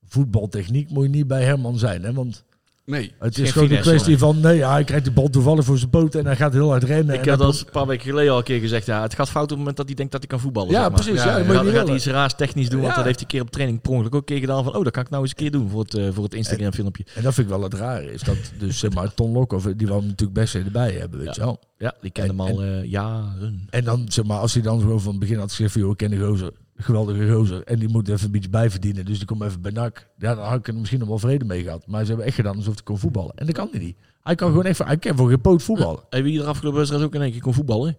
voetbaltechniek 0.07 0.89
moet 0.89 1.03
je 1.03 1.09
niet 1.09 1.27
bij 1.27 1.43
Herman 1.43 1.77
zijn. 1.77 2.03
Hè? 2.03 2.13
Want 2.13 2.43
Nee. 2.85 3.13
het 3.19 3.37
is 3.37 3.51
gewoon 3.51 3.71
een 3.71 3.81
kwestie 3.81 4.17
van, 4.17 4.39
nee, 4.39 4.57
ja, 4.57 4.71
hij 4.71 4.83
krijgt 4.83 5.05
de 5.05 5.11
bal 5.11 5.29
toevallig 5.29 5.65
voor 5.65 5.77
zijn 5.77 5.89
poten 5.89 6.19
en 6.19 6.25
hij 6.25 6.35
gaat 6.35 6.53
heel 6.53 6.69
hard 6.69 6.83
rennen. 6.83 7.15
Ik 7.15 7.21
en 7.25 7.29
had 7.29 7.39
dat 7.39 7.59
een 7.59 7.71
paar 7.71 7.87
weken 7.87 8.05
geleden 8.05 8.31
al 8.31 8.37
een 8.37 8.43
keer 8.43 8.59
gezegd. 8.59 8.85
Ja, 8.85 9.01
het 9.01 9.13
gaat 9.13 9.29
fout 9.29 9.43
op 9.43 9.49
het 9.49 9.57
moment 9.57 9.77
dat 9.77 9.85
hij 9.85 9.95
denkt 9.95 10.11
dat 10.11 10.21
hij 10.21 10.29
kan 10.29 10.39
voetballen. 10.39 10.69
Ja, 10.71 10.81
zeg 10.81 10.89
maar. 10.91 10.99
precies. 11.01 11.23
Ja, 11.23 11.25
Ja, 11.25 11.31
ja, 11.31 11.37
dat 11.37 11.45
moet 11.55 11.63
Dan 11.65 11.73
gaat 11.73 11.87
hij 11.87 11.95
iets 11.95 12.05
raars 12.05 12.35
technisch 12.35 12.69
doen, 12.69 12.81
want 12.81 12.95
dat 12.95 13.03
heeft 13.03 13.15
hij 13.19 13.23
een 13.23 13.31
keer 13.31 13.41
op 13.41 13.51
training 13.51 13.81
per 13.81 13.91
ongeluk 13.91 14.15
ook 14.15 14.19
een 14.19 14.25
keer 14.25 14.39
gedaan. 14.39 14.63
Van, 14.63 14.75
oh, 14.75 14.83
dat 14.83 14.93
kan 14.93 15.03
ik 15.03 15.09
nou 15.09 15.21
eens 15.21 15.31
een 15.31 15.37
keer 15.37 15.51
doen 15.51 15.69
voor 15.69 15.81
het, 15.81 15.93
eh, 15.93 16.07
voor 16.11 16.23
het 16.23 16.33
Instagram 16.33 16.73
filmpje. 16.73 17.05
En 17.15 17.23
dat 17.23 17.33
vind 17.33 17.47
ik 17.47 17.53
wel 17.53 17.63
het 17.63 17.73
rare. 17.73 18.13
Is 18.13 18.21
dat 18.21 18.37
dus 18.59 18.79
zeg 18.79 18.93
maar 18.93 19.13
Ton 19.13 19.31
Lokhoff, 19.31 19.65
die 19.75 19.87
wou 19.87 19.99
hem 19.99 20.09
natuurlijk 20.09 20.39
best 20.39 20.55
erbij 20.55 20.91
hebben, 20.91 21.19
weet 21.19 21.27
Ja. 21.27 21.33
je 21.35 21.41
wel. 21.41 21.59
Ja, 21.77 21.93
die 22.01 22.11
kende 22.11 22.33
En- 22.33 22.39
hem 22.39 22.47
al 22.55 22.63
eh, 22.63 22.83
jaren. 22.83 23.67
En 23.69 23.83
dan 23.83 24.05
zeg 24.07 24.25
maar, 24.25 24.37
als 24.39 24.53
hij 24.53 24.61
dan 24.63 24.79
gewoon 24.79 25.01
van 25.01 25.11
het 25.11 25.19
begin 25.19 25.37
had 25.37 25.49
gezegd 25.49 25.71
van, 25.71 25.81
joh, 25.81 25.91
ik 25.91 25.97
ken 25.97 26.09
de 26.09 26.17
gozer, 26.19 26.51
geweldige 26.76 27.31
gozer. 27.31 27.64
En 27.64 27.80
die 27.80 27.89
moet 27.89 28.07
even 28.07 28.31
beetje 28.31 28.49
bijverdienen, 28.49 29.06
dus 29.06 29.18
die 29.18 29.27
komt 29.27 29.41
even 29.41 29.61
bij 29.61 29.72
NAC. 29.72 30.07
Ja, 30.18 30.35
dan 30.35 30.45
had 30.45 30.60
ik 30.60 30.68
er 30.68 30.76
misschien 30.76 30.99
nog 30.99 31.07
wel 31.07 31.19
vrede 31.19 31.45
mee 31.45 31.64
gehad. 31.64 31.88
Maar 31.88 32.02
ze 32.02 32.07
hebben 32.07 32.26
echt 32.26 32.35
gedaan 32.35 32.56
alsof 32.56 32.73
hij 32.73 32.84
kon 32.84 32.97
voetballen. 32.97 33.35
En 33.35 33.45
dat 33.45 33.56
kan 33.56 33.68
hij 33.72 33.80
niet. 33.80 33.97
Hij 34.22 34.35
kan 34.35 34.49
gewoon 34.49 34.65
echt, 34.65 34.84
hij 34.84 34.97
kan 34.97 35.15
voor 35.15 35.30
geen 35.30 35.41
poot 35.41 35.64
voetballen. 35.64 36.03
Hey, 36.10 36.23
wie 36.23 36.39
er 36.39 36.47
afgelopen 36.47 36.77
wedstrijd 36.77 37.06
ook 37.06 37.15
in 37.15 37.22
één 37.22 37.31
keer 37.31 37.41
kon 37.41 37.53
voetballen? 37.53 37.97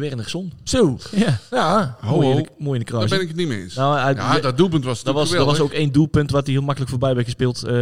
Wernersson. 0.00 0.52
Zo, 0.64 0.98
Ja, 1.10 1.38
ja. 1.50 1.96
Ho, 2.00 2.20
mooi, 2.20 2.36
in 2.36 2.42
de, 2.42 2.48
mooi 2.58 2.78
in 2.80 2.84
de 2.86 2.92
Daar 2.92 3.08
ben 3.08 3.20
ik 3.20 3.28
het 3.28 3.36
niet 3.36 3.48
mee 3.48 3.62
eens. 3.62 3.74
Nou, 3.74 4.14
Ja, 4.14 4.40
dat 4.40 4.56
doelpunt 4.56 4.84
was 4.84 5.02
dat 5.02 5.14
was, 5.14 5.30
dat 5.30 5.46
was 5.46 5.60
ook 5.60 5.72
één 5.72 5.92
doelpunt 5.92 6.30
wat 6.30 6.44
hij 6.46 6.54
heel 6.54 6.62
makkelijk 6.62 6.90
voorbij 6.90 7.14
werd 7.14 7.26
gespeeld. 7.26 7.62
eh 7.64 7.72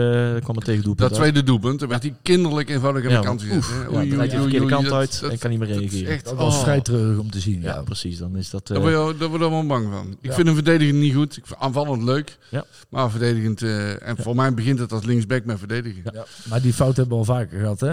kwam 0.43 0.57
er 0.57 0.63
tegen 0.63 0.83
doelpunt 0.83 0.99
Dat 0.99 1.11
uit. 1.11 1.21
tweede 1.21 1.43
doelpunt, 1.43 1.81
daar 1.81 1.89
werd 1.89 2.03
hij 2.03 2.15
kinderlijk 2.23 2.69
eenvoudig 2.69 3.05
aan 3.05 3.11
Ja, 3.11 3.21
de 3.21 3.27
kant 3.27 3.43
gezet. 3.43 3.65
ja, 3.65 3.85
dan 3.85 3.95
rijdt 3.95 4.17
hij 4.17 4.29
de 4.29 4.41
verkeerde 4.41 4.67
kant 4.67 4.85
dat- 4.85 4.93
uit 4.93 5.21
en 5.23 5.29
dat- 5.29 5.39
kan 5.39 5.51
niet 5.51 5.59
meer 5.59 5.69
dat 5.69 5.81
is 5.81 5.91
reageren. 5.91 6.13
echt- 6.13 6.25
Dat 6.25 6.35
was 6.37 6.55
oh. 6.57 6.63
vrij 6.63 6.81
treurig 6.81 7.19
om 7.19 7.31
te 7.31 7.41
zien, 7.41 7.61
ja. 7.61 7.75
Ja, 7.75 7.83
precies. 7.83 8.19
Dan 8.19 8.37
is 8.37 8.51
dat... 8.51 8.71
Eh, 8.71 8.77
je, 8.77 8.83
daar 9.19 9.29
word 9.29 9.41
je 9.41 9.47
allemaal 9.47 9.67
bang 9.67 9.87
van. 9.93 10.07
Ik 10.21 10.29
Ja. 10.29 10.33
vind 10.35 10.47
een 10.49 10.55
verdediger 10.55 10.95
niet 10.95 11.15
goed. 11.15 11.37
Ik 11.37 11.47
vind 11.47 11.61
aanvallend 11.61 12.03
leuk. 12.03 12.39
Ja. 12.49 12.65
Maar 12.89 13.11
verdedigend... 13.11 13.63
eh, 13.63 14.09
en 14.09 14.17
voor 14.17 14.35
mij 14.35 14.55
begint 14.55 14.79
het 14.79 14.93
als 14.93 15.05
linksback 15.05 15.45
met 15.45 15.59
verdedigen. 15.59 16.03
Ja, 16.13 16.25
maar 16.49 16.61
die 16.63 16.73
fout 16.73 16.97
hebben 16.97 17.15
we 17.19 17.19
al 17.27 17.37
vaker 17.37 17.59
gehad, 17.61 17.81
hè? 17.81 17.93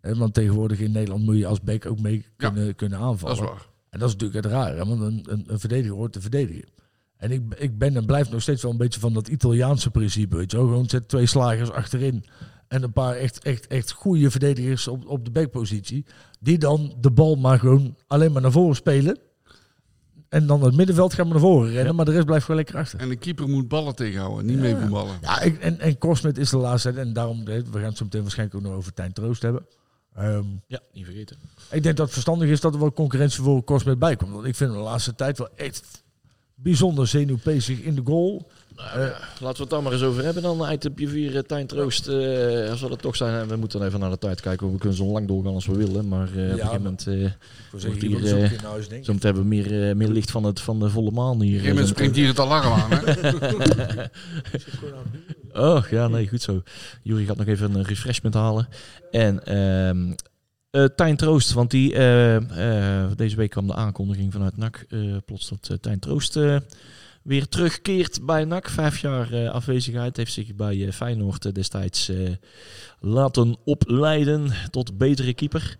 Hè, 0.00 0.14
Want 0.16 0.34
tegenwoordig 0.34 0.78
in 0.78 0.92
Nederland 0.92 1.24
moet 1.24 1.36
je 1.36 1.46
als 1.46 1.60
back 1.60 1.86
ook 1.86 2.00
mee 2.00 2.24
Ja. 2.36 2.50
kunnen, 2.50 2.74
kunnen 2.74 2.98
aanvallen. 2.98 3.36
Dat 3.36 3.44
is 3.44 3.50
waar. 3.50 3.66
En 3.90 3.98
dat 3.98 4.08
is 4.08 4.14
natuurlijk 4.14 4.44
het 4.44 4.52
rare, 4.52 4.84
want 4.86 5.00
een, 5.00 5.26
een, 5.28 5.44
een 5.46 5.58
verdediger 5.60 5.94
hoort 5.96 6.12
te 6.12 6.20
verdedigen. 6.20 6.64
En 7.16 7.30
ik, 7.30 7.42
ik 7.56 7.78
ben 7.78 7.96
en 7.96 8.06
blijf 8.06 8.30
nog 8.30 8.42
steeds 8.42 8.62
wel 8.62 8.70
een 8.70 8.76
beetje 8.76 9.00
van 9.00 9.12
dat 9.12 9.28
Italiaanse 9.28 9.90
principe. 9.90 10.36
Weet 10.36 10.50
je 10.50 10.56
wel? 10.56 10.66
Gewoon 10.66 10.88
zet 10.88 11.08
twee 11.08 11.26
slagers 11.26 11.70
achterin. 11.70 12.24
En 12.68 12.82
een 12.82 12.92
paar 12.92 13.14
echt, 13.14 13.42
echt, 13.44 13.66
echt 13.66 13.90
goede 13.92 14.30
verdedigers 14.30 14.88
op, 14.88 15.06
op 15.08 15.24
de 15.24 15.30
backpositie. 15.30 16.04
Die 16.40 16.58
dan 16.58 16.94
de 17.00 17.10
bal 17.10 17.34
maar 17.36 17.58
gewoon 17.58 17.96
alleen 18.06 18.32
maar 18.32 18.42
naar 18.42 18.52
voren 18.52 18.76
spelen. 18.76 19.18
En 20.28 20.46
dan 20.46 20.62
het 20.64 20.76
middenveld 20.76 21.14
gaan 21.14 21.26
we 21.26 21.32
naar 21.32 21.40
voren 21.40 21.70
rennen. 21.70 21.94
Maar 21.94 22.04
de 22.04 22.10
rest 22.10 22.24
blijft 22.26 22.44
gewoon 22.44 22.60
lekker 22.60 22.76
achter. 22.78 23.00
En 23.00 23.08
de 23.08 23.16
keeper 23.16 23.48
moet 23.48 23.68
ballen 23.68 23.94
tegenhouden, 23.94 24.46
niet 24.46 24.58
mee 24.58 24.76
voetballen. 24.76 25.14
Ja, 25.20 25.40
en, 25.42 25.80
en 25.80 25.98
Korsmet 25.98 26.38
is 26.38 26.50
de 26.50 26.56
laatste. 26.56 26.90
En 26.90 27.12
daarom, 27.12 27.44
we 27.44 27.62
gaan 27.72 27.82
het 27.82 27.96
zo 27.96 28.04
meteen 28.04 28.22
waarschijnlijk 28.22 28.58
ook 28.58 28.64
nog 28.64 28.74
over 28.78 28.92
Tijn 28.94 29.12
Troost 29.12 29.42
hebben. 29.42 29.66
Ehm, 30.18 30.44
Ja, 30.66 30.80
niet 30.92 31.04
vergeten. 31.04 31.36
ik 31.70 31.82
denk 31.82 31.96
dat 31.96 32.04
het 32.04 32.12
verstandig 32.12 32.48
is 32.48 32.60
dat 32.60 32.74
er 32.74 32.80
wel 32.80 32.92
concurrentie 32.92 33.42
voor 33.42 33.62
Korsmet 33.62 33.98
bij 33.98 34.16
komt. 34.16 34.32
Want 34.32 34.44
ik 34.46 34.54
vind 34.54 34.70
hem 34.70 34.78
de 34.78 34.84
laatste 34.84 35.14
tijd 35.14 35.38
wel 35.38 35.48
echt 35.56 36.04
bijzonder 36.54 37.06
zenuwpezig 37.06 37.80
in 37.80 37.94
de 37.94 38.02
goal. 38.04 38.50
Nou, 38.78 38.98
Laten 39.40 39.56
we 39.56 39.60
het 39.62 39.70
dan 39.70 39.82
maar 39.82 39.92
eens 39.92 40.02
over 40.02 40.24
hebben. 40.24 40.42
Dan 40.42 40.72
itemje 40.72 41.08
4, 41.08 41.32
uh, 41.34 41.38
Tijn 41.38 41.66
Troost. 41.66 42.08
eh 42.08 42.74
zal 42.74 42.90
het 42.90 43.02
toch 43.02 43.16
zijn. 43.16 43.40
En 43.40 43.48
we 43.48 43.56
moeten 43.56 43.78
dan 43.78 43.88
even 43.88 44.00
naar 44.00 44.10
de 44.10 44.18
tijd 44.18 44.40
kijken. 44.40 44.72
We 44.72 44.78
kunnen 44.78 44.96
zo 44.98 45.04
lang 45.04 45.28
doorgaan 45.28 45.54
als 45.54 45.66
we 45.66 45.76
willen. 45.76 46.08
Maar 46.08 46.28
eh, 46.28 46.44
op 46.44 46.50
een 46.50 46.58
gegeven 46.58 46.82
moment... 46.82 47.06
eh 47.06 47.14
Voor 47.14 47.30
Wordt 47.70 47.84
zeggen, 47.84 48.06
hier, 48.08 48.36
eh, 48.44 48.52
in 48.52 48.58
huis, 48.64 48.88
denk 48.88 49.00
ik. 49.00 49.06
zo 49.06 49.12
meteen 49.12 49.34
hebben 49.34 49.42
we 49.42 49.48
meer, 49.48 49.88
eh, 49.88 49.94
meer 49.96 50.08
licht 50.08 50.30
van, 50.30 50.44
het, 50.44 50.60
van 50.60 50.78
de 50.78 50.90
volle 50.90 51.10
maan 51.10 51.40
hier. 51.42 51.60
Op 51.60 51.66
een 51.66 51.74
gegeven 51.74 51.74
moment 51.74 51.86
eh, 51.88 51.94
springt 51.94 52.16
hier 52.16 52.28
het 52.28 52.38
alarm 52.40 52.72
aan. 52.72 52.90
Hè? 52.90 54.04
Oh, 55.52 55.84
ja, 55.90 56.08
nee, 56.08 56.28
goed 56.28 56.42
zo. 56.42 56.62
Jury 57.02 57.24
gaat 57.24 57.36
nog 57.36 57.46
even 57.46 57.74
een 57.74 57.82
refreshment 57.84 58.34
halen. 58.34 58.68
En 59.10 59.44
ehm 59.44 60.12
eh, 60.70 60.84
Tijn 60.84 61.16
Troost, 61.16 61.52
want 61.52 61.70
die, 61.70 61.94
eh, 61.94 62.36
eh, 63.04 63.10
deze 63.16 63.36
week 63.36 63.50
kwam 63.50 63.66
de 63.66 63.74
aankondiging 63.74 64.32
vanuit 64.32 64.56
NAC. 64.56 64.86
eh, 64.88 65.16
plots 65.24 65.48
dat 65.48 65.68
eh, 65.70 65.76
Tijn 65.76 65.98
Troost 65.98 66.36
eh, 66.36 66.56
weer 67.28 67.48
terugkeert 67.48 68.26
bij 68.26 68.44
NAC. 68.44 68.68
Vijf 68.68 68.98
jaar 68.98 69.32
eh, 69.32 69.50
afwezigheid. 69.50 70.16
Heeft 70.16 70.32
zich 70.32 70.54
bij 70.54 70.86
eh, 70.86 70.92
Feyenoord 70.92 71.44
eh, 71.44 71.52
destijds 71.52 72.12
laten 73.00 73.56
opleiden 73.64 74.52
tot 74.70 74.98
betere 74.98 75.34
keeper. 75.34 75.76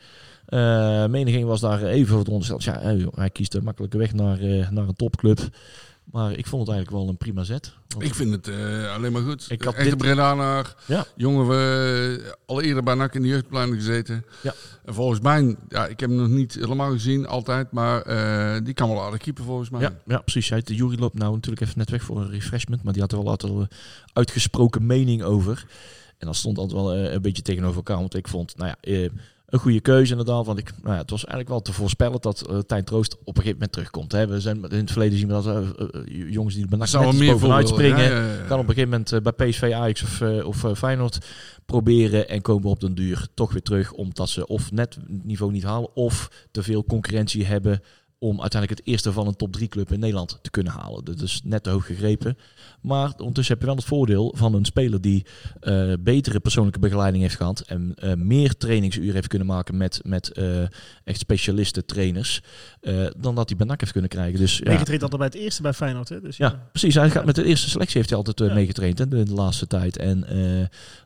Eh 0.47 1.07
menigeen 1.07 1.47
was 1.47 1.61
daar 1.61 1.83
even 1.83 2.17
voor 2.17 2.25
ondersteld. 2.25 2.65
Ja, 2.65 2.97
hij 3.15 3.31
kiest 3.31 3.53
de 3.53 3.63
makkelijke 3.63 3.99
weg 3.99 4.13
naar, 4.13 4.39
naar 4.73 4.89
een 4.89 4.97
topclub. 4.97 5.39
Maar 6.13 6.33
ik 6.33 6.47
vond 6.47 6.67
het 6.67 6.71
eigenlijk 6.77 7.03
wel 7.03 7.09
een 7.13 7.17
prima 7.17 7.43
zet. 7.45 7.73
Ik 7.99 8.15
vind 8.15 8.31
het 8.33 8.49
eh, 8.49 8.95
alleen 8.95 9.13
maar 9.13 9.23
goed. 9.23 9.47
Ik 9.49 9.63
had 9.63 9.75
Echte 9.75 9.89
dit- 9.89 9.99
Bredanaar. 9.99 10.75
Ja. 10.87 11.07
Jongen, 11.17 11.49
we 11.49 12.35
al 12.47 12.61
eerder 12.63 12.83
bij 12.83 12.95
NAC 12.95 13.15
in 13.15 13.23
de 13.23 13.29
jeugdplein 13.29 13.75
gezeten. 13.75 14.25
Ja. 14.43 14.55
En 14.85 14.95
volgens 14.95 15.21
mij, 15.21 15.57
ja, 15.69 15.87
ik 15.87 16.01
heb 16.01 16.09
hem 16.11 16.19
nog 16.19 16.29
niet 16.29 16.55
helemaal 16.55 16.91
gezien 16.91 17.27
altijd, 17.27 17.73
maar 17.73 18.03
eh, 18.03 18.61
die 18.65 18.75
kan 18.75 18.89
wel 18.89 19.03
aardig 19.03 19.21
keeper 19.21 19.45
volgens 19.45 19.71
mij. 19.71 19.81
Ja, 19.81 19.93
ja, 20.07 20.19
precies. 20.19 20.49
Hij, 20.49 20.63
de 20.63 20.75
jury 20.75 20.99
loopt 20.99 21.19
nou 21.19 21.35
natuurlijk 21.35 21.63
even 21.63 21.79
net 21.79 21.91
weg 21.91 22.03
voor 22.03 22.21
een 22.21 22.31
refreshment. 22.31 22.83
Maar 22.83 22.93
die 22.93 23.03
had 23.03 23.13
er 23.13 23.19
wel 23.19 23.29
altijd 23.29 23.53
een 23.53 23.69
uitgesproken 24.13 24.87
mening 24.87 25.23
over. 25.23 25.67
En 26.19 26.27
dat 26.27 26.37
stond 26.37 26.59
altijd 26.59 26.81
wel 26.81 26.95
eh, 26.95 27.13
een 27.13 27.23
beetje 27.23 27.43
tegenover 27.43 27.77
elkaar. 27.77 27.97
Want 27.99 28.15
ik 28.15 28.29
vond, 28.29 28.57
nou 28.57 28.69
ja, 28.81 28.93
eh, 28.93 29.09
een 29.49 29.59
goede 29.59 29.81
keuze 29.81 30.11
inderdaad. 30.11 30.47
Want 30.47 30.59
ik, 30.59 30.73
nou 30.83 30.95
ja, 30.95 31.01
het 31.01 31.11
was 31.11 31.25
eigenlijk 31.25 31.49
wel 31.49 31.63
te 31.63 31.73
voorspellen 31.73 32.21
dat 32.21 32.47
uh, 32.51 32.59
Tijn 32.59 32.85
Troost 32.85 33.13
op 33.13 33.27
een 33.27 33.35
gegeven 33.35 33.53
moment 33.53 33.73
terugkomt. 33.73 34.13
Hè. 34.13 34.27
We 34.27 34.41
zijn 34.41 34.65
in 34.71 34.79
het 34.79 34.91
verleden 34.91 35.19
zien 35.19 35.27
we 35.27 35.33
dat 35.33 35.47
uh, 35.47 35.57
uh, 36.05 36.33
jongens 36.33 36.55
die 36.55 36.67
er 36.79 36.89
Zou 36.89 37.17
meer 37.17 37.33
bovenuit 37.33 37.69
springen. 37.69 38.11
Ja. 38.11 38.45
Kan 38.49 38.59
op 38.59 38.69
een 38.69 38.75
gegeven 38.75 39.05
moment 39.13 39.37
bij 39.37 39.49
PSV, 39.49 39.73
Ajax 39.75 40.03
of, 40.03 40.23
of 40.23 40.79
Feyenoord 40.79 41.19
proberen 41.67 42.29
en 42.29 42.43
komen 42.43 42.69
op 42.69 42.81
den 42.81 42.95
duur 42.95 43.27
toch 43.35 43.53
weer 43.53 43.63
terug. 43.63 43.93
Omdat 43.93 44.29
ze 44.29 44.47
of 44.47 44.73
net 44.73 44.95
het 44.95 45.25
niveau 45.25 45.53
niet 45.53 45.63
halen 45.63 45.97
of 45.97 46.47
te 46.51 46.63
veel 46.63 46.85
concurrentie 46.85 47.47
hebben 47.47 47.83
om 48.19 48.41
uiteindelijk 48.41 48.81
het 48.81 48.91
eerste 48.91 49.13
van 49.13 49.27
een 49.27 49.37
top 49.37 49.53
3 49.53 49.69
club 49.69 49.93
in 49.93 50.01
Nederland 50.01 50.39
te 50.43 50.51
kunnen 50.51 50.73
halen. 50.73 51.05
Dat 51.05 51.21
is 51.21 51.41
net 51.45 51.63
te 51.63 51.71
hoog 51.71 51.87
gegrepen. 51.87 52.39
Maar 52.81 53.13
ondertussen 53.17 53.55
heb 53.55 53.61
je 53.63 53.67
wel 53.67 53.77
het 53.77 53.85
voordeel 53.85 54.35
van 54.37 54.55
een 54.55 54.65
speler 54.65 55.01
die 55.01 55.27
uh, 55.63 55.93
betere 56.01 56.41
persoonlijke 56.41 56.79
begeleiding 56.79 57.23
heeft 57.23 57.37
gehad 57.37 57.61
en 57.61 57.95
uh, 58.05 58.15
meer 58.15 58.57
trainingsuren 58.57 59.15
heeft 59.15 59.27
kunnen 59.27 59.47
maken 59.47 59.77
met, 59.77 60.01
met 60.05 60.31
uh, 60.39 60.61
echt 61.05 61.19
specialisten, 61.19 61.87
trainers, 61.87 62.43
dan 63.17 63.35
dat 63.35 63.49
hij 63.49 63.59
bij 63.59 63.67
NAC 63.67 63.81
heeft 63.81 63.93
kunnen 63.93 64.11
krijgen. 64.11 64.39
Dus, 64.39 64.59
ja. 64.59 64.65
Meegetraind 64.65 65.03
altijd 65.03 65.21
bij 65.21 65.31
het 65.31 65.45
eerste 65.45 65.63
bij 65.63 65.73
Feyenoord. 65.73 66.09
Hè? 66.09 66.21
Dus, 66.21 66.37
ja, 66.37 66.49
ja, 66.49 66.69
precies. 66.71 66.95
Hij 66.95 67.11
gaat 67.11 67.25
met 67.25 67.35
de 67.35 67.45
eerste 67.45 67.71
selectie 67.71 67.97
heeft 67.97 68.09
hij 68.09 68.19
altijd 68.19 68.55
meegetraind 68.55 68.97
de, 68.97 69.07
de, 69.07 69.33
laatste 69.33 69.67
tijd. 69.67 69.97
En 69.97 70.27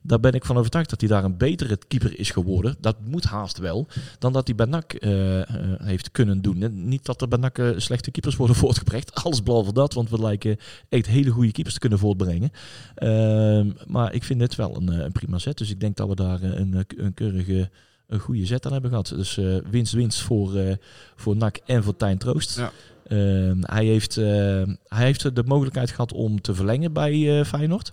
daar 0.03 0.21
ben 0.21 0.33
ik 0.33 0.45
van 0.45 0.57
overtuigd 0.57 0.91
dat 0.91 1.01
hij 1.01 1.09
daar 1.09 1.25
een 1.25 1.37
betere 1.37 1.79
keeper 1.89 2.19
is 2.19 2.31
geworden. 2.31 2.77
Dat 2.81 2.97
moet 3.05 3.25
haast 3.25 3.59
wel, 3.59 3.89
dan 4.19 4.33
dat 4.33 4.47
hij 4.47 4.57
bij 4.57 4.67
NAC 4.67 4.97
heeft 5.83 6.11
kunnen 6.11 6.43
doen. 6.43 6.89
Niet 6.89 7.05
dat 7.05 7.21
er 7.21 7.29
bij 7.29 7.39
NAC 7.39 7.75
slechte 7.77 8.11
keepers 8.11 8.37
worden 8.37 8.57
voortgebracht. 8.63 9.15
Alles 9.15 9.43
behalve 9.43 9.73
dat, 9.73 9.95
want 9.95 10.11
we 10.11 10.21
lijken 10.21 10.57
echt 10.89 11.07
hele 11.07 11.31
goede 11.31 11.53
keepers 11.53 11.72
te 11.73 11.79
kunnen 11.79 11.99
voortbrengen. 11.99 12.51
Uh, 12.99 13.73
maar 13.87 14.15
ik 14.15 14.25
vind 14.25 14.41
het 14.41 14.55
wel 14.55 14.77
een, 14.77 14.89
een, 14.89 15.13
prima 15.13 15.39
set. 15.39 15.59
Dus 15.59 15.71
ik 15.71 15.81
denk 15.81 15.97
dat 15.97 16.09
we 16.09 16.15
daar 16.15 16.43
een, 16.43 16.85
een 16.97 17.15
keurige, 17.15 17.71
een 18.07 18.19
goede 18.19 18.47
zet 18.47 18.67
aan 18.67 18.73
hebben 18.73 18.91
gehad. 18.91 19.09
Dus 19.09 19.37
uh, 19.37 19.57
winst, 19.71 19.93
winst 19.93 20.21
voor, 20.21 20.57
uh, 20.57 20.75
voor 21.17 21.37
NAC 21.37 21.61
en 21.67 21.83
voor 21.83 21.97
Tijn 21.97 22.19
Troost. 22.19 22.57
Ja. 22.57 22.73
Uh, 23.09 23.53
hij, 23.61 23.85
heeft, 23.85 24.15
hij 24.15 24.75
heeft 25.05 25.37
de 25.37 25.43
mogelijkheid 25.47 25.91
gehad 25.91 26.13
om 26.13 26.41
te 26.41 26.55
verlengen 26.55 26.93
bij 26.93 27.45
Feyenoord. 27.45 27.93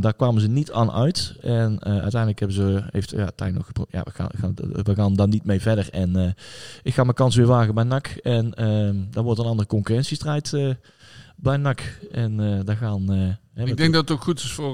Daar 0.00 0.14
kwamen 0.14 0.40
ze 0.40 0.48
niet 0.48 0.72
aan 0.72 0.92
uit. 0.92 1.36
En 1.40 1.84
uiteindelijk 1.84 2.38
hebben 2.38 2.56
ze, 2.56 2.82
heeft 2.90 3.10
ja, 3.10 3.30
Tijn 3.34 3.54
nog 3.54 3.68
ja, 3.90 4.02
we 4.02 4.10
gaan, 4.10 4.28
gaan, 4.38 4.54
we 4.82 4.94
gaan 4.94 5.14
daar 5.14 5.28
niet 5.28 5.44
mee 5.44 5.60
verder. 5.60 5.88
En 5.90 6.34
ik 6.82 6.94
ga 6.94 7.02
mijn 7.02 7.14
kans 7.14 7.36
weer 7.36 7.46
wagen 7.46 7.74
bij 7.74 7.84
NAC. 7.84 8.06
En 8.06 8.50
dan 9.10 9.24
wordt 9.24 9.40
een 9.40 9.46
andere 9.46 9.68
concurrentiestrijd 9.68 10.76
bij 11.36 11.56
NAC. 11.56 11.98
En 12.12 12.62
daar 12.64 12.76
gaan... 12.76 13.38
ik 13.54 13.76
denk 13.76 13.92
dat 13.92 14.08
het 14.08 14.10
ook 14.10 14.22
goed 14.22 14.38
is 14.38 14.52
voor 14.52 14.72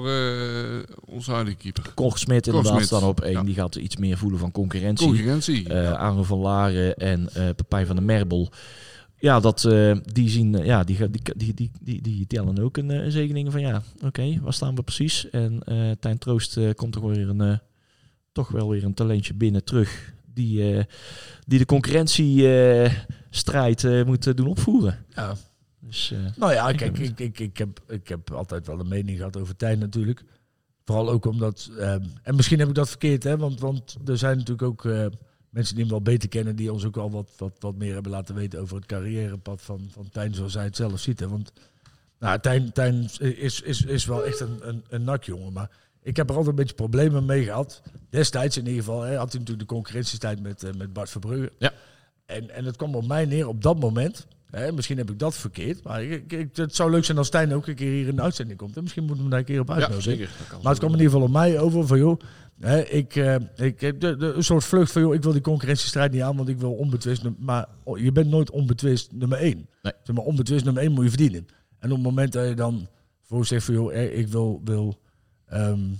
onze 1.05 1.31
huidige 1.31 1.57
keeper. 1.57 1.93
Koch 1.93 2.19
Smit 2.19 2.47
inderdaad 2.47 2.81
staan 2.81 3.03
op 3.03 3.21
één. 3.21 3.33
Ja. 3.33 3.43
Die 3.43 3.55
gaat 3.55 3.75
iets 3.75 3.97
meer 3.97 4.17
voelen 4.17 4.39
van 4.39 4.51
concurrentie. 4.51 5.07
Concurrentie. 5.07 5.69
Ja. 5.69 5.91
Arno 5.91 6.23
van 6.23 6.39
Laren 6.39 6.95
en 6.95 7.29
Pepijn 7.55 7.85
van 7.85 7.95
der 7.95 8.05
Merbel. 8.05 8.51
Ja, 9.21 9.39
dat, 9.39 9.63
uh, 9.63 9.97
die, 10.03 10.29
zien, 10.29 10.53
uh, 10.53 10.65
ja, 10.65 10.83
die, 10.83 11.09
die, 11.09 11.21
die, 11.35 11.53
die, 11.53 11.71
die, 11.81 12.01
die 12.01 12.27
tellen 12.27 12.59
ook 12.59 12.77
een, 12.77 12.89
een 12.89 13.11
zegening 13.11 13.51
van 13.51 13.61
ja, 13.61 13.83
oké, 13.95 14.05
okay, 14.05 14.39
waar 14.41 14.53
staan 14.53 14.75
we 14.75 14.83
precies? 14.83 15.29
En 15.29 15.59
uh, 15.65 15.91
Tijn 15.99 16.17
Troost 16.17 16.59
komt 16.75 16.93
toch 16.93 17.03
weer 17.03 17.29
een, 17.29 17.59
toch 18.31 18.49
wel 18.49 18.69
weer 18.69 18.83
een 18.83 18.93
talentje 18.93 19.33
binnen 19.33 19.63
terug. 19.63 20.13
Die, 20.33 20.85
die 21.47 21.59
de 21.59 21.65
concurrentiestrijd 21.65 24.05
moet 24.05 24.37
doen 24.37 24.47
opvoeren. 24.47 25.05
Ja. 25.15 25.35
Dus, 25.91 26.13
nou 26.35 26.53
ja, 26.53 26.71
kijk, 26.71 26.97
ik, 26.97 27.19
ik, 27.19 27.39
ik, 27.39 27.57
heb, 27.57 27.81
ik 27.87 28.07
heb 28.07 28.31
altijd 28.31 28.67
wel 28.67 28.79
een 28.79 28.87
mening 28.87 29.17
gehad 29.17 29.37
over 29.37 29.55
Tijn 29.55 29.79
natuurlijk. 29.79 30.23
Vooral 30.85 31.09
ook 31.09 31.25
omdat, 31.25 31.71
en 32.23 32.35
misschien 32.35 32.59
heb 32.59 32.67
ik 32.67 32.75
dat 32.75 32.89
verkeerd, 32.89 33.23
hè, 33.23 33.37
want, 33.37 33.59
want 33.59 33.97
er 34.05 34.17
zijn 34.17 34.37
natuurlijk 34.37 34.67
ook 34.67 34.83
mensen 35.49 35.75
die 35.75 35.83
hem 35.83 35.93
wel 35.93 36.01
beter 36.01 36.29
kennen, 36.29 36.55
die 36.55 36.73
ons 36.73 36.85
ook 36.85 36.97
al 36.97 37.11
wat, 37.11 37.29
wat, 37.37 37.53
wat 37.59 37.75
meer 37.75 37.93
hebben 37.93 38.11
laten 38.11 38.35
weten 38.35 38.59
over 38.59 38.75
het 38.75 38.85
carrièrepad 38.85 39.61
van, 39.61 39.87
van 39.91 40.09
Tijn, 40.09 40.33
zoals 40.33 40.53
hij 40.53 40.63
het 40.63 40.75
zelf 40.75 40.99
ziet. 40.99 41.19
Hè. 41.19 41.27
Want 41.27 41.51
nou, 42.19 42.39
Tijn, 42.39 42.71
Tijn 42.71 43.09
is, 43.19 43.61
is, 43.61 43.81
is 43.81 44.05
wel 44.05 44.25
echt 44.25 44.39
een, 44.39 44.67
een, 44.67 44.83
een 44.89 45.03
nakjongen, 45.03 45.53
maar 45.53 45.69
ik 46.01 46.17
heb 46.17 46.29
er 46.29 46.35
altijd 46.35 46.57
een 46.57 46.61
beetje 46.61 46.75
problemen 46.75 47.25
mee 47.25 47.43
gehad. 47.43 47.81
Destijds 48.09 48.57
in 48.57 48.65
ieder 48.67 48.83
geval 48.83 49.01
hè, 49.01 49.15
had 49.15 49.31
hij 49.31 49.39
natuurlijk 49.39 49.69
de 49.69 49.75
concurrentiestijd 49.75 50.41
met, 50.41 50.63
uh, 50.63 50.71
met 50.73 50.93
Bart 50.93 51.09
Verbrugge. 51.09 51.51
Ja. 51.57 51.73
En, 52.25 52.49
en 52.49 52.65
het 52.65 52.75
kwam 52.75 52.95
op 52.95 53.07
mij 53.07 53.25
neer 53.25 53.47
op 53.47 53.61
dat 53.61 53.79
moment. 53.79 54.27
Hè, 54.51 54.71
misschien 54.71 54.97
heb 54.97 55.09
ik 55.09 55.19
dat 55.19 55.35
verkeerd, 55.35 55.83
maar 55.83 56.03
ik, 56.03 56.31
ik, 56.31 56.55
het 56.55 56.75
zou 56.75 56.91
leuk 56.91 57.05
zijn 57.05 57.17
als 57.17 57.27
Stijn 57.27 57.53
ook 57.53 57.67
een 57.67 57.75
keer 57.75 57.91
hier 57.91 58.07
in 58.07 58.15
de 58.15 58.21
uitzending 58.21 58.57
komt. 58.57 58.75
En 58.75 58.81
misschien 58.81 59.05
moeten 59.05 59.23
we 59.23 59.29
daar 59.29 59.39
een 59.39 59.45
keer 59.45 59.59
op 59.59 59.71
uitnodigen. 59.71 60.11
Ja, 60.11 60.17
zeker. 60.17 60.29
Maar 60.61 60.71
het 60.71 60.79
kwam 60.79 60.93
in 60.93 60.97
ieder 60.97 61.11
geval 61.11 61.27
op 61.27 61.33
mij 61.33 61.59
over 61.59 61.87
van 61.87 61.97
joh, 61.97 62.19
ik, 62.89 63.15
uh, 63.15 63.35
ik 63.55 63.79
de, 63.79 64.17
de, 64.17 64.33
een 64.35 64.43
soort 64.43 64.63
vlucht 64.63 64.91
van, 64.91 65.01
joh, 65.01 65.13
ik 65.13 65.23
wil 65.23 65.31
die 65.31 65.41
concurrentiestrijd 65.41 66.11
niet 66.11 66.21
aan, 66.21 66.37
want 66.37 66.49
ik 66.49 66.57
wil 66.57 66.73
onbetwist. 66.73 67.23
Maar 67.37 67.67
je 67.95 68.11
bent 68.11 68.29
nooit 68.29 68.51
onbetwist 68.51 69.11
nummer 69.11 69.37
één. 69.37 69.67
Nee. 69.81 69.93
Zeg 70.03 70.15
maar 70.15 70.25
onbetwist 70.25 70.63
nummer 70.65 70.83
één 70.83 70.91
moet 70.91 71.03
je 71.03 71.09
verdienen. 71.09 71.47
En 71.79 71.89
op 71.89 71.95
het 71.95 72.05
moment 72.05 72.33
dat 72.33 72.47
je 72.47 72.53
dan 72.53 72.87
voor 73.21 73.45
zegt 73.45 73.65
van, 73.65 73.73
joh, 73.73 73.93
ik 73.93 74.27
wil, 74.27 74.61
wil 74.63 74.99
um, 75.53 75.99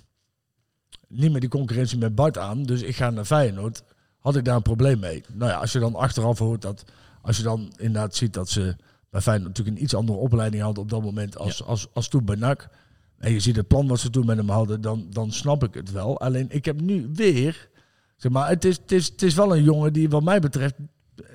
niet 1.07 1.31
meer 1.31 1.39
die 1.39 1.49
concurrentie 1.49 1.97
met 1.97 2.15
Bart 2.15 2.37
aan, 2.37 2.63
dus 2.63 2.81
ik 2.81 2.95
ga 2.95 3.09
naar 3.09 3.25
Feyenoord, 3.25 3.83
had 4.19 4.35
ik 4.35 4.45
daar 4.45 4.55
een 4.55 4.61
probleem 4.61 4.99
mee. 4.99 5.23
Nou 5.33 5.51
ja, 5.51 5.57
als 5.57 5.71
je 5.71 5.79
dan 5.79 5.95
achteraf 5.95 6.39
hoort 6.39 6.61
dat, 6.61 6.85
als 7.21 7.37
je 7.37 7.43
dan 7.43 7.73
inderdaad 7.77 8.15
ziet 8.15 8.33
dat 8.33 8.49
ze 8.49 8.75
bij 9.09 9.21
Feyenoord 9.21 9.47
natuurlijk 9.47 9.77
een 9.77 9.83
iets 9.83 9.95
andere 9.95 10.17
opleiding 10.17 10.63
hadden 10.63 10.83
op 10.83 10.89
dat 10.89 11.03
moment 11.03 11.37
als, 11.37 11.57
ja. 11.57 11.65
als, 11.65 11.83
als, 11.83 11.93
als 11.93 12.07
toen 12.07 12.25
bij 12.25 12.35
NAC 12.35 12.69
en 13.21 13.31
je 13.31 13.39
ziet 13.39 13.55
het 13.55 13.67
plan 13.67 13.87
wat 13.87 13.99
ze 13.99 14.09
toen 14.09 14.25
met 14.25 14.37
hem 14.37 14.49
hadden, 14.49 14.81
dan, 14.81 15.07
dan 15.09 15.31
snap 15.31 15.63
ik 15.63 15.73
het 15.73 15.91
wel. 15.91 16.19
Alleen 16.19 16.45
ik 16.49 16.65
heb 16.65 16.81
nu 16.81 17.09
weer, 17.13 17.69
zeg 18.17 18.31
maar, 18.31 18.49
het 18.49 18.65
is, 18.65 18.77
het, 18.77 18.91
is, 18.91 19.07
het 19.07 19.21
is 19.21 19.35
wel 19.35 19.55
een 19.55 19.63
jongen 19.63 19.93
die 19.93 20.09
wat 20.09 20.23
mij 20.23 20.39
betreft, 20.39 20.73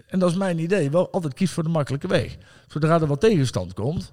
en 0.06 0.18
dat 0.18 0.30
is 0.30 0.36
mijn 0.36 0.58
idee, 0.58 0.90
wel 0.90 1.10
altijd 1.10 1.34
kiest 1.34 1.52
voor 1.52 1.62
de 1.62 1.68
makkelijke 1.68 2.08
weg. 2.08 2.36
Zodra 2.66 3.00
er 3.00 3.06
wat 3.06 3.20
tegenstand 3.20 3.74
komt, 3.74 4.12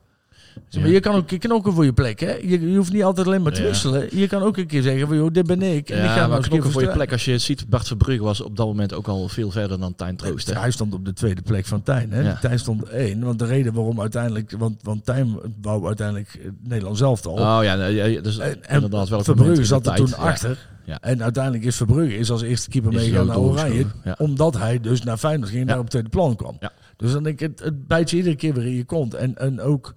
zeg 0.68 0.82
maar, 0.82 0.90
ja. 0.90 0.96
je 0.96 1.00
kan 1.00 1.16
ook 1.16 1.28
knokken 1.28 1.74
voor 1.74 1.86
je 1.86 1.94
plek. 1.94 2.20
Hè? 2.20 2.34
Je, 2.34 2.72
je 2.72 2.78
hoeft 2.78 2.94
niet 2.94 3.04
altijd 3.04 3.28
alleen 3.28 3.42
maar 3.42 3.52
te 3.52 3.62
ja. 3.62 3.68
wisselen. 3.68 4.18
Je 4.18 4.28
kan 4.28 4.42
ook 4.42 4.58
een 4.58 4.68
keer 4.68 4.82
zeggen 4.82 5.08
van, 5.08 5.18
joh, 5.18 5.32
dit 5.32 5.48
ben 5.48 5.62
ik. 5.62 5.90
En 5.90 5.98
ja, 5.98 6.04
ik 6.04 6.10
ga 6.10 6.28
maar 6.28 6.42
knokken 6.42 6.72
voor 6.72 6.82
je 6.82 6.92
plek. 6.92 7.12
Als 7.12 7.26
je 7.26 7.38
ziet, 7.38 7.70
Bart 7.70 7.88
Verbrugge 7.88 8.24
was 8.24 8.42
op 8.42 8.58
dat 8.58 8.66
moment 8.66 8.94
ook 8.94 9.08
al 9.08 9.28
veel 9.28 9.52
verder 9.52 9.80
dan 9.80 9.96
Tijn 9.96 10.16
Troost. 10.16 10.48
Hè? 10.50 10.60
Hij 10.60 10.72
stond 10.72 10.94
op 10.94 11.06
de 11.06 11.14
tweede 11.14 11.42
plek 11.42 11.66
van 11.66 11.84
Tijn. 11.84 12.12
Hè? 12.12 12.40
Tijn 12.40 12.60
stond 12.60 12.84
één. 12.84 13.24
Want 13.24 13.40
de 13.40 13.46
reden 13.46 13.74
waarom 13.74 14.02
uiteindelijk, 14.02 14.52
want, 14.58 14.84
want 14.84 15.06
Tijn 15.06 15.40
wou 15.62 15.86
uiteindelijk 15.86 16.40
Nederland 16.64 16.98
zelf 16.98 17.26
al. 17.26 17.34
Oh 17.34 17.60
ja, 17.64 17.76
dus 18.22 18.38
en, 18.38 18.60
inderdaad 18.70 19.10
wel 19.10 19.24
Verbrugge 19.24 19.66
zat 19.66 19.88
er 19.88 19.96
toen 19.96 20.16
achter. 20.16 20.72
Ja. 20.86 21.00
En 21.02 21.24
uiteindelijk 21.24 21.64
is 21.64 21.76
Verbrugge 21.76 22.18
is 22.18 22.32
als 22.32 22.42
eerste 22.42 22.70
keeper 22.70 22.92
meegegaan 22.92 23.26
naar 23.26 23.38
Oranje. 23.38 23.86
Ja. 24.04 24.16
Omdat 24.18 24.58
hij 24.58 24.80
dus 24.80 25.04
naar 25.04 25.18
Feyenoord 25.18 25.50
ging 25.50 25.62
en 25.62 25.68
daar 25.68 25.80
op 25.80 25.90
tweede 25.90 26.10
plan 26.10 26.36
kwam. 26.36 26.60
Dus 26.98 27.12
dan 27.12 27.24
denk 27.24 27.42
ik, 27.42 27.50
het, 27.50 27.60
het 27.60 27.88
bijt 27.88 28.10
je 28.10 28.18
iedere 28.18 28.36
keer 28.36 28.54
weer 28.54 28.66
in 28.66 28.76
je 28.76 28.84
kont. 28.84 29.14
En, 29.14 29.38
en 29.38 29.62
ook... 29.62 29.94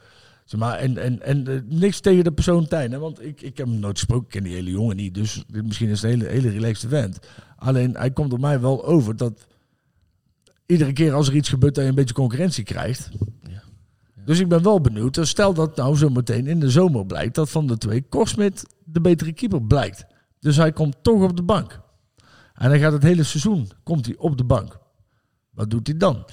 Zeg 0.47 0.61
maar, 0.61 0.79
en, 0.79 0.99
en, 0.99 1.23
en 1.23 1.51
uh, 1.51 1.61
niks 1.69 2.01
tegen 2.01 2.25
de 2.25 2.33
persoon 2.33 2.67
Tijn. 2.67 2.93
Hè? 2.93 2.99
Want 2.99 3.23
ik, 3.23 3.41
ik 3.43 3.57
heb 3.57 3.67
hem 3.67 3.79
nooit 3.79 3.99
gesproken. 3.99 4.25
Ik 4.25 4.31
ken 4.31 4.43
die 4.43 4.55
hele 4.55 4.71
jongen 4.71 4.97
niet. 4.97 5.15
Dus 5.15 5.45
misschien 5.65 5.89
is 5.89 6.03
het 6.03 6.13
een 6.13 6.19
hele, 6.19 6.31
hele 6.31 6.51
relaxed 6.51 6.91
vent. 6.91 7.19
Alleen 7.57 7.97
hij 7.97 8.11
komt 8.11 8.33
op 8.33 8.41
mij 8.41 8.61
wel 8.61 8.85
over 8.85 9.17
dat 9.17 9.47
iedere 10.67 10.93
keer 10.93 11.13
als 11.13 11.29
er 11.29 11.35
iets 11.35 11.49
gebeurt 11.49 11.75
dat 11.75 11.85
je 11.85 11.91
een 11.91 11.97
beetje 11.97 12.15
concurrentie 12.15 12.65
krijgt. 12.65 13.11
Ja. 13.43 13.51
Ja. 14.15 14.25
Dus 14.25 14.41
ik 14.41 14.49
ben 14.49 14.63
wel 14.63 14.81
benieuwd. 14.81 15.15
Dus 15.15 15.29
stel 15.29 15.55
dat 15.55 15.77
nou 15.77 15.97
zo 15.97 16.09
meteen 16.09 16.47
in 16.47 16.61
de 16.61 16.71
zomer 16.71 17.07
blijkt 17.07 17.35
dat 17.35 17.51
van 17.51 17.67
de 17.67 17.79
twee 17.79 18.03
Korsmit 18.03 18.67
de 18.85 19.01
betere 19.01 19.33
keeper 19.33 19.63
blijkt. 19.63 20.07
Dus 20.41 20.57
hij 20.57 20.73
komt 20.73 20.97
toch 21.03 21.23
op 21.23 21.37
de 21.37 21.43
bank. 21.43 21.81
En 22.55 22.69
hij 22.69 22.79
gaat 22.79 22.93
het 22.93 23.03
hele 23.03 23.23
seizoen 23.23 23.69
komt 23.83 24.07
hij 24.07 24.15
op 24.19 24.39
de 24.39 24.45
bank. 24.45 24.79
Wat 25.51 25.71
doet 25.71 25.87
hij 25.87 25.97
dan? 25.97 26.25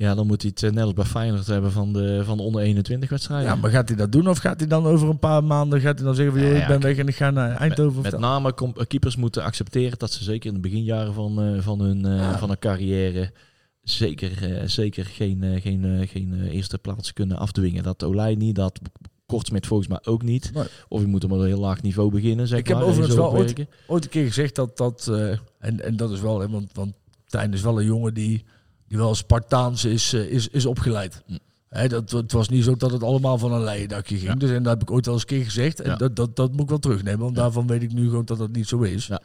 Ja, 0.00 0.14
dan 0.14 0.26
moet 0.26 0.42
hij 0.42 0.50
het 0.54 0.74
net 0.74 0.84
als 0.84 0.92
bij 0.92 1.04
Feyenoord 1.04 1.46
hebben 1.46 1.72
van 1.72 1.92
de, 1.92 2.24
van 2.24 2.36
de 2.36 2.42
onder 2.42 2.62
21 2.62 3.10
wedstrijden. 3.10 3.48
Ja, 3.48 3.54
maar 3.54 3.70
gaat 3.70 3.88
hij 3.88 3.96
dat 3.96 4.12
doen 4.12 4.28
of 4.28 4.38
gaat 4.38 4.58
hij 4.58 4.68
dan 4.68 4.86
over 4.86 5.08
een 5.08 5.18
paar 5.18 5.44
maanden 5.44 5.80
gaat 5.80 5.96
hij 5.96 6.06
dan 6.06 6.14
zeggen 6.14 6.34
van 6.34 6.42
ja, 6.42 6.54
ja, 6.54 6.60
ik 6.60 6.66
ben 6.66 6.80
weg 6.80 6.96
en 6.96 7.08
ik 7.08 7.16
ga 7.16 7.30
naar 7.30 7.56
Eindhoven? 7.56 8.02
Met, 8.02 8.12
met 8.12 8.20
name 8.20 8.54
keepers 8.86 9.16
moeten 9.16 9.42
accepteren 9.42 9.98
dat 9.98 10.12
ze 10.12 10.24
zeker 10.24 10.48
in 10.48 10.54
de 10.54 10.60
beginjaren 10.60 11.14
van, 11.14 11.54
uh, 11.54 11.62
van, 11.62 11.80
hun, 11.80 12.00
ja. 12.00 12.38
van 12.38 12.48
hun 12.48 12.58
carrière 12.58 13.32
zeker, 13.82 14.62
zeker 14.70 15.04
geen, 15.04 15.60
geen, 15.60 16.08
geen 16.08 16.48
eerste 16.48 16.78
plaats 16.78 17.12
kunnen 17.12 17.36
afdwingen. 17.36 17.82
Dat 17.82 18.04
Olij 18.04 18.34
niet, 18.34 18.54
dat 18.54 18.80
Kortsmit 19.26 19.66
volgens 19.66 19.88
mij 19.88 20.00
ook 20.02 20.22
niet. 20.22 20.50
Nee. 20.54 20.64
Of 20.88 21.00
je 21.00 21.06
moet 21.06 21.24
op 21.24 21.30
een 21.30 21.46
heel 21.46 21.60
laag 21.60 21.82
niveau 21.82 22.10
beginnen. 22.10 22.48
Zeg 22.48 22.58
ik 22.58 22.66
heb 22.66 22.76
maar, 22.76 22.86
overigens 22.86 23.16
wel 23.16 23.32
ooit, 23.32 23.66
ooit 23.86 24.04
een 24.04 24.10
keer 24.10 24.26
gezegd 24.26 24.54
dat 24.54 24.76
dat, 24.76 25.08
en, 25.58 25.84
en 25.84 25.96
dat 25.96 26.10
is 26.10 26.20
wel, 26.20 26.40
hè, 26.40 26.48
want, 26.48 26.70
want 26.72 26.92
Tijn 27.26 27.52
is 27.52 27.62
wel 27.62 27.80
een 27.80 27.86
jongen 27.86 28.14
die 28.14 28.44
die 28.90 28.98
wel 28.98 29.14
Spartaans 29.14 29.84
is, 29.84 30.14
uh, 30.14 30.20
is, 30.20 30.48
is 30.48 30.66
opgeleid. 30.66 31.22
Hm. 31.26 31.36
He, 31.68 31.88
dat, 31.88 32.10
het 32.10 32.32
was 32.32 32.48
niet 32.48 32.64
zo 32.64 32.76
dat 32.76 32.90
het 32.90 33.02
allemaal 33.02 33.38
van 33.38 33.52
een 33.52 33.62
leien 33.62 33.88
dakje 33.88 34.16
ging. 34.16 34.28
Ja. 34.28 34.34
Dus, 34.34 34.50
en 34.50 34.62
dat 34.62 34.72
heb 34.72 34.82
ik 34.82 34.90
ooit 34.90 35.06
al 35.06 35.12
eens 35.12 35.22
een 35.22 35.28
keer 35.28 35.44
gezegd. 35.44 35.80
En 35.80 35.90
Ja. 35.90 35.96
dat, 35.96 36.16
dat, 36.16 36.36
dat 36.36 36.52
moet 36.52 36.60
ik 36.60 36.68
wel 36.68 36.78
terugnemen. 36.78 37.20
Want 37.20 37.36
Ja. 37.36 37.42
daarvan 37.42 37.66
weet 37.66 37.82
ik 37.82 37.92
nu 37.92 38.04
gewoon 38.08 38.24
dat 38.24 38.38
dat 38.38 38.50
niet 38.52 38.68
zo 38.68 38.80
is. 38.80 39.06
Ja. 39.06 39.20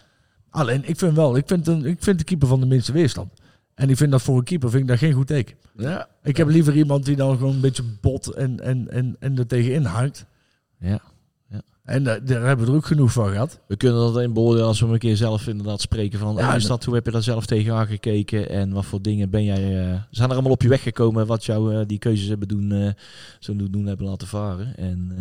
Alleen, 0.50 0.90
ik 0.90 0.98
vind 0.98 1.16
wel, 1.16 1.36
ik 1.38 1.44
vind, 1.48 1.68
een, 1.68 1.86
ik 1.86 2.04
vind 2.04 2.18
de 2.18 2.24
keeper 2.24 2.48
van 2.48 2.60
de 2.60 2.66
minste 2.66 2.92
weerstand. 2.92 3.32
En 3.76 3.90
ik 3.90 3.98
vind 3.98 4.12
dat 4.12 4.22
voor 4.22 4.38
een 4.38 4.44
keeper 4.44 4.70
vind 4.70 4.82
ik 4.84 4.88
dat 4.90 4.98
geen 4.98 5.14
goed 5.14 5.28
teken. 5.28 5.56
Ja. 5.78 6.08
Ik 6.24 6.38
heb 6.38 6.48
liever 6.48 6.76
iemand 6.76 7.06
die 7.06 7.16
dan 7.16 7.38
gewoon 7.38 7.54
een 7.54 7.60
beetje 7.62 7.84
bot 8.02 8.28
en, 8.28 8.60
en, 8.60 8.92
en, 8.92 9.16
en 9.20 9.38
er 9.38 9.48
tegenin 9.48 9.86
hangt. 9.86 10.26
Ja. 10.80 11.00
En 11.86 12.03
da- 12.03 12.20
daar 12.20 12.45
hebben 12.45 12.66
we 12.66 12.72
er 12.72 12.78
ook 12.78 12.86
genoeg 12.86 13.12
van 13.12 13.30
gehad. 13.30 13.60
We 13.68 13.76
kunnen 13.76 13.99
dat 14.14 14.22
in 14.22 14.34
beoordelen 14.34 14.68
als 14.68 14.80
we 14.80 14.88
een 14.88 14.98
keer 14.98 15.18
zelf 15.18 15.48
inderdaad 15.48 15.82
spreken 15.82 16.20
van... 16.20 16.36
Ja, 16.36 16.45
hoe 16.48 16.56
is 16.56 16.66
dat, 16.66 16.84
hoe 16.84 16.95
heb 16.95 17.06
je 17.06 17.12
daar 17.12 17.24
zelf 17.24 17.45
tegenaan 17.45 17.88
gekeken? 17.88 18.49
En 18.49 18.72
wat 18.74 18.86
voor 18.86 19.02
dingen 19.02 19.30
ben 19.30 19.44
jij... 19.44 19.90
eh, 19.91 19.99
zijn 20.12 20.28
er 20.30 20.34
allemaal 20.34 20.52
op 20.52 20.62
je 20.62 20.70
weg 20.70 20.82
gekomen 20.84 21.28
wat 21.28 21.45
jou 21.45 21.76
eh, 21.76 21.82
die 21.88 21.99
keuzes 21.99 22.28
hebben 22.28 22.48
doen, 22.48 22.72
eh, 22.72 22.91
zo 23.40 23.56
doen, 23.56 23.72
doen 23.72 23.86
hebben 23.86 24.07
laten 24.07 24.28
varen? 24.28 24.78
En 24.78 25.12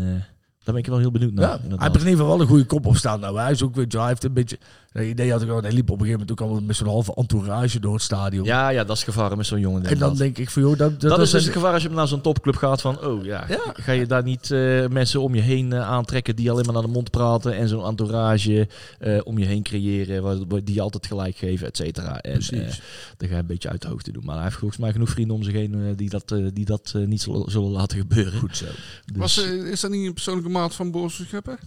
daar 0.64 0.74
ben 0.74 0.82
ik 0.82 0.86
wel 0.86 0.98
heel 0.98 1.10
benieuwd 1.10 1.32
naar. 1.32 1.42
Ja, 1.44 1.50
hij 1.50 1.60
heeft 1.78 1.94
in 1.94 1.98
ieder 2.00 2.10
geval 2.10 2.26
wel 2.28 2.40
een 2.40 2.46
goede 2.46 2.64
kop 2.64 2.86
op 2.86 2.96
staan. 2.96 3.20
Nou, 3.20 3.38
hij 3.38 3.50
is 3.50 3.62
ook, 3.62 3.74
weet 3.74 3.84
je, 3.92 3.96
wel, 3.98 4.00
hij 4.00 4.10
heeft 4.10 4.24
een 4.24 4.32
beetje... 4.32 4.58
Dat 4.92 5.02
idee 5.04 5.30
had 5.30 5.42
ik 5.42 5.50
ook, 5.50 5.62
hij 5.62 5.72
liep 5.72 5.90
op 5.90 6.00
een 6.00 6.06
gegeven 6.06 6.12
moment 6.20 6.30
ook 6.30 6.40
allemaal 6.46 6.66
met 6.66 6.76
zo'n 6.76 6.86
halve 6.86 7.14
entourage 7.14 7.80
door 7.80 7.92
het 7.94 8.02
stadion. 8.02 8.44
ja, 8.44 8.68
ja, 8.68 8.84
dat 8.84 8.96
is 8.96 9.02
gevaar 9.04 9.36
met 9.36 9.46
zo'n 9.46 9.60
jongen. 9.60 9.84
en 9.84 9.98
dan 9.98 10.16
denk 10.16 10.38
ik 10.38 10.50
van, 10.50 10.62
joh, 10.62 10.78
dat, 10.78 11.00
dat, 11.00 11.18
is 11.20 11.30
dus 11.30 11.44
het 11.44 11.52
gevaar 11.52 11.72
als 11.72 11.82
je 11.82 11.90
naar 11.90 12.08
zo'n 12.08 12.20
topclub 12.20 12.56
gaat 12.56 12.80
van, 12.80 13.00
oh 13.04 13.24
ja, 13.24 13.44
Ja. 13.48 13.58
ga 13.72 13.92
je 13.92 14.06
daar 14.06 14.22
niet 14.22 14.50
eh, 14.50 14.86
mensen 14.86 15.20
om 15.20 15.34
je 15.34 15.40
heen 15.40 15.72
eh, 15.72 15.88
aantrekken 15.88 16.36
die 16.36 16.50
alleen 16.50 16.64
maar 16.64 16.74
naar 16.74 16.82
de 16.82 16.88
mond 16.88 17.10
praten 17.10 17.56
en 17.56 17.68
zo'n 17.68 17.84
entourage 17.84 18.68
eh, 18.98 19.20
om 19.24 19.38
je 19.38 19.44
heen 19.46 19.62
creëren 19.62 20.48
die 20.64 20.74
je 20.74 20.80
altijd 20.80 21.06
gelijk 21.06 21.36
geven, 21.36 21.66
et 21.66 21.76
cetera. 21.76 22.20
En 22.20 22.32
Precies. 22.32 22.58
eh, 22.78 22.84
dan 23.16 23.28
ga 23.28 23.34
je 23.34 23.40
een 23.40 23.46
beetje 23.46 23.68
uit 23.68 23.82
de 23.82 23.88
hoogte 23.88 24.12
doen. 24.12 24.24
Maar 24.24 24.34
hij 24.34 24.44
heeft 24.44 24.56
volgens 24.56 24.80
mij 24.80 24.92
genoeg 24.92 25.10
vrienden 25.10 25.36
om 25.36 25.42
zich 25.42 25.52
heen 25.52 25.74
eh, 25.74 25.80
die 25.96 26.08
dat, 26.10 26.32
eh, 26.32 26.46
die 26.52 26.64
dat 26.64 26.92
eh, 26.96 27.06
niet 27.06 27.22
zullen, 27.22 27.50
zullen 27.50 27.70
laten 27.70 27.98
gebeuren. 27.98 28.38
Goed 28.38 28.56
zo. 28.56 28.64
Dus- 28.64 29.16
Was, 29.16 29.42
eh, 29.44 29.52
is 29.52 29.80
dat 29.80 29.90
niet 29.90 30.06
een 30.06 30.12
persoonlijke 30.14 30.50
maat 30.54 30.74
van 30.74 30.90
Boris 30.90 31.14
Verschuppen? 31.14 31.58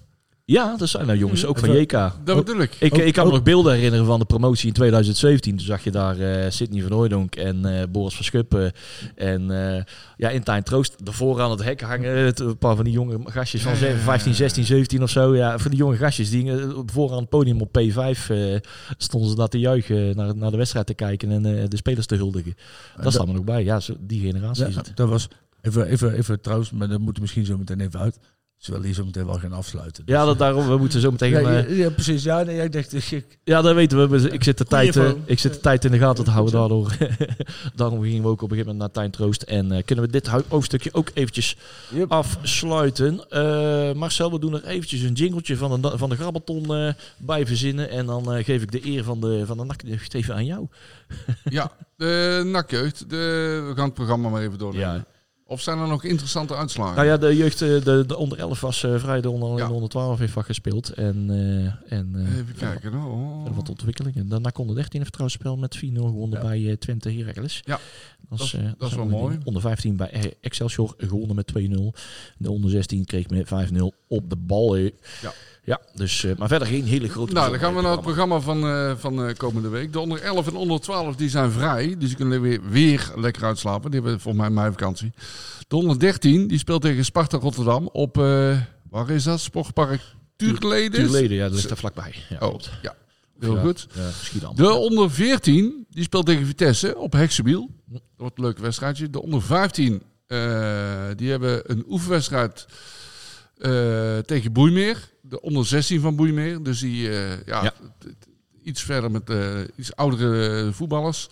ja, 0.49 0.75
dat 0.77 0.89
zijn 0.89 1.05
nou 1.07 1.17
jongens, 1.17 1.45
ook 1.45 1.59
van 1.59 1.71
JK. 1.75 1.91
Dat 1.91 2.35
bedoel 2.45 2.61
ik. 2.61 2.75
Ik, 2.79 2.97
ik 2.97 3.13
kan 3.13 3.25
me 3.25 3.31
nog 3.33 3.43
beelden 3.43 3.73
herinneren 3.73 4.05
van 4.05 4.19
de 4.19 4.25
promotie 4.25 4.67
in 4.67 4.73
2017. 4.73 5.55
Toen 5.57 5.65
zag 5.65 5.83
je 5.83 5.91
daar 5.91 6.19
eh 6.19 6.51
Sidney 6.51 6.81
van 6.81 6.91
Hooijdonk 6.91 7.35
en 7.35 7.65
eh, 7.79 7.87
Boris 7.89 8.15
van 8.15 8.25
Schuppen. 8.25 8.71
En 9.15 9.75
eh, 9.75 9.83
ja, 10.17 10.29
in 10.29 10.43
Tijn 10.43 10.63
Troost 10.63 10.95
ervoor 11.05 11.41
aan 11.41 11.51
het 11.51 11.63
hek 11.63 11.81
hangen. 11.81 12.17
Het- 12.17 12.39
Een 12.39 12.57
paar 12.57 12.75
van 12.75 12.83
die 12.85 12.93
jonge 12.93 13.19
gastjes 13.25 13.61
van 13.61 13.73
Ja, 13.73 13.79
ja, 13.79 13.87
ja, 13.87 13.95
15, 13.97 14.31
ja. 14.31 14.37
16, 14.37 14.63
17 14.65 15.03
of 15.03 15.09
zo. 15.09 15.35
Ja, 15.35 15.57
van 15.59 15.71
die 15.71 15.79
jonge 15.79 15.95
gastjes 15.97 16.29
die 16.29 16.51
eh, 16.51 16.69
voor 16.85 17.11
aan 17.11 17.17
het 17.19 17.29
podium 17.29 17.61
op 17.61 17.77
P5 17.79 17.95
eh, 18.29 18.55
stonden 18.97 19.29
ze 19.29 19.35
daar 19.35 19.47
te 19.47 19.59
juichen. 19.59 20.15
Naar, 20.15 20.35
naar 20.35 20.51
de 20.51 20.57
wedstrijd 20.57 20.85
te 20.85 20.93
kijken 20.93 21.31
en 21.31 21.45
eh, 21.45 21.63
de 21.67 21.77
spelers 21.77 22.05
te 22.05 22.15
huldigen. 22.15 22.53
Dat 23.01 23.13
staat 23.13 23.27
er 23.27 23.33
nog 23.33 23.43
bij. 23.43 23.63
Ja, 23.63 23.79
zo, 23.79 23.95
die 23.99 24.21
generatie 24.21 24.63
Ja, 24.63 24.69
is 24.69 24.75
het. 24.75 24.91
dat 24.95 25.09
was... 25.09 25.27
Even, 25.61 25.85
even, 25.85 26.13
even 26.13 26.41
trouwens, 26.41 26.71
maar 26.71 26.87
dat 26.87 26.97
moeten 26.97 27.15
we 27.15 27.21
misschien 27.21 27.45
zo 27.45 27.57
meteen 27.57 27.79
even 27.81 27.99
uit. 27.99 28.19
Ze 28.57 28.71
willen 28.71 28.85
hier 28.85 28.95
zo 28.95 29.05
meteen 29.05 29.25
wel 29.25 29.39
gaan 29.39 29.53
afsluiten. 29.53 30.03
Ja, 30.05 30.25
dat, 30.25 30.37
daarom, 30.37 30.67
we 30.67 30.77
moeten 30.77 31.01
zo 31.01 31.11
meteen... 31.11 31.29
ja, 31.31 31.39
eh, 31.39 31.69
ja, 31.69 31.75
ja, 31.83 31.89
precies. 31.89 32.23
Ja, 32.23 32.43
nee, 32.43 32.61
ik 32.61 32.71
dacht, 32.71 33.11
ik, 33.11 33.39
Ja, 33.43 33.61
dat 33.61 33.75
weten 33.75 34.09
we. 34.09 34.31
Ik 34.31 34.43
zit 34.43 34.57
de 34.57 34.65
tijd, 34.65 34.95
eh, 34.95 35.11
ik 35.25 35.39
zit 35.39 35.53
de 35.53 35.59
tijd 35.59 35.85
in 35.85 35.91
de 35.91 35.97
gaten 35.97 36.23
te 36.23 36.31
houden. 36.31 36.53
Daardoor, 36.53 36.97
daarom 37.75 38.01
gingen 38.01 38.21
we 38.21 38.27
ook 38.27 38.41
op 38.41 38.51
een 38.51 38.57
gegeven 38.57 38.71
moment 38.75 38.79
naar 38.79 38.91
Tijn 39.03 39.11
Troost. 39.11 39.41
En 39.41 39.71
eh, 39.71 39.83
kunnen 39.85 40.05
we 40.05 40.11
dit 40.11 40.27
hoofdstukje 40.27 40.93
ook 40.93 41.09
eventjes 41.13 41.57
Yep. 41.93 42.11
afsluiten. 42.11 43.29
Eh, 43.29 43.93
Marcel, 43.93 44.31
we 44.31 44.39
doen 44.39 44.53
er 44.53 44.65
eventjes 44.65 45.01
een 45.01 45.13
jingletje 45.13 45.57
van 45.57 45.81
de, 45.81 45.97
van 45.97 46.09
de 46.09 46.15
grabbelton 46.15 46.75
eh, 46.75 46.93
bij 47.17 47.45
verzinnen. 47.45 47.89
En 47.89 48.05
dan 48.05 48.33
eh, 48.33 48.43
geef 48.45 48.61
ik 48.61 48.71
de 48.71 48.85
eer 48.85 49.03
van 49.03 49.21
de, 49.21 49.45
van 49.45 49.57
de 49.57 49.63
nakjeugd 49.63 50.13
even 50.13 50.35
aan 50.35 50.45
jou. 50.45 50.67
Ja, 51.43 51.71
de 51.95 52.41
nakjeugd. 52.45 53.09
De, 53.09 53.63
we 53.67 53.73
gaan 53.75 53.85
het 53.85 53.93
programma 53.93 54.29
maar 54.29 54.41
even 54.41 54.57
doornemen. 54.57 54.87
Ja. 54.93 55.05
Of 55.49 55.61
zijn 55.61 55.79
er 55.79 55.87
nog 55.87 56.03
interessante 56.03 56.55
uitslagen? 56.55 56.95
Nou 56.95 57.07
ja, 57.07 57.17
de 57.17 57.35
jeugd, 57.35 57.61
eh, 57.61 57.67
de, 57.83 58.03
de 58.07 58.17
onder 58.17 58.37
11 58.39 58.61
was 58.61 58.83
eh, 58.83 58.99
vrij. 58.99 59.21
De 59.21 59.29
onder, 59.29 59.57
Ja. 59.57 59.67
de 59.67 59.73
onder 59.73 59.89
12 59.89 60.19
heeft 60.19 60.33
wat 60.33 60.45
gespeeld. 60.45 60.89
En, 60.89 61.25
eh, 61.29 61.97
en 61.97 62.11
eh, 62.15 62.37
Even 62.37 62.55
kijken. 62.57 62.93
Oh. 62.93 63.55
wat 63.55 63.69
ontwikkelingen. 63.69 64.27
Daarna 64.29 64.49
kon 64.49 64.67
de 64.67 64.73
13 64.73 64.99
heeft 64.99 65.11
trouwens 65.11 65.39
spel 65.39 65.57
met 65.57 65.75
4-0 65.77 65.79
gewonnen 66.07 66.41
Ja. 66.41 66.45
bij 66.47 66.77
Twente 66.77 67.11
Heracles. 67.11 67.61
Ja, 67.65 67.79
dat 68.29 68.39
is, 68.39 68.51
dat- 68.51 68.61
dat 68.61 68.89
is 68.89 68.95
zijn 68.95 69.09
wel 69.09 69.19
we 69.19 69.23
mooi. 69.25 69.37
Onder 69.43 69.61
15 69.61 69.95
bij 69.95 70.09
eh, 70.09 70.31
Excelsior 70.41 70.93
gewonnen 70.97 71.35
met 71.35 71.47
2-0. 71.47 71.93
De 72.37 72.51
onder 72.51 72.69
16 72.71 73.05
kreeg 73.05 73.29
met 73.29 73.47
5-0 73.47 73.93
op 74.07 74.29
de 74.29 74.35
bal. 74.35 74.75
Ja. 74.77 74.89
Ja, 75.67 75.81
dus, 75.93 76.23
eh, 76.23 76.35
maar 76.37 76.47
verder 76.47 76.67
geen 76.67 76.83
hele 76.85 77.09
grote... 77.09 77.33
Nou, 77.33 77.49
dan 77.49 77.59
gaan 77.59 77.75
we 77.75 77.81
naar 77.81 77.91
het 77.91 78.01
programma. 78.01 78.39
van, 78.39 78.67
eh, 78.67 78.91
van 78.97 79.25
eh, 79.25 79.35
komende 79.35 79.69
week. 79.69 79.93
De 79.93 79.99
onder 79.99 80.21
11 80.21 80.47
en 80.47 80.55
onder 80.55 80.79
12 80.79 81.15
die 81.15 81.29
zijn 81.29 81.51
vrij. 81.51 81.95
Dus 81.97 82.07
die 82.07 82.15
kunnen 82.17 82.41
weer, 82.41 82.61
weer 82.69 83.11
lekker 83.15 83.43
uitslapen. 83.43 83.91
Die 83.91 84.01
hebben 84.01 84.19
volgens 84.19 84.43
mij 84.43 84.53
mijn 84.53 84.71
vakantie. 84.71 85.11
De 85.67 85.75
onder 85.75 85.99
13 85.99 86.47
die 86.47 86.57
speelt 86.57 86.81
tegen 86.81 87.05
Sparta 87.05 87.37
Rotterdam 87.37 87.89
op... 87.91 88.15
waar 88.89 89.09
is 89.09 89.23
dat? 89.23 89.39
Sportpark 89.39 90.01
Tuurleden? 90.35 90.99
Tuurleden, 90.99 91.37
ja, 91.37 91.43
dat 91.43 91.53
ligt 91.53 91.67
daar 91.67 91.77
vlakbij. 91.77 92.13
Ja, 92.29 92.35
Oh, 92.35 92.49
klopt. 92.49 92.69
ja. 92.81 92.95
Heel 93.39 93.55
Ja, 93.55 93.61
goed. 93.61 93.87
Ja. 93.93 94.51
De 94.55 94.71
onder 94.71 95.11
14 95.11 95.85
die 95.89 96.03
speelt 96.03 96.25
tegen 96.25 96.45
Vitesse 96.45 96.97
op 96.97 97.13
Heksenbiel. 97.13 97.69
Dat 97.85 98.01
wordt 98.17 98.37
een 98.37 98.43
leuk 98.43 98.57
wedstrijdje. 98.57 99.09
De 99.09 99.21
onder 99.21 99.41
15 99.41 100.01
eh, 100.27 100.39
die 101.15 101.29
hebben 101.29 101.71
een 101.71 101.83
oefenwedstrijd 101.87 102.65
tegen 104.25 104.51
Boeimeer. 104.51 105.15
De 105.29 105.41
onder 105.41 105.65
16 105.65 106.01
van 106.01 106.15
Boeimeer. 106.15 106.63
Dus 106.63 106.79
die 106.79 107.09
eh, 107.09 107.29
ja, 107.45 107.63
Ja. 107.63 107.73
iets 108.63 108.83
verder 108.83 109.11
met 109.11 109.29
eh, 109.29 109.37
iets 109.75 109.95
oudere 109.95 110.69
voetballers. 110.73 111.29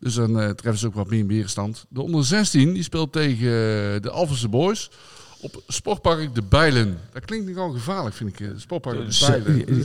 Dus 0.00 0.14
dan 0.14 0.40
eh, 0.40 0.48
treffen 0.50 0.80
ze 0.80 0.86
ook 0.86 0.94
wat 0.94 1.10
meer 1.10 1.26
weerstand. 1.26 1.84
De 1.88 2.02
onder 2.02 2.24
16 2.24 2.72
die 2.72 2.82
speelt 2.82 3.12
tegen 3.12 3.46
eh, 3.46 4.00
de 4.00 4.10
Alphense 4.10 4.48
Boys 4.48 4.90
op 5.40 5.62
Sportpark 5.68 6.34
De 6.34 6.42
Bijlen. 6.42 6.98
Dat 7.12 7.24
klinkt 7.24 7.46
nogal 7.46 7.70
gevaarlijk, 7.70 8.14
vind 8.16 8.30
ik. 8.30 8.40
eh, 8.40 8.48
Sportpark 8.56 8.96
De 9.10 9.26
Bijlen. 9.44 9.84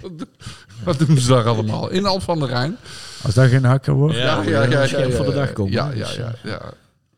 Wat 0.84 0.98
doen- 0.98 1.18
ze 1.18 1.28
daar 1.28 1.46
allemaal? 1.48 1.88
In 1.90 2.06
Alp 2.06 2.22
van 2.22 2.38
der 2.38 2.48
Rijn. 2.48 2.76
als 3.22 3.34
dat 3.34 3.48
geen 3.48 3.64
hakker 3.64 3.92
wordt. 3.94 4.16
Ja, 4.16 4.42
ja, 4.42 4.62
ja, 4.62 4.82
ja, 4.84 5.10
voor 5.10 5.24
de 5.24 5.32
dag 5.32 5.52
komen. 5.52 5.72
Ja, 5.72 5.90
ja, 5.94 6.08
ja. 6.12 6.34
eh, 6.42 6.50
ja. 6.50 6.72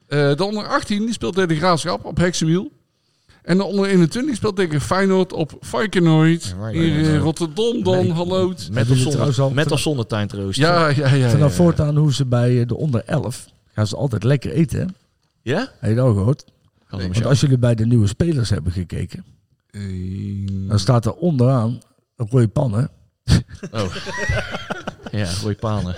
Eh, 0.06 0.36
de 0.36 0.44
onder 0.44 0.66
18 0.66 0.98
die 1.04 1.12
speelt 1.12 1.34
tegen 1.34 1.48
de 1.48 1.56
Graafschap 1.56 2.04
op 2.04 2.16
Heksenwiel. 2.16 2.70
En 3.42 3.56
de 3.56 3.64
onder 3.64 3.88
21 3.88 4.36
speelt 4.36 4.56
tegen 4.56 4.80
Feyenoord 4.80 5.32
op. 5.32 5.50
Ja, 5.60 5.86
Hier 6.68 6.82
in 6.82 7.04
Feyenoord. 7.04 7.22
Rotterdam 7.22 7.82
dan, 7.82 7.94
Nee. 7.98 8.12
hallo. 8.12 8.54
Met 8.72 8.90
of 8.90 8.96
zonder, 8.96 9.54
met 9.54 9.70
of 9.70 9.80
zonder 9.80 10.06
tuintroost. 10.06 10.58
Ja, 10.58 10.88
ja, 10.88 11.08
ja. 11.08 11.14
ja, 11.14 11.30
Vanaf 11.30 11.50
ja. 11.50 11.56
voortaan 11.56 11.96
hoe 11.96 12.12
ze 12.12 12.26
bij 12.26 12.60
eh, 12.60 12.66
de 12.66 12.76
onder 12.76 13.02
11 13.04 13.46
gaan 13.74 13.86
ze 13.86 13.96
altijd 13.96 14.24
lekker 14.24 14.52
eten. 14.52 14.78
hè? 14.80 14.86
Ja? 15.42 15.58
Heb 15.78 15.90
je 15.90 15.96
dat 15.96 16.06
al 16.06 16.14
gehoord? 16.14 16.44
Want 16.90 17.24
als 17.24 17.40
jullie 17.40 17.58
bij 17.58 17.74
de 17.74 17.86
nieuwe 17.86 18.06
spelers 18.06 18.50
hebben 18.50 18.72
gekeken, 18.72 19.24
dan 20.68 20.78
staat 20.78 21.06
er 21.06 21.14
onderaan 21.14 21.80
rode 22.16 22.48
pannen. 22.48 22.90
Oh. 23.70 23.94
ja, 25.10 25.26
goeie 25.26 25.56
panen. 25.56 25.94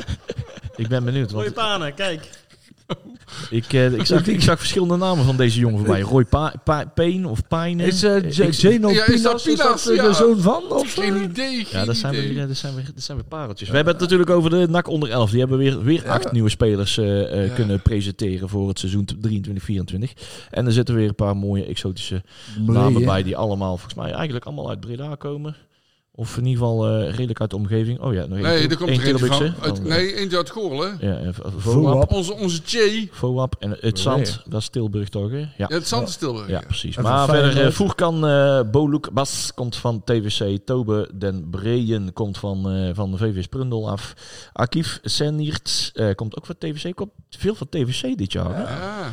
Ik 0.77 0.89
ben 0.89 1.05
benieuwd. 1.05 1.33
Mooie 1.33 1.43
Want 1.43 1.55
panen, 1.55 1.95
kijk. 1.95 2.29
ik, 3.51 3.73
eh, 3.73 3.93
ik, 3.93 4.07
zag, 4.07 4.27
ik 4.27 4.43
zag 4.43 4.59
verschillende 4.59 4.97
namen 4.97 5.25
van 5.25 5.37
deze 5.37 5.59
jongen 5.59 5.79
voorbij. 5.79 6.01
Roy 6.01 6.25
pa 6.25 6.55
Pa- 6.65 6.85
Payne 6.95 7.29
of 7.29 7.49
Payne. 7.49 7.85
Is 7.87 8.05
uh, 8.05 8.17
Ik- 8.17 8.53
Zeno 8.55 8.91
Ja, 8.91 9.07
is 9.07 9.23
dat 9.23 9.43
Pinas, 9.43 9.47
is 9.47 9.57
dat 9.57 9.67
Pinas? 9.67 9.89
eh, 9.89 9.97
Ja. 9.97 10.03
de 10.09 10.13
zoon 10.15 10.41
van? 10.41 10.63
Of, 10.69 10.95
Geen 10.95 11.15
eh? 11.15 11.23
idee, 11.23 11.65
geen 11.65 11.81
Ja, 11.81 11.85
dat 11.87 11.97
zijn, 11.97 12.15
idee. 12.15 12.35
weer, 12.35 12.47
dat, 12.47 12.57
zijn 12.57 12.75
weer, 12.75 12.91
dat 12.95 13.03
zijn 13.03 13.17
weer 13.17 13.27
pareltjes. 13.27 13.69
We 13.69 13.75
hebben 13.77 13.93
het 13.93 14.03
natuurlijk 14.03 14.31
over 14.31 14.51
de 14.51 14.67
NAC 14.69 14.89
onder 14.89 15.11
11. 15.11 15.31
Die 15.31 15.39
hebben 15.41 15.59
weer, 15.59 15.83
weer 15.83 16.09
acht 16.09 16.33
nieuwe 16.33 16.49
spelers 16.51 16.99
eh, 16.99 17.33
eh, 17.33 17.47
Ja. 17.49 17.55
kunnen 17.55 17.83
presenteren 17.83 18.49
voor 18.49 18.69
het 18.69 18.79
seizoen 18.79 19.09
23-24. 19.29 20.13
En 20.51 20.67
er 20.67 20.73
zitten 20.73 20.95
weer 20.95 21.09
een 21.09 21.15
paar 21.15 21.37
mooie 21.37 21.65
exotische 21.65 22.23
namen 22.67 22.93
Bree, 22.93 23.05
hè? 23.05 23.11
bij 23.13 23.23
die 23.23 23.37
allemaal, 23.37 23.77
volgens 23.77 23.95
mij, 23.95 24.13
eigenlijk 24.13 24.45
allemaal 24.45 24.69
uit 24.69 24.81
Breda 24.81 25.15
komen. 25.15 25.57
Of 26.17 26.37
in 26.37 26.47
ieder 26.47 26.59
geval 26.65 26.87
eh, 26.89 27.11
redelijk 27.11 27.41
uit 27.41 27.51
de 27.51 27.57
omgeving. 27.57 28.01
Oh 28.01 28.13
ja, 28.15 28.27
nog 28.27 28.39
één 28.39 28.43
Nee, 28.47 28.69
er 28.69 28.77
komt 28.77 28.91
één 28.91 29.01
er 29.01 29.07
eentje 29.07 29.27
van. 29.27 29.55
Uit, 29.61 29.85
nee, 29.85 30.15
eentje 30.17 30.37
uit 30.37 30.51
Goorlen. 30.51 30.97
Ja, 31.01 31.17
en 31.17 31.35
Vo- 31.35 31.51
Voap. 31.57 32.13
Onze, 32.13 32.35
onze 32.35 32.61
Che. 32.65 33.09
Voap 33.11 33.55
en 33.59 33.77
het 33.81 33.99
Zand, 33.99 34.43
dat 34.49 34.61
is 34.61 34.69
Tilburg 34.69 35.09
toch? 35.09 35.31
Hè? 35.31 35.39
Ja. 35.39 35.49
Ja, 35.57 35.67
het 35.67 35.89
Zand 35.89 36.09
is 36.09 36.17
Tilburg. 36.17 36.49
Ja, 36.49 36.59
ja. 36.61 36.67
precies. 36.67 36.97
Maar 36.97 37.29
verder, 37.29 37.65
uh, 37.67 37.71
Voerkan 37.71 38.29
uh, 38.29 38.61
Boluk 38.71 39.13
Bas 39.13 39.53
komt 39.55 39.77
van 39.77 40.05
TVC. 40.05 40.59
Tobe 40.65 41.11
Den 41.15 41.51
Breyen 41.51 42.13
komt 42.13 42.39
van, 42.39 42.71
eh, 42.71 42.91
van 42.95 43.11
de 43.11 43.17
VV 43.17 43.43
Sprundel 43.43 43.91
af. 43.91 44.15
Akif 44.53 44.99
Senierts 45.03 45.93
eh, 45.93 46.15
komt 46.15 46.37
ook 46.37 46.47
van 46.47 46.59
TVC. 46.59 46.95
Komt 46.95 47.11
veel 47.31 47.55
van 47.55 47.69
TVC 47.69 48.19
dit 48.19 48.33
jaar. 48.33 48.55
hè? 48.57 48.63
Ja. 48.63 49.13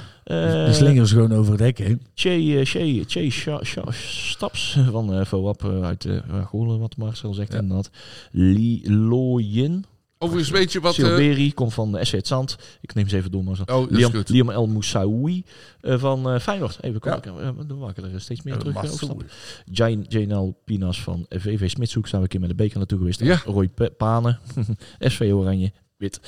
Die 0.65 0.73
slingeren 0.73 1.07
ze 1.07 1.13
gewoon 1.15 1.33
over 1.33 1.51
het 1.51 1.61
hek 1.61 1.77
heen. 1.77 2.01
Che, 2.13 2.29
eh, 2.29 2.65
che, 2.65 3.03
che 3.07 3.91
Staps 3.91 4.77
van 4.91 5.13
uh, 5.19 5.25
Voap 5.25 5.63
uit 5.65 6.05
uh, 6.05 6.19
Goorlen, 6.45 6.79
wat 6.79 6.97
Marcel 6.97 7.33
zegt 7.33 7.53
Ja. 7.53 7.59
inderdaad. 7.59 7.89
Li 8.31 8.81
Loyen. 8.93 9.85
Overigens 10.17 10.49
weet 10.51 10.71
je 10.71 10.79
wat... 10.79 10.97
eh, 10.97 11.05
Silberi 11.05 11.53
komt 11.53 11.73
van 11.73 11.91
de 11.91 12.05
SC 12.05 12.11
Het 12.11 12.27
Zand. 12.27 12.57
Ik 12.81 12.93
neem 12.93 13.07
ze 13.09 13.15
even 13.17 13.31
door, 13.31 13.43
Marcel. 13.43 13.65
oh, 13.65 13.81
dat 13.81 13.91
is 13.91 13.97
Liam, 13.97 14.11
goed. 14.11 14.29
Liam 14.29 14.49
El 14.49 14.67
Moussaoui 14.67 15.43
eh, 15.81 15.99
van 15.99 16.29
eh, 16.29 16.39
Feyenoord. 16.39 16.77
Even 16.81 16.99
Ja. 17.03 17.11
kijken. 17.11 17.39
eh, 17.41 17.49
Dan 17.67 17.77
maken 17.77 18.13
er 18.13 18.21
steeds 18.21 18.41
meer 18.41 18.53
Ja, 18.53 18.59
terug. 18.59 19.23
Jane- 19.65 20.05
Janel 20.07 20.61
Pinas 20.65 21.01
van 21.01 21.25
VV 21.29 21.69
Smitshoek. 21.69 22.07
Zijn 22.07 22.21
we 22.21 22.27
een 22.27 22.31
keer 22.31 22.39
met 22.39 22.49
de 22.49 22.63
beker 22.63 22.77
naartoe 22.77 22.97
geweest. 22.97 23.19
Ja. 23.19 23.41
Roy 23.45 23.69
Panen. 23.97 24.39
SV 24.99 25.29
Oranje. 25.33 25.71
Wit. 25.97 26.19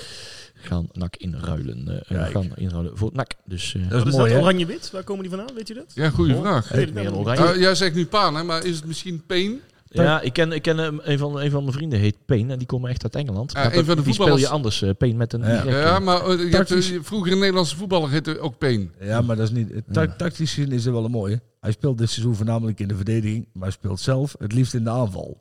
Gaan 0.64 0.88
NAC 0.92 1.16
inruilen. 1.16 1.88
eh, 1.88 2.08
Kijk. 2.18 2.32
gaan 2.32 2.50
inruilen 2.56 2.98
voor 2.98 3.10
NAC. 3.14 3.32
Dus 3.46 3.76
eh, 3.76 3.82
Dat 3.82 3.92
Wat 3.92 4.08
is 4.08 4.14
is 4.14 4.20
mooi, 4.20 4.34
dat? 4.34 4.42
Oranje-wit? 4.42 4.92
Waar 4.92 5.04
komen 5.04 5.22
die 5.28 5.32
vandaan? 5.38 5.56
Weet 5.56 5.70
u 5.70 5.74
dat? 5.74 5.92
Ja, 5.94 6.10
goede 6.10 6.36
vraag. 6.36 6.70
Weet 6.70 6.94
meer 6.94 7.16
oranje. 7.16 7.60
Jij 7.60 7.76
zegt 7.76 7.96
nu 7.96 8.06
Paan, 8.06 8.36
hè, 8.36 8.44
maar 8.44 8.66
is 8.66 8.76
het 8.76 8.86
misschien 8.86 9.24
Peen? 9.26 9.62
Ja, 9.90 10.22
ik 10.22 10.34
ken, 10.34 10.52
ik 10.52 10.62
ken 10.62 10.78
een, 11.12 11.18
van, 11.20 11.40
een 11.42 11.52
van 11.52 11.62
mijn 11.64 11.74
vrienden, 11.76 12.00
heet 12.00 12.18
Peen. 12.26 12.52
En 12.52 12.58
die 12.58 12.68
komen 12.68 12.90
echt 12.90 13.04
uit 13.04 13.16
Engeland. 13.16 13.52
Ja, 13.52 13.64
Maar 13.64 13.74
een 13.74 13.86
van 13.86 13.96
de 13.96 14.02
die 14.04 14.14
speel 14.14 14.26
voetballers- 14.26 14.42
je 14.42 14.48
anders, 14.54 14.82
eh 14.82 14.90
Peen 14.98 15.18
met 15.18 15.34
een 15.34 15.42
Ja. 15.42 15.64
Ja, 15.70 16.00
maar 16.00 16.30
je 16.32 16.48
hebt, 16.56 16.74
vroeger 17.02 17.32
een 17.32 17.40
Nederlandse 17.40 17.76
voetballer 17.76 18.10
heette 18.10 18.40
ook 18.40 18.58
Peen. 18.58 18.92
Ja, 19.02 19.22
maar 19.22 19.36
dat 19.36 19.46
is 19.46 19.52
niet. 19.54 19.72
ta- 19.92 20.16
Tactisch 20.16 20.54
gezien 20.54 20.72
is 20.72 20.84
het 20.86 20.94
wel 20.94 21.06
een 21.06 21.12
mooie. 21.12 21.42
Hij 21.60 21.72
speelt 21.72 21.98
dit 21.98 22.10
seizoen 22.10 22.36
voornamelijk 22.36 22.80
in 22.80 22.88
de 22.88 22.96
verdediging, 22.96 23.48
maar 23.54 23.64
hij 23.64 23.72
speelt 23.72 24.00
zelf 24.00 24.36
het 24.40 24.54
liefst 24.54 24.74
in 24.74 24.84
de 24.84 24.90
aanval. 24.90 25.40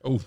Oh, 0.00 0.20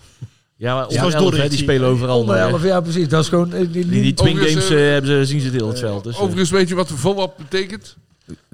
Ja, 0.58 0.74
maar 0.76 0.88
elf, 0.88 1.14
hè, 1.14 1.20
Dordrecht, 1.20 1.50
die 1.50 1.60
spelen 1.60 1.90
overal. 1.90 2.20
Onder 2.20 2.36
eh, 2.36 2.42
11, 2.42 2.64
ja 2.64 2.82
precies. 2.82 3.08
Dat 3.10 3.24
is 3.24 3.30
gewoon. 3.30 3.54
eh, 3.54 3.60
die- 3.60 3.70
die, 3.70 3.86
die- 3.90 4.02
die 4.02 4.14
Twin 4.14 4.36
Games 4.38 4.70
eh, 4.70 4.86
eh, 4.88 4.92
hebben 4.92 5.12
ze, 5.12 5.26
zien 5.26 5.40
ze 5.40 5.52
deel 5.52 5.68
het 5.68 5.80
veld. 5.80 6.04
Dus, 6.04 6.16
eh, 6.16 6.22
overigens 6.22 6.50
weet 6.50 6.68
je 6.68 6.76
wat 6.76 6.88
volop 6.96 7.34
betekent? 7.38 7.96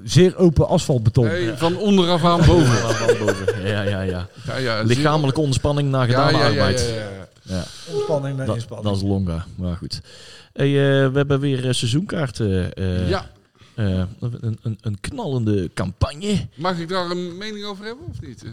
zeer 0.04 0.36
open 0.36 0.68
asfaltbeton. 0.68 1.24
Nee, 1.26 1.50
van 1.56 1.76
onderaf 1.76 2.24
aan 2.24 2.40
boven. 2.46 2.78
Ja, 3.64 3.82
ja, 3.82 4.00
ja. 4.00 4.28
Ja, 4.46 4.56
ja, 4.56 4.82
Lichamelijke 4.82 5.40
onderspanning 5.40 5.90
na 5.90 6.00
ja, 6.02 6.06
gedane 6.06 6.32
ja, 6.32 6.38
ja, 6.38 6.44
ja, 6.44 6.60
arbeid. 6.62 6.94
ja, 6.94 7.54
ja. 7.56 7.64
Ontspanning 7.92 8.36
met 8.36 8.46
Dat, 8.46 8.54
inspanning. 8.56 8.88
dat 8.88 8.96
is 9.02 9.08
longa, 9.08 9.46
maar 9.56 9.76
goed. 9.76 10.00
Hey, 10.52 10.66
eh, 10.66 11.08
we 11.10 11.16
hebben 11.16 11.40
weer 11.40 11.66
eh, 11.68 11.72
seizoenkaarten. 11.72 12.72
eh, 12.74 13.08
Ja, 13.08 13.26
eh, 13.74 14.02
een, 14.20 14.58
een, 14.62 14.78
een 14.80 15.00
knallende 15.00 15.70
campagne. 15.74 16.48
mag 16.56 16.78
ik 16.78 16.88
daar 16.88 17.10
een 17.10 17.36
mening 17.36 17.64
over 17.64 17.84
hebben 17.84 18.04
of 18.10 18.20
niet? 18.20 18.44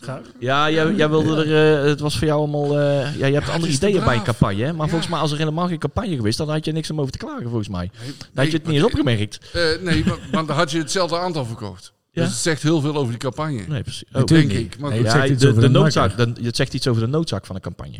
Graag. 0.00 0.20
Ja, 0.38 0.70
jij, 0.70 0.94
jij 0.94 1.08
wilde 1.08 1.44
er. 1.44 1.80
eh, 1.82 1.88
het 1.88 2.00
was 2.00 2.18
voor 2.18 2.26
jou 2.26 2.38
allemaal. 2.40 2.78
eh, 2.78 3.16
ja, 3.18 3.26
je 3.26 3.34
hebt 3.34 3.48
andere 3.48 3.72
ideeën 3.72 4.04
bij 4.04 4.16
een 4.16 4.22
campagne. 4.22 4.62
Hè? 4.64 4.72
Maar 4.72 4.84
Ja. 4.84 4.90
volgens 4.90 5.10
mij, 5.10 5.20
als 5.20 5.32
er 5.32 5.38
helemaal 5.38 5.68
geen 5.68 5.78
campagne 5.78 6.16
geweest, 6.16 6.38
dan 6.38 6.48
had 6.50 6.64
je 6.64 6.72
niks 6.72 6.90
om 6.90 7.00
over 7.00 7.12
te 7.12 7.18
klagen, 7.18 7.42
volgens 7.48 7.68
mij. 7.68 7.90
Dan 7.92 8.06
had 8.06 8.16
Nee, 8.34 8.46
je 8.50 8.52
het 8.52 8.66
niet 8.66 8.74
eens 8.76 8.84
opgemerkt. 8.84 9.38
Eh, 9.52 9.62
nee, 9.82 10.04
want, 10.04 10.20
dan 10.48 10.56
had 10.56 10.70
je 10.70 10.78
hetzelfde 10.78 11.18
aantal 11.18 11.44
verkocht. 11.44 11.92
Ja? 12.12 12.22
Dus 12.22 12.30
het 12.32 12.40
zegt 12.40 12.62
heel 12.62 12.80
veel 12.80 12.94
over 12.94 13.08
die 13.10 13.18
campagne. 13.18 13.62
Nee, 13.68 13.82
precies. 13.82 14.04
Oh, 14.12 14.24
denk 14.24 14.52
ik, 14.52 14.78
maar 14.78 14.90
Nee, 14.90 14.98
goed. 14.98 15.06
het 15.08 15.16
ja, 15.16 15.20
zegt 15.20 15.32
iets 15.32 15.42
de, 15.42 15.48
over 15.48 15.60
de 15.62 15.68
noodzaak, 15.68 16.12
het 16.42 16.56
zegt 16.56 16.74
iets 16.74 16.86
over 16.88 17.02
de 17.02 17.08
noodzaak 17.08 17.46
van 17.46 17.54
een 17.56 17.62
campagne. 17.62 17.98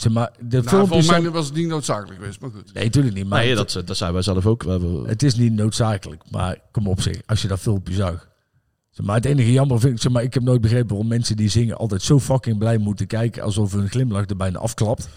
Zeg 0.00 0.12
maar, 0.12 0.30
de 0.38 0.56
Nou, 0.56 0.68
filmpjes 0.68 0.88
volgens 0.88 1.08
mij 1.08 1.30
was 1.30 1.46
het 1.46 1.54
niet 1.54 1.68
noodzakelijk 1.68 2.18
geweest, 2.20 2.40
maar 2.40 2.50
goed. 2.50 2.74
Nee, 2.74 2.84
natuurlijk 2.84 3.14
niet. 3.14 3.26
Maar 3.26 3.44
nee, 3.44 3.54
dat, 3.54 3.82
dat 3.84 3.96
zijn 3.96 4.12
wij 4.12 4.22
zelf 4.22 4.46
ook. 4.46 4.64
Het 5.06 5.22
is 5.22 5.34
niet 5.34 5.52
noodzakelijk. 5.52 6.22
Maar 6.30 6.58
kom 6.72 6.86
op 6.88 7.00
zich, 7.00 7.20
als 7.26 7.42
je 7.42 7.48
dat 7.48 7.58
filmpje 7.58 7.94
zag. 7.94 8.28
Zeg 8.90 9.06
maar, 9.06 9.16
het 9.16 9.24
enige 9.24 9.52
jammer 9.52 9.80
vind 9.80 9.92
ik, 9.92 10.00
zeg 10.00 10.12
maar, 10.12 10.22
ik 10.22 10.34
heb 10.34 10.42
nooit 10.42 10.60
begrepen 10.60 10.88
waarom 10.88 11.08
mensen 11.08 11.36
die 11.36 11.48
zingen 11.48 11.76
altijd 11.76 12.02
zo 12.02 12.20
fucking 12.20 12.58
blij 12.58 12.78
moeten 12.78 13.06
kijken. 13.06 13.42
Alsof 13.42 13.72
hun 13.72 13.88
glimlach 13.88 14.26
er 14.26 14.36
bijna 14.36 14.58
afklapt. 14.58 15.08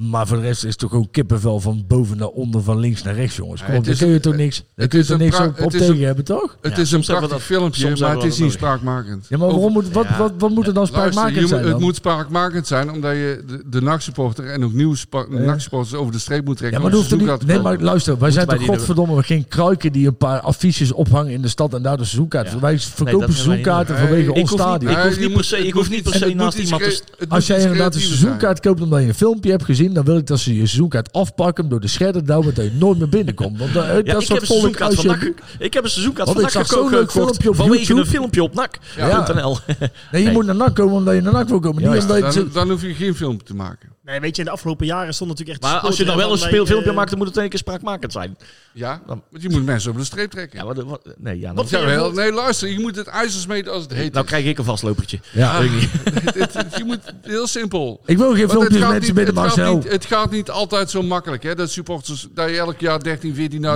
Maar 0.00 0.26
voor 0.26 0.36
de 0.36 0.42
rest 0.42 0.64
is 0.64 0.70
het 0.70 0.78
toch 0.78 0.90
gewoon 0.90 1.08
kippenvel 1.10 1.60
van 1.60 1.84
boven 1.88 2.16
naar 2.16 2.28
onder, 2.28 2.62
van 2.62 2.78
links 2.78 3.02
naar 3.02 3.14
rechts, 3.14 3.36
jongens. 3.36 3.60
Kom 3.60 3.70
Ja, 3.70 3.76
het 3.76 3.84
daar 3.86 3.96
kun 3.96 4.08
je 4.08 4.20
toch 4.20 4.34
niks, 4.36 4.56
daar 4.56 4.66
het 4.74 4.88
kun 4.88 4.98
je 4.98 5.04
is 5.04 5.10
toch 5.10 5.18
een 5.20 5.24
niks 5.24 5.38
op, 5.38 5.46
op 5.48 5.56
het 5.56 5.74
is 5.74 5.80
tegen 5.80 5.94
een- 5.96 6.02
hebben, 6.04 6.24
toch? 6.24 6.56
Het 6.60 6.76
Ja, 6.76 6.82
is 6.82 6.92
een 6.92 7.00
prachtig 7.00 7.28
dat- 7.28 7.40
filmpje, 7.42 7.80
soms 7.86 8.00
maar 8.00 8.14
het 8.14 8.24
is 8.24 8.38
niet 8.38 8.52
spraakmakend. 8.52 9.26
Ja, 9.28 9.36
maar 9.38 9.48
waarom 9.48 9.72
moet, 9.72 9.90
wat, 9.92 10.04
Ja. 10.08 10.18
wat, 10.18 10.32
wat 10.38 10.50
moet 10.50 10.66
er 10.66 10.74
dan 10.74 10.88
Luister, 10.92 11.04
je 11.04 11.10
spraakmakend 11.12 11.48
zijn 11.48 11.62
Het 11.62 11.70
dan? 11.70 11.80
moet 11.80 11.94
spraakmakend 11.96 12.66
zijn, 12.66 12.90
omdat 12.92 13.12
je 13.12 13.42
de, 13.46 13.62
de 13.66 13.80
nachtsupporter 13.82 14.46
en 14.50 14.64
ook 14.64 14.72
nieuwe 14.72 14.96
spa- 14.96 15.26
nachtsupporters 15.28 15.94
over 15.94 16.12
de 16.12 16.18
streep 16.18 16.44
moet 16.44 16.56
trekken. 16.56 16.78
Ja, 16.80 16.84
maar 16.86 16.94
hoeft 16.96 17.10
er 17.10 17.16
niet. 17.16 17.46
Nee, 17.46 17.58
maar 17.60 17.78
luister, 17.80 18.18
wij 18.18 18.30
zijn 18.30 18.46
toch 18.46 18.64
godverdomme 18.64 19.22
geen 19.22 19.48
kruiken 19.48 19.92
die 19.92 20.06
een 20.06 20.16
paar 20.16 20.40
affiches 20.40 20.92
ophangen 20.92 21.32
in 21.32 21.42
de 21.42 21.48
stad 21.48 21.74
en 21.74 21.82
daardoor 21.82 22.06
seizoenkaarten. 22.06 22.54
Ja. 22.54 22.60
Wij 22.60 22.78
verkopen 22.78 23.32
seizoenkaarten 23.32 23.98
vanwege 23.98 24.32
ons 24.32 24.50
stadion. 24.50 24.92
ik 24.92 24.98
hoef 24.98 25.18
niet 25.18 25.32
per 25.32 25.44
se- 25.44 25.56
het 25.56 25.64
ik 25.66 25.74
moet 25.74 25.82
hoef 25.82 25.88
niet 25.90 25.90
niet- 25.90 26.02
per 26.02 26.12
se 26.12 26.18
en 26.18 26.24
het 26.28 26.34
moet 26.34 26.44
naast 26.44 26.58
iemand 26.58 26.82
te 27.18 27.28
Als 27.28 27.46
jij 27.46 27.60
inderdaad 27.60 27.94
een 27.94 28.00
seizoenkaart 28.00 28.60
koopt 28.60 28.80
omdat 28.80 29.00
je 29.00 29.08
een 29.08 29.14
filmpje 29.14 29.50
hebt 29.50 29.64
gezien, 29.64 29.86
dan 29.92 30.04
wil 30.04 30.16
ik 30.16 30.26
dat 30.26 30.38
ze 30.38 30.50
je 30.50 30.56
seizoenkaart 30.66 31.12
afpakken, 31.12 31.68
door 31.68 31.80
de 31.80 31.86
scherder 31.88 32.26
duwen, 32.26 32.54
dat 32.54 32.64
je 32.64 32.70
nooit 32.72 32.98
meer 32.98 33.08
binnenkomt. 33.08 33.58
Want 33.58 33.72
dat, 33.74 33.84
Ja, 33.84 33.90
dat 33.92 33.98
ik, 34.00 34.06
heb 34.06 34.20
soort 34.22 34.40
een 34.40 34.46
volk 34.46 34.80
als 34.80 35.00
je... 35.00 35.08
NAC. 35.08 35.32
Ik 35.58 35.74
heb 35.74 35.84
een 35.84 35.90
seizoenkaart 35.90 36.28
van 36.28 36.36
ik 36.36 36.42
NAC 36.42 36.50
zag 36.52 36.66
zo'n 36.66 36.76
gekocht 36.76 36.94
leuk 36.94 37.10
filmpje 37.10 37.48
op 37.48 37.56
vanwege 37.56 37.78
YouTube. 37.78 38.00
een 38.00 38.06
filmpje 38.06 38.42
op 38.42 38.54
Ja. 38.96 39.06
NAC.nl. 39.06 39.58
Nee, 40.12 40.20
je 40.22 40.26
Nee. 40.26 40.32
moet 40.32 40.46
naar 40.46 40.54
NAC 40.56 40.74
komen 40.74 40.94
omdat 40.94 41.14
je 41.14 41.20
naar 41.20 41.32
NAC 41.32 41.48
wil 41.48 41.60
komen. 41.60 41.82
Ja, 41.82 41.92
Niet 41.92 42.02
ja. 42.02 42.08
omdat 42.08 42.16
je... 42.26 42.32
zijn. 42.32 42.44
het- 42.44 42.54
Dan, 42.54 42.66
dan 42.66 42.70
hoef 42.76 42.82
je 42.82 42.94
geen 42.94 43.14
film 43.14 43.44
te 43.44 43.54
maken. 43.54 43.96
Nee, 44.04 44.20
weet 44.20 44.36
je, 44.36 44.42
in 44.42 44.48
de 44.48 44.54
afgelopen 44.54 44.86
jaren 44.86 45.14
stond 45.14 45.30
natuurlijk 45.30 45.62
echt... 45.62 45.72
Maar 45.72 45.80
als 45.80 45.96
je 45.96 46.04
dan 46.04 46.16
wel 46.16 46.32
een 46.32 46.38
speelfilmpje 46.38 46.86
bij, 46.86 46.94
maakt, 46.94 47.08
dan 47.08 47.18
moet 47.18 47.26
het 47.26 47.36
in 47.36 47.40
één 47.42 47.50
keer 47.50 47.58
spraakmakend 47.58 48.12
zijn. 48.12 48.36
Ja, 48.72 49.02
Dan- 49.06 49.22
want 49.30 49.42
je 49.42 49.50
moet 49.50 49.64
mensen 49.64 49.88
over 49.88 50.00
de 50.00 50.06
streep 50.06 50.30
trekken. 50.30 50.58
Ja, 50.58 50.64
wat, 50.84 51.00
nee, 51.18 51.38
ja, 51.38 51.54
Wat- 51.54 51.70
Jawel, 51.70 52.12
nee, 52.12 52.32
luister, 52.32 52.68
je 52.68 52.80
moet 52.80 52.96
het 52.96 53.06
ijzer 53.06 53.40
smeden 53.40 53.72
als 53.72 53.82
het 53.82 53.92
heet 53.92 54.12
nou 54.12 54.24
is. 54.24 54.30
krijg 54.30 54.44
ik 54.46 54.58
een 54.58 54.64
vastlopertje. 54.64 55.18
Ja. 55.32 55.60
Je 56.76 56.82
moet 56.86 56.98
heel 57.22 57.46
simpel. 57.46 58.00
Ik 58.06 58.16
wil 58.18 58.34
geen 58.34 58.48
filmpjes 58.50 58.80
mensen 58.88 59.14
binnen 59.14 59.34
Marcel. 59.34 59.77
Niet- 59.84 59.92
Het 59.92 60.04
gaat 60.04 60.30
niet 60.30 60.50
altijd 60.50 60.90
zo 60.90 61.02
makkelijk, 61.02 61.42
hè? 61.42 61.54
Dat 61.54 61.70
supporters, 61.70 62.28
dat 62.34 62.48
je 62.50 62.56
elk 62.56 62.80
jaar 62.80 63.02
13, 63.02 63.34
14 63.34 63.60
Nee, 63.60 63.70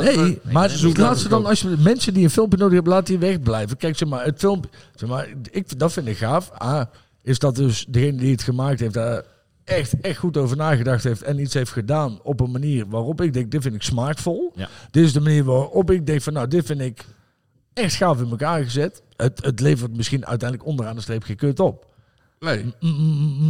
maar 0.53 0.71
laat 0.97 1.19
ze 1.19 1.29
dan, 1.29 1.47
als 1.47 1.61
je 1.61 1.75
mensen 1.79 2.15
die 2.15 2.25
een 2.25 2.31
filmpje 2.31 2.59
nodig 2.59 2.75
hebben, 2.75 2.93
laat 2.93 3.07
die 3.07 3.19
wegblijven. 3.19 3.77
Kijk, 3.77 3.97
zeg 3.99 4.09
maar, 4.09 4.25
het 4.25 4.39
filmpje, 4.39 4.71
zeg 4.95 5.09
maar, 5.09 5.29
ik, 5.51 5.79
dat 5.79 5.93
vind 5.93 6.07
ik 6.07 6.17
gaaf. 6.17 6.63
A, 6.63 6.91
is 7.23 7.39
dat 7.39 7.55
dus 7.57 7.87
degene 7.89 8.17
die 8.17 8.31
het 8.33 8.43
gemaakt 8.43 8.81
heeft, 8.81 8.95
daar 8.95 9.23
echt, 9.65 10.01
echt 10.01 10.19
goed 10.19 10.37
over 10.37 10.57
nagedacht 10.57 11.05
heeft 11.05 11.23
en 11.23 11.39
iets 11.39 11.55
heeft 11.55 11.71
gedaan 11.71 12.19
op 12.23 12.41
een 12.41 12.51
manier 12.51 12.85
waarop 12.89 13.21
ik 13.21 13.33
denk, 13.33 13.51
dit 13.51 13.63
vind 13.63 13.75
ik 13.75 13.83
smaakvol. 13.83 14.53
Ja. 14.55 14.69
Dit 14.91 15.05
is 15.05 15.13
de 15.13 15.21
manier 15.21 15.45
waarop 15.45 15.91
ik 15.91 16.07
denk 16.07 16.23
van, 16.23 16.33
nou, 16.33 16.49
dit 16.49 16.67
vind 16.67 16.81
ik 16.81 17.05
echt 17.73 17.95
gaaf 17.95 18.21
in 18.21 18.31
elkaar 18.31 18.63
gezet. 18.65 19.03
Het, 19.17 19.45
het 19.45 19.61
levert 19.61 19.97
misschien 19.97 20.27
uiteindelijk 20.27 20.69
onderaan 20.69 20.95
de 20.95 21.01
streep 21.01 21.23
geen 21.23 21.37
kut 21.37 21.61
op. 21.61 21.91
Nee. 22.45 22.65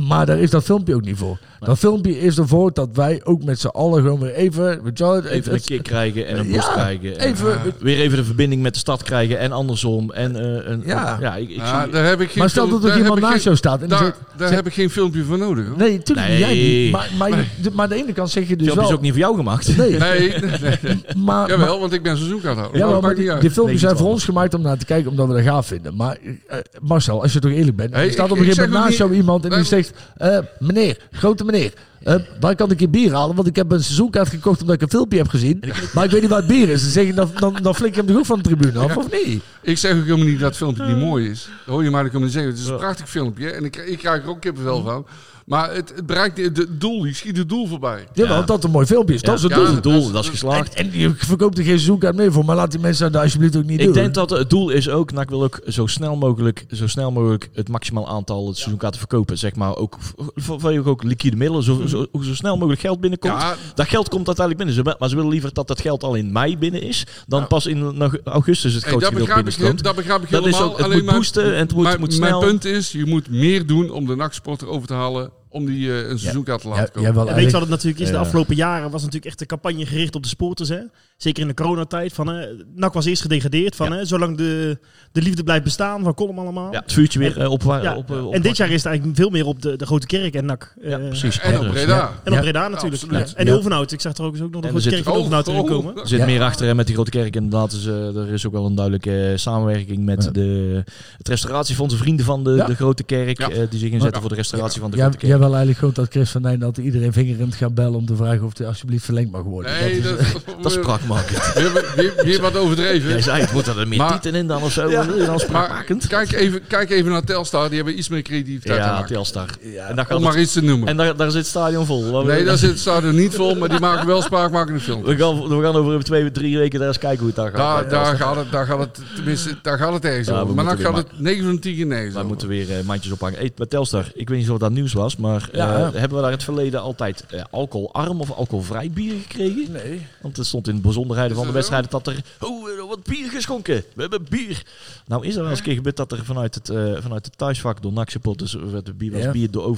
Maar 0.08 0.26
daar 0.26 0.38
is 0.38 0.50
dat 0.50 0.64
filmpje 0.64 0.94
ook 0.94 1.04
niet 1.04 1.16
voor. 1.16 1.38
Dat 1.60 1.78
filmpje 1.78 2.18
is 2.20 2.38
ervoor 2.38 2.72
dat 2.72 2.88
wij 2.92 3.20
ook 3.24 3.44
met 3.44 3.60
z'n 3.60 3.66
allen 3.66 4.02
gewoon 4.02 4.18
weer 4.20 4.32
even... 4.34 4.82
weet 4.84 4.98
je 4.98 5.04
wel, 5.04 5.14
het- 5.14 5.24
Even 5.24 5.52
een 5.52 5.56
het- 5.58 5.66
kick 5.66 5.82
krijgen 5.82 6.26
en 6.26 6.38
een 6.38 6.46
Ja, 6.48 6.52
boost 6.54 6.72
krijgen. 6.72 7.18
En 7.18 7.28
even- 7.32 7.60
weer 7.78 7.98
even 7.98 8.16
de 8.18 8.24
verbinding 8.24 8.62
met 8.62 8.72
de 8.72 8.78
stad 8.78 9.02
krijgen 9.02 9.38
en 9.38 9.52
andersom. 9.52 10.10
En, 10.10 10.36
eh, 10.36 10.70
een, 10.70 10.82
Ja. 10.86 11.18
ja 11.20 11.36
ik, 11.36 11.48
ik 11.50 11.56
Ja, 11.56 11.86
daar 11.86 12.04
heb 12.04 12.20
ik 12.20 12.28
geen 12.30 12.38
Maar 12.38 12.50
stel 12.50 12.68
dat 12.68 12.82
er 12.82 12.88
daar 12.88 12.98
iemand 12.98 13.14
heb 13.14 13.24
ik 13.24 13.30
naast 13.30 13.34
geen- 13.34 13.42
jou 13.44 13.56
staat 13.56 13.82
en 13.82 13.88
Daar, 13.88 13.98
zegt... 13.98 14.16
daar 14.36 14.48
zeg- 14.48 14.56
heb 14.56 14.66
ik 14.66 14.72
geen 14.72 14.90
filmpje 14.90 15.22
voor 15.24 15.38
nodig. 15.38 15.66
Hoor. 15.66 15.76
Nee, 15.76 15.96
natuurlijk 15.96 16.28
Nee. 16.28 16.38
jij 16.38 16.54
niet. 16.54 16.92
Maar, 16.92 17.10
maar, 17.18 17.28
je- 17.38 17.44
de- 17.62 17.70
maar 17.70 17.84
aan 17.84 17.90
de 17.90 17.96
ene 18.02 18.12
kant 18.12 18.30
zeg 18.30 18.48
je 18.48 18.56
dus 18.56 18.64
filmpje 18.66 18.80
wel... 18.80 18.90
is 18.90 18.96
ook 18.96 19.02
niet 19.02 19.10
voor 19.12 19.20
jou 19.20 19.36
gemaakt. 19.36 19.76
Nee, 19.76 19.90
Nee, 19.98 19.98
nee, 20.28 20.50
nee, 20.60 20.78
nee. 20.82 20.98
maar, 21.16 21.48
Jawel, 21.48 21.80
want 21.80 21.92
ik 21.92 22.02
ben. 22.02 22.16
Ja, 22.16 22.24
maar 22.42 22.70
maar, 22.72 22.88
dat 22.88 23.02
maakt 23.02 23.16
die, 23.16 23.26
filmpjes 23.50 23.64
Nee, 23.64 23.78
zijn 23.78 23.96
voor 23.96 24.08
ons 24.08 24.24
gemaakt 24.24 24.54
om 24.54 24.62
naar 24.62 24.76
te 24.78 24.84
kijken, 24.84 25.10
omdat 25.10 25.26
we 25.28 25.34
dat 25.34 25.42
gaaf 25.42 25.66
vinden. 25.66 25.96
Maar 25.96 26.16
eh, 26.46 26.58
Marcel, 26.82 27.22
als 27.22 27.32
je 27.32 27.38
toch 27.40 27.50
eerlijk 27.50 27.76
bent, 27.76 27.94
er 27.94 28.12
staat 28.12 28.30
op 28.30 28.38
een 28.38 28.44
gegeven 28.44 28.70
moment 28.70 28.81
naast 28.82 28.98
jou 29.02 29.14
iemand 29.14 29.44
en 29.44 29.56
die 29.56 29.64
zegt... 29.64 29.92
eh, 30.16 30.38
meneer, 30.58 30.98
grote 31.22 31.44
meneer, 31.44 31.72
eh, 32.04 32.14
waar 32.40 32.54
kan 32.54 32.70
ik 32.70 32.80
een 32.80 32.90
bier 32.90 33.12
halen? 33.14 33.36
Want 33.36 33.48
ik 33.48 33.56
heb 33.56 33.72
een 33.72 33.82
seizoenkaart 33.82 34.28
gekocht 34.28 34.60
omdat 34.60 34.74
ik 34.74 34.82
een 34.82 34.90
filmpje 34.90 35.18
heb 35.18 35.28
gezien. 35.28 35.62
Maar 35.94 36.04
ik 36.04 36.10
weet 36.10 36.20
niet 36.20 36.30
wat 36.30 36.38
het 36.38 36.48
bier 36.48 36.68
is. 36.68 36.82
Dan, 36.82 36.90
zeg 36.90 37.06
je, 37.06 37.14
dan, 37.14 37.30
dan, 37.38 37.56
dan 37.62 37.74
flik 37.74 37.90
je 37.94 37.96
hem 38.00 38.06
toch 38.08 38.16
ook 38.16 38.26
van 38.26 38.36
de 38.36 38.42
tribune 38.42 38.78
af, 38.78 38.96
of 38.96 39.06
niet? 39.24 39.42
Ik 39.62 39.78
zeg 39.78 39.96
ook 39.96 40.04
helemaal 40.04 40.26
niet 40.26 40.38
dat 40.38 40.48
het 40.48 40.56
filmpje 40.56 40.84
niet 40.86 40.96
mooi 40.96 41.30
is. 41.30 41.48
Dat 41.66 41.74
hoor 41.74 41.84
je 41.84 41.90
mij 41.90 41.98
ook 42.00 42.06
helemaal 42.06 42.24
niet 42.26 42.32
zeggen. 42.36 42.50
Het 42.52 42.60
is 42.60 42.66
een 42.68 42.76
prachtig 42.76 43.08
filmpje 43.10 43.50
en 43.50 43.64
ik, 43.64 43.76
ik 43.76 43.98
krijg 43.98 44.22
er 44.22 44.28
ook 44.28 44.40
kippenvel 44.40 44.82
van. 44.82 45.06
Maar 45.46 45.74
het, 45.74 45.92
het 45.96 46.06
bereikt 46.06 46.36
de- 46.36 46.42
het 46.42 46.80
doel, 46.80 47.04
je 47.04 47.14
schiet 47.14 47.36
het 47.36 47.48
doel 47.48 47.66
voorbij. 47.66 48.04
Ja, 48.12 48.28
want 48.28 48.46
dat 48.46 48.64
een 48.64 48.70
mooi 48.70 48.86
filmpje 48.86 49.14
is. 49.14 49.22
Dat 49.22 49.36
is 49.36 49.42
het 49.42 49.50
Ja, 49.52 49.56
doel. 49.56 49.74
dat 49.74 49.82
doel, 49.82 50.10
dat 50.10 50.24
is- 50.24 50.30
geslaagd. 50.30 50.74
En, 50.74 50.84
en 50.92 50.98
je 50.98 51.14
verkoopt 51.16 51.58
er 51.58 51.64
geen 51.64 51.72
seizoenkaart 51.72 52.16
meer 52.16 52.32
voor, 52.32 52.44
maar 52.44 52.56
laat 52.56 52.70
die 52.70 52.80
mensen 52.80 53.12
dat 53.12 53.22
alsjeblieft 53.22 53.56
ook 53.56 53.64
niet 53.64 53.78
doen. 53.78 53.88
Ik 53.88 53.94
denk 53.94 54.14
dat 54.14 54.30
het 54.30 54.50
doel 54.50 54.70
is 54.70 54.88
ook, 54.88 55.10
nou, 55.10 55.22
ik 55.22 55.28
wil 55.28 55.42
ook 55.42 55.60
zo 55.68 55.86
snel 55.86 56.16
mogelijk, 56.16 56.64
zo 56.72 56.86
snel 56.86 57.10
mogelijk 57.10 57.48
het 57.54 57.68
maximaal 57.68 58.08
aantal 58.08 58.46
het 58.46 58.56
seizoenkaarten 58.56 59.00
verkopen. 59.00 59.38
Zeg 59.38 59.54
maar 59.54 59.76
ook 59.76 59.96
vanwege 60.34 60.84
ook 60.88 61.02
liquide 61.02 61.36
middelen, 61.36 61.62
zo, 61.62 61.86
zo, 61.92 62.06
zo 62.22 62.34
snel 62.34 62.56
mogelijk 62.56 62.80
geld 62.80 63.00
binnenkomt. 63.00 63.40
Ja, 63.40 63.56
Dat 63.74 63.88
geld 63.88 64.08
komt 64.08 64.26
uiteindelijk 64.26 64.66
binnen. 64.66 64.84
Ze- 64.92 64.96
Maar 64.98 65.08
ze 65.08 65.14
willen 65.14 65.30
liever 65.30 65.52
dat 65.52 65.68
dat 65.68 65.80
geld 65.80 66.02
al 66.02 66.14
in 66.14 66.32
mei 66.32 66.58
binnen 66.58 66.82
is, 66.82 67.06
dan 67.26 67.46
pas 67.46 67.66
in 67.66 68.10
augustus 68.24 68.74
het 68.74 68.82
hey, 68.84 68.90
grootste 68.92 69.10
dat, 69.14 69.20
gedeelte 69.20 69.42
begrijp 69.44 69.72
ik, 69.78 69.82
dat 69.82 69.94
begrijp 69.96 70.22
ik 70.22 70.30
Dat 70.30 70.46
is 70.46 70.60
ook, 70.60 70.76
het 70.76 70.84
alleen 70.84 70.96
moet 70.96 71.04
mijn- 71.04 71.16
boosten 71.16 71.44
en 71.54 71.58
het 71.58 71.74
moet, 71.74 71.82
mijn, 71.82 72.00
moet 72.00 72.18
mijn 72.18 72.30
snel. 72.30 72.40
punt 72.40 72.64
is, 72.64 72.92
je 72.92 73.06
moet 73.06 73.30
meer 73.30 73.66
doen 73.66 73.90
om 73.90 74.06
de 74.06 74.16
NAC-supporter 74.16 74.68
over 74.68 74.86
te 74.88 74.94
halen 74.94 75.30
om 75.52 75.64
die 75.66 75.90
eh, 75.92 76.08
een 76.08 76.18
seizoenkaart 76.18 76.60
te 76.60 76.68
laten 76.68 76.82
Ja, 76.82 76.88
kopen. 76.88 77.02
jij 77.02 77.12
wel 77.14 77.28
En 77.28 77.34
weet 77.34 77.44
je 77.44 77.50
wat 77.50 77.60
het 77.60 77.70
natuurlijk 77.70 78.00
is? 78.00 78.06
De 78.08 78.12
Ja. 78.14 78.20
afgelopen 78.20 78.54
jaren 78.56 78.90
was 78.90 79.00
natuurlijk 79.00 79.26
echt 79.26 79.38
de 79.38 79.46
campagne 79.46 79.86
gericht 79.86 80.14
op 80.14 80.22
de 80.22 80.28
sporters. 80.28 80.68
Hè? 80.68 80.78
Zeker 81.16 81.42
in 81.42 81.48
de 81.48 81.54
coronatijd. 81.54 82.12
Van, 82.12 82.26
hè, 82.26 82.46
NAC 82.74 82.92
was 82.92 83.04
eerst 83.04 83.22
gedegradeerd. 83.22 83.76
Van, 83.76 83.92
hè, 83.92 84.04
zolang 84.04 84.36
de, 84.36 84.78
de 85.12 85.22
liefde 85.22 85.42
blijft 85.42 85.64
bestaan, 85.64 86.02
van 86.02 86.14
kolom 86.14 86.38
allemaal. 86.38 86.72
Ja, 86.72 86.80
het 86.80 86.92
vuurtje 86.92 87.18
weer 87.18 87.40
eh, 87.40 87.50
op, 87.50 87.62
Ja, 87.62 87.96
op, 87.96 88.10
eh, 88.10 88.26
op 88.26 88.34
en 88.34 88.42
dit 88.42 88.56
jaar 88.56 88.68
is 88.68 88.74
het 88.76 88.86
eigenlijk 88.86 89.16
veel 89.16 89.30
meer 89.30 89.46
op 89.46 89.62
de, 89.62 89.76
de 89.76 89.86
Grote 89.86 90.06
Kerk 90.06 90.34
en 90.34 90.44
NAC. 90.44 90.74
Ja, 90.82 90.98
Eh, 90.98 91.06
precies. 91.08 91.38
En 91.40 91.58
op 91.58 91.64
Ja, 91.64 91.70
Breda. 91.70 92.10
En 92.24 92.32
op 92.32 92.38
Ja. 92.38 92.40
Breda 92.40 92.68
natuurlijk. 92.68 93.02
Ja. 93.10 93.18
En 93.34 93.44
de 93.44 93.50
Ja. 93.50 93.56
Overhout. 93.56 93.92
Ik 93.92 94.00
zag 94.00 94.16
er 94.16 94.24
ook, 94.24 94.34
ook 94.34 94.38
nog 94.50 94.50
de 94.50 94.56
En 94.56 94.62
Grote 94.68 94.74
er 94.76 94.82
Kerk 94.82 94.94
zit- 94.96 95.04
van 95.04 95.12
de 95.12 95.18
Overhout 95.18 95.48
Oh, 95.48 95.54
in 95.56 95.64
komen. 95.66 95.96
Er 96.02 96.08
zit 96.08 96.18
Ja. 96.18 96.24
meer 96.24 96.42
achter 96.42 96.66
hè, 96.66 96.74
met 96.74 96.86
die 96.86 96.94
grote 96.94 97.10
kerk 97.10 97.36
inderdaad. 97.36 97.70
Dus, 97.70 97.86
eh, 97.86 98.16
er 98.16 98.32
is 98.32 98.46
ook 98.46 98.52
wel 98.52 98.66
een 98.66 98.74
duidelijke 98.74 99.26
eh, 99.30 99.36
samenwerking 99.36 100.04
met 100.04 100.24
Ja. 100.24 100.30
de, 100.30 100.82
het 101.18 101.28
restauratiefonds, 101.28 101.94
de 101.94 102.00
vrienden 102.00 102.24
van 102.24 102.44
de, 102.44 102.50
Ja. 102.50 102.66
de 102.66 102.74
grote 102.74 103.02
kerk. 103.02 103.38
Ja. 103.38 103.48
eh, 103.50 103.56
die 103.70 103.78
zich 103.78 103.90
inzetten 103.90 104.12
Ja. 104.14 104.20
voor 104.20 104.28
de 104.28 104.34
restauratie 104.34 104.80
van 104.80 104.90
de 104.90 104.96
grote 104.96 105.16
kerk. 105.16 105.32
Wel 105.42 105.50
eigenlijk 105.50 105.78
gewoon 105.78 105.94
dat 105.94 106.06
Chris 106.10 106.30
van 106.30 106.42
Nijn 106.42 106.58
dat 106.58 106.76
iedereen 106.78 107.12
vingerend 107.12 107.54
gaat 107.54 107.74
bellen 107.74 107.94
om 107.94 108.06
te 108.06 108.16
vragen 108.16 108.42
of 108.42 108.58
hij 108.58 108.66
alsjeblieft 108.66 109.04
verlengd 109.04 109.30
mag 109.30 109.42
worden. 109.42 109.72
Nee, 109.80 110.00
dat 110.00 110.18
dat, 110.18 110.26
is, 110.26 110.32
Dat 110.62 110.72
is 110.72 110.72
spraakmakend. 110.72 111.52
weer, 111.54 111.72
weer, 111.96 112.12
weer 112.24 112.40
wat 112.40 112.56
overdreven. 112.56 113.08
Jij 113.10 113.20
zei 113.22 113.40
het, 113.40 113.52
moet 113.52 113.66
er 113.66 113.88
meer 113.88 113.98
Maar- 113.98 114.10
tieten 114.20 114.34
in 114.40 114.46
dan 114.46 114.62
of 114.62 114.72
zo? 114.72 114.88
Je 114.90 114.96
dan 114.96 115.26
Maar 115.26 115.40
spraakmakend? 115.40 116.06
kijk 116.06 116.32
even, 116.32 116.60
kijk 116.66 116.90
even 116.90 117.10
naar 117.10 117.22
Telstar. 117.24 117.66
Die 117.68 117.76
hebben 117.76 117.98
iets 117.98 118.08
meer 118.08 118.22
creativiteit 118.22 118.78
te 118.82 118.86
Ja. 118.88 119.02
Telstar. 119.04 119.48
Ja, 119.60 119.86
En, 119.88 119.96
daar 119.96 120.14
Om 120.16 120.22
maar 120.22 120.32
het, 120.32 120.40
iets 120.42 120.52
te 120.52 120.62
noemen. 120.62 120.88
en 120.88 120.96
daar, 120.96 121.16
daar 121.16 121.30
zit 121.30 121.40
het 121.40 121.48
stadion 121.48 121.86
vol. 121.86 122.24
Nee, 122.24 122.44
daar 122.44 122.58
zit 122.58 122.70
het 122.70 122.78
stadion 122.78 123.14
niet 123.14 123.34
vol, 123.34 123.54
maar 123.54 123.68
die 123.68 123.80
maken 123.80 124.06
wel 124.06 124.22
spraakmakende 124.22 124.80
films. 124.80 125.06
we, 125.06 125.16
gaan, 125.16 125.48
we 125.48 125.62
gaan 125.62 125.76
over 125.76 126.04
twee, 126.04 126.30
drie 126.30 126.58
weken 126.58 126.78
daar 126.78 126.88
eens 126.88 126.98
kijken 126.98 127.18
hoe 127.18 127.26
het 127.26 127.36
daar 127.36 127.50
gaat. 127.50 127.56
Daar, 127.56 127.80
bij 127.88 127.90
daar, 127.98 128.16
gaat 128.16 128.36
het, 128.36 128.50
daar 128.52 128.66
gaat 128.66 128.78
het, 128.78 128.98
tenminste, 129.14 129.56
daar 129.62 129.78
gaat 129.78 129.92
het 129.92 130.04
ergens 130.04 130.28
Ja, 130.28 130.40
over. 130.40 130.54
Maar 130.54 130.64
dan 130.64 130.78
gaat 130.78 130.96
het 130.96 131.06
9 131.20 131.44
van 131.44 131.58
10 131.58 131.74
keer 131.76 131.86
nee. 131.86 132.12
Wij 132.12 132.22
moeten 132.22 132.48
weer 132.48 132.70
eh, 132.78 132.84
mandjes 132.84 133.12
ophangen. 133.12 133.38
Hey, 133.38 133.50
met 133.56 133.70
Telstar, 133.70 134.10
ik 134.14 134.28
weet 134.28 134.38
niet 134.38 134.50
of 134.50 134.58
dat 134.58 134.70
nieuws 134.72 134.92
was, 134.92 135.16
maar 135.16 135.31
eh, 135.40 135.48
Ja. 135.52 135.66
hebben 135.92 136.02
we 136.02 136.14
daar 136.22 136.24
in 136.24 136.36
het 136.36 136.42
verleden 136.44 136.80
altijd 136.80 137.24
eh, 137.30 137.42
alcoholarm 137.50 138.20
of 138.20 138.30
alcoholvrij 138.32 138.90
bier 138.90 139.14
gekregen? 139.20 139.72
nee. 139.72 140.06
Want 140.22 140.38
er 140.38 140.44
stond 140.46 140.68
in 140.68 140.74
de 140.74 140.80
bijzonderheden 140.80 141.36
van 141.36 141.46
de 141.46 141.52
wedstrijd 141.52 141.90
dat 141.90 142.06
er, 142.06 142.24
oh, 142.40 142.88
wat 142.88 143.02
bier 143.02 143.30
geschonken. 143.30 143.84
We 143.94 144.00
hebben 144.00 144.26
bier. 144.30 144.62
Nou 145.06 145.26
is 145.26 145.34
er 145.34 145.40
wel 145.40 145.50
eens 145.50 145.58
een 145.58 145.64
keer 145.64 145.74
gebeurd 145.74 145.96
dat 145.96 146.12
er 146.12 146.24
vanuit 146.24 146.54
het, 146.54 146.68
eh, 146.68 146.92
vanuit 147.00 147.24
het 147.26 147.38
thuisvak 147.38 147.82
door 147.82 147.92
NAC 147.92 148.10
supporters 148.10 148.54
werd 148.54 148.98
bier, 148.98 149.12
was 149.12 149.22
Ja. 149.22 149.30
bier 149.30 149.50
door 149.50 149.76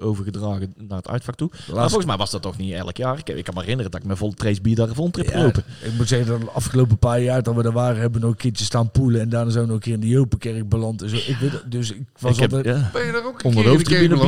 overgedragen 0.00 0.74
naar 0.88 0.96
het 0.98 1.08
uitvak 1.08 1.34
toe. 1.34 1.50
Maar 1.74 1.84
volgens 1.86 2.04
mij 2.06 2.16
was 2.16 2.30
dat 2.30 2.42
toch 2.42 2.56
niet 2.58 2.72
elk 2.72 2.96
jaar. 2.96 3.18
Ik, 3.18 3.28
ik 3.28 3.44
kan 3.44 3.54
me 3.54 3.60
herinneren 3.60 3.90
dat 3.90 4.00
ik 4.00 4.06
met 4.06 4.18
volle 4.18 4.34
trace 4.34 4.60
bier 4.60 4.76
daar 4.76 4.88
rond 4.88 5.16
heb 5.16 5.26
Ja, 5.26 5.32
gelopen. 5.32 5.64
ik 5.82 5.92
moet 5.96 6.08
zeggen 6.08 6.28
dat 6.28 6.40
de 6.40 6.50
afgelopen 6.50 6.98
paar 6.98 7.20
jaar 7.20 7.42
dat 7.42 7.54
we 7.54 7.62
daar 7.62 7.72
waren, 7.72 8.00
hebben 8.00 8.20
we 8.20 8.26
nog 8.26 8.34
een 8.34 8.40
keertje 8.40 8.64
staan 8.64 8.90
poelen. 8.90 9.20
En 9.20 9.28
daarna 9.28 9.50
zijn 9.50 9.64
we 9.64 9.68
nog 9.70 9.76
een 9.78 9.82
keer 9.84 9.94
in 9.94 10.00
de 10.00 10.08
Jopenkerk 10.08 10.68
beland. 10.68 10.98
Dus 10.98 11.26
ik, 11.26 11.36
weet, 11.36 11.62
dus 11.66 11.90
ik 11.92 12.02
was 12.18 12.32
Ik 12.34 12.40
heb, 12.40 12.52
altijd... 12.52 12.76
ja. 12.76 12.90
Ben 12.92 13.06
je 13.06 13.12
er 13.12 13.26
ook 13.26 13.38
een 13.38 13.44
Onder 13.44 13.64
keer 13.82 14.08
de 14.08 14.14
in? 14.14 14.18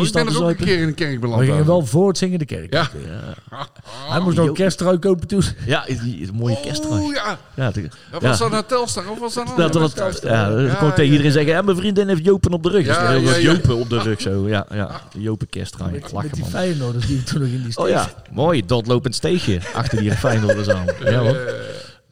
Ook 0.43 0.49
een 0.49 0.57
keer 0.57 0.79
in 0.81 0.87
de 0.87 0.93
kerk 0.93 1.21
beland. 1.21 1.41
we 1.41 1.47
gingen 1.47 1.67
wel 1.67 1.87
voor 1.87 2.09
het 2.09 2.19
zingen 2.19 2.39
de 2.39 2.45
kerk. 2.45 2.73
Ja. 2.73 2.89
Hij 4.11 4.21
moest 4.21 4.37
nog 4.37 4.47
een 4.47 4.55
kersttrui 4.55 4.99
kopen 4.99 5.29
toen. 5.29 5.43
Ja, 5.67 5.85
die 5.87 6.29
een 6.29 6.35
mooie 6.35 6.61
kersttrui. 6.62 7.01
Oeh, 7.03 7.15
ja. 7.15 7.39
Ja, 7.55 7.71
de- 7.71 7.89
Dat 8.11 8.23
ja. 8.23 8.29
was 8.29 8.39
dan 8.39 8.51
naar 8.51 8.67
Telstar 8.67 9.11
of 9.11 9.19
was 9.19 9.35
dat 9.35 9.47
Dat, 9.57 9.73
dan? 9.73 9.83
dat, 9.95 10.21
ja, 10.23 10.51
dat 10.51 10.79
kon 10.79 10.89
ik 10.89 10.95
tegen 10.95 11.05
iedereen 11.05 11.25
ja. 11.27 11.31
zeggen, 11.33 11.53
ja, 11.53 11.62
mijn 11.62 11.77
vriendin 11.77 12.09
heeft 12.09 12.25
Jopen 12.25 12.53
op 12.53 12.62
de 12.62 12.69
rug. 12.69 12.87
Ja, 12.87 13.03
Ja, 13.03 13.11
ja, 13.12 13.31
ja. 13.35 13.39
Jopen 13.39 13.77
op 13.77 13.91
de 13.91 13.99
rug 13.99 14.21
zo. 14.21 14.49
Ja, 14.49 14.67
ja. 14.73 15.01
Jopen 15.19 15.49
kersttrui. 15.49 15.91
Met, 15.93 16.03
met 16.03 16.12
Lachen 16.12 16.31
die 16.33 16.41
man. 16.41 16.51
Feyenoorders 16.51 17.07
die 17.07 17.23
toen 17.23 17.41
nog 17.41 17.49
in 17.49 17.62
die 17.62 17.77
Oh 17.77 17.85
steeg 17.85 17.89
ja, 17.97 18.09
mooi. 18.31 18.67
Doodlopend 18.67 19.15
steegje 19.15 19.59
achter 19.75 19.99
die 19.99 20.12
Feyenoorders 20.27 20.69
aan. 20.69 20.87
Ja, 21.05 21.19
hoor. 21.19 21.37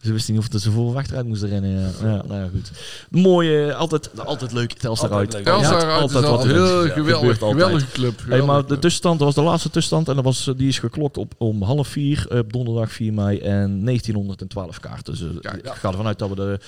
Ze 0.03 0.13
wisten 0.13 0.35
niet 0.35 0.49
of 0.55 0.61
ze 0.61 0.71
voor 0.71 0.87
of 0.87 0.95
achteruit 0.95 1.27
moesten 1.27 1.49
rennen. 1.49 1.71
Ja, 1.71 1.89
ja 2.03 2.23
nou 2.29 2.41
ja, 2.41 2.49
goed. 2.53 2.71
Mooie, 3.11 3.75
altijd, 3.75 4.11
altijd 4.25 4.53
leuk. 4.53 4.73
Telstar 4.73 5.13
uit. 5.13 5.33
leuk. 5.33 5.45
Telstar 5.45 5.81
Ja, 5.81 5.95
is 5.95 6.01
altijd 6.01 6.25
wat 6.25 6.45
heel 6.45 6.85
Ja, 6.87 6.93
geweldig. 6.93 7.39
Geweldige 7.39 7.87
club. 7.93 8.23
Hey, 8.29 8.43
maar 8.43 8.67
de 8.67 8.79
tussenstand, 8.79 9.19
dat 9.19 9.27
was 9.27 9.35
de 9.45 9.51
laatste 9.51 9.71
tussenstand. 9.71 10.09
En 10.09 10.15
dat 10.15 10.25
was, 10.25 10.47
eh, 10.49 10.55
die 10.57 10.69
is 10.69 10.79
geklokt 10.79 11.17
op, 11.17 11.35
om 11.39 11.63
half 11.63 11.89
vier 11.89 12.27
eh, 12.31 12.39
op 12.39 12.53
donderdag 12.53 12.93
4 12.93 13.13
mei. 13.13 13.39
En 13.39 13.85
1912 13.85 14.81
kaarten. 14.81 15.13
Dus 15.13 15.23
eh, 15.23 15.41
Kijk, 15.41 15.57
ik 15.67 15.73
ga 15.73 15.89
ervan 15.91 16.07
uit 16.07 16.19
dat 16.19 16.29
we 16.29 16.35
de, 16.35 16.59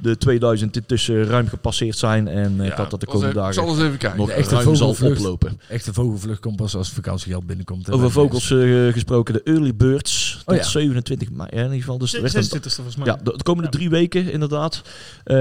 de 0.00 0.16
2000 0.16 0.76
intussen 0.76 1.24
ruim 1.24 1.48
gepasseerd 1.48 1.98
zijn. 1.98 2.28
En 2.28 2.60
eh, 2.60 2.66
Ja, 2.66 2.76
dat 2.76 2.90
dat 2.90 3.00
de 3.00 3.06
komende 3.06 3.26
Ik 3.28 3.52
zal 3.52 3.64
dagen 3.64 3.68
eens 3.78 3.86
even 3.86 3.98
kijken. 3.98 4.18
nog 4.18 4.28
De 4.28 4.32
echte 4.34 4.54
ruim 4.54 4.76
zal 4.76 4.94
vogelvlucht. 4.94 5.20
oplopen. 5.20 5.60
Echte 5.68 5.92
vogelvlucht 5.92 6.40
komt 6.40 6.56
pas 6.56 6.76
als 6.76 6.86
het 6.86 6.94
vakantiegeld 6.94 7.46
binnenkomt. 7.46 7.86
En 7.88 7.92
Over 7.94 8.10
vogels 8.10 8.46
gesproken, 8.92 9.34
de 9.34 9.42
early 9.44 9.74
birds 9.74 10.42
tot 10.44 10.54
Oh 10.54 10.62
ja. 10.62 10.68
27 10.68 11.30
mei. 11.30 11.48
In 11.52 11.62
ieder 11.62 11.76
geval. 11.78 11.98
Dus 11.98 12.14
er 12.14 12.22
werd 12.22 12.34
een- 12.34 12.42
26 12.42 12.72
volgens 12.82 12.96
mij. 12.96 13.06
ja, 13.06 13.16
de, 13.22 13.36
de 13.36 13.42
komende 13.42 13.70
drie 13.70 13.90
weken 13.90 14.32
inderdaad. 14.32 14.82
Eh, 15.24 15.36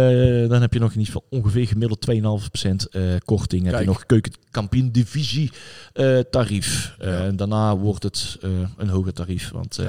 dan 0.49 0.61
heb 0.61 0.73
je 0.73 0.79
nog 0.79 0.91
in 0.93 0.99
ieder 0.99 1.13
geval 1.13 1.27
ongeveer 1.29 1.67
gemiddeld 1.67 2.05
2,5% 2.11 2.89
eh 2.91 3.01
korting. 3.25 3.61
Heb 3.63 3.71
Kijk. 3.71 3.83
je 3.83 3.89
nog 3.89 4.05
keukenkampioen 4.05 4.91
divisie 4.91 5.51
eh, 5.93 6.19
tarief. 6.19 6.95
Eh, 6.99 7.25
En 7.25 7.35
daarna 7.35 7.77
wordt 7.77 8.03
het 8.03 8.37
eh, 8.41 8.49
een 8.77 8.89
hoger 8.89 9.13
tarief. 9.13 9.49
Want 9.51 9.79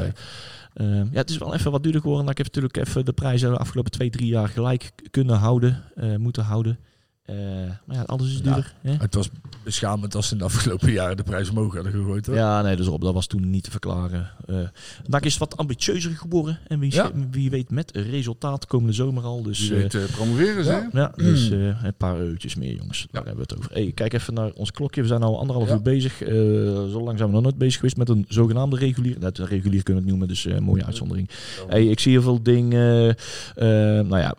ja, 0.74 1.06
het 1.12 1.30
is 1.30 1.38
wel 1.38 1.54
even 1.54 1.70
wat 1.70 1.82
duurder 1.82 2.00
geworden. 2.00 2.28
Ik 2.28 2.36
heb 2.36 2.46
natuurlijk 2.46 2.76
even 2.76 3.04
de 3.04 3.12
prijzen 3.12 3.50
de 3.50 3.56
afgelopen 3.58 3.90
twee, 3.90 4.10
drie 4.10 4.26
jaar 4.26 4.48
gelijk 4.48 4.90
kunnen 5.10 5.36
houden. 5.36 5.82
eh, 5.94 6.16
moeten 6.16 6.44
houden. 6.44 6.78
Eh, 7.30 7.36
maar 7.84 7.96
ja, 7.96 8.02
alles 8.02 8.32
is 8.34 8.40
Ja. 8.44 8.62
hè? 8.80 8.92
Het 8.98 9.14
was 9.14 9.28
beschamend 9.64 10.14
als 10.14 10.26
ze 10.26 10.32
in 10.32 10.38
de 10.38 10.44
afgelopen 10.44 10.92
jaren 10.92 11.16
de 11.16 11.22
prijs 11.22 11.50
omhoog 11.50 11.74
hadden 11.74 11.92
gegooid. 11.92 12.26
Hoor. 12.26 12.34
Ja, 12.36 12.62
nee, 12.62 12.76
dus 12.76 12.86
op, 12.86 13.00
dat 13.00 13.14
was 13.14 13.26
toen 13.26 13.50
niet 13.50 13.62
te 13.64 13.70
verklaren. 13.70 14.30
Eh 14.46 14.56
NAC 15.06 15.24
is 15.24 15.38
wat 15.38 15.56
ambitieuzer 15.56 16.10
geworden. 16.10 16.58
En 16.68 16.78
wie, 16.78 16.94
Ja. 16.94 17.10
wie 17.30 17.50
weet 17.50 17.70
met 17.70 17.90
resultaat 17.96 18.66
komende 18.66 18.92
zomer 18.92 19.22
al. 19.24 19.42
Dus, 19.42 19.70
eh, 19.70 19.76
weet 19.76 19.94
eh, 19.94 20.00
promoveren 20.12 20.64
ze, 20.64 20.70
hè? 20.70 20.98
Ja, 21.00 21.12
dus 21.16 21.50
eh, 21.50 21.58
een 21.84 21.94
paar 21.96 22.18
eurotjes 22.18 22.54
meer, 22.54 22.74
jongens. 22.76 23.06
Daar 23.10 23.24
hebben 23.26 23.46
we 23.46 23.52
het 23.54 23.58
over. 23.58 23.72
Hey, 23.72 23.92
kijk 23.94 24.12
even 24.12 24.34
naar 24.34 24.50
ons 24.54 24.70
klokje. 24.70 25.00
We 25.02 25.06
zijn 25.08 25.22
al 25.22 25.38
anderhalf 25.38 25.68
Ja. 25.68 25.74
uur 25.74 25.82
bezig. 25.82 26.16
Zo 26.92 27.00
lang 27.02 27.16
zijn 27.18 27.28
we 27.28 27.34
nog 27.34 27.42
nooit 27.42 27.58
bezig 27.58 27.74
geweest 27.74 27.96
met 27.96 28.08
een 28.08 28.24
zogenaamde 28.28 28.76
regulier. 28.76 29.18
Dat 29.20 29.38
regulier 29.38 29.82
kunnen 29.82 30.02
we 30.04 30.10
het 30.10 30.18
noemen, 30.18 30.28
dus 30.28 30.46
mooie 30.60 30.84
uitzondering. 30.84 31.28
Hey, 31.68 31.86
ik 31.86 32.00
zie 32.00 32.12
heel 32.12 32.22
veel 32.22 32.42
dingen. 32.42 33.16
nou 34.08 34.18
ja, 34.18 34.34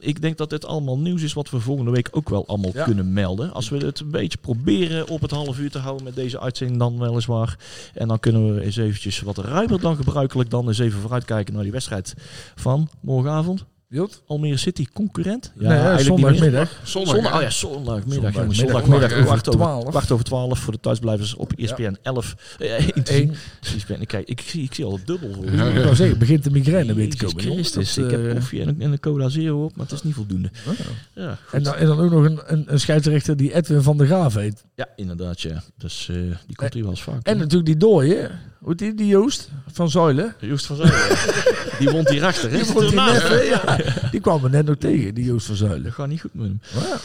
ik 0.00 0.20
denk 0.22 0.36
dat 0.36 0.50
dit 0.50 0.64
allemaal 0.66 0.98
nieuws 0.98 1.22
is 1.22 1.32
wat 1.32 1.50
we 1.50 1.60
volgende 1.60 1.90
week 1.90 2.08
ook 2.10 2.17
wel 2.26 2.46
allemaal 2.46 2.70
Ja. 2.74 2.84
kunnen 2.84 3.12
melden. 3.12 3.52
Als 3.52 3.68
we 3.68 3.76
het 3.76 4.00
een 4.00 4.10
beetje 4.10 4.38
proberen 4.38 5.08
op 5.08 5.20
het 5.20 5.30
half 5.30 5.58
uur 5.58 5.70
te 5.70 5.78
houden 5.78 6.04
met 6.04 6.14
deze 6.14 6.40
uitzending 6.40 6.78
dan 6.78 6.98
weliswaar. 6.98 7.58
En 7.94 8.08
dan 8.08 8.20
kunnen 8.20 8.54
we 8.54 8.62
eens 8.62 8.76
eventjes 8.76 9.20
wat 9.20 9.38
ruimer 9.38 9.80
dan 9.80 9.96
gebruikelijk 9.96 10.50
dan 10.50 10.66
eens 10.68 10.78
even 10.78 11.00
vooruitkijken 11.00 11.54
naar 11.54 11.62
die 11.62 11.72
wedstrijd 11.72 12.14
van 12.54 12.88
morgenavond. 13.00 13.64
Wilt? 13.88 14.22
Almere 14.26 14.56
City, 14.56 14.86
concurrent? 14.92 15.52
nee, 15.54 15.98
zondagmiddag. 15.98 16.80
Zondag. 16.84 17.14
Zondag, 17.14 17.34
oh 17.36 17.42
ja, 17.42 17.50
zondagmiddag. 17.50 18.32
Zondagmiddag, 18.32 18.56
Zondagmiddag, 18.56 19.08
kwart 19.10 19.48
over 19.48 19.60
over, 19.66 19.82
12. 19.82 19.88
kwart 19.90 20.10
over 20.10 20.24
12 20.24 20.58
voor 20.58 20.72
de 20.72 20.80
thuisblijvers 20.80 21.34
op 21.34 21.52
E 21.56 21.62
ESPN 21.62 21.96
11. 22.02 22.34
Eh, 22.58 22.72
één 22.72 23.04
te 23.04 23.14
Eén. 23.20 23.34
zien. 23.60 23.76
ESPN, 23.76 23.92
ik, 24.00 24.08
kijk, 24.08 24.28
ik, 24.28 24.40
zie, 24.40 24.62
ik 24.62 24.74
zie 24.74 24.84
al 24.84 24.98
dubbel 25.04 25.32
voor. 25.32 25.44
Ja, 25.52 25.66
Ik 25.68 25.82
wou 25.82 25.94
zeggen, 25.94 26.18
begint 26.18 26.44
de 26.44 26.50
migraine 26.50 26.94
weer 26.94 27.10
te 27.10 27.24
komen. 27.24 27.42
Christus, 27.42 27.94
Dat, 27.94 28.04
ik 28.04 28.10
heb 28.10 28.26
eh, 28.26 28.32
koffie 28.34 28.60
en, 28.62 28.68
een- 28.68 28.80
en 28.80 28.92
een 28.92 29.00
cola 29.00 29.28
zero 29.28 29.64
op, 29.64 29.76
maar 29.76 29.86
het 29.86 29.94
is 29.94 30.02
niet 30.02 30.14
voldoende. 30.14 30.50
oh. 30.68 30.72
Ja, 31.14 31.38
goed. 31.44 31.52
En 31.52 31.62
dan, 31.62 31.74
en 31.74 31.86
dan 31.86 31.98
ook 32.00 32.10
nog 32.10 32.24
een, 32.24 32.40
een, 32.46 32.64
een 32.66 32.80
scheidsrechter 32.80 33.36
die 33.36 33.54
Edwin 33.54 33.82
van 33.82 33.96
der 33.96 34.06
Graaf 34.06 34.34
heet. 34.34 34.64
ja 34.74 34.88
inderdaad, 34.96 35.40
ja. 35.40 35.62
Dus 35.78 36.08
eh, 36.10 36.16
die 36.46 36.56
komt 36.56 36.72
hier 36.74 36.82
wel 36.82 36.92
eens 36.92 37.02
vaak. 37.02 37.26
En 37.26 37.38
natuurlijk 37.38 37.66
die 37.66 37.76
dooie, 37.76 38.30
hoe 38.58 38.68
heet 38.68 38.78
die, 38.78 38.94
die 38.94 39.06
Joost 39.06 39.48
van 39.72 39.90
Zuilen. 39.90 40.34
Joost 40.40 40.66
van 40.66 40.76
Zuilen, 40.76 40.98
die 41.78 41.90
wond 41.90 42.08
hierachter, 42.08 42.50
hè? 42.50 42.56
Die, 42.56 42.64
vond 42.64 42.88
die, 42.90 43.00
net, 43.00 43.48
ja, 43.48 43.76
die 44.10 44.20
kwam 44.20 44.44
er 44.44 44.50
net 44.50 44.66
nog 44.66 44.76
tegen, 44.76 45.14
die 45.14 45.24
Joost 45.24 45.46
van 45.46 45.56
Zuilen. 45.56 45.82
Dat 45.82 45.92
gaat 45.92 46.08
niet 46.08 46.20
goed 46.20 46.34
met 46.34 46.46
hem. 46.46 46.60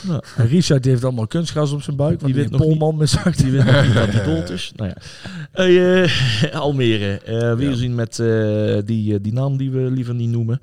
Ja. 0.08 0.22
En 0.38 0.48
Richard 0.48 0.84
die 0.84 0.92
heeft 0.92 1.04
allemaal 1.04 1.28
kunstgras 1.28 1.72
op 1.72 1.82
zijn 1.82 1.96
buik, 1.96 2.22
want 2.22 2.34
Die 2.34 2.50
nog 2.50 2.62
polman 2.62 2.96
miszakt. 2.98 3.38
Die 3.44 3.52
weet 3.52 3.66
nog 3.66 3.86
niet 3.86 3.94
dat 3.94 4.08
hij 4.12 4.24
dood 4.26 4.50
is. 4.50 4.72
Nou 4.76 4.90
ja. 4.90 4.96
Eh, 5.54 6.60
Almere. 6.60 7.20
eh 7.26 7.54
weer 7.56 7.76
zien 7.76 7.96
met 7.96 8.20
eh, 8.20 8.78
die, 8.86 9.22
die 9.22 9.34
naam 9.34 9.58
die 9.58 9.72
we 9.72 9.80
liever 9.80 10.14
niet 10.14 10.30
noemen. 10.30 10.60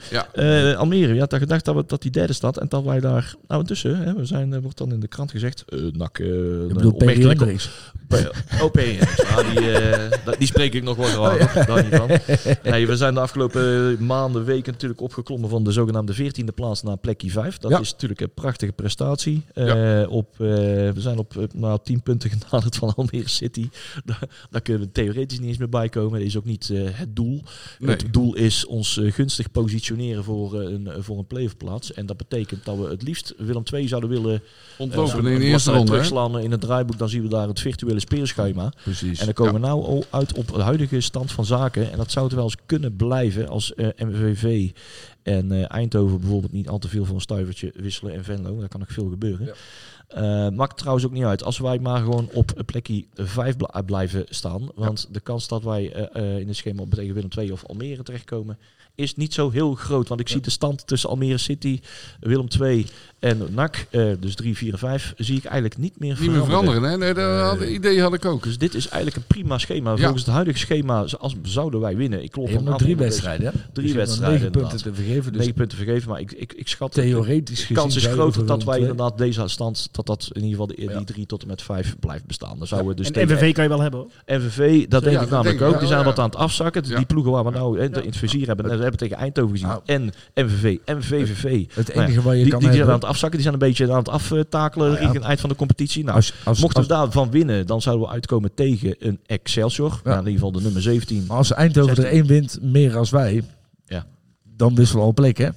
Almere, 0.76 1.14
je 1.14 1.20
had 1.20 1.30
daar 1.30 1.40
gedacht 1.40 1.64
dat, 1.64 1.74
we, 1.74 1.84
dat 1.86 2.02
die 2.02 2.10
derde 2.10 2.32
stad 2.32 2.58
en 2.58 2.66
dat 2.68 2.84
wij 2.84 3.00
daar... 3.00 3.34
Nou, 3.48 3.60
intussen, 3.60 3.96
hè, 3.96 4.14
we 4.14 4.24
zijn, 4.24 4.60
wordt 4.60 4.78
dan 4.78 4.92
in 4.92 5.00
de 5.00 5.08
krant 5.08 5.30
gezegd... 5.30 5.64
nak, 5.92 6.18
Ik 6.18 6.68
bedoel, 6.74 6.92
opmerkelijk- 6.92 7.38
Hendricks. 7.40 7.70
OP. 8.62 8.80
Ja, 8.80 9.42
die, 9.52 9.60
die 10.38 10.46
spreek 10.46 10.74
ik 10.74 10.82
nog 10.82 10.96
wel 10.96 11.06
graag. 11.06 11.66
Daar 11.66 11.84
niet 11.84 11.94
van. 11.94 12.08
Nee, 12.72 12.86
we 12.86 12.96
zijn 12.96 13.14
de 13.14 13.20
afgelopen 13.20 13.96
maanden, 14.00 14.44
weken 14.44 14.72
natuurlijk 14.72 15.00
opgeklommen 15.00 15.48
van 15.50 15.64
de 15.64 15.72
zogenaamde 15.72 16.14
14e 16.14 16.54
plaats 16.54 16.82
naar 16.82 16.96
plekje 16.96 17.30
5. 17.30 17.58
Dat 17.58 17.70
Ja. 17.70 17.80
is 17.80 17.92
natuurlijk 17.92 18.20
een 18.20 18.34
prachtige 18.34 18.72
prestatie. 18.72 19.42
Eh, 19.54 20.04
op, 20.08 20.32
eh, 20.32 20.38
we 20.38 20.92
zijn 20.96 21.18
op 21.18 21.36
eh, 21.36 21.42
nou, 21.54 21.78
10 21.82 22.02
punten 22.02 22.30
genaderd 22.38 22.76
van 22.76 22.94
Almere 22.94 23.28
City. 23.28 23.68
Daar, 24.04 24.22
daar 24.50 24.60
kunnen 24.60 24.82
we 24.82 24.92
theoretisch 24.92 25.38
niet 25.38 25.48
eens 25.48 25.58
meer 25.58 25.68
bij 25.68 25.88
komen. 25.88 26.18
Dat 26.18 26.28
is 26.28 26.36
ook 26.36 26.44
niet 26.44 26.68
het 26.74 27.16
doel. 27.16 27.42
Nee. 27.78 27.90
Het 27.96 28.12
doel 28.12 28.34
is 28.34 28.66
ons 28.66 29.00
gunstig 29.02 29.50
positioneren 29.50 30.24
voor, 30.24 30.60
een, 30.60 30.88
voor 30.98 31.18
een 31.18 31.26
playoff 31.26 31.56
plaats. 31.56 31.92
En 31.92 32.06
dat 32.06 32.16
betekent 32.16 32.64
dat 32.64 32.76
we 32.76 32.88
het 32.88 33.02
liefst 33.02 33.34
Willem 33.38 33.62
II 33.72 33.88
zouden 33.88 34.10
willen 34.10 34.42
Ontlopen 34.78 35.26
in 35.26 35.38
de 35.38 35.44
eerste 35.44 35.72
ronde. 35.72 35.90
terugslaan 35.90 36.38
in 36.38 36.50
het 36.50 36.60
draaiboek. 36.60 36.98
Dan 36.98 37.08
zien 37.08 37.22
we 37.22 37.28
daar 37.28 37.48
het 37.48 37.60
virtuele 37.60 38.00
speelschema. 38.00 38.72
Precies. 38.82 39.18
En 39.18 39.24
dan 39.24 39.34
komen 39.34 39.52
we 39.54 39.58
nou 39.60 39.84
al 39.84 40.04
uit 40.10 40.32
op 40.34 40.46
de 40.52 40.60
huidige 40.62 41.00
stand 41.00 41.32
van 41.32 41.44
zaken. 41.44 41.90
En 41.92 41.96
dat 41.96 42.10
zou 42.10 42.24
het 42.24 42.34
wel 42.34 42.44
eens 42.44 42.56
kunnen 42.66 42.96
blijven 42.96 43.48
als 43.48 43.72
MVV 43.96 44.70
en 45.22 45.52
eh, 45.52 45.70
Eindhoven 45.72 46.20
bijvoorbeeld 46.20 46.52
niet 46.52 46.68
al 46.68 46.78
te 46.78 46.88
veel 46.88 47.04
van 47.04 47.14
een 47.14 47.20
stuivertje 47.20 47.72
wisselen 47.76 48.14
en 48.14 48.24
Venlo. 48.24 48.58
Daar 48.58 48.68
kan 48.68 48.80
nog 48.80 48.92
veel 48.92 49.08
gebeuren. 49.08 49.46
Ja. 49.46 49.52
Eh, 50.10 50.48
maakt 50.48 50.76
trouwens 50.76 51.06
ook 51.06 51.12
niet 51.12 51.24
uit. 51.24 51.44
Als 51.44 51.58
wij 51.58 51.78
maar 51.78 52.00
gewoon 52.00 52.28
op 52.32 52.62
plekje 52.66 53.04
5 53.14 53.56
blijven 53.86 54.24
staan. 54.28 54.68
Want 54.74 55.08
de 55.10 55.20
kans 55.20 55.48
dat 55.48 55.62
wij 55.62 55.92
eh, 55.92 56.22
eh, 56.22 56.38
in 56.38 56.48
het 56.48 56.56
schema 56.56 56.82
op 56.82 56.94
tegen 56.94 57.14
Willem 57.14 57.30
II 57.38 57.50
of 57.50 57.64
Almere 57.66 58.02
terechtkomen 58.02 58.58
is 58.94 59.14
niet 59.14 59.34
zo 59.34 59.50
heel 59.50 59.74
groot. 59.74 60.08
Want 60.08 60.20
ik 60.20 60.28
zie 60.28 60.40
de 60.40 60.50
stand 60.50 60.86
tussen 60.86 61.10
Almere 61.10 61.38
City, 61.38 61.80
Willem 62.20 62.46
II 62.60 62.86
en 63.20 63.46
NAC, 63.50 63.86
eh, 63.90 64.04
dus 64.20 64.34
3, 64.34 64.56
4 64.56 64.72
en 64.72 64.78
5, 64.78 65.12
zie 65.16 65.36
ik 65.36 65.44
eigenlijk 65.44 65.78
niet 65.80 65.98
meer 65.98 66.08
Niet 66.08 66.18
veranderen. 66.18 66.48
meer 66.48 66.58
veranderen, 66.58 66.90
hè? 66.90 66.96
Nee, 66.96 67.14
dat 67.14 67.40
had- 67.58 67.68
idee 67.68 68.00
had 68.00 68.14
ik 68.14 68.24
ook. 68.24 68.42
Dus 68.42 68.58
dit 68.58 68.74
is 68.74 68.88
eigenlijk 68.88 69.16
een 69.16 69.22
prima 69.26 69.58
schema. 69.58 69.90
Ja. 69.90 69.96
Volgens 69.96 70.22
het 70.24 70.32
huidige 70.34 70.58
schema, 70.58 71.04
als 71.18 71.34
zouden 71.42 71.80
wij 71.80 71.96
winnen. 71.96 72.22
Ik 72.22 72.30
klop 72.30 72.60
nog 72.62 72.78
drie 72.78 72.96
wedstrijden. 72.96 73.46
hè? 73.46 73.52
Drie 73.72 73.86
Dus 73.86 73.96
wedstrijden, 73.96 74.38
Negen 74.38 74.50
punten 74.50 74.78
te 74.82 74.94
vergeven. 74.94 75.32
Dus 75.32 75.40
Negen 75.40 75.54
punten 75.54 75.76
vergeven, 75.78 76.08
maar 76.08 76.20
ik, 76.20 76.32
ik, 76.32 76.52
ik 76.52 76.68
schat 76.68 76.92
theoretisch 76.92 77.66
de 77.66 77.74
kans 77.74 77.96
is 77.96 78.06
groter 78.06 78.46
dat 78.46 78.64
wij 78.64 78.78
inderdaad 78.78 79.18
deze 79.18 79.48
stand, 79.48 79.88
dat 79.92 80.06
dat 80.06 80.28
in 80.32 80.34
ieder 80.44 80.50
geval 80.50 80.66
de, 80.66 80.74
die 80.76 80.90
Ja. 80.90 81.04
drie 81.04 81.26
tot 81.26 81.42
en 81.42 81.48
met 81.48 81.62
vijf 81.62 81.96
blijft 82.00 82.26
bestaan. 82.26 82.58
Dan 82.58 82.66
zouden 82.66 82.90
we 82.90 82.96
dus 82.96 83.10
en 83.10 83.26
MVV 83.26 83.52
kan 83.52 83.62
je 83.62 83.68
wel 83.70 83.80
hebben. 83.80 84.00
hoor. 84.00 84.08
NVV, 84.38 84.86
dat 84.88 85.02
denk 85.02 85.04
Ja, 85.04 85.10
ik 85.10 85.18
dat 85.20 85.30
namelijk 85.30 85.58
denk 85.58 85.60
ik 85.60 85.74
ook. 85.74 85.78
Die 85.78 85.88
zijn 85.88 86.00
ja. 86.00 86.04
wat 86.06 86.18
aan 86.18 86.24
het 86.24 86.36
afzakken. 86.36 86.82
Die 86.82 87.04
ploegen 87.06 87.32
waar 87.32 87.44
we 87.44 87.50
nou 87.50 87.78
eh, 87.78 87.84
in 87.84 87.92
het 87.92 88.16
vizier 88.16 88.46
hebben. 88.46 88.64
En 88.70 88.76
we 88.76 88.82
hebben 88.82 89.00
tegen 89.00 89.16
Eindhoven 89.16 89.50
gezien. 89.52 89.68
Nou. 89.68 89.80
En 89.84 90.12
MVV 90.34 90.76
en 90.84 91.02
VVV. 91.02 91.64
Het 91.74 91.94
Nou 91.94 92.06
enige 92.06 92.22
wat 92.22 92.36
je 92.36 92.42
Die, 92.42 92.50
kan 92.50 92.60
die 92.60 92.68
zijn 92.68 92.82
aan 92.82 92.88
hebben... 92.88 92.94
het 92.94 93.04
afzakken. 93.10 93.38
Die 93.40 93.48
zijn 93.48 93.60
een 93.60 93.68
beetje 93.68 93.92
aan 93.92 93.98
het 93.98 94.08
aftakelen 94.08 94.86
Nou 94.86 94.90
ja. 94.90 94.98
richting 94.98 95.18
het 95.18 95.28
eind 95.28 95.40
van 95.40 95.48
de 95.48 95.56
competitie. 95.56 96.04
Nou, 96.04 96.16
Als, 96.16 96.34
als, 96.44 96.60
mochten 96.60 96.78
als, 96.78 96.88
we 96.88 96.94
daarvan 96.94 97.30
winnen, 97.30 97.66
dan 97.66 97.82
zouden 97.82 98.06
we 98.06 98.12
uitkomen 98.12 98.54
tegen 98.54 98.94
een 98.98 99.20
Excelsior. 99.26 100.00
Nou, 100.04 100.18
in 100.18 100.18
ieder 100.18 100.32
geval 100.32 100.52
de 100.52 100.60
nummer 100.60 100.82
17. 100.82 101.24
maar 101.28 101.36
als 101.36 101.52
Eindhoven 101.52 101.90
er 101.90 101.96
16. 101.96 102.18
één 102.18 102.26
wint 102.26 102.58
meer 102.62 102.96
als 102.96 103.10
wij... 103.10 103.42
Ja. 103.86 104.06
Dan 104.56 104.74
wisselen 104.74 105.00
we 105.02 105.06
al 105.06 105.14
plek, 105.14 105.38
hè? 105.38 105.48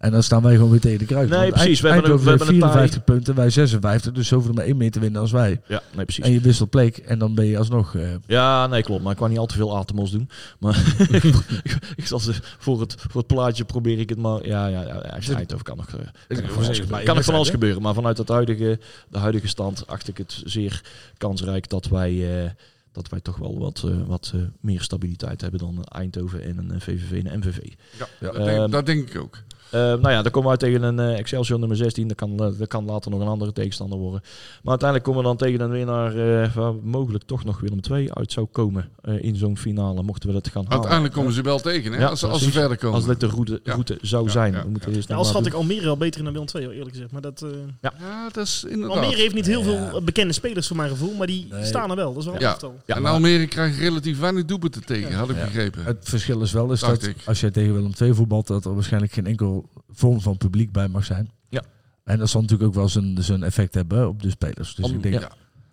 En 0.00 0.10
dan 0.10 0.22
staan 0.22 0.42
wij 0.42 0.54
gewoon 0.54 0.70
weer 0.70 0.80
tegen 0.80 0.98
de 0.98 1.04
kruis. 1.04 1.28
Nee, 1.30 1.50
precies. 1.50 1.80
We 1.80 1.88
Eind- 1.88 2.06
hebben 2.06 2.20
een- 2.20 2.24
Eindhoven 2.24 2.24
we 2.24 2.30
hebben 2.30 2.46
heeft 2.46 2.62
een 2.62 2.70
54 2.70 3.04
punten, 3.04 3.34
wij 3.34 3.50
56. 3.50 4.12
Dus 4.12 4.30
er 4.30 4.54
maar 4.54 4.64
één 4.64 4.76
meer 4.76 4.90
te 4.90 5.00
winnen 5.00 5.20
als 5.20 5.30
wij. 5.30 5.60
Ja, 5.66 5.82
nee, 5.94 6.04
precies. 6.04 6.24
En 6.24 6.32
je 6.32 6.40
wisselt 6.40 6.70
plek 6.70 6.96
en 6.96 7.18
dan 7.18 7.34
ben 7.34 7.44
je 7.44 7.58
alsnog... 7.58 7.94
eh, 7.94 8.08
Ja, 8.26 8.66
nee, 8.66 8.82
klopt. 8.82 9.02
Maar 9.02 9.12
ik 9.12 9.18
kan 9.18 9.28
niet 9.28 9.38
al 9.38 9.46
te 9.46 9.54
veel 9.54 9.76
atomos 9.76 10.10
doen. 10.10 10.28
Maar 10.58 10.94
ik 11.96 12.06
zal 12.06 12.20
ze 12.20 12.32
voor 12.58 12.80
het, 12.80 12.94
voor 12.98 13.20
het 13.20 13.26
plaatje 13.26 13.64
probeer 13.64 13.98
ik 13.98 14.08
het 14.08 14.18
maar. 14.18 14.46
Ja, 14.46 14.66
ja, 14.66 14.82
ja 14.82 14.94
als 14.94 15.26
je 15.26 15.34
Eindhoven 15.34 15.64
kan 15.64 15.76
nog, 15.76 15.88
eh, 15.88 16.38
kan 16.38 16.46
van 16.48 16.64
alles 16.64 16.78
gebeuren. 16.78 17.04
Kan 17.04 17.24
van 17.24 17.34
alles 17.34 17.50
gebeuren. 17.50 17.82
Maar 17.82 17.94
vanuit 17.94 18.18
het 18.18 18.28
huidige, 18.28 18.78
de 19.08 19.18
huidige 19.18 19.48
stand 19.48 19.86
acht 19.86 20.08
ik 20.08 20.18
het 20.18 20.42
zeer 20.44 20.82
kansrijk 21.16 21.68
dat 21.68 21.86
wij, 21.88 22.42
eh, 22.44 22.50
dat 22.92 23.08
wij 23.08 23.20
toch 23.20 23.36
wel 23.36 23.58
wat, 23.58 23.84
wat 24.06 24.34
meer 24.60 24.80
stabiliteit 24.82 25.40
hebben 25.40 25.60
dan 25.60 25.84
Eindhoven 25.84 26.42
en 26.42 26.58
een 26.70 26.80
VVV 26.80 27.24
en 27.24 27.32
een 27.32 27.38
MVV. 27.38 27.58
Ja, 27.98 28.06
Ja. 28.20 28.26
dat, 28.32 28.44
denk, 28.44 28.58
Ehm, 28.58 28.70
dat 28.70 28.86
denk 28.86 29.08
ik 29.10 29.20
ook. 29.20 29.38
Eh, 29.70 29.80
nou 29.80 30.10
ja, 30.10 30.22
dan 30.22 30.30
komen 30.30 30.42
we 30.42 30.48
uit 30.48 30.58
tegen 30.60 30.82
een 30.82 30.98
eh, 30.98 31.18
Excelsior 31.18 31.58
nummer 31.58 31.76
16. 31.76 32.08
Dat 32.08 32.16
kan, 32.16 32.30
eh, 32.30 32.58
dat 32.58 32.68
kan 32.68 32.84
later 32.84 33.10
nog 33.10 33.20
een 33.20 33.26
andere 33.26 33.52
tegenstander 33.52 33.98
worden. 33.98 34.20
Maar 34.62 34.70
uiteindelijk 34.70 35.08
komen 35.10 35.22
we 35.22 35.28
dan 35.28 35.36
tegen 35.48 35.60
een 35.60 35.70
winnaar 35.70 36.42
eh, 36.42 36.52
waar 36.54 36.74
mogelijk 36.82 37.24
toch 37.24 37.44
nog 37.44 37.60
Willem 37.60 37.80
II 37.90 38.10
uit 38.12 38.32
zou 38.32 38.46
komen 38.52 38.88
eh, 39.02 39.22
in 39.24 39.36
zo'n 39.36 39.56
finale. 39.58 40.02
Mochten 40.02 40.28
we 40.28 40.34
dat 40.34 40.48
gaan 40.48 40.62
halen. 40.62 40.78
Uiteindelijk 40.78 41.14
komen 41.14 41.32
ze 41.32 41.42
wel 41.42 41.58
tegen, 41.58 41.92
hè? 41.92 41.98
Ja, 41.98 42.06
als, 42.06 42.20
ze- 42.20 42.26
als 42.26 42.42
ze 42.42 42.50
verder 42.50 42.76
komen. 42.78 42.96
Als 42.96 43.06
dit 43.06 43.20
de 43.20 43.26
route, 43.26 43.60
Ja. 43.64 43.72
route 43.72 43.98
zou 44.02 44.28
zijn. 44.30 44.52
ja, 44.52 44.62
we 44.62 44.68
moeten 44.70 44.90
ja. 44.90 44.96
eerst 44.96 45.08
Ja, 45.08 45.14
nog 45.14 45.26
al 45.26 45.32
maar 45.32 45.42
schat 45.42 45.52
ik. 45.54 45.58
Almere 45.60 45.84
wel 45.84 45.96
beter 45.96 46.18
in 46.18 46.24
dan 46.24 46.32
Willem 46.32 46.48
II, 46.54 46.64
hoor, 46.64 46.72
eerlijk 46.74 46.90
gezegd. 46.94 47.12
Maar 47.12 47.20
dat, 47.20 47.42
eh, 47.42 47.48
Ja, 47.80 48.28
dat 48.32 48.46
is 48.46 48.64
inderdaad. 48.68 48.96
Almere 48.96 49.16
heeft 49.20 49.34
niet 49.34 49.46
heel 49.46 49.62
veel 49.62 49.72
Ja. 49.74 50.00
bekende 50.00 50.32
spelers 50.32 50.66
voor 50.66 50.76
mijn 50.76 50.88
gevoel, 50.90 51.14
maar 51.14 51.26
die 51.26 51.46
Nee. 51.50 51.64
staan 51.64 51.90
er 51.90 51.96
wel. 51.96 52.12
Dat 52.12 52.22
is 52.22 52.28
wel 52.28 52.40
Ja. 52.40 52.56
Ja, 52.86 52.96
en 52.96 53.04
Almere 53.06 53.46
krijgt 53.46 53.78
relatief 53.78 54.18
weinig 54.20 54.44
doelpunten 54.44 54.84
tegen, 54.84 55.12
had 55.14 55.30
ik 55.30 55.36
Ja. 55.36 55.44
begrepen. 55.44 55.84
Het 55.84 55.98
verschil 56.08 56.40
is 56.40 56.52
wel 56.52 56.72
is 56.72 56.80
dat 56.80 57.02
ik. 57.02 57.16
als 57.26 57.40
je 57.40 57.50
tegen 57.50 57.74
Willem 57.74 57.92
II 58.00 58.14
voetbalt, 58.14 58.46
dat 58.46 58.64
er 58.64 58.74
waarschijnlijk 58.74 59.12
geen 59.12 59.26
enkel 59.26 59.59
vorm 59.90 60.20
van 60.20 60.36
publiek 60.36 60.72
bij 60.72 60.88
mag 60.88 61.04
zijn. 61.04 61.30
Ja. 61.48 61.62
En 62.04 62.18
dat 62.18 62.28
zal 62.28 62.40
natuurlijk 62.40 62.68
ook 62.68 62.74
wel 62.74 62.88
zijn, 62.88 63.22
zijn 63.22 63.42
effect 63.42 63.74
hebben 63.74 64.08
op 64.08 64.22
de 64.22 64.30
spelers. 64.30 64.74
Dus 64.74 64.84
Om- 64.84 64.94
ik 64.94 65.02
denk, 65.02 65.14
ja, 65.20 65.30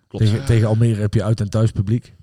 tegen, 0.08 0.44
tegen 0.44 0.68
Almere 0.68 1.00
heb 1.00 1.14
je 1.14 1.24
uit- 1.24 1.40
en 1.40 1.50
thuis 1.50 1.70
publiek. 1.72 2.14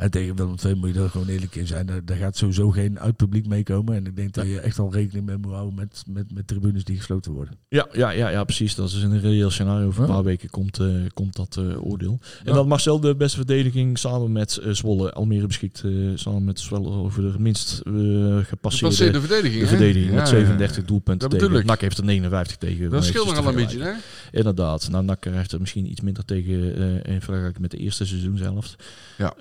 En 0.00 0.10
tegen 0.10 0.36
Willem 0.36 0.54
II 0.64 0.74
moet 0.74 0.94
je 0.94 1.00
er 1.00 1.10
gewoon 1.10 1.28
eerlijk 1.28 1.54
in 1.54 1.66
zijn. 1.66 1.86
Daar, 1.86 2.04
daar 2.04 2.16
gaat 2.16 2.36
sowieso 2.36 2.70
geen 2.70 3.00
uitpubliek 3.00 3.46
meekomen. 3.46 3.94
En 3.94 4.06
ik 4.06 4.16
denk 4.16 4.32
dat 4.32 4.46
je 4.46 4.60
echt 4.60 4.78
al 4.78 4.92
rekening 4.92 5.26
mee 5.26 5.36
moet 5.36 5.52
houden 5.52 5.74
met, 5.74 6.02
met, 6.08 6.34
met 6.34 6.46
tribunes 6.46 6.84
die 6.84 6.96
gesloten 6.96 7.32
worden. 7.32 7.54
Ja, 7.68 7.86
ja, 7.92 8.10
ja, 8.10 8.28
ja, 8.28 8.44
precies. 8.44 8.74
Dat 8.74 8.88
is 8.88 9.02
een 9.02 9.20
reëel 9.20 9.50
scenario. 9.50 9.86
Over 9.86 10.02
een 10.02 10.08
Ja. 10.08 10.14
paar 10.14 10.24
weken 10.24 10.50
komt, 10.50 10.78
eh, 10.78 10.86
komt 11.14 11.36
dat 11.36 11.56
eh, 11.58 11.84
oordeel. 11.86 12.18
En 12.20 12.44
Ja. 12.44 12.52
dat 12.52 12.66
Marcel 12.66 13.00
de 13.00 13.16
beste 13.16 13.36
verdediging 13.36 13.98
samen 13.98 14.32
met 14.32 14.56
eh, 14.56 14.70
Zwolle. 14.72 15.12
Almere 15.12 15.46
beschikt 15.46 15.82
eh, 15.84 15.90
samen 16.14 16.44
met 16.44 16.60
Zwolle 16.60 16.90
over 16.90 17.32
de 17.32 17.38
minst 17.38 17.78
eh 17.86 17.92
De 17.92 18.40
gepasseerde 18.44 18.86
passeerde 18.88 19.20
verdediging, 19.20 19.62
de 19.62 19.68
verdediging. 19.68 20.10
Ja, 20.12 20.18
met 20.18 20.28
ja, 20.28 20.34
ja. 20.36 20.40
37 20.40 20.84
doelpunten 20.84 21.28
tegen. 21.28 21.66
NAC 21.66 21.80
heeft 21.80 21.98
er 21.98 22.04
59 22.04 22.56
tegen. 22.56 22.90
Dat 22.90 23.04
scheelt 23.04 23.24
eventjes 23.24 23.24
nog 23.24 23.34
te 23.34 23.42
wel 23.42 23.50
een 23.52 23.68
beetje, 23.68 23.82
hè? 24.32 24.38
Inderdaad. 24.38 24.88
Nou, 24.90 25.04
NAC 25.04 25.24
heeft 25.24 25.52
er 25.52 25.60
misschien 25.60 25.90
iets 25.90 26.00
minder 26.00 26.24
tegen 26.24 26.76
eh, 27.04 27.12
in 27.14 27.20
vergelijking 27.20 27.58
met 27.58 27.70
de 27.70 27.76
eerste 27.76 28.06
seizoen 28.06 28.36
zelf. 28.36 28.76
Ja. 29.18 29.34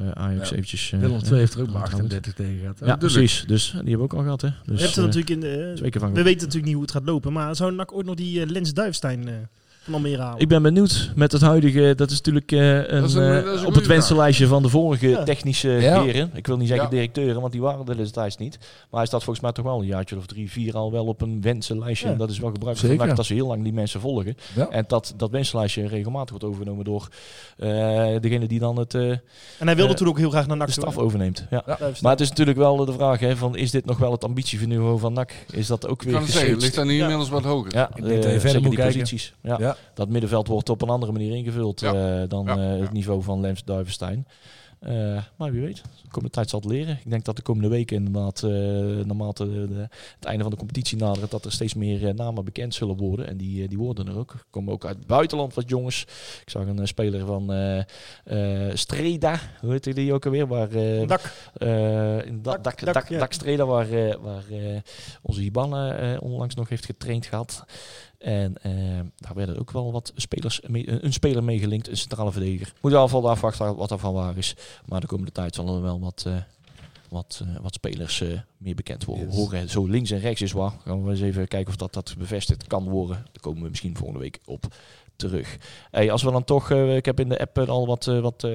Eh, 0.00 0.10
Ajax 0.10 0.48
Ja. 0.48 0.56
eventjes... 0.56 0.92
eh, 0.92 1.00
Willem 1.00 1.20
eh, 1.20 1.30
II 1.30 1.38
heeft 1.38 1.54
er 1.54 1.60
ook 1.60 1.66
maar 1.66 1.82
onthouden. 1.82 2.10
38 2.16 2.34
tegen 2.34 2.58
gehad. 2.60 2.78
Ja, 2.84 2.96
precies. 2.96 3.44
Dus 3.46 3.70
die 3.70 3.78
hebben 3.78 3.96
we 3.96 4.02
ook 4.02 4.12
al 4.14 4.22
gehad, 4.22 4.40
hè. 4.40 4.48
Dus, 4.64 4.78
je 4.78 4.84
hebt 4.84 4.96
er 4.96 4.98
eh, 5.02 5.04
natuurlijk 5.04 5.30
in 5.30 5.40
de, 5.40 5.72
twee 5.76 5.90
keer 5.90 6.00
van 6.00 6.14
we 6.14 6.22
weten 6.22 6.38
natuurlijk 6.38 6.64
niet 6.64 6.74
hoe 6.74 6.82
het 6.82 6.92
gaat 6.92 7.04
lopen, 7.04 7.32
maar 7.32 7.56
zou 7.56 7.72
NAC 7.74 7.92
ooit 7.92 8.06
nog 8.06 8.14
die 8.14 8.40
eh, 8.42 8.48
Lens 8.50 8.72
Duifstein 8.72 9.28
eh, 9.28 9.34
van 9.82 9.94
Almere 9.94 10.22
halen? 10.22 10.40
Ik 10.40 10.48
ben 10.48 10.62
benieuwd 10.62 11.12
met 11.14 11.32
het 11.32 11.40
huidige. 11.40 11.92
Dat 11.96 12.10
is 12.10 12.16
natuurlijk 12.16 12.52
eh, 12.52 12.76
een, 12.76 13.00
Dat 13.00 13.08
is 13.08 13.14
een- 13.14 13.22
eh, 13.38 13.44
dat 13.44 13.54
is 13.54 13.60
een 13.60 13.66
op 13.66 13.74
het 13.74 13.86
wensenlijstje 13.86 14.46
van 14.46 14.62
de 14.62 14.68
vorige 14.68 15.08
Ja. 15.08 15.22
technische 15.22 15.68
Ja. 15.68 16.02
heren. 16.02 16.30
Ik 16.34 16.46
wil 16.46 16.56
niet 16.56 16.68
zeggen 16.68 16.86
Ja. 16.86 16.90
directeuren, 16.92 17.40
want 17.40 17.52
die 17.52 17.60
waren 17.60 17.86
er 17.86 17.96
destijds 17.96 18.36
niet. 18.36 18.58
Maar 18.60 18.98
hij 19.00 19.06
staat 19.06 19.22
volgens 19.24 19.44
mij 19.44 19.52
toch 19.52 19.64
wel 19.64 19.80
een 19.80 19.86
jaartje 19.86 20.16
of 20.16 20.26
drie, 20.26 20.50
vier 20.50 20.76
al 20.76 20.92
wel 20.92 21.06
op 21.06 21.20
een 21.20 21.40
wensenlijstje. 21.40 22.06
Ja. 22.06 22.12
En 22.12 22.18
dat 22.18 22.30
is 22.30 22.38
wel 22.38 22.50
gebruikelijk 22.50 22.80
Zeker. 22.92 22.98
van 22.98 23.06
NAC 23.06 23.16
dat 23.16 23.26
ze 23.26 23.34
heel 23.34 23.46
lang 23.46 23.62
die 23.62 23.72
mensen 23.72 24.00
volgen. 24.00 24.36
Ja. 24.54 24.68
En 24.68 24.84
dat 24.88 25.14
dat 25.16 25.30
wensenlijstje 25.30 25.86
regelmatig 25.86 26.30
wordt 26.30 26.44
overgenomen 26.44 26.84
door 26.84 27.08
eh, 27.56 27.68
degene 28.20 28.46
die 28.46 28.58
dan 28.58 28.78
het, 28.78 28.94
eh, 28.94 29.10
en 29.10 29.20
hij 29.58 29.76
wilde 29.76 29.94
toen 29.94 30.08
ook 30.08 30.18
heel 30.18 30.30
graag 30.30 30.46
naar 30.46 30.56
NAC 30.56 30.66
de 30.66 30.72
staf 30.72 30.94
hè? 30.94 31.00
overneemt. 31.00 31.46
Ja. 31.50 31.62
Maar 32.00 32.10
het 32.12 32.20
is 32.20 32.28
natuurlijk 32.28 32.58
wel 32.58 32.84
de 32.84 32.92
vraag: 32.92 33.20
hè, 33.20 33.36
van, 33.36 33.56
is 33.56 33.70
dit 33.70 33.84
nog 33.84 33.98
wel 33.98 34.12
het 34.12 34.24
ambitieverniveau 34.24 34.98
van 34.98 35.12
NAC? 35.12 35.32
Is 35.52 35.66
dat 35.66 35.86
ook 35.88 35.98
Ik 36.00 36.02
weer 36.02 36.12
kan 36.14 36.22
het 36.22 36.32
zeggen, 36.32 36.50
het 36.52 36.60
ligt 36.62 36.76
niet 36.84 36.86
Ja. 36.86 37.00
inmiddels 37.00 37.28
wat 37.28 37.44
hoger. 37.44 37.74
Ja, 37.74 37.90
Ik 37.94 38.04
denk 38.04 38.22
dat 38.22 38.32
je 38.32 38.40
verder 38.40 38.62
moet 38.62 38.74
kijken. 38.74 39.18
Ja. 39.42 39.76
Dat 39.94 40.08
middenveld 40.08 40.46
wordt 40.46 40.68
op 40.68 40.82
een 40.82 40.88
andere 40.88 41.12
manier 41.12 41.36
ingevuld 41.36 41.80
Ja. 41.80 42.20
eh, 42.22 42.28
dan 42.28 42.48
eh, 42.48 42.80
het 42.80 42.92
niveau 42.92 43.22
van 43.22 43.40
Lems 43.40 43.64
Duivenstein. 43.64 44.26
Eh, 44.80 45.22
maar 45.36 45.52
wie 45.52 45.60
weet, 45.60 45.76
de 46.02 46.08
komende 46.10 46.30
tijd 46.34 46.50
zal 46.50 46.60
het 46.60 46.68
leren. 46.68 46.98
Ik 47.04 47.10
denk 47.10 47.24
dat 47.24 47.36
de 47.36 47.42
komende 47.42 47.68
weken 47.68 47.96
inderdaad, 47.96 48.42
eh 48.42 48.50
naarmate 49.04 49.44
de, 49.52 49.68
de- 49.68 49.88
het 50.14 50.24
einde 50.24 50.42
van 50.42 50.50
de 50.52 50.56
competitie 50.58 50.98
nadert, 50.98 51.30
dat 51.30 51.44
er 51.44 51.52
steeds 51.52 51.74
meer 51.74 52.14
namen 52.14 52.44
bekend 52.44 52.74
zullen 52.74 52.96
worden. 52.96 53.26
En 53.28 53.36
die, 53.36 53.68
die 53.68 53.78
worden 53.78 54.08
er 54.08 54.18
ook. 54.18 54.32
Er 54.32 54.44
komen 54.50 54.72
ook 54.72 54.84
uit 54.84 54.96
het 54.96 55.06
buitenland 55.06 55.54
wat 55.54 55.68
jongens. 55.68 56.02
Ik 56.42 56.50
zag 56.50 56.66
een 56.66 56.86
speler 56.88 57.26
van 57.26 57.50
Streda, 58.74 59.38
hoe 59.60 59.70
heet 59.72 59.94
die 59.94 60.12
ook 60.12 60.24
alweer? 60.24 60.46
Waar, 60.46 60.68
Dak. 61.06 61.32
in 62.24 62.40
da- 62.42 62.56
Dak- 62.56 62.62
dak, 62.62 62.80
dak, 62.84 62.94
dak, 62.94 63.08
ja. 63.08 63.18
Dakstreda, 63.18 63.64
waar, 63.66 63.88
waar 64.22 64.44
onze 65.22 65.40
Hibana 65.40 66.16
onlangs 66.18 66.54
nog 66.54 66.68
heeft 66.68 66.84
getraind 66.84 67.26
gehad. 67.26 67.64
En 68.20 68.62
eh, 68.62 68.72
daar 69.16 69.34
werden 69.34 69.58
ook 69.58 69.70
wel 69.70 69.92
wat 69.92 70.12
spelers 70.16 70.60
mee, 70.66 71.04
een 71.04 71.12
speler 71.12 71.44
meegelinkt, 71.44 71.88
een 71.88 71.96
centrale 71.96 72.32
verdediger. 72.32 72.72
Moet 72.80 72.92
ieder 72.92 73.00
geval 73.00 73.30
afwachten 73.30 73.76
wat 73.76 73.88
daarvan 73.88 74.14
waar 74.14 74.36
is. 74.36 74.56
Maar 74.86 75.00
de 75.00 75.06
komende 75.06 75.32
tijd 75.32 75.54
zullen 75.54 75.74
er 75.74 75.82
wel 75.82 76.00
wat, 76.00 76.24
eh, 76.26 76.34
wat, 77.08 77.42
eh, 77.44 77.62
wat 77.62 77.74
spelers 77.74 78.20
eh, 78.20 78.38
meer 78.56 78.74
bekend 78.74 79.04
worden. 79.04 79.26
Yes. 79.26 79.36
Horen 79.36 79.68
zo 79.68 79.86
links 79.86 80.10
en 80.10 80.18
rechts 80.18 80.42
is 80.42 80.52
waar. 80.52 80.72
Gaan 80.84 81.04
we 81.04 81.10
eens 81.10 81.20
even 81.20 81.48
kijken 81.48 81.68
of 81.68 81.76
dat, 81.76 81.92
dat 81.92 82.14
bevestigd 82.18 82.66
kan 82.66 82.88
worden. 82.88 83.16
Daar 83.16 83.40
komen 83.42 83.62
we 83.62 83.68
misschien 83.68 83.96
volgende 83.96 84.20
week 84.20 84.40
op 84.44 84.74
terug. 85.20 85.56
Hey, 85.90 86.10
als 86.10 86.22
we 86.22 86.30
dan 86.30 86.44
toch, 86.44 86.70
eh, 86.70 86.96
ik 86.96 87.04
heb 87.04 87.20
in 87.20 87.28
de 87.28 87.38
app 87.38 87.58
eh, 87.58 87.68
al 87.68 87.86
wat, 87.86 88.06
eh, 88.06 88.20
wat 88.20 88.46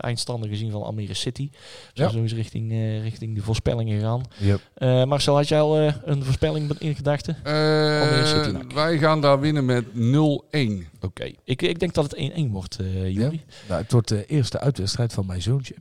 eindstanden 0.00 0.48
gezien 0.48 0.70
van 0.70 0.82
Almere 0.82 1.14
City. 1.14 1.50
Zo 1.94 2.02
Ja. 2.02 2.08
zo 2.08 2.18
eens 2.18 2.32
richting, 2.34 2.70
eh, 2.72 3.02
richting 3.02 3.34
de 3.34 3.42
voorspellingen 3.42 3.98
gegaan. 3.98 4.22
Yep. 4.38 4.60
Eh, 4.74 5.04
Marcel, 5.04 5.34
had 5.36 5.48
jij 5.48 5.60
al 5.60 5.78
een 6.04 6.24
voorspelling 6.24 6.70
in 6.78 6.94
gedachten? 6.94 7.36
Almere 7.44 8.26
City 8.26 8.48
Eh 8.48 8.52
NAC. 8.52 8.72
wij 8.72 8.98
gaan 8.98 9.20
daar 9.20 9.40
winnen 9.40 9.64
met 9.64 9.84
0-1. 9.94 10.86
Oké, 11.00 11.30
ik, 11.44 11.62
ik 11.62 11.78
denk 11.78 11.94
dat 11.94 12.04
het 12.04 12.14
1-1 12.16 12.50
wordt, 12.52 12.78
eh 12.80 13.10
Juri. 13.14 13.44
Nou, 13.68 13.82
het 13.82 13.92
wordt 13.92 14.08
de 14.08 14.26
eerste 14.26 14.60
uitwedstrijd 14.60 15.12
van 15.12 15.26
mijn 15.26 15.42
zoontje. 15.42 15.74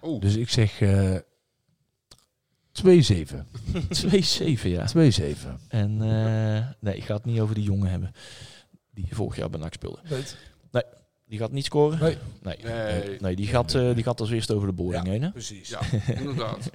Oh, 0.00 0.20
Dus 0.20 0.36
ik 0.36 0.48
zeg 0.50 0.80
eh 0.80 1.14
2-7. 2.72 3.46
2-7, 3.90 4.70
ja. 4.70 4.86
2-7. 4.86 5.58
En 5.68 6.02
eh, 6.02 6.66
nee, 6.80 6.96
ik 6.96 7.04
ga 7.04 7.14
het 7.14 7.24
niet 7.24 7.40
over 7.40 7.54
die 7.54 7.64
jongen 7.64 7.90
hebben. 7.90 8.12
Die 9.04 9.06
vorig 9.10 9.36
jaar 9.36 9.50
bij 9.50 9.60
NAC 9.60 9.72
speelde. 9.72 9.98
Die 11.28 11.38
gaat 11.38 11.52
niet 11.52 11.64
scoren? 11.64 11.98
Nee. 12.00 12.16
Nee, 12.42 12.56
Nee. 12.64 13.16
nee 13.20 13.36
die, 13.36 13.46
gaat, 13.46 13.74
eh, 13.74 13.94
die 13.94 14.02
gaat 14.02 14.20
als 14.20 14.30
eerste 14.30 14.54
over 14.54 14.66
de 14.68 14.72
boarding 14.74 15.04
Ja. 15.04 15.10
heen. 15.10 15.22
Hè? 15.22 15.30
Precies. 15.30 15.68
ja, 15.68 15.80
inderdaad. 16.18 16.70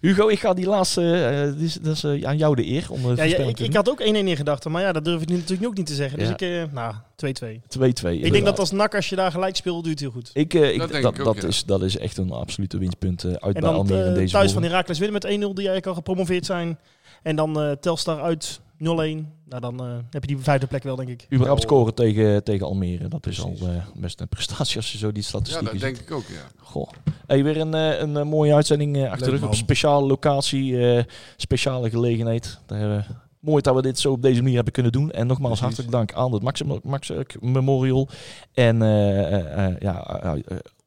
Hugo, 0.00 0.28
ik 0.28 0.38
ga 0.40 0.54
die 0.54 0.66
laatste, 0.66 1.14
eh, 1.14 1.56
die 1.56 1.64
is, 1.66 1.74
dat 1.74 1.96
is 1.96 2.04
aan 2.24 2.36
jou 2.36 2.54
de 2.54 2.66
eer 2.66 2.86
om 2.90 3.16
Ja, 3.16 3.22
ja, 3.22 3.36
ik, 3.36 3.60
ik 3.60 3.74
had 3.74 3.88
ook 3.90 4.00
1-1 4.00 4.04
in 4.28 4.36
gedachten, 4.36 4.70
maar 4.70 4.82
ja, 4.82 4.92
dat 4.92 5.04
durf 5.04 5.22
ik 5.22 5.28
nu 5.28 5.34
natuurlijk 5.36 5.68
ook 5.68 5.76
niet 5.76 5.86
te 5.86 5.94
zeggen. 5.94 6.18
Dus 6.18 6.28
Ja. 6.28 6.62
ik, 6.62 6.72
nou, 6.72 6.94
2-2. 7.16 7.60
2-2. 7.68 8.20
Ik 8.20 8.32
denk 8.32 8.44
dat 8.44 8.58
als 8.58 8.70
NAC, 8.70 8.94
als 8.94 9.08
je 9.08 9.16
daar 9.16 9.30
gelijk 9.30 9.56
speelt, 9.56 9.84
duurt 9.84 10.00
het 10.00 10.12
heel 10.12 10.20
goed. 10.20 10.30
Ik, 10.32 10.54
eh, 10.54 10.62
ik, 10.62 10.68
Dat 10.68 10.78
dat, 10.78 11.02
denk 11.02 11.16
ik 11.18 11.24
dat, 11.24 11.26
ook, 11.36 11.40
ja. 11.42 11.48
is, 11.48 11.64
dat 11.64 11.82
is 11.82 11.96
echt 11.98 12.16
een 12.16 12.30
absolute 12.30 12.78
winstpunt 12.78 13.24
uit 13.24 13.40
En 13.40 13.52
bij 13.52 13.60
dan 13.60 13.74
Almere 13.74 14.08
in 14.08 14.14
deze 14.14 14.32
thuis 14.32 14.52
van 14.52 14.62
Heracles 14.62 14.98
winnen 14.98 15.20
met 15.22 15.24
1-0, 15.24 15.28
die 15.38 15.54
eigenlijk 15.56 15.86
al 15.86 15.94
gepromoveerd 15.94 16.46
zijn. 16.46 16.78
En 17.22 17.36
dan 17.36 17.60
eh, 17.60 17.72
Telstar 17.72 18.20
uit 18.20 18.60
0-1. 18.84 18.88
Nou, 19.48 19.60
dan 19.60 19.80
eh, 19.80 19.92
heb 20.10 20.24
je 20.24 20.34
die 20.34 20.38
vijfde 20.38 20.66
plek 20.66 20.82
wel, 20.82 20.96
denk 20.96 21.08
ik. 21.08 21.26
Überhaupt 21.32 21.62
scoren 21.62 21.94
tegen, 21.94 22.44
tegen 22.44 22.66
Almere. 22.66 23.08
Dat 23.08 23.26
is 23.26 23.42
al 23.42 23.54
eh, 23.62 23.68
best 23.94 24.20
een 24.20 24.28
prestatie 24.28 24.76
als 24.76 24.92
je 24.92 24.98
zo 24.98 25.12
die 25.12 25.22
Ja, 25.22 25.28
statistieken 25.28 25.64
dat 25.78 25.82
ziet. 25.82 25.94
denk 25.94 26.08
ik 26.08 26.14
ook, 26.14 26.24
ja. 26.28 26.62
Goh. 26.62 26.88
Hey, 27.26 27.44
weer 27.44 27.56
een, 27.56 27.74
eh, 27.74 27.98
een, 28.00 28.26
mooie 28.28 28.54
uitzending 28.54 28.96
eh, 28.96 29.10
achter 29.10 29.24
de 29.24 29.30
rug. 29.30 29.40
man. 29.40 29.48
Op 29.48 29.54
speciale 29.54 30.06
locatie, 30.06 30.96
eh, 30.96 31.04
speciale 31.36 31.90
gelegenheid. 31.90 32.58
Daar, 32.66 33.06
mooi 33.44 33.62
dat 33.62 33.74
we 33.74 33.82
dit 33.82 33.98
zo 33.98 34.12
op 34.12 34.22
deze 34.22 34.40
manier 34.40 34.54
hebben 34.54 34.72
kunnen 34.72 34.92
doen. 34.92 35.10
En 35.10 35.26
nogmaals 35.26 35.60
Precies. 35.60 35.76
hartelijk 35.76 35.90
dank 35.92 36.12
aan 36.24 36.32
het 36.32 36.42
Max, 36.42 36.62
Max 36.82 37.10
Memorial. 37.40 38.08
En 38.52 38.82
eh, 38.82 39.32
eh, 39.32 39.66
eh, 39.66 39.74
ja, 39.80 40.36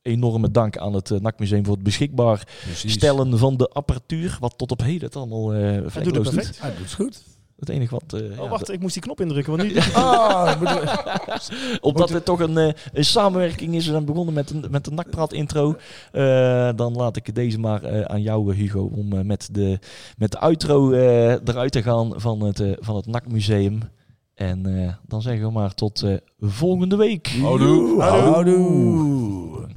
enorme 0.01 0.51
dank 0.51 0.77
aan 0.77 0.93
het 0.93 1.09
uh, 1.09 1.19
NAC-museum 1.19 1.65
voor 1.65 1.73
het 1.73 1.83
beschikbaar 1.83 2.47
Precies. 2.63 2.93
stellen 2.93 3.37
van 3.37 3.57
de 3.57 3.67
apparatuur. 3.69 4.37
Wat 4.39 4.57
tot 4.57 4.71
op 4.71 4.81
heden 4.81 5.07
het 5.07 5.15
allemaal 5.15 5.53
eh 5.53 5.59
Hij 5.59 6.03
doet 6.03 6.15
het. 6.15 6.59
Hij 6.61 6.69
doet 6.69 6.79
het 6.79 6.93
goed. 6.93 7.23
Het 7.59 7.69
enige 7.69 7.93
wat... 7.99 8.21
eh, 8.21 8.29
Oh, 8.29 8.43
ja, 8.43 8.47
wacht, 8.49 8.71
ik 8.71 8.79
moest 8.79 8.93
die 8.93 9.03
knop 9.03 9.21
indrukken. 9.21 9.57
Want 9.57 9.69
nu, 9.73 9.79
Ah, 9.93 10.59
bedoel- 10.59 11.79
Omdat 11.81 12.09
het 12.09 12.25
toch 12.25 12.39
een, 12.39 12.57
eh, 12.57 12.73
een 12.93 13.05
samenwerking 13.05 13.75
is. 13.75 13.85
We 13.85 13.91
zijn 13.91 14.05
begonnen 14.05 14.33
met, 14.33 14.49
een, 14.49 14.65
met 14.69 14.85
de 14.85 14.91
nakpraat 14.91 15.33
intro. 15.33 15.75
Eh, 16.11 16.69
dan 16.75 16.93
laat 16.95 17.15
ik 17.15 17.35
deze 17.35 17.59
maar 17.59 17.83
eh, 17.83 18.01
aan 18.01 18.21
jou, 18.21 18.53
Hugo, 18.55 18.89
om 18.95 19.13
eh, 19.13 19.21
met, 19.23 19.49
de, 19.51 19.79
met 20.17 20.31
de 20.31 20.39
outro 20.39 20.91
eh, 20.91 21.31
eruit 21.31 21.71
te 21.71 21.81
gaan 21.81 22.11
van 22.15 22.41
het, 22.43 22.59
eh, 22.59 22.71
van 22.79 22.95
het 22.95 23.05
NAC-museum. 23.05 23.79
En 24.35 24.83
eh, 24.83 24.93
dan 25.07 25.21
zeggen 25.21 25.45
we 25.45 25.51
maar 25.51 25.73
tot 25.73 26.01
eh, 26.01 26.15
volgende 26.39 26.95
week. 26.95 27.27
Houdoe. 27.41 28.01
Houdoe. 28.01 29.67